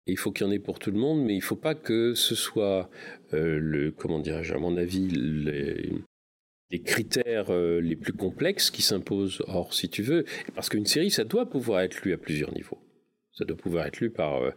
Il 0.08 0.18
faut 0.18 0.32
qu'il 0.32 0.46
y 0.46 0.50
en 0.50 0.52
ait 0.52 0.60
pour 0.60 0.80
tout 0.80 0.92
le 0.92 0.98
monde, 0.98 1.24
mais 1.24 1.34
il 1.34 1.38
ne 1.38 1.44
faut 1.44 1.56
pas 1.56 1.76
que 1.76 2.14
ce 2.14 2.36
soit 2.36 2.90
euh, 3.34 3.58
le 3.60 3.92
comment 3.92 4.20
dirais-je 4.20 4.54
à 4.54 4.58
mon 4.58 4.76
avis 4.78 5.08
les, 5.10 6.82
critères 6.84 7.52
euh, 7.52 7.80
les 7.80 7.96
plus 7.96 8.14
complexes 8.14 8.72
qui 8.72 8.82
s'imposent. 8.82 9.44
Or, 9.48 9.74
si 9.74 9.90
tu 9.90 10.02
veux, 10.02 10.26
parce 10.56 10.70
qu'une 10.70 10.86
série, 10.86 11.12
ça 11.12 11.24
doit 11.24 11.50
pouvoir 11.50 11.82
être 11.82 12.02
lu 12.02 12.14
à 12.14 12.18
plusieurs 12.18 12.54
niveaux. 12.54 12.80
Ça 13.32 13.46
doit 13.46 13.58
pouvoir 13.58 13.86
être 13.86 14.00
lu 14.00 14.10
par 14.10 14.42
euh, 14.42 14.52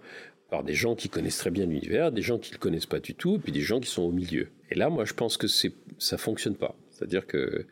par 0.51 0.65
des 0.65 0.75
gens 0.75 0.95
qui 0.95 1.09
connaissent 1.09 1.39
très 1.39 1.51
bien 1.51 1.67
l'univers, 1.67 2.13
des 2.13 2.23
gens 2.23 2.39
qui 2.39 2.53
le 2.53 2.59
connaissent 2.59 2.87
pas 2.87 3.01
du 3.01 3.15
tout, 3.15 3.37
et 3.37 3.39
puis 3.39 3.53
des 3.53 3.61
gens 3.61 3.81
qui 3.81 3.91
sont 3.91 4.03
au 4.03 4.13
milieu. 4.13 4.49
Et 4.71 4.77
là, 4.77 4.91
moi, 4.91 5.05
je 5.05 5.13
pense 5.13 5.37
que 5.37 5.49
c'est 5.49 5.73
ça 5.99 6.19
fonctionne 6.19 6.57
pas. 6.57 6.77
C'est-à-dire 6.91 7.27
que 7.27 7.67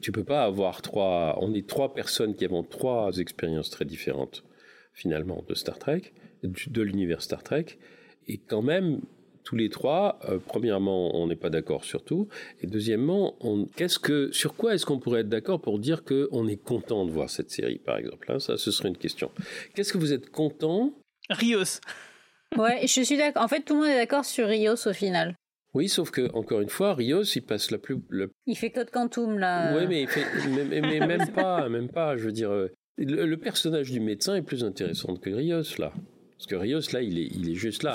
tu 0.00 0.10
peux 0.10 0.24
pas 0.24 0.44
avoir 0.44 0.82
trois. 0.82 1.38
On 1.40 1.52
est 1.54 1.66
trois 1.68 1.92
personnes 1.94 2.34
qui 2.34 2.44
avons 2.44 2.62
trois 2.62 3.18
expériences 3.18 3.70
très 3.70 3.84
différentes 3.84 4.44
finalement 4.94 5.44
de 5.46 5.54
Star 5.54 5.78
Trek, 5.78 6.12
de 6.44 6.82
l'univers 6.82 7.22
Star 7.22 7.42
Trek, 7.42 7.66
et 8.26 8.38
quand 8.38 8.62
même 8.62 9.00
tous 9.44 9.56
les 9.56 9.68
trois. 9.68 10.18
Euh, 10.28 10.38
premièrement, 10.44 11.14
on 11.14 11.28
n'est 11.28 11.36
pas 11.36 11.50
d'accord 11.50 11.84
sur 11.84 12.02
tout, 12.02 12.28
et 12.60 12.66
deuxièmement, 12.66 13.36
on, 13.40 13.66
qu'est-ce 13.66 13.98
que, 13.98 14.32
sur 14.32 14.54
quoi 14.54 14.74
est-ce 14.74 14.86
qu'on 14.86 14.98
pourrait 14.98 15.20
être 15.20 15.28
d'accord 15.28 15.60
pour 15.60 15.78
dire 15.78 16.02
que 16.02 16.28
on 16.32 16.48
est 16.48 16.56
content 16.56 17.06
de 17.06 17.10
voir 17.12 17.30
cette 17.30 17.50
série, 17.50 17.78
par 17.78 17.98
exemple 17.98 18.32
hein, 18.32 18.40
Ça, 18.40 18.56
ce 18.56 18.70
serait 18.70 18.88
une 18.88 18.96
question. 18.96 19.30
Qu'est-ce 19.74 19.92
que 19.92 19.98
vous 19.98 20.12
êtes 20.12 20.30
content? 20.30 20.92
Rios. 21.30 21.80
Ouais, 22.56 22.86
je 22.86 23.02
suis 23.02 23.16
d'accord. 23.16 23.42
En 23.42 23.48
fait, 23.48 23.62
tout 23.62 23.74
le 23.74 23.80
monde 23.80 23.90
est 23.90 23.96
d'accord 23.96 24.24
sur 24.24 24.46
Rios 24.48 24.86
au 24.86 24.92
final. 24.92 25.34
Oui, 25.74 25.88
sauf 25.88 26.12
que 26.12 26.32
encore 26.34 26.60
une 26.60 26.68
fois, 26.68 26.94
Rios, 26.94 27.24
il 27.24 27.42
passe 27.42 27.72
la 27.72 27.78
plus. 27.78 27.96
Il 28.46 28.56
fait 28.56 28.70
Code 28.70 28.90
Quantum 28.90 29.38
là. 29.38 29.76
Oui, 29.76 29.86
mais, 29.88 30.02
il 30.02 30.08
fait, 30.08 30.24
mais, 30.48 30.80
même 30.80 31.32
pas, 31.32 31.68
même 31.68 31.88
pas. 31.88 32.16
Je 32.16 32.26
veux 32.26 32.32
dire, 32.32 32.52
euh, 32.52 32.70
le, 32.96 33.34
personnage 33.36 33.90
du 33.90 33.98
médecin 33.98 34.36
est 34.36 34.42
plus 34.42 34.62
intéressant 34.62 35.16
que 35.16 35.30
Rios 35.30 35.62
là. 35.78 35.92
Parce 36.44 36.60
que 36.60 36.60
Rios, 36.60 36.80
là, 36.92 37.00
il 37.00 37.18
est, 37.18 37.28
il 37.34 37.48
est 37.48 37.54
juste 37.54 37.82
là. 37.82 37.94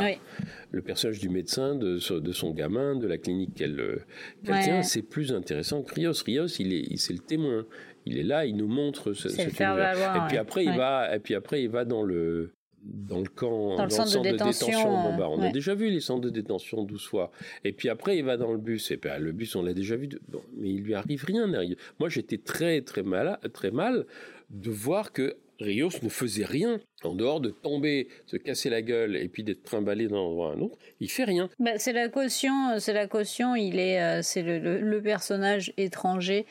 Le 0.71 0.81
personnage 0.81 1.19
du 1.19 1.29
médecin, 1.29 1.75
de, 1.75 1.99
de, 2.19 2.31
son 2.31 2.49
gamin, 2.49 2.95
de 2.95 3.05
la 3.05 3.19
clinique 3.19 3.53
qu'elle 3.53 3.79
euh, 3.79 3.97
tient, 4.43 4.81
c'est 4.81 5.03
plus 5.03 5.33
intéressant 5.33 5.83
que 5.83 5.93
Rios. 5.93 6.13
Rios, 6.25 6.47
il 6.57 6.73
est, 6.73 6.97
c'est 6.97 7.13
le 7.13 7.19
témoin. 7.19 7.67
Il 8.07 8.17
est 8.17 8.23
là, 8.23 8.47
il 8.47 8.55
nous 8.55 8.67
montre 8.67 9.13
ce, 9.13 9.29
cet 9.29 9.59
univers. 9.59 10.15
et 10.15 10.27
puis 10.27 10.37
après, 10.37 10.65
il 10.65 10.75
va, 10.75 11.15
et 11.15 11.19
puis 11.19 11.35
après, 11.35 11.61
il 11.61 11.69
va 11.69 11.85
dans 11.85 12.01
le, 12.01 12.53
dans 12.81 13.19
le 13.19 13.27
camp, 13.27 13.77
dans 13.77 13.83
le 13.83 13.89
centre, 13.91 14.19
de, 14.19 14.31
détention. 14.31 15.15
bah, 15.15 15.29
on 15.29 15.43
a 15.43 15.51
déjà 15.51 15.75
vu 15.75 15.91
les 15.91 15.99
centres 15.99 16.21
de 16.21 16.31
détention 16.31 16.83
12 16.83 17.05
fois. 17.05 17.31
Et 17.63 17.71
puis 17.71 17.87
après, 17.87 18.17
il 18.17 18.25
va 18.25 18.37
dans 18.37 18.51
le 18.51 18.57
bus. 18.57 18.89
Et 18.89 18.97
puis, 18.97 19.11
le 19.19 19.31
bus, 19.31 19.55
on 19.55 19.61
l'a 19.61 19.75
déjà 19.75 19.95
vu. 19.95 20.09
mais 20.57 20.69
il 20.69 20.81
lui 20.81 20.95
arrive 20.95 21.23
rien 21.23 21.47
derrière. 21.47 21.77
Moi, 21.99 22.09
j'étais 22.09 22.39
très, 22.39 22.81
très 22.81 23.03
mal, 23.03 23.37
très 23.53 23.69
mal 23.69 24.07
de 24.49 24.71
voir 24.71 25.11
que 25.11 25.35
Rios 25.59 25.91
ne 26.01 26.09
faisait 26.09 26.45
rien 26.45 26.79
en 27.03 27.15
dehors 27.15 27.39
de 27.39 27.49
tomber, 27.49 28.07
se 28.25 28.37
casser 28.37 28.69
la 28.69 28.81
gueule 28.81 29.15
et 29.15 29.27
puis 29.27 29.43
d'être 29.43 29.63
trimballé 29.63 30.07
d'un 30.07 30.17
endroit 30.17 30.51
à 30.51 30.55
un 30.55 30.59
autre. 30.59 30.77
Il 30.99 31.09
fait 31.09 31.23
rien. 31.23 31.49
Bah, 31.59 31.77
c'est 31.77 31.93
la 31.93 32.09
caution. 32.09 32.79
C'est 32.79 32.93
la 32.93 33.07
caution. 33.07 33.55
Il 33.55 33.79
est, 33.79 34.01
euh, 34.01 34.21
c'est 34.21 34.41
le, 34.41 34.79
le, 34.79 35.01
personnage 35.01 35.73
étranger 35.77 36.45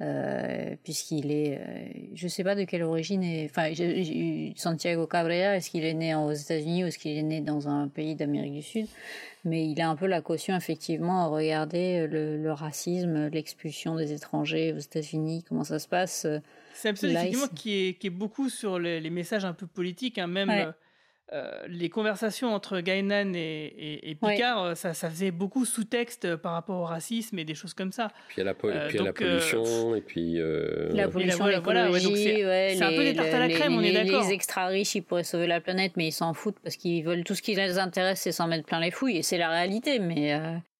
euh, 0.00 0.76
puisqu'il 0.82 1.30
est, 1.30 1.58
euh, 1.58 2.08
je 2.14 2.26
sais 2.26 2.42
pas 2.42 2.54
de 2.54 2.64
quelle 2.64 2.82
origine 2.82 3.22
est, 3.22 3.50
enfin, 3.50 3.70
Santiago 4.56 5.06
Cabrera, 5.06 5.56
est-ce 5.56 5.70
qu'il 5.70 5.84
est 5.84 5.92
né 5.92 6.14
aux 6.14 6.32
États-Unis 6.32 6.84
ou 6.84 6.86
est-ce 6.86 6.98
qu'il 6.98 7.18
est 7.18 7.22
né 7.22 7.42
dans 7.42 7.68
un 7.68 7.86
pays 7.86 8.14
d'Amérique 8.14 8.54
du 8.54 8.62
Sud? 8.62 8.86
Mais 9.44 9.66
il 9.66 9.80
a 9.80 9.88
un 9.88 9.96
peu 9.96 10.06
la 10.06 10.20
caution 10.20 10.54
effectivement 10.54 11.24
à 11.24 11.26
regarder 11.26 12.06
le, 12.06 12.52
racisme, 12.52 13.28
l'expulsion 13.28 13.96
des 13.96 14.12
étrangers 14.12 14.72
aux 14.74 14.78
États-Unis, 14.78 15.44
comment 15.48 15.64
ça 15.64 15.78
se 15.78 15.88
passe. 15.88 16.26
C'est 16.74 16.88
un 16.90 16.92
qui 17.54 17.88
est, 17.88 17.94
qui 17.94 18.06
est 18.06 18.10
beaucoup 18.10 18.48
sur 18.50 18.78
les, 18.78 19.10
messages 19.10 19.44
un 19.44 19.54
peu 19.54 19.66
politiques, 19.66 20.18
hein, 20.18 20.26
même. 20.26 20.72
Euh, 21.32 21.52
les 21.68 21.90
conversations 21.90 22.52
entre 22.52 22.80
Gainan 22.80 23.32
et, 23.34 24.16
Picard, 24.20 24.64
euh, 24.64 24.74
ça, 24.74 24.92
faisait 24.92 25.30
beaucoup 25.30 25.64
sous-texte 25.64 26.24
euh, 26.24 26.36
par 26.36 26.52
rapport 26.52 26.80
au 26.80 26.84
racisme 26.84 27.38
et 27.38 27.44
des 27.44 27.54
choses 27.54 27.72
comme 27.72 27.92
ça. 27.92 28.08
Puis 28.28 28.38
il 28.38 28.40
y 28.40 28.42
a 28.42 28.44
la, 28.46 28.54
pollution, 28.54 29.94
et 29.94 30.00
puis... 30.00 30.38
La 30.90 31.08
pollution, 31.08 31.46
l'écologie, 31.46 32.16
c'est 32.16 32.82
un 32.82 32.90
peu 32.90 33.04
des 33.04 33.14
tartes 33.14 33.34
à 33.34 33.38
la 33.38 33.48
crème, 33.48 33.74
on 33.76 33.82
est 33.82 33.92
d'accord. 33.92 34.26
Les 34.26 34.34
extra 34.34 34.66
riches, 34.66 34.96
ils 34.96 35.02
pourraient 35.02 35.22
sauver 35.22 35.46
la 35.46 35.60
planète, 35.60 35.92
mais 35.96 36.08
ils 36.08 36.12
s'en 36.12 36.34
foutent 36.34 36.58
parce 36.64 36.76
qu'ils 36.76 37.04
veulent 37.04 37.22
tout 37.22 37.36
ce 37.36 37.42
qui 37.42 37.54
les 37.54 37.78
intéresse, 37.78 38.20
c'est 38.20 38.32
s'en 38.32 38.48
mettre 38.48 38.66
plein 38.66 38.80
les 38.80 38.90
fouilles, 38.90 39.18
et 39.18 39.22
c'est 39.22 39.38
la 39.38 39.50
réalité, 39.50 40.00
mais... 40.00 40.36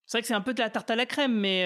C'est 0.06 0.18
vrai 0.18 0.22
que 0.22 0.26
c'est 0.26 0.34
un 0.34 0.40
peu 0.40 0.54
de 0.54 0.60
la 0.60 0.70
tarte 0.70 0.90
à 0.90 0.96
la 0.96 1.06
crème, 1.06 1.38
mais... 1.38 1.64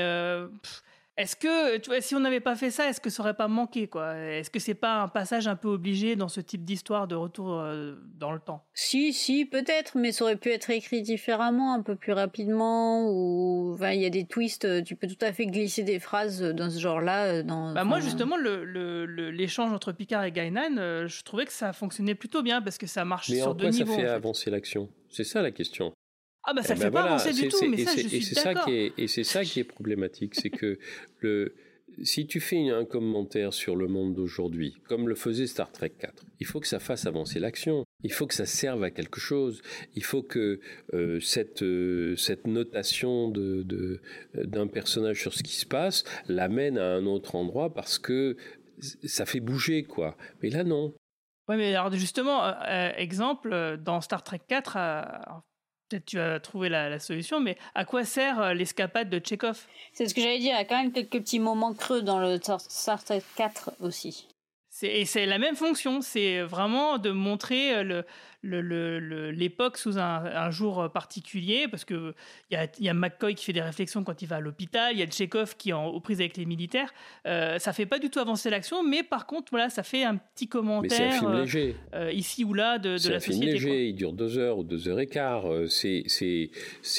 Est-ce 1.16 1.36
que, 1.36 1.76
tu 1.78 1.90
vois, 1.90 2.00
si 2.00 2.16
on 2.16 2.20
n'avait 2.20 2.40
pas 2.40 2.56
fait 2.56 2.72
ça, 2.72 2.88
est-ce 2.88 3.00
que 3.00 3.08
ça 3.08 3.22
aurait 3.22 3.34
pas 3.34 3.46
manqué, 3.46 3.86
quoi? 3.86 4.16
Est-ce 4.16 4.50
que 4.50 4.58
c'est 4.58 4.74
pas 4.74 5.00
un 5.00 5.08
passage 5.08 5.46
un 5.46 5.54
peu 5.54 5.68
obligé 5.68 6.16
dans 6.16 6.26
ce 6.26 6.40
type 6.40 6.64
d'histoire 6.64 7.06
de 7.06 7.14
retour 7.14 7.60
euh, 7.60 7.94
dans 8.18 8.32
le 8.32 8.40
temps? 8.40 8.64
Si, 8.74 9.12
si, 9.12 9.44
peut-être, 9.44 9.96
mais 9.96 10.10
ça 10.10 10.24
aurait 10.24 10.36
pu 10.36 10.50
être 10.50 10.70
écrit 10.70 11.02
différemment, 11.02 11.72
un 11.72 11.82
peu 11.82 11.94
plus 11.94 12.12
rapidement, 12.12 13.08
ou 13.08 13.74
enfin, 13.74 13.92
il 13.92 14.00
y 14.00 14.06
a 14.06 14.10
des 14.10 14.26
twists. 14.26 14.64
Euh, 14.64 14.82
tu 14.82 14.96
peux 14.96 15.06
tout 15.06 15.24
à 15.24 15.32
fait 15.32 15.46
glisser 15.46 15.84
des 15.84 16.00
phrases 16.00 16.42
dans 16.42 16.68
ce 16.68 16.80
genre-là. 16.80 17.26
Euh, 17.26 17.42
dans, 17.44 17.72
bah 17.72 17.84
moi, 17.84 18.00
justement, 18.00 18.36
l'échange 18.36 19.70
le, 19.70 19.76
entre 19.76 19.92
Picard 19.92 20.24
et 20.24 20.32
Gainan, 20.32 21.06
je 21.06 21.22
trouvais 21.22 21.46
que 21.46 21.52
ça 21.52 21.72
fonctionnait 21.72 22.16
plutôt 22.16 22.42
bien 22.42 22.60
parce 22.60 22.76
que 22.76 22.88
ça 22.88 23.04
marche 23.04 23.30
sur 23.30 23.54
deux 23.54 23.68
niveaux. 23.68 23.84
Mais 23.86 24.02
ça 24.02 24.02
fait 24.02 24.08
avancer 24.08 24.50
l'action? 24.50 24.88
C'est 25.10 25.24
ça 25.24 25.42
la 25.42 25.52
question. 25.52 25.92
Ah 26.46 26.52
bah 26.54 26.62
ça 26.62 26.74
ne 26.74 26.78
eh 26.78 26.82
fait 26.82 26.90
ben 26.90 26.92
pas 26.92 27.04
avancer 27.04 27.32
du 27.32 27.48
tout, 27.48 27.66
mais 27.68 27.78
ça 27.78 27.92
je 27.96 28.06
suis 28.08 28.34
d'accord. 28.34 28.68
Et 28.68 29.08
c'est 29.08 29.24
ça 29.24 29.44
qui 29.44 29.60
est 29.60 29.64
problématique, 29.64 30.34
c'est 30.34 30.50
que 30.50 30.78
le, 31.20 31.54
si 32.02 32.26
tu 32.26 32.40
fais 32.40 32.68
un 32.70 32.84
commentaire 32.84 33.52
sur 33.52 33.76
le 33.76 33.86
monde 33.86 34.14
d'aujourd'hui, 34.14 34.74
comme 34.88 35.08
le 35.08 35.14
faisait 35.14 35.46
Star 35.46 35.70
Trek 35.70 35.90
4, 35.98 36.24
il 36.40 36.46
faut 36.46 36.60
que 36.60 36.66
ça 36.66 36.80
fasse 36.80 37.06
avancer 37.06 37.38
l'action. 37.38 37.84
Il 38.02 38.12
faut 38.12 38.26
que 38.26 38.34
ça 38.34 38.46
serve 38.46 38.82
à 38.82 38.90
quelque 38.90 39.20
chose. 39.20 39.62
Il 39.94 40.04
faut 40.04 40.22
que 40.22 40.60
euh, 40.92 41.20
cette, 41.20 41.62
euh, 41.62 42.16
cette 42.16 42.46
notation 42.46 43.28
de, 43.28 43.62
de, 43.62 44.00
d'un 44.34 44.66
personnage 44.66 45.20
sur 45.20 45.32
ce 45.32 45.42
qui 45.42 45.54
se 45.54 45.66
passe 45.66 46.04
l'amène 46.28 46.78
à 46.78 46.94
un 46.94 47.06
autre 47.06 47.34
endroit 47.34 47.72
parce 47.72 47.98
que 47.98 48.36
ça 49.04 49.24
fait 49.24 49.40
bouger, 49.40 49.84
quoi. 49.84 50.16
Mais 50.42 50.50
là, 50.50 50.64
non. 50.64 50.92
Oui, 51.48 51.56
mais 51.56 51.74
alors 51.74 51.92
justement, 51.92 52.44
euh, 52.44 52.90
exemple, 52.96 53.78
dans 53.78 54.00
Star 54.00 54.22
Trek 54.22 54.40
4, 54.48 54.76
Peut-être 55.94 56.06
tu 56.06 56.18
as 56.18 56.40
trouvé 56.40 56.68
la, 56.68 56.98
solution, 56.98 57.38
mais 57.38 57.56
à 57.76 57.84
quoi 57.84 58.04
sert 58.04 58.40
euh, 58.40 58.52
l'escapade 58.52 59.08
de 59.10 59.20
Tchekhov 59.20 59.64
C'est 59.92 60.08
ce 60.08 60.14
que 60.14 60.20
j'allais 60.20 60.40
dire, 60.40 60.54
il 60.54 60.58
y 60.58 60.60
a 60.60 60.64
quand 60.64 60.82
même 60.82 60.90
quelques 60.90 61.20
petits 61.20 61.38
moments 61.38 61.72
creux 61.72 62.02
dans 62.02 62.18
le 62.18 62.40
Star 62.42 63.04
Trek 63.04 63.22
4 63.36 63.74
aussi. 63.78 64.26
Et 64.82 65.04
c'est 65.04 65.24
la 65.24 65.38
même 65.38 65.54
fonction, 65.54 66.00
c'est 66.00 66.40
vraiment 66.40 66.98
de 66.98 67.12
montrer 67.12 67.76
euh, 67.76 67.82
le, 67.84 68.04
l'époque 68.44 69.78
sous 69.78 69.98
un, 69.98 70.50
jour 70.50 70.90
particulier, 70.92 71.66
parce 71.68 71.84
qu'il 71.84 72.14
y 72.50 72.56
a, 72.56 72.66
y 72.78 72.88
a 72.88 72.94
McCoy 72.94 73.34
qui 73.34 73.44
fait 73.44 73.52
des 73.52 73.62
réflexions 73.62 74.04
quand 74.04 74.22
il 74.22 74.28
va 74.28 74.36
à 74.36 74.40
l'hôpital, 74.40 74.92
il 74.92 74.98
y 74.98 75.02
a 75.02 75.06
Tchekhov 75.06 75.56
qui 75.56 75.70
est 75.70 75.72
en, 75.72 75.86
aux 75.86 76.00
prises 76.00 76.20
avec 76.20 76.36
les 76.36 76.46
militaires. 76.46 76.92
Euh, 77.26 77.58
ça 77.58 77.72
fait 77.72 77.86
pas 77.86 77.98
du 77.98 78.10
tout 78.10 78.18
avancer 78.18 78.50
l'action, 78.50 78.82
mais 78.82 79.02
par 79.02 79.26
contre, 79.26 79.50
voilà, 79.50 79.70
ça 79.70 79.82
fait 79.82 80.04
un 80.04 80.16
petit 80.16 80.48
commentaire. 80.48 81.14
un 81.14 81.18
film 81.18 81.30
euh, 81.30 81.40
léger. 81.40 81.76
Euh, 81.94 82.12
ici 82.12 82.44
ou 82.44 82.54
là 82.54 82.78
de, 82.78 82.90
de 82.90 82.92
la 82.92 82.98
société. 82.98 83.20
C'est 83.20 83.28
un 83.28 83.40
film 83.40 83.52
léger, 83.52 83.88
il 83.88 83.94
dure 83.94 84.12
deux 84.12 84.38
heures 84.38 84.58
ou 84.58 84.64
deux 84.64 84.88
heures 84.88 85.00
et 85.00 85.06
quart. 85.06 85.50
Euh, 85.50 85.66
c'est, 85.68 86.04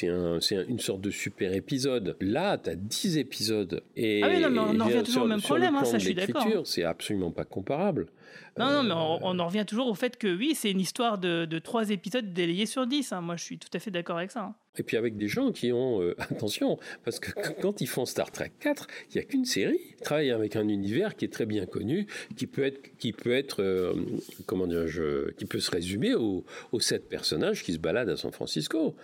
un, 0.03 0.39
c'est 0.41 0.65
une 0.67 0.79
sorte 0.79 1.01
de 1.01 1.09
super 1.09 1.53
épisode. 1.53 2.17
Là, 2.21 2.57
tu 2.57 2.69
as 2.69 2.75
dix 2.75 3.17
épisodes. 3.17 3.83
Et, 3.95 4.21
ah 4.23 4.29
oui, 4.29 4.41
non, 4.41 4.49
mais 4.49 4.59
on 4.59 4.79
en 4.79 4.85
revient 4.85 5.03
toujours 5.03 5.23
au 5.23 5.27
même 5.27 5.41
problème, 5.41 5.75
hein, 5.75 5.85
ça 5.85 5.97
je 5.97 6.05
suis 6.05 6.15
d'accord. 6.15 6.45
C'est 6.65 6.83
absolument 6.83 7.31
pas 7.31 7.45
comparable. 7.45 8.07
Non, 8.57 8.71
non, 8.71 8.83
mais 8.83 8.93
on, 8.93 9.39
en 9.39 9.47
revient 9.47 9.65
toujours 9.67 9.87
au 9.87 9.95
fait 9.95 10.17
que 10.17 10.33
oui, 10.33 10.53
c'est 10.55 10.71
une 10.71 10.79
histoire 10.79 11.17
de, 11.17 11.45
de, 11.45 11.55
de 11.55 11.59
3 11.59 11.89
épisodes 11.89 12.33
délayés 12.33 12.65
sur 12.65 12.85
10. 12.87 13.11
hein. 13.13 13.21
Moi, 13.21 13.35
je 13.37 13.43
suis 13.43 13.57
tout 13.57 13.69
à 13.73 13.79
fait 13.79 13.91
d'accord 13.91 14.17
avec 14.17 14.31
ça. 14.31 14.41
hein. 14.43 14.55
Et 14.77 14.83
puis 14.83 14.97
avec 14.97 15.15
des 15.15 15.27
gens 15.29 15.51
qui 15.53 15.71
ont 15.71 16.01
euh, 16.01 16.15
attention, 16.19 16.77
parce 17.05 17.19
que 17.19 17.31
quand 17.61 17.79
ils 17.81 17.87
font 17.87 18.05
Star 18.05 18.31
Trek 18.31 18.51
4, 18.59 18.87
il 19.09 19.17
n'y 19.17 19.21
a 19.21 19.23
qu'une 19.25 19.45
série. 19.45 19.79
Ils 19.97 20.03
travaillent 20.03 20.31
avec 20.31 20.55
un 20.57 20.67
univers 20.67 21.15
qui 21.15 21.25
est 21.25 21.31
très 21.33 21.45
bien 21.45 21.65
connu, 21.65 22.07
qui 22.35 22.45
peut 22.47 22.63
être, 22.63 22.97
qui 22.97 23.13
peut 23.13 23.33
être, 23.33 23.61
euh, 23.63 23.93
comment 24.45 24.67
dire, 24.67 24.85
qui 25.37 25.45
peut 25.45 25.59
se 25.61 25.71
résumer 25.71 26.13
aux, 26.15 26.43
aux 26.73 26.79
sept 26.79 27.07
personnages 27.07 27.63
qui 27.63 27.73
se 27.73 27.79
baladent 27.79 28.09
à 28.09 28.17
San 28.17 28.31
Francisco. 28.31 28.95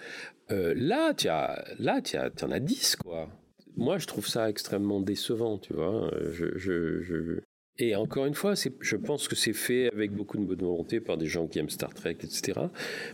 Euh, 0.51 0.73
là, 0.75 1.13
tu 1.13 1.29
as, 1.29 1.63
là, 1.79 2.01
en 2.43 2.51
as 2.51 2.59
10 2.59 2.97
quoi. 2.97 3.29
Moi, 3.77 3.97
je 3.97 4.05
trouve 4.07 4.27
ça 4.27 4.49
extrêmement 4.49 4.99
décevant, 4.99 5.57
tu 5.57 5.73
vois. 5.73 6.11
Je, 6.34 6.57
je, 6.57 7.01
je- 7.01 7.39
Et 7.84 7.95
encore 7.95 8.27
une 8.27 8.36
fois, 8.36 8.53
je 8.79 8.95
pense 8.95 9.27
que 9.27 9.36
c'est 9.36 9.53
fait 9.53 9.91
avec 9.91 10.11
beaucoup 10.11 10.38
de 10.38 10.43
bonne 10.43 10.59
volonté 10.59 10.99
par 10.99 11.17
des 11.17 11.25
gens 11.25 11.47
qui 11.47 11.57
aiment 11.57 11.71
Star 11.71 11.91
Trek, 11.95 12.11
etc. 12.21 12.59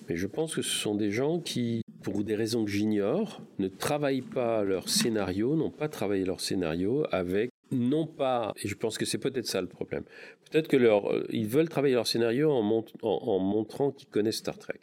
Mais 0.10 0.18
je 0.18 0.28
pense 0.28 0.54
que 0.54 0.62
ce 0.62 0.76
sont 0.76 0.94
des 0.94 1.10
gens 1.10 1.40
qui, 1.40 1.82
pour 2.04 2.22
des 2.26 2.36
raisons 2.36 2.66
que 2.66 2.70
j'ignore, 2.72 3.42
ne 3.60 3.70
travaillent 3.70 4.20
pas 4.22 4.64
leur 4.66 4.90
scénario, 4.90 5.56
n'ont 5.56 5.72
pas 5.72 5.88
travaillé 5.88 6.26
leur 6.26 6.42
scénario 6.42 7.06
avec, 7.14 7.50
non 7.72 8.06
pas, 8.08 8.54
et 8.62 8.68
je 8.68 8.76
pense 8.76 8.98
que 8.98 9.06
c'est 9.06 9.20
peut-être 9.20 9.46
ça 9.46 9.62
le 9.62 9.68
problème, 9.68 10.04
peut-être 10.52 10.68
que 10.68 10.76
leur, 10.76 11.14
euh, 11.14 11.26
ils 11.30 11.48
veulent 11.48 11.70
travailler 11.70 11.96
leur 11.96 12.08
scénario 12.08 12.52
en- 12.52 12.86
en 13.04 13.40
montrant 13.40 13.92
qu'ils 13.92 14.10
connaissent 14.10 14.40
Star 14.40 14.58
Trek. 14.58 14.80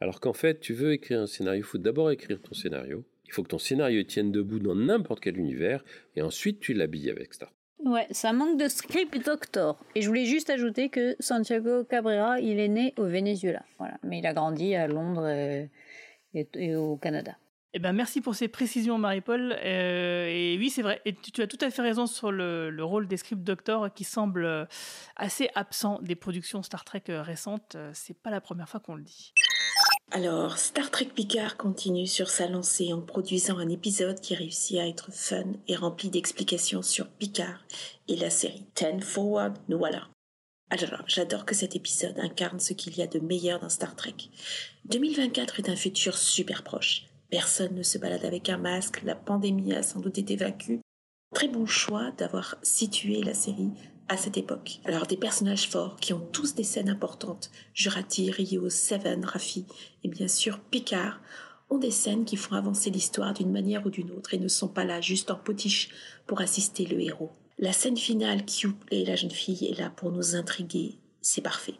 Alors 0.00 0.20
qu'en 0.20 0.32
fait, 0.32 0.60
tu 0.60 0.74
veux 0.74 0.92
écrire 0.92 1.20
un 1.20 1.26
scénario, 1.26 1.60
il 1.60 1.64
faut 1.66 1.78
d'abord 1.78 2.12
écrire 2.12 2.40
ton 2.40 2.54
scénario. 2.54 3.04
Il 3.26 3.32
faut 3.32 3.42
que 3.42 3.48
ton 3.48 3.58
scénario 3.58 4.04
tienne 4.04 4.30
debout 4.30 4.60
dans 4.60 4.76
n'importe 4.76 5.18
quel 5.20 5.38
univers, 5.38 5.84
et 6.14 6.22
ensuite 6.22 6.60
tu 6.60 6.72
l'habilles 6.72 7.10
avec 7.10 7.34
Star 7.34 7.48
Trek. 7.48 7.53
Ouais, 7.84 8.06
ça 8.12 8.32
manque 8.32 8.58
de 8.58 8.68
script 8.68 9.24
doctor. 9.24 9.78
Et 9.94 10.00
je 10.02 10.08
voulais 10.08 10.24
juste 10.24 10.48
ajouter 10.48 10.88
que 10.88 11.16
Santiago 11.20 11.84
Cabrera, 11.84 12.40
il 12.40 12.58
est 12.58 12.68
né 12.68 12.94
au 12.96 13.04
Venezuela. 13.04 13.62
Voilà. 13.78 13.98
Mais 14.02 14.18
il 14.20 14.26
a 14.26 14.32
grandi 14.32 14.74
à 14.74 14.86
Londres 14.86 15.28
et, 15.28 15.70
et- 16.32 16.74
au 16.76 16.96
Canada. 16.96 17.36
Eh 17.76 17.80
ben, 17.80 17.92
merci 17.92 18.20
pour 18.20 18.36
ces 18.36 18.46
précisions, 18.48 18.98
Marie-Paul. 18.98 19.52
Euh, 19.64 20.26
et 20.28 20.56
oui, 20.58 20.70
c'est 20.70 20.82
vrai. 20.82 21.02
Et 21.04 21.12
tu, 21.14 21.42
as 21.42 21.46
tout 21.48 21.58
à 21.60 21.70
fait 21.70 21.82
raison 21.82 22.06
sur 22.06 22.30
le, 22.30 22.70
le 22.70 22.84
rôle 22.84 23.08
des 23.08 23.16
script 23.16 23.42
doctors 23.42 23.92
qui 23.92 24.04
semble 24.04 24.44
euh, 24.44 24.64
assez 25.16 25.50
absent 25.56 25.98
des 26.00 26.14
productions 26.14 26.62
Star 26.62 26.84
Trek 26.84 27.02
euh, 27.08 27.20
récentes. 27.20 27.74
Euh, 27.74 27.90
C'est 27.92 28.16
pas 28.16 28.30
la 28.30 28.40
première 28.40 28.68
fois 28.68 28.78
qu'on 28.80 28.94
le 28.94 29.02
dit. 29.02 29.34
Alors, 30.12 30.58
Star 30.58 30.90
Trek 30.90 31.10
Picard 31.14 31.56
continue 31.56 32.06
sur 32.06 32.28
sa 32.28 32.46
lancée 32.46 32.92
en 32.92 33.00
produisant 33.00 33.58
un 33.58 33.68
épisode 33.68 34.20
qui 34.20 34.34
réussit 34.34 34.78
à 34.78 34.86
être 34.86 35.10
fun 35.12 35.44
et 35.66 35.76
rempli 35.76 36.08
d'explications 36.08 36.82
sur 36.82 37.08
Picard 37.08 37.64
et 38.08 38.16
la 38.16 38.30
série 38.30 38.64
Ten 38.74 39.00
Forward, 39.00 39.56
nous 39.68 39.78
voilà. 39.78 40.08
Alors, 40.70 41.04
j'adore 41.06 41.44
que 41.44 41.54
cet 41.54 41.74
épisode 41.74 42.18
incarne 42.18 42.60
ce 42.60 42.72
qu'il 42.74 42.96
y 42.96 43.02
a 43.02 43.06
de 43.06 43.18
meilleur 43.18 43.60
dans 43.60 43.68
Star 43.68 43.96
Trek. 43.96 44.14
2024 44.86 45.60
est 45.60 45.68
un 45.68 45.76
futur 45.76 46.16
super 46.16 46.62
proche. 46.62 47.06
Personne 47.30 47.74
ne 47.74 47.82
se 47.82 47.98
balade 47.98 48.24
avec 48.24 48.48
un 48.48 48.58
masque, 48.58 49.02
la 49.02 49.14
pandémie 49.14 49.74
a 49.74 49.82
sans 49.82 50.00
doute 50.00 50.18
été 50.18 50.36
vaincue. 50.36 50.80
Très 51.34 51.48
bon 51.48 51.66
choix 51.66 52.12
d'avoir 52.12 52.56
situé 52.62 53.22
la 53.22 53.34
série 53.34 53.72
à 54.08 54.16
cette 54.16 54.36
époque. 54.36 54.80
Alors 54.84 55.06
des 55.06 55.16
personnages 55.16 55.68
forts 55.68 55.96
qui 55.96 56.12
ont 56.12 56.26
tous 56.32 56.54
des 56.54 56.64
scènes 56.64 56.88
importantes, 56.88 57.50
Jurati, 57.72 58.30
Rio, 58.30 58.68
Seven, 58.70 59.24
Raffi 59.24 59.66
et 60.02 60.08
bien 60.08 60.28
sûr 60.28 60.58
Picard, 60.58 61.20
ont 61.70 61.78
des 61.78 61.90
scènes 61.90 62.24
qui 62.24 62.36
font 62.36 62.54
avancer 62.54 62.90
l'histoire 62.90 63.34
d'une 63.34 63.50
manière 63.50 63.86
ou 63.86 63.90
d'une 63.90 64.10
autre 64.10 64.34
et 64.34 64.38
ne 64.38 64.48
sont 64.48 64.68
pas 64.68 64.84
là 64.84 65.00
juste 65.00 65.30
en 65.30 65.36
potiche 65.36 65.88
pour 66.26 66.40
assister 66.40 66.84
le 66.84 67.00
héros. 67.00 67.32
La 67.58 67.72
scène 67.72 67.96
finale, 67.96 68.44
Q 68.44 68.72
et 68.90 69.04
la 69.04 69.16
jeune 69.16 69.30
fille 69.30 69.66
est 69.66 69.78
là 69.78 69.90
pour 69.90 70.10
nous 70.12 70.34
intriguer, 70.34 70.98
c'est 71.20 71.40
parfait. 71.40 71.74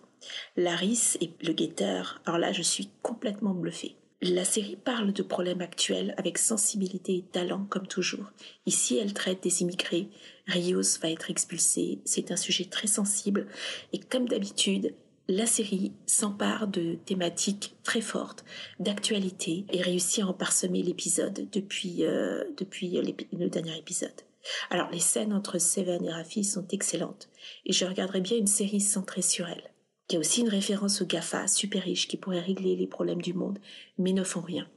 Laris 0.56 1.16
et 1.20 1.32
le 1.42 1.52
guetteur, 1.52 2.22
alors 2.24 2.38
là 2.38 2.52
je 2.52 2.62
suis 2.62 2.88
complètement 3.02 3.54
bluffée. 3.54 3.96
La 4.26 4.46
série 4.46 4.76
parle 4.76 5.12
de 5.12 5.22
problèmes 5.22 5.60
actuels 5.60 6.14
avec 6.16 6.38
sensibilité 6.38 7.16
et 7.16 7.24
talent 7.30 7.66
comme 7.68 7.86
toujours. 7.86 8.32
Ici, 8.64 8.96
elle 8.96 9.12
traite 9.12 9.42
des 9.42 9.60
immigrés. 9.60 10.08
Rios 10.46 10.98
va 11.02 11.10
être 11.10 11.30
expulsé. 11.30 11.98
C'est 12.06 12.30
un 12.30 12.36
sujet 12.36 12.64
très 12.64 12.86
sensible. 12.86 13.46
Et 13.92 13.98
comme 13.98 14.26
d'habitude, 14.26 14.94
la 15.28 15.44
série 15.44 15.92
s'empare 16.06 16.68
de 16.68 16.94
thématiques 17.04 17.76
très 17.82 18.00
fortes, 18.00 18.46
d'actualité, 18.80 19.66
et 19.70 19.82
réussit 19.82 20.24
à 20.24 20.28
en 20.28 20.32
parsemer 20.32 20.82
l'épisode 20.82 21.46
depuis, 21.52 22.06
euh, 22.06 22.44
depuis 22.56 22.98
le 23.30 23.48
dernier 23.50 23.76
épisode. 23.76 24.22
Alors, 24.70 24.90
les 24.90 25.00
scènes 25.00 25.34
entre 25.34 25.58
Seven 25.58 26.02
et 26.02 26.10
Rafi 26.10 26.44
sont 26.44 26.66
excellentes, 26.68 27.28
et 27.66 27.74
je 27.74 27.84
regarderai 27.84 28.22
bien 28.22 28.38
une 28.38 28.46
série 28.46 28.80
centrée 28.80 29.20
sur 29.20 29.46
elle. 29.46 29.73
Il 30.08 30.14
y 30.14 30.16
a 30.16 30.20
aussi 30.20 30.42
une 30.42 30.48
référence 30.48 31.00
aux 31.00 31.06
GAFA 31.06 31.46
super 31.48 31.82
riches 31.82 32.08
qui 32.08 32.16
pourraient 32.16 32.40
régler 32.40 32.76
les 32.76 32.86
problèmes 32.86 33.22
du 33.22 33.32
monde, 33.32 33.58
mais 33.96 34.12
ne 34.12 34.24
font 34.24 34.42
rien. 34.42 34.68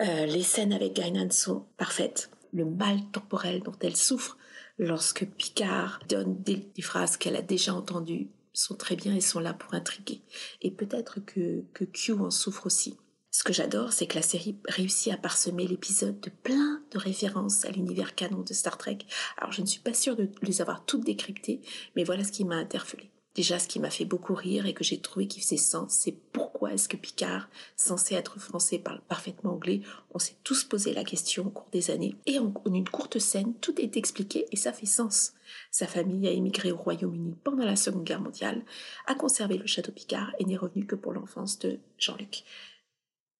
Euh, 0.00 0.26
les 0.26 0.42
scènes 0.42 0.72
avec 0.72 0.94
Guinan 0.94 1.30
sont 1.30 1.66
parfaites. 1.76 2.30
Le 2.52 2.64
mal 2.64 3.00
temporel 3.12 3.62
dont 3.62 3.74
elle 3.80 3.96
souffre 3.96 4.38
lorsque 4.78 5.26
Picard 5.26 6.00
donne 6.08 6.40
des, 6.42 6.56
des 6.74 6.82
phrases 6.82 7.16
qu'elle 7.16 7.36
a 7.36 7.42
déjà 7.42 7.74
entendues 7.74 8.28
sont 8.52 8.74
très 8.74 8.96
bien 8.96 9.14
et 9.14 9.20
sont 9.20 9.40
là 9.40 9.54
pour 9.54 9.74
intriguer. 9.74 10.22
Et 10.62 10.70
peut-être 10.70 11.20
que, 11.20 11.64
que 11.72 11.84
Q 11.84 12.12
en 12.12 12.30
souffre 12.30 12.66
aussi. 12.66 12.96
Ce 13.30 13.44
que 13.44 13.52
j'adore, 13.52 13.92
c'est 13.92 14.06
que 14.06 14.16
la 14.16 14.22
série 14.22 14.56
réussit 14.66 15.12
à 15.12 15.16
parsemer 15.16 15.66
l'épisode 15.66 16.18
de 16.20 16.30
plein 16.30 16.82
de 16.90 16.98
références 16.98 17.64
à 17.64 17.70
l'univers 17.70 18.16
canon 18.16 18.42
de 18.42 18.52
Star 18.52 18.76
Trek. 18.76 18.98
Alors 19.36 19.52
je 19.52 19.60
ne 19.60 19.66
suis 19.66 19.80
pas 19.80 19.94
sûre 19.94 20.16
de 20.16 20.28
les 20.42 20.60
avoir 20.60 20.84
toutes 20.84 21.04
décryptées, 21.04 21.60
mais 21.94 22.02
voilà 22.02 22.24
ce 22.24 22.32
qui 22.32 22.44
m'a 22.44 22.56
interpellée. 22.56 23.10
Déjà, 23.36 23.60
ce 23.60 23.68
qui 23.68 23.78
m'a 23.78 23.90
fait 23.90 24.04
beaucoup 24.04 24.34
rire 24.34 24.66
et 24.66 24.74
que 24.74 24.82
j'ai 24.82 25.00
trouvé 25.00 25.28
qui 25.28 25.40
faisait 25.40 25.56
sens, 25.56 25.92
c'est 25.92 26.16
pourquoi 26.32 26.72
est-ce 26.72 26.88
que 26.88 26.96
Picard, 26.96 27.48
censé 27.76 28.16
être 28.16 28.40
français, 28.40 28.78
parle 28.78 29.00
parfaitement 29.02 29.52
anglais? 29.52 29.82
On 30.12 30.18
s'est 30.18 30.34
tous 30.42 30.64
posé 30.64 30.92
la 30.92 31.04
question 31.04 31.46
au 31.46 31.50
cours 31.50 31.68
des 31.70 31.92
années. 31.92 32.16
Et 32.26 32.40
en, 32.40 32.52
une 32.66 32.88
courte 32.88 33.20
scène, 33.20 33.54
tout 33.60 33.80
est 33.80 33.96
expliqué 33.96 34.46
et 34.50 34.56
ça 34.56 34.72
fait 34.72 34.86
sens. 34.86 35.34
Sa 35.70 35.86
famille 35.86 36.26
a 36.26 36.32
émigré 36.32 36.72
au 36.72 36.76
Royaume-Uni 36.76 37.36
pendant 37.44 37.64
la 37.64 37.76
Seconde 37.76 38.04
Guerre 38.04 38.20
mondiale, 38.20 38.62
a 39.06 39.14
conservé 39.14 39.58
le 39.58 39.66
château 39.66 39.92
Picard 39.92 40.32
et 40.40 40.44
n'est 40.44 40.56
revenu 40.56 40.84
que 40.84 40.96
pour 40.96 41.12
l'enfance 41.12 41.60
de 41.60 41.78
Jean-Luc. 41.98 42.42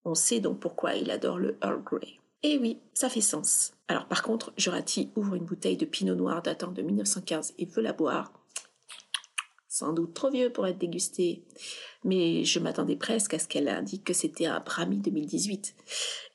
On 0.05 0.14
sait 0.14 0.41
donc 0.41 0.61
pourquoi 0.61 0.95
il 0.95 1.11
adore 1.11 1.38
le 1.38 1.59
Earl 1.62 1.82
Grey. 1.82 2.20
Et 2.43 2.59
oui, 2.59 2.78
ça 2.95 3.09
fait 3.09 3.20
sens. 3.20 3.72
Alors 3.88 4.07
par 4.07 4.22
contre, 4.22 4.53
Jurati 4.57 5.11
ouvre 5.16 5.34
une 5.34 5.45
bouteille 5.45 5.76
de 5.76 5.84
pinot 5.84 6.14
noir 6.14 6.43
datant 6.43 6.70
de 6.70 6.80
1915 6.80 7.55
et 7.59 7.66
veut 7.66 7.82
la 7.82 7.93
boire. 7.93 8.32
Sans 9.80 9.94
doute 9.94 10.12
trop 10.12 10.28
vieux 10.28 10.52
pour 10.52 10.66
être 10.66 10.76
dégusté. 10.76 11.42
Mais 12.04 12.44
je 12.44 12.58
m'attendais 12.58 12.96
presque 12.96 13.32
à 13.32 13.38
ce 13.38 13.48
qu'elle 13.48 13.66
indique 13.66 14.04
que 14.04 14.12
c'était 14.12 14.44
un 14.44 14.60
Brami 14.60 14.98
2018 14.98 15.74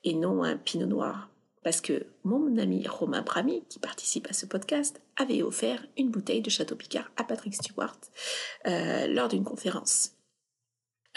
et 0.03 0.15
non 0.15 0.41
un 0.43 0.57
pinot 0.57 0.87
noir. 0.87 1.29
Parce 1.63 1.79
que 1.79 2.07
mon 2.23 2.57
ami 2.57 2.87
Romain 2.87 3.21
Brami, 3.21 3.63
qui 3.69 3.77
participe 3.77 4.27
à 4.31 4.33
ce 4.33 4.47
podcast, 4.47 4.99
avait 5.15 5.43
offert 5.43 5.85
une 5.95 6.09
bouteille 6.09 6.41
de 6.41 6.49
Château 6.49 6.75
Picard 6.75 7.11
à 7.17 7.23
Patrick 7.23 7.53
Stewart 7.53 7.99
euh, 8.65 9.05
lors 9.05 9.27
d'une 9.27 9.43
conférence. 9.43 10.13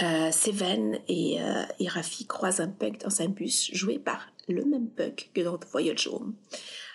Euh, 0.02 0.30
Seven 0.30 0.98
et, 1.08 1.40
euh, 1.40 1.62
Rafi 1.86 2.26
croisent 2.26 2.60
un 2.60 2.68
punk 2.68 3.00
dans 3.00 3.22
un 3.22 3.28
bus 3.28 3.70
joué 3.72 3.98
par 3.98 4.28
le 4.48 4.66
même 4.66 4.90
punk 4.90 5.30
que 5.34 5.40
dans 5.40 5.58
Voyage 5.72 6.06
Home. 6.08 6.34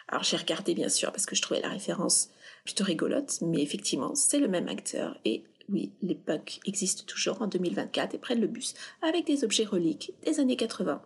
Alors 0.10 0.22
j'ai 0.22 0.38
regardé 0.38 0.76
bien 0.76 0.90
sûr 0.90 1.12
parce 1.12 1.26
que 1.26 1.36
je 1.36 1.42
trouvais 1.42 1.62
la 1.62 1.70
référence 1.70 2.30
plutôt 2.64 2.84
rigolote, 2.84 3.40
mais 3.42 3.62
effectivement 3.62 4.16
c'est 4.16 4.40
le 4.40 4.48
même 4.48 4.68
acteur 4.68 5.18
et 5.26 5.44
oui, 5.70 5.94
les 6.02 6.16
punks 6.16 6.60
existent 6.66 7.04
toujours 7.08 7.42
en 7.42 7.48
2024 7.48 8.16
et 8.16 8.18
prennent 8.18 8.42
le 8.42 8.48
bus 8.48 8.74
avec 9.02 9.26
des 9.26 9.44
objets 9.44 9.64
reliques 9.64 10.14
des 10.24 10.40
années 10.40 10.58
80. 10.58 11.02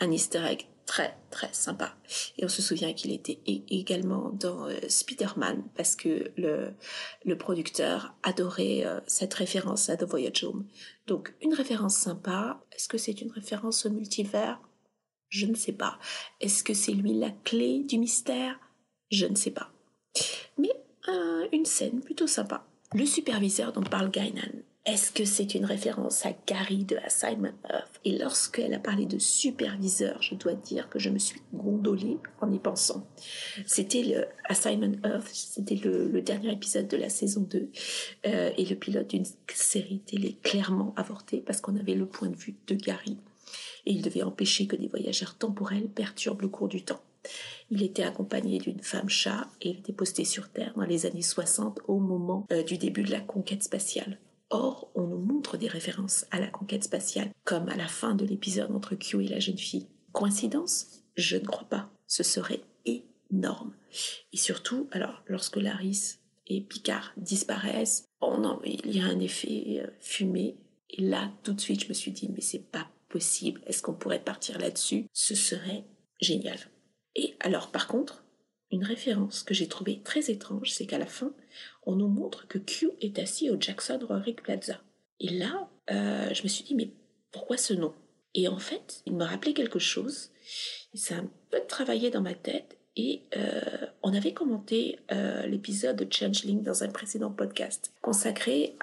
Un 0.00 0.10
easter 0.10 0.44
egg 0.44 0.66
très 0.86 1.16
très 1.30 1.52
sympa. 1.52 1.94
Et 2.36 2.44
on 2.44 2.48
se 2.48 2.62
souvient 2.62 2.92
qu'il 2.92 3.12
était 3.12 3.38
également 3.46 4.30
dans 4.30 4.68
euh, 4.68 4.76
Spider-Man 4.88 5.62
parce 5.76 5.96
que 5.96 6.30
le, 6.36 6.72
le 7.24 7.38
producteur 7.38 8.14
adorait 8.22 8.84
euh, 8.84 9.00
cette 9.06 9.34
référence 9.34 9.88
à 9.88 9.96
The 9.96 10.04
Voyage 10.04 10.44
Home. 10.44 10.66
Donc 11.06 11.34
une 11.40 11.54
référence 11.54 11.96
sympa. 11.96 12.62
Est-ce 12.72 12.88
que 12.88 12.98
c'est 12.98 13.20
une 13.20 13.30
référence 13.30 13.86
au 13.86 13.90
multivers? 13.90 14.60
Je 15.28 15.46
ne 15.46 15.54
sais 15.54 15.72
pas. 15.72 15.98
Est-ce 16.40 16.62
que 16.62 16.74
c'est 16.74 16.92
lui 16.92 17.14
la 17.14 17.30
clé 17.30 17.84
du 17.84 17.98
mystère? 17.98 18.58
Je 19.10 19.26
ne 19.26 19.36
sais 19.36 19.50
pas. 19.50 19.70
Mais 20.58 20.72
euh, 21.08 21.46
une 21.52 21.64
scène 21.64 22.00
plutôt 22.00 22.26
sympa. 22.26 22.64
Le 22.94 23.06
superviseur 23.06 23.72
dont 23.72 23.82
parle 23.82 24.10
Guinan, 24.10 24.62
est-ce 24.84 25.12
que 25.12 25.24
c'est 25.24 25.54
une 25.54 25.64
référence 25.64 26.26
à 26.26 26.32
Gary 26.46 26.84
de 26.84 26.96
Assignment 26.96 27.54
Earth? 27.70 28.00
Et 28.04 28.18
lorsqu'elle 28.18 28.74
a 28.74 28.80
parlé 28.80 29.06
de 29.06 29.18
superviseur, 29.18 30.20
je 30.20 30.34
dois 30.34 30.54
dire 30.54 30.88
que 30.88 30.98
je 30.98 31.08
me 31.08 31.18
suis 31.18 31.40
gondolée 31.54 32.18
en 32.40 32.52
y 32.52 32.58
pensant. 32.58 33.06
C'était 33.64 34.02
le 34.02 34.26
Assignment 34.48 34.96
Earth, 35.04 35.30
c'était 35.32 35.76
le, 35.76 36.08
le 36.08 36.20
dernier 36.20 36.52
épisode 36.52 36.88
de 36.88 36.96
la 36.96 37.08
saison 37.08 37.42
2 37.42 37.70
euh, 38.26 38.50
et 38.56 38.64
le 38.64 38.74
pilote 38.74 39.10
d'une 39.10 39.26
série 39.54 40.00
télé 40.00 40.36
clairement 40.42 40.92
avortée 40.96 41.42
parce 41.46 41.60
qu'on 41.60 41.76
avait 41.76 41.94
le 41.94 42.06
point 42.06 42.28
de 42.28 42.36
vue 42.36 42.56
de 42.66 42.74
Gary 42.74 43.18
et 43.86 43.92
il 43.92 44.02
devait 44.02 44.22
empêcher 44.22 44.66
que 44.66 44.76
des 44.76 44.88
voyageurs 44.88 45.36
temporels 45.36 45.88
perturbent 45.88 46.42
le 46.42 46.48
cours 46.48 46.68
du 46.68 46.82
temps. 46.82 47.00
Il 47.70 47.82
était 47.82 48.02
accompagné 48.02 48.58
d'une 48.58 48.82
femme 48.82 49.08
chat 49.08 49.48
et 49.60 49.70
il 49.70 49.78
était 49.78 49.92
posté 49.92 50.24
sur 50.24 50.50
Terre 50.50 50.72
dans 50.76 50.84
les 50.84 51.06
années 51.06 51.22
60 51.22 51.80
au 51.88 51.98
moment 51.98 52.46
euh, 52.52 52.62
du 52.62 52.78
début 52.78 53.02
de 53.02 53.10
la 53.10 53.20
conquête 53.20 53.62
spatiale. 53.62 54.18
Or, 54.50 54.90
on 54.94 55.06
nous 55.06 55.18
montre 55.18 55.56
des 55.56 55.68
références 55.68 56.26
à 56.30 56.38
la 56.38 56.48
conquête 56.48 56.84
spatiale, 56.84 57.30
comme 57.44 57.70
à 57.70 57.76
la 57.76 57.88
fin 57.88 58.14
de 58.14 58.26
l'épisode 58.26 58.70
entre 58.70 58.94
Q 58.94 59.24
et 59.24 59.28
la 59.28 59.40
jeune 59.40 59.56
fille. 59.56 59.88
Coïncidence? 60.12 61.04
Je 61.16 61.38
ne 61.38 61.46
crois 61.46 61.68
pas. 61.68 61.90
Ce 62.06 62.22
serait 62.22 62.60
énorme. 62.84 63.72
Et 64.32 64.36
surtout, 64.36 64.88
alors, 64.92 65.22
lorsque 65.26 65.56
Laris 65.56 66.18
et 66.46 66.60
Picard 66.60 67.14
disparaissent, 67.16 68.04
oh 68.20 68.36
non, 68.38 68.60
il 68.64 68.94
y 68.94 69.00
a 69.00 69.06
un 69.06 69.20
effet 69.20 69.82
euh, 69.82 69.90
fumé. 70.00 70.58
Et 70.90 71.00
là, 71.00 71.32
tout 71.42 71.54
de 71.54 71.60
suite, 71.60 71.84
je 71.84 71.88
me 71.88 71.94
suis 71.94 72.12
dit, 72.12 72.28
mais 72.28 72.42
c'est 72.42 72.70
pas 72.70 72.88
possible. 73.08 73.62
Est-ce 73.66 73.82
qu'on 73.82 73.94
pourrait 73.94 74.22
partir 74.22 74.58
là-dessus? 74.58 75.06
Ce 75.14 75.34
serait 75.34 75.84
génial. 76.20 76.58
Et 77.14 77.34
alors, 77.40 77.70
par 77.70 77.86
contre, 77.88 78.24
une 78.72 78.84
référence 78.84 79.42
que 79.42 79.54
j'ai 79.54 79.68
trouvée 79.68 80.00
très 80.02 80.30
étrange, 80.30 80.70
c'est 80.70 80.86
qu'à 80.86 80.98
la 80.98 81.06
fin, 81.06 81.32
on 81.84 81.94
nous 81.94 82.08
montre 82.08 82.48
que 82.48 82.58
Q 82.58 82.90
est 83.00 83.18
assis 83.18 83.50
au 83.50 83.60
Jackson 83.60 84.00
Rorick 84.08 84.42
Plaza. 84.42 84.80
Et 85.20 85.28
là, 85.28 85.68
euh, 85.90 86.32
je 86.32 86.42
me 86.42 86.48
suis 86.48 86.64
dit, 86.64 86.74
mais 86.74 86.90
pourquoi 87.30 87.56
ce 87.56 87.74
nom? 87.74 87.94
Et 88.34 88.48
en 88.48 88.58
fait, 88.58 89.02
il 89.06 89.14
me 89.14 89.24
rappelait 89.24 89.52
quelque 89.52 89.78
chose. 89.78 90.30
Ça 90.94 91.16
a 91.16 91.18
un 91.18 91.30
peu 91.50 91.60
travaillé 91.68 92.10
dans 92.10 92.22
ma 92.22 92.34
tête. 92.34 92.78
Et 92.94 93.22
euh, 93.38 93.86
on 94.02 94.12
avait 94.12 94.34
commenté 94.34 94.98
euh, 95.12 95.46
l'épisode 95.46 95.96
de 95.96 96.12
Changeling 96.12 96.62
dans 96.62 96.84
un 96.84 96.88
précédent 96.88 97.30
podcast 97.30 97.90
consacré 98.02 98.76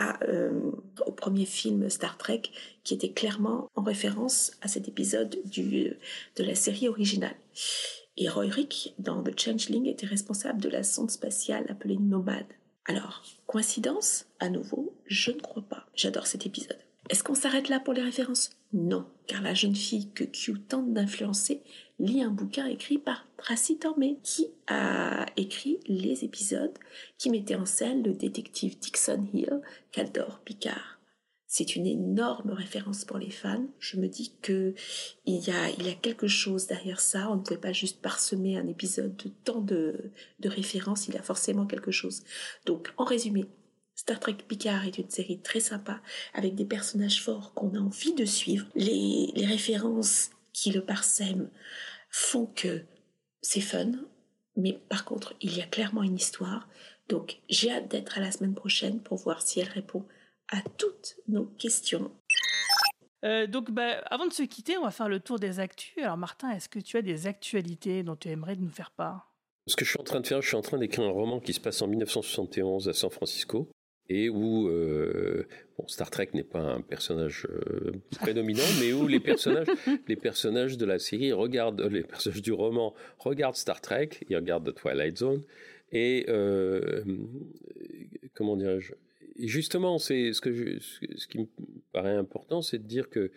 au 1.06 1.12
premier 1.12 1.46
film 1.46 1.88
Star 1.92 2.18
Trek 2.18 2.42
qui 2.84 2.96
était 2.96 3.12
clairement 3.12 3.70
en 3.76 3.84
référence 3.84 4.54
à 4.62 4.68
cet 4.68 4.88
épisode 4.88 5.38
de 5.46 6.44
la 6.44 6.56
série 6.56 6.88
originale. 6.88 7.36
Et 8.22 8.28
Roy 8.28 8.48
Rick, 8.50 8.94
dans 9.00 9.24
The 9.24 9.40
Changeling, 9.40 9.86
était 9.86 10.06
responsable 10.06 10.60
de 10.60 10.68
la 10.68 10.84
sonde 10.84 11.10
spatiale 11.10 11.66
appelée 11.70 11.96
Nomad. 11.96 12.46
Alors, 12.84 13.24
coïncidence? 13.48 14.26
À 14.41 14.50
nouveau, 14.50 14.94
je 15.06 15.32
ne 15.32 15.40
crois 15.40 15.64
pas. 15.64 15.86
J'adore 15.96 16.28
cet 16.28 16.46
épisode. 16.46 16.78
Est-ce 17.10 17.24
qu'on 17.24 17.34
s'arrête 17.34 17.70
là 17.70 17.80
pour 17.80 17.94
les 17.94 18.02
références? 18.02 18.50
Non, 18.74 19.06
car 19.26 19.41
la 19.41 19.54
jeune 19.54 19.76
fille 19.76 20.12
que 20.12 20.26
Q 20.26 20.60
tente 20.60 20.91
d'influencer 20.91 21.62
lit 21.98 22.22
un 22.22 22.30
bouquin 22.30 22.68
écrit 22.68 22.98
par 22.98 23.26
Tracy 23.38 23.78
Tormé, 23.78 24.18
qui 24.22 24.48
a 24.68 25.26
écrit 25.38 25.80
les 25.88 26.26
épisodes 26.26 26.78
qui 27.18 27.30
mettaient 27.30 27.56
en 27.56 27.66
scène 27.66 28.04
le 28.04 28.14
détective 28.14 28.78
Dixon 28.80 29.26
Hill 29.34 29.62
qu'adore 29.94 30.41
Picard. 30.44 30.99
C'est 31.52 31.76
une 31.76 31.88
énorme 31.88 32.52
référence 32.52 33.06
pour 33.06 33.18
les 33.18 33.32
fans. 33.32 33.66
Je 33.80 33.98
me 33.98 34.08
dis 34.08 34.36
que 34.44 34.76
il 35.26 35.44
y 35.44 35.50
a, 35.50 35.94
quelque 35.96 36.28
chose 36.28 36.68
derrière 36.68 37.00
ça. 37.00 37.32
On 37.32 37.38
ne 37.38 37.42
pouvait 37.42 37.60
pas 37.60 37.74
juste 37.74 38.04
parsemer 38.04 38.56
un 38.60 38.68
épisode 38.68 39.18
de 39.18 39.30
tant 39.44 39.60
de, 39.60 40.12
de 40.40 40.48
références. 40.48 41.08
Il 41.08 41.16
y 41.16 41.18
a 41.18 41.24
forcément 41.24 41.66
quelque 41.66 41.90
chose. 41.90 42.22
Donc, 42.68 42.94
en 42.98 43.04
résumé, 43.04 43.46
Star 43.96 44.20
Trek 44.20 44.38
Picard 44.48 44.86
est 44.86 45.00
une 45.00 45.10
série 45.10 45.42
très 45.42 45.60
sympa 45.60 46.04
avec 46.36 46.54
des 46.54 46.66
personnages 46.66 47.24
forts 47.24 47.56
qu'on 47.56 47.74
a 47.74 47.80
envie 47.80 48.14
de 48.14 48.26
suivre. 48.26 48.68
Les, 48.76 49.32
les 49.34 49.46
références 49.48 50.30
qui 50.54 50.70
le 50.70 50.86
parsèment 50.86 51.50
font 52.12 52.46
que 52.46 52.84
c'est 53.42 53.60
fun. 53.60 53.94
Mais 54.56 54.80
par 54.88 55.04
contre, 55.04 55.34
il 55.42 55.58
y 55.58 55.62
a 55.62 55.66
clairement 55.66 56.04
une 56.04 56.18
histoire. 56.18 56.70
Donc, 57.08 57.40
j'ai 57.50 57.72
hâte 57.72 57.90
d'être 57.90 58.20
à 58.20 58.22
la 58.22 58.32
semaine 58.32 58.54
prochaine 58.54 59.00
pour 59.02 59.18
voir 59.18 59.42
si 59.42 59.60
elle 59.60 59.70
répond 59.70 60.06
à 60.52 60.62
toutes 60.78 61.18
nos 61.28 61.46
questions. 61.46 62.12
Euh, 63.26 63.48
donc, 63.48 63.72
bah, 63.72 64.02
avant 64.06 64.28
de 64.28 64.34
se 64.34 64.44
quitter, 64.44 64.78
on 64.78 64.84
va 64.84 64.92
faire 64.92 65.10
le 65.10 65.20
tour 65.20 65.40
des 65.40 65.60
actus. 65.60 66.04
Alors, 66.04 66.18
Martin, 66.18 66.52
est-ce 66.52 66.70
que 66.70 66.80
tu 66.80 66.98
as 66.98 67.02
des 67.02 67.28
actualités 67.28 68.04
dont 68.04 68.16
tu 68.16 68.30
aimerais 68.30 68.56
nous 68.56 68.70
faire 68.70 68.92
part? 68.92 69.34
Ce 69.68 69.76
que 69.76 69.86
je 69.86 69.92
suis 69.92 70.00
en 70.00 70.04
train 70.04 70.22
de 70.22 70.28
faire, 70.28 70.42
je 70.42 70.48
suis 70.48 70.58
en 70.58 70.62
train 70.62 70.78
d'écrire 70.78 71.06
un 71.06 71.12
roman 71.12 71.40
qui 71.40 71.54
se 71.54 71.60
passe 71.60 71.82
en 71.82 71.88
1971 71.88 72.90
à 72.90 72.94
San 72.94 73.10
Francisco 73.10 73.70
et 74.12 74.28
où 74.28 74.68
euh, 74.70 75.48
bon, 75.78 75.88
Star 75.88 76.10
Trek 76.10 76.30
n'est 76.34 76.44
pas 76.44 76.62
un 76.62 76.82
personnage 76.82 77.46
euh, 77.52 77.92
prédominant, 78.20 78.64
mais 78.80 78.94
où 78.94 79.06
les 79.06 79.20
personnages, 79.20 79.68
les 80.08 80.16
personnages 80.16 80.78
de 80.78 80.86
la 80.86 80.98
série 80.98 81.32
regardent, 81.32 81.82
les 81.82 82.02
personnages 82.02 82.42
du 82.42 82.52
roman 82.52 82.96
regardent 83.20 83.58
Star 83.58 83.80
Trek, 83.82 84.10
ils 84.28 84.36
regardent 84.36 84.74
The 84.74 84.76
Twilight 84.76 85.18
Zone, 85.18 85.44
et 85.92 86.26
comment 88.34 88.58
dirais-je, 88.58 88.94
et 89.40 89.48
justement, 89.48 89.98
c'est 89.98 90.34
ce 90.34 90.41
qui 90.41 91.40
me 91.40 91.48
paraît 91.94 92.16
important, 92.16 92.61
c'est 92.61 92.78
de 92.78 92.88
dire 92.88 93.10
que 93.10 93.32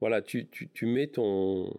voilà, 0.00 0.22
tu, 0.22 0.48
mets 0.82 1.08
ton 1.08 1.74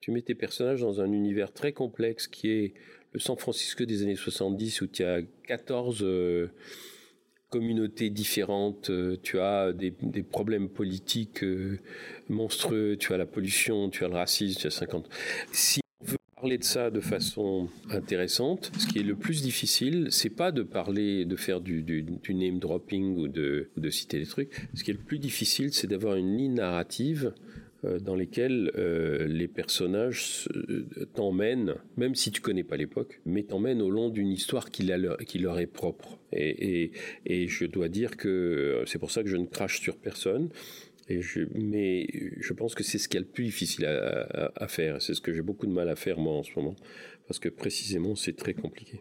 tu 0.00 0.10
mets 0.10 0.22
tes 0.22 0.34
personnages 0.34 0.80
dans 0.80 1.00
un 1.02 1.12
univers 1.12 1.52
très 1.52 1.72
complexe 1.72 2.26
qui 2.26 2.50
est 2.50 2.74
le 3.12 3.20
San 3.20 3.36
Francisco 3.36 3.84
des 3.84 4.02
années 4.02 4.16
70 4.16 4.80
où 4.80 4.86
tu 4.86 5.04
as 5.04 5.20
14 5.46 5.98
euh, 6.02 6.48
communautés 7.50 8.08
différentes, 8.08 8.88
euh, 8.88 9.18
tu 9.22 9.38
as 9.38 9.72
des, 9.72 9.90
problèmes 10.22 10.70
politiques 10.70 11.42
euh, 11.44 11.78
monstrueux, 12.28 12.96
tu 12.96 13.12
as 13.12 13.18
la 13.18 13.26
pollution, 13.26 13.90
tu 13.90 14.04
as 14.04 14.08
le 14.08 14.14
racisme, 14.14 14.58
tu 14.58 14.66
as 14.68 14.70
50. 14.70 15.08
Si 15.52 15.80
parler 16.40 16.56
de 16.56 16.64
ça 16.64 16.90
de 16.90 17.00
façon 17.00 17.68
intéressante. 17.90 18.72
Ce 18.78 18.86
qui 18.86 18.98
est 18.98 19.02
le 19.02 19.14
plus 19.14 19.42
difficile, 19.42 20.08
c'est 20.10 20.30
pas 20.30 20.52
de 20.52 20.62
parler, 20.62 21.26
de 21.26 21.36
faire 21.36 21.60
du, 21.60 21.84
name 22.30 22.58
dropping 22.58 23.14
ou 23.18 23.28
de, 23.28 23.68
citer 23.90 24.18
des 24.18 24.24
trucs. 24.26 24.50
Ce 24.72 24.82
qui 24.82 24.90
est 24.90 24.94
le 24.94 25.00
plus 25.00 25.18
difficile, 25.18 25.70
c'est 25.74 25.86
d'avoir 25.86 26.16
une 26.16 26.38
ligne 26.38 26.54
narrative 26.54 27.34
euh, 27.84 27.98
dans 27.98 28.14
lesquelles 28.14 28.72
euh, 28.78 29.26
les 29.26 29.48
personnages 29.48 30.48
t'emmènent, 31.14 31.74
même 31.98 32.14
si 32.14 32.30
tu 32.30 32.40
connais 32.40 32.64
pas 32.64 32.78
l'époque, 32.78 33.20
mais 33.26 33.42
t'emmènent 33.42 33.82
au 33.82 33.90
long 33.90 34.08
d'une 34.08 34.32
histoire 34.32 34.70
qui, 34.70 34.84
leur, 34.84 35.60
est 35.60 35.66
propre. 35.66 36.18
Et 36.32 36.92
je 37.26 37.66
dois 37.66 37.90
dire 37.90 38.16
que 38.16 38.28
euh, 38.28 38.86
c'est 38.86 38.98
pour 38.98 39.10
ça 39.10 39.22
que 39.22 39.28
je 39.28 39.36
ne 39.36 39.44
crache 39.44 39.80
sur 39.80 39.98
personne 39.98 40.48
je, 41.20 41.40
mais 41.54 42.06
je 42.38 42.52
pense 42.52 42.74
que 42.74 42.84
c'est 42.84 42.98
ce 42.98 43.08
qui 43.08 43.16
est 43.16 43.20
le 43.20 43.26
plus 43.26 43.44
difficile 43.44 43.86
à, 43.86 44.52
à, 44.54 44.68
faire. 44.68 45.02
C'est 45.02 45.14
ce 45.14 45.20
que 45.20 45.32
j'ai 45.32 45.42
beaucoup 45.42 45.66
de 45.66 45.72
mal 45.72 45.88
à 45.88 45.96
faire 45.96 46.18
moi 46.18 46.34
en 46.34 46.42
ce 46.42 46.52
moment, 46.54 46.76
parce 47.26 47.38
que 47.38 47.48
précisément 47.48 48.14
c'est 48.14 48.36
très 48.36 48.54
compliqué. 48.54 49.00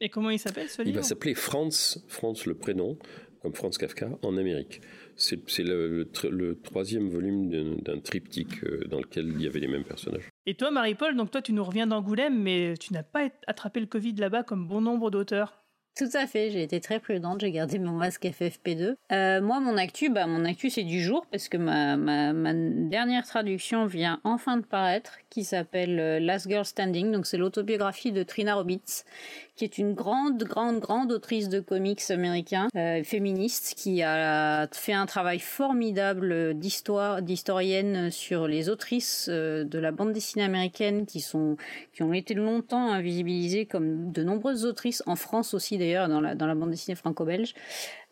Et 0.00 0.08
comment 0.08 0.30
il 0.30 0.38
s'appelle 0.38 0.68
ce 0.68 0.82
livre 0.82 0.90
Il 0.90 0.96
va 0.96 1.02
s'appeler 1.02 1.34
Franz, 1.34 2.02
Franz 2.08 2.46
le 2.46 2.54
prénom, 2.54 2.98
comme 3.40 3.54
Franz 3.54 3.78
Kafka, 3.78 4.10
en 4.22 4.36
Amérique. 4.36 4.80
C'est 5.16 5.38
le, 5.62 5.88
le, 5.88 6.30
le, 6.30 6.60
troisième 6.60 7.08
volume 7.08 7.80
d'un 7.80 8.00
triptyque 8.00 8.62
euh, 8.64 8.84
dans 8.88 8.98
lequel 8.98 9.28
il 9.28 9.40
y 9.40 9.46
avait 9.46 9.60
les 9.60 9.68
mêmes 9.68 9.84
personnages. 9.84 10.28
Et 10.44 10.54
toi, 10.54 10.70
Marie-Paul, 10.70 11.16
donc 11.16 11.30
toi, 11.30 11.40
tu 11.40 11.54
nous 11.54 11.64
reviens 11.64 11.86
d'Angoulême, 11.86 12.42
mais 12.42 12.74
tu 12.78 12.92
n'as 12.92 13.02
pas 13.02 13.28
attrapé 13.46 13.80
le 13.80 13.86
Covid 13.86 14.14
là-bas 14.14 14.42
comme 14.42 14.68
bon 14.68 14.82
nombre 14.82 15.10
d'auteurs. 15.10 15.65
Tout 15.96 16.10
à 16.12 16.26
fait, 16.26 16.50
j'ai 16.50 16.62
été 16.62 16.78
très 16.78 17.00
prudente, 17.00 17.40
j'ai 17.40 17.50
gardé 17.50 17.78
mon 17.78 17.92
masque 17.92 18.24
FFP2. 18.24 18.96
Euh, 19.12 19.40
moi, 19.40 19.60
mon 19.60 19.78
actu, 19.78 20.10
bah, 20.10 20.26
mon 20.26 20.44
actu 20.44 20.68
c'est 20.68 20.82
du 20.82 21.00
jour 21.00 21.26
parce 21.30 21.48
que 21.48 21.56
ma, 21.56 21.96
ma, 21.96 22.52
dernière 22.52 23.26
traduction 23.26 23.86
vient 23.86 24.20
enfin 24.22 24.58
de 24.58 24.66
paraître, 24.66 25.16
qui 25.30 25.42
s'appelle 25.42 25.98
euh, 25.98 26.20
Last 26.20 26.50
Girl 26.50 26.66
Standing. 26.66 27.12
Donc 27.12 27.24
c'est 27.24 27.38
l'autobiographie 27.38 28.12
de 28.12 28.22
Trina 28.24 28.56
Robbins, 28.56 28.76
qui 29.56 29.64
est 29.64 29.78
une 29.78 29.94
grande, 29.94 30.42
grande, 30.44 30.80
grande 30.80 31.10
autrice 31.10 31.48
de 31.48 31.60
comics 31.60 32.02
américains, 32.10 32.68
euh, 32.76 33.02
féministe, 33.02 33.74
qui 33.76 34.02
a 34.02 34.68
fait 34.72 34.92
un 34.92 35.06
travail 35.06 35.38
formidable 35.38 36.54
d'histoire, 36.54 37.22
d'historienne 37.22 38.10
sur 38.10 38.46
les 38.46 38.68
autrices 38.68 39.28
euh, 39.30 39.64
de 39.64 39.78
la 39.78 39.92
bande 39.92 40.12
dessinée 40.12 40.44
américaine 40.44 41.06
qui 41.06 41.20
sont, 41.20 41.56
qui 41.94 42.02
ont 42.02 42.12
été 42.12 42.34
longtemps 42.34 42.92
invisibilisées 42.92 43.66
comme 43.66 44.12
de 44.12 44.22
nombreuses 44.22 44.64
autrices 44.66 45.02
en 45.06 45.16
France 45.16 45.54
aussi 45.54 45.78
d'ailleurs 45.78 46.08
dans 46.08 46.20
la, 46.20 46.34
dans 46.34 46.46
la 46.46 46.54
bande 46.54 46.70
dessinée 46.70 46.96
franco-belge. 46.96 47.54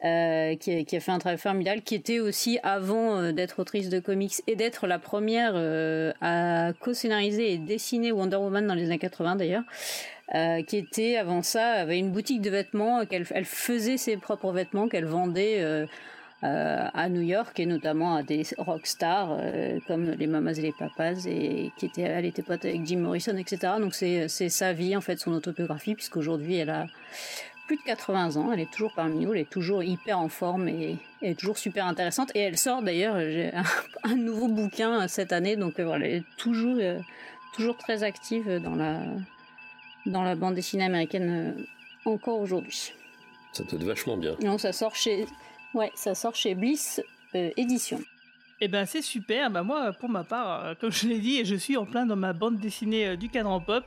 Euh, 0.04 0.54
qui, 0.56 0.70
a, 0.70 0.84
qui, 0.84 0.96
a, 0.96 1.00
fait 1.00 1.12
un 1.12 1.18
travail 1.18 1.38
formidable, 1.38 1.80
qui 1.80 1.94
était 1.94 2.18
aussi 2.18 2.58
avant 2.62 3.16
euh, 3.16 3.32
d'être 3.32 3.60
autrice 3.60 3.88
de 3.88 4.00
comics 4.00 4.34
et 4.46 4.54
d'être 4.54 4.86
la 4.86 4.98
première 4.98 5.52
euh, 5.54 6.12
à 6.20 6.72
co-scénariser 6.78 7.54
et 7.54 7.58
dessiner 7.58 8.12
Wonder 8.12 8.36
Woman 8.36 8.66
dans 8.66 8.74
les 8.74 8.84
années 8.84 8.98
80 8.98 9.36
d'ailleurs. 9.36 9.62
Euh, 10.34 10.62
qui 10.62 10.78
était 10.78 11.18
avant 11.18 11.42
ça 11.42 11.72
avait 11.72 11.98
une 11.98 12.10
boutique 12.10 12.40
de 12.40 12.48
vêtements 12.48 13.05
qu'elle 13.05 13.26
elle 13.30 13.44
faisait 13.44 13.98
ses 13.98 14.16
propres 14.16 14.52
vêtements 14.52 14.88
qu'elle 14.88 15.05
vendait 15.05 15.60
euh, 15.60 15.84
euh, 16.44 16.88
à 16.94 17.10
New 17.10 17.20
York 17.20 17.60
et 17.60 17.66
notamment 17.66 18.16
à 18.16 18.22
des 18.22 18.42
rockstars 18.56 19.38
comme 19.86 20.12
les 20.12 20.26
Mamas 20.26 20.55
et 20.55 20.62
les 20.62 20.72
Papas 20.72 21.26
et 21.26 21.72
qui 21.76 21.84
était 21.84 22.02
elle 22.02 22.24
était 22.24 22.40
pote 22.40 22.64
avec 22.64 22.86
Jim 22.86 23.01
Morrison 23.01 23.36
etc 23.36 23.74
donc 23.78 23.94
c'est 23.94 24.28
c'est 24.28 24.48
sa 24.48 24.72
vie 24.72 24.96
en 24.96 25.02
fait 25.02 25.18
son 25.18 25.30
autobiographie 25.34 25.94
puisqu'aujourd'hui 25.94 26.56
elle 26.56 26.70
a 26.70 26.86
plus 27.66 27.76
de 27.76 27.82
80 27.82 28.36
ans, 28.36 28.52
elle 28.52 28.60
est 28.60 28.70
toujours 28.70 28.92
parmi 28.94 29.24
nous, 29.24 29.32
elle 29.32 29.40
est 29.40 29.51
toujours 29.51 29.82
hyper 29.82 30.18
en 30.18 30.28
forme 30.28 30.68
et, 30.68 30.98
elle 31.22 31.30
est 31.30 31.34
toujours 31.34 31.56
super 31.56 31.86
intéressante. 31.86 32.30
Et 32.34 32.40
elle 32.40 32.59
sort 32.59 32.82
d'ailleurs 32.82 33.16
un, 33.16 33.62
un, 34.10 34.16
nouveau 34.16 34.48
bouquin 34.48 35.09
cette 35.09 35.32
année, 35.32 35.56
donc 35.56 35.80
voilà, 35.80 36.05
elle 36.05 36.16
est 36.16 36.24
toujours, 36.36 36.76
toujours 37.55 37.78
très 37.78 38.02
active 38.02 38.60
dans 38.62 38.74
la, 38.74 38.98
dans 40.06 40.22
la 40.22 40.35
bande 40.35 40.55
dessinée 40.55 40.85
américaine 40.85 41.56
euh, 41.56 42.10
encore 42.10 42.40
aujourd'hui. 42.40 42.93
Ça 43.52 43.64
te 43.64 43.76
vachement 43.76 44.16
bien. 44.16 44.36
Non, 44.43 44.59
ça 44.59 44.72
sort 44.72 44.94
chez, 44.97 45.26
ouais, 45.74 45.90
ça 45.94 46.14
sort 46.14 46.35
chez 46.35 46.55
Bliss 46.55 47.01
euh, 47.35 47.51
Édition. 47.56 48.01
Eh 48.60 48.68
ben 48.68 48.86
c'est 48.86 49.02
super. 49.02 49.51
Bah 49.51 49.62
moi, 49.62 49.93
pour 49.93 50.09
ma 50.09 50.24
part, 50.24 50.64
euh, 50.64 50.74
comme 50.81 50.93
je 50.93 51.09
l'ai 51.09 51.18
dit, 51.18 51.44
je 51.44 51.55
suis 51.55 51.76
en 51.76 51.85
plein 51.85 52.06
dans 52.06 52.16
ma 52.16 52.32
bande 52.32 52.59
dessinée 52.59 53.09
euh, 53.09 53.16
du 53.16 53.28
cadran 53.28 53.60
pop. 53.60 53.85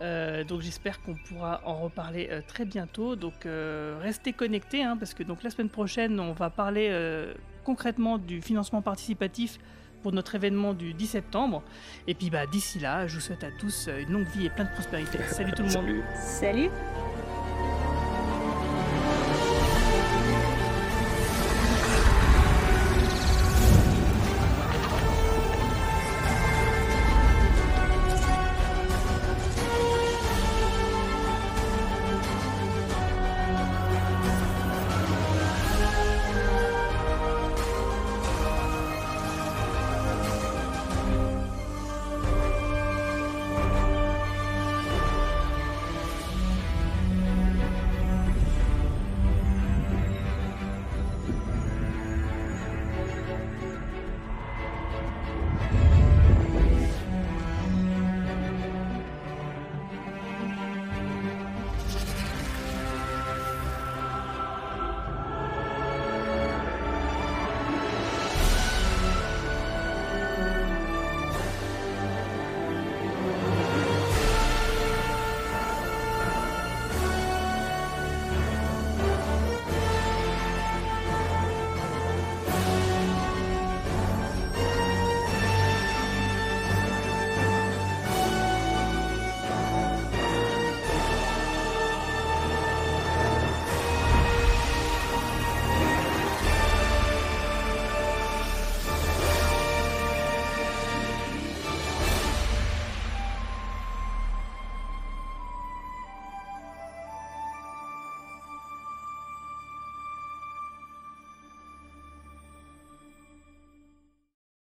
Euh, 0.00 0.44
donc 0.44 0.60
j'espère 0.60 1.02
qu'on 1.02 1.14
pourra 1.14 1.60
en 1.64 1.80
reparler 1.82 2.28
euh, 2.30 2.40
très 2.46 2.64
bientôt. 2.64 3.16
Donc 3.16 3.44
euh, 3.44 3.98
restez 4.00 4.32
connectés 4.32 4.82
hein, 4.82 4.96
parce 4.96 5.14
que 5.14 5.22
donc 5.22 5.42
la 5.42 5.50
semaine 5.50 5.68
prochaine, 5.68 6.18
on 6.20 6.32
va 6.32 6.48
parler 6.48 6.88
euh, 6.90 7.34
concrètement 7.64 8.18
du 8.18 8.40
financement 8.40 8.82
participatif 8.82 9.58
pour 10.04 10.12
notre 10.12 10.34
événement 10.34 10.74
du 10.74 10.92
10 10.92 11.06
septembre. 11.06 11.62
Et 12.06 12.14
puis 12.14 12.28
bah 12.28 12.46
d'ici 12.46 12.78
là, 12.78 13.06
je 13.06 13.14
vous 13.14 13.22
souhaite 13.22 13.42
à 13.42 13.50
tous 13.50 13.88
une 13.88 14.12
longue 14.12 14.28
vie 14.36 14.44
et 14.44 14.50
plein 14.50 14.64
de 14.64 14.70
prospérité. 14.70 15.18
Salut 15.28 15.52
tout 15.52 15.62
le 15.62 15.68
monde. 15.68 15.72
Salut. 15.72 16.04
Salut 16.14 16.70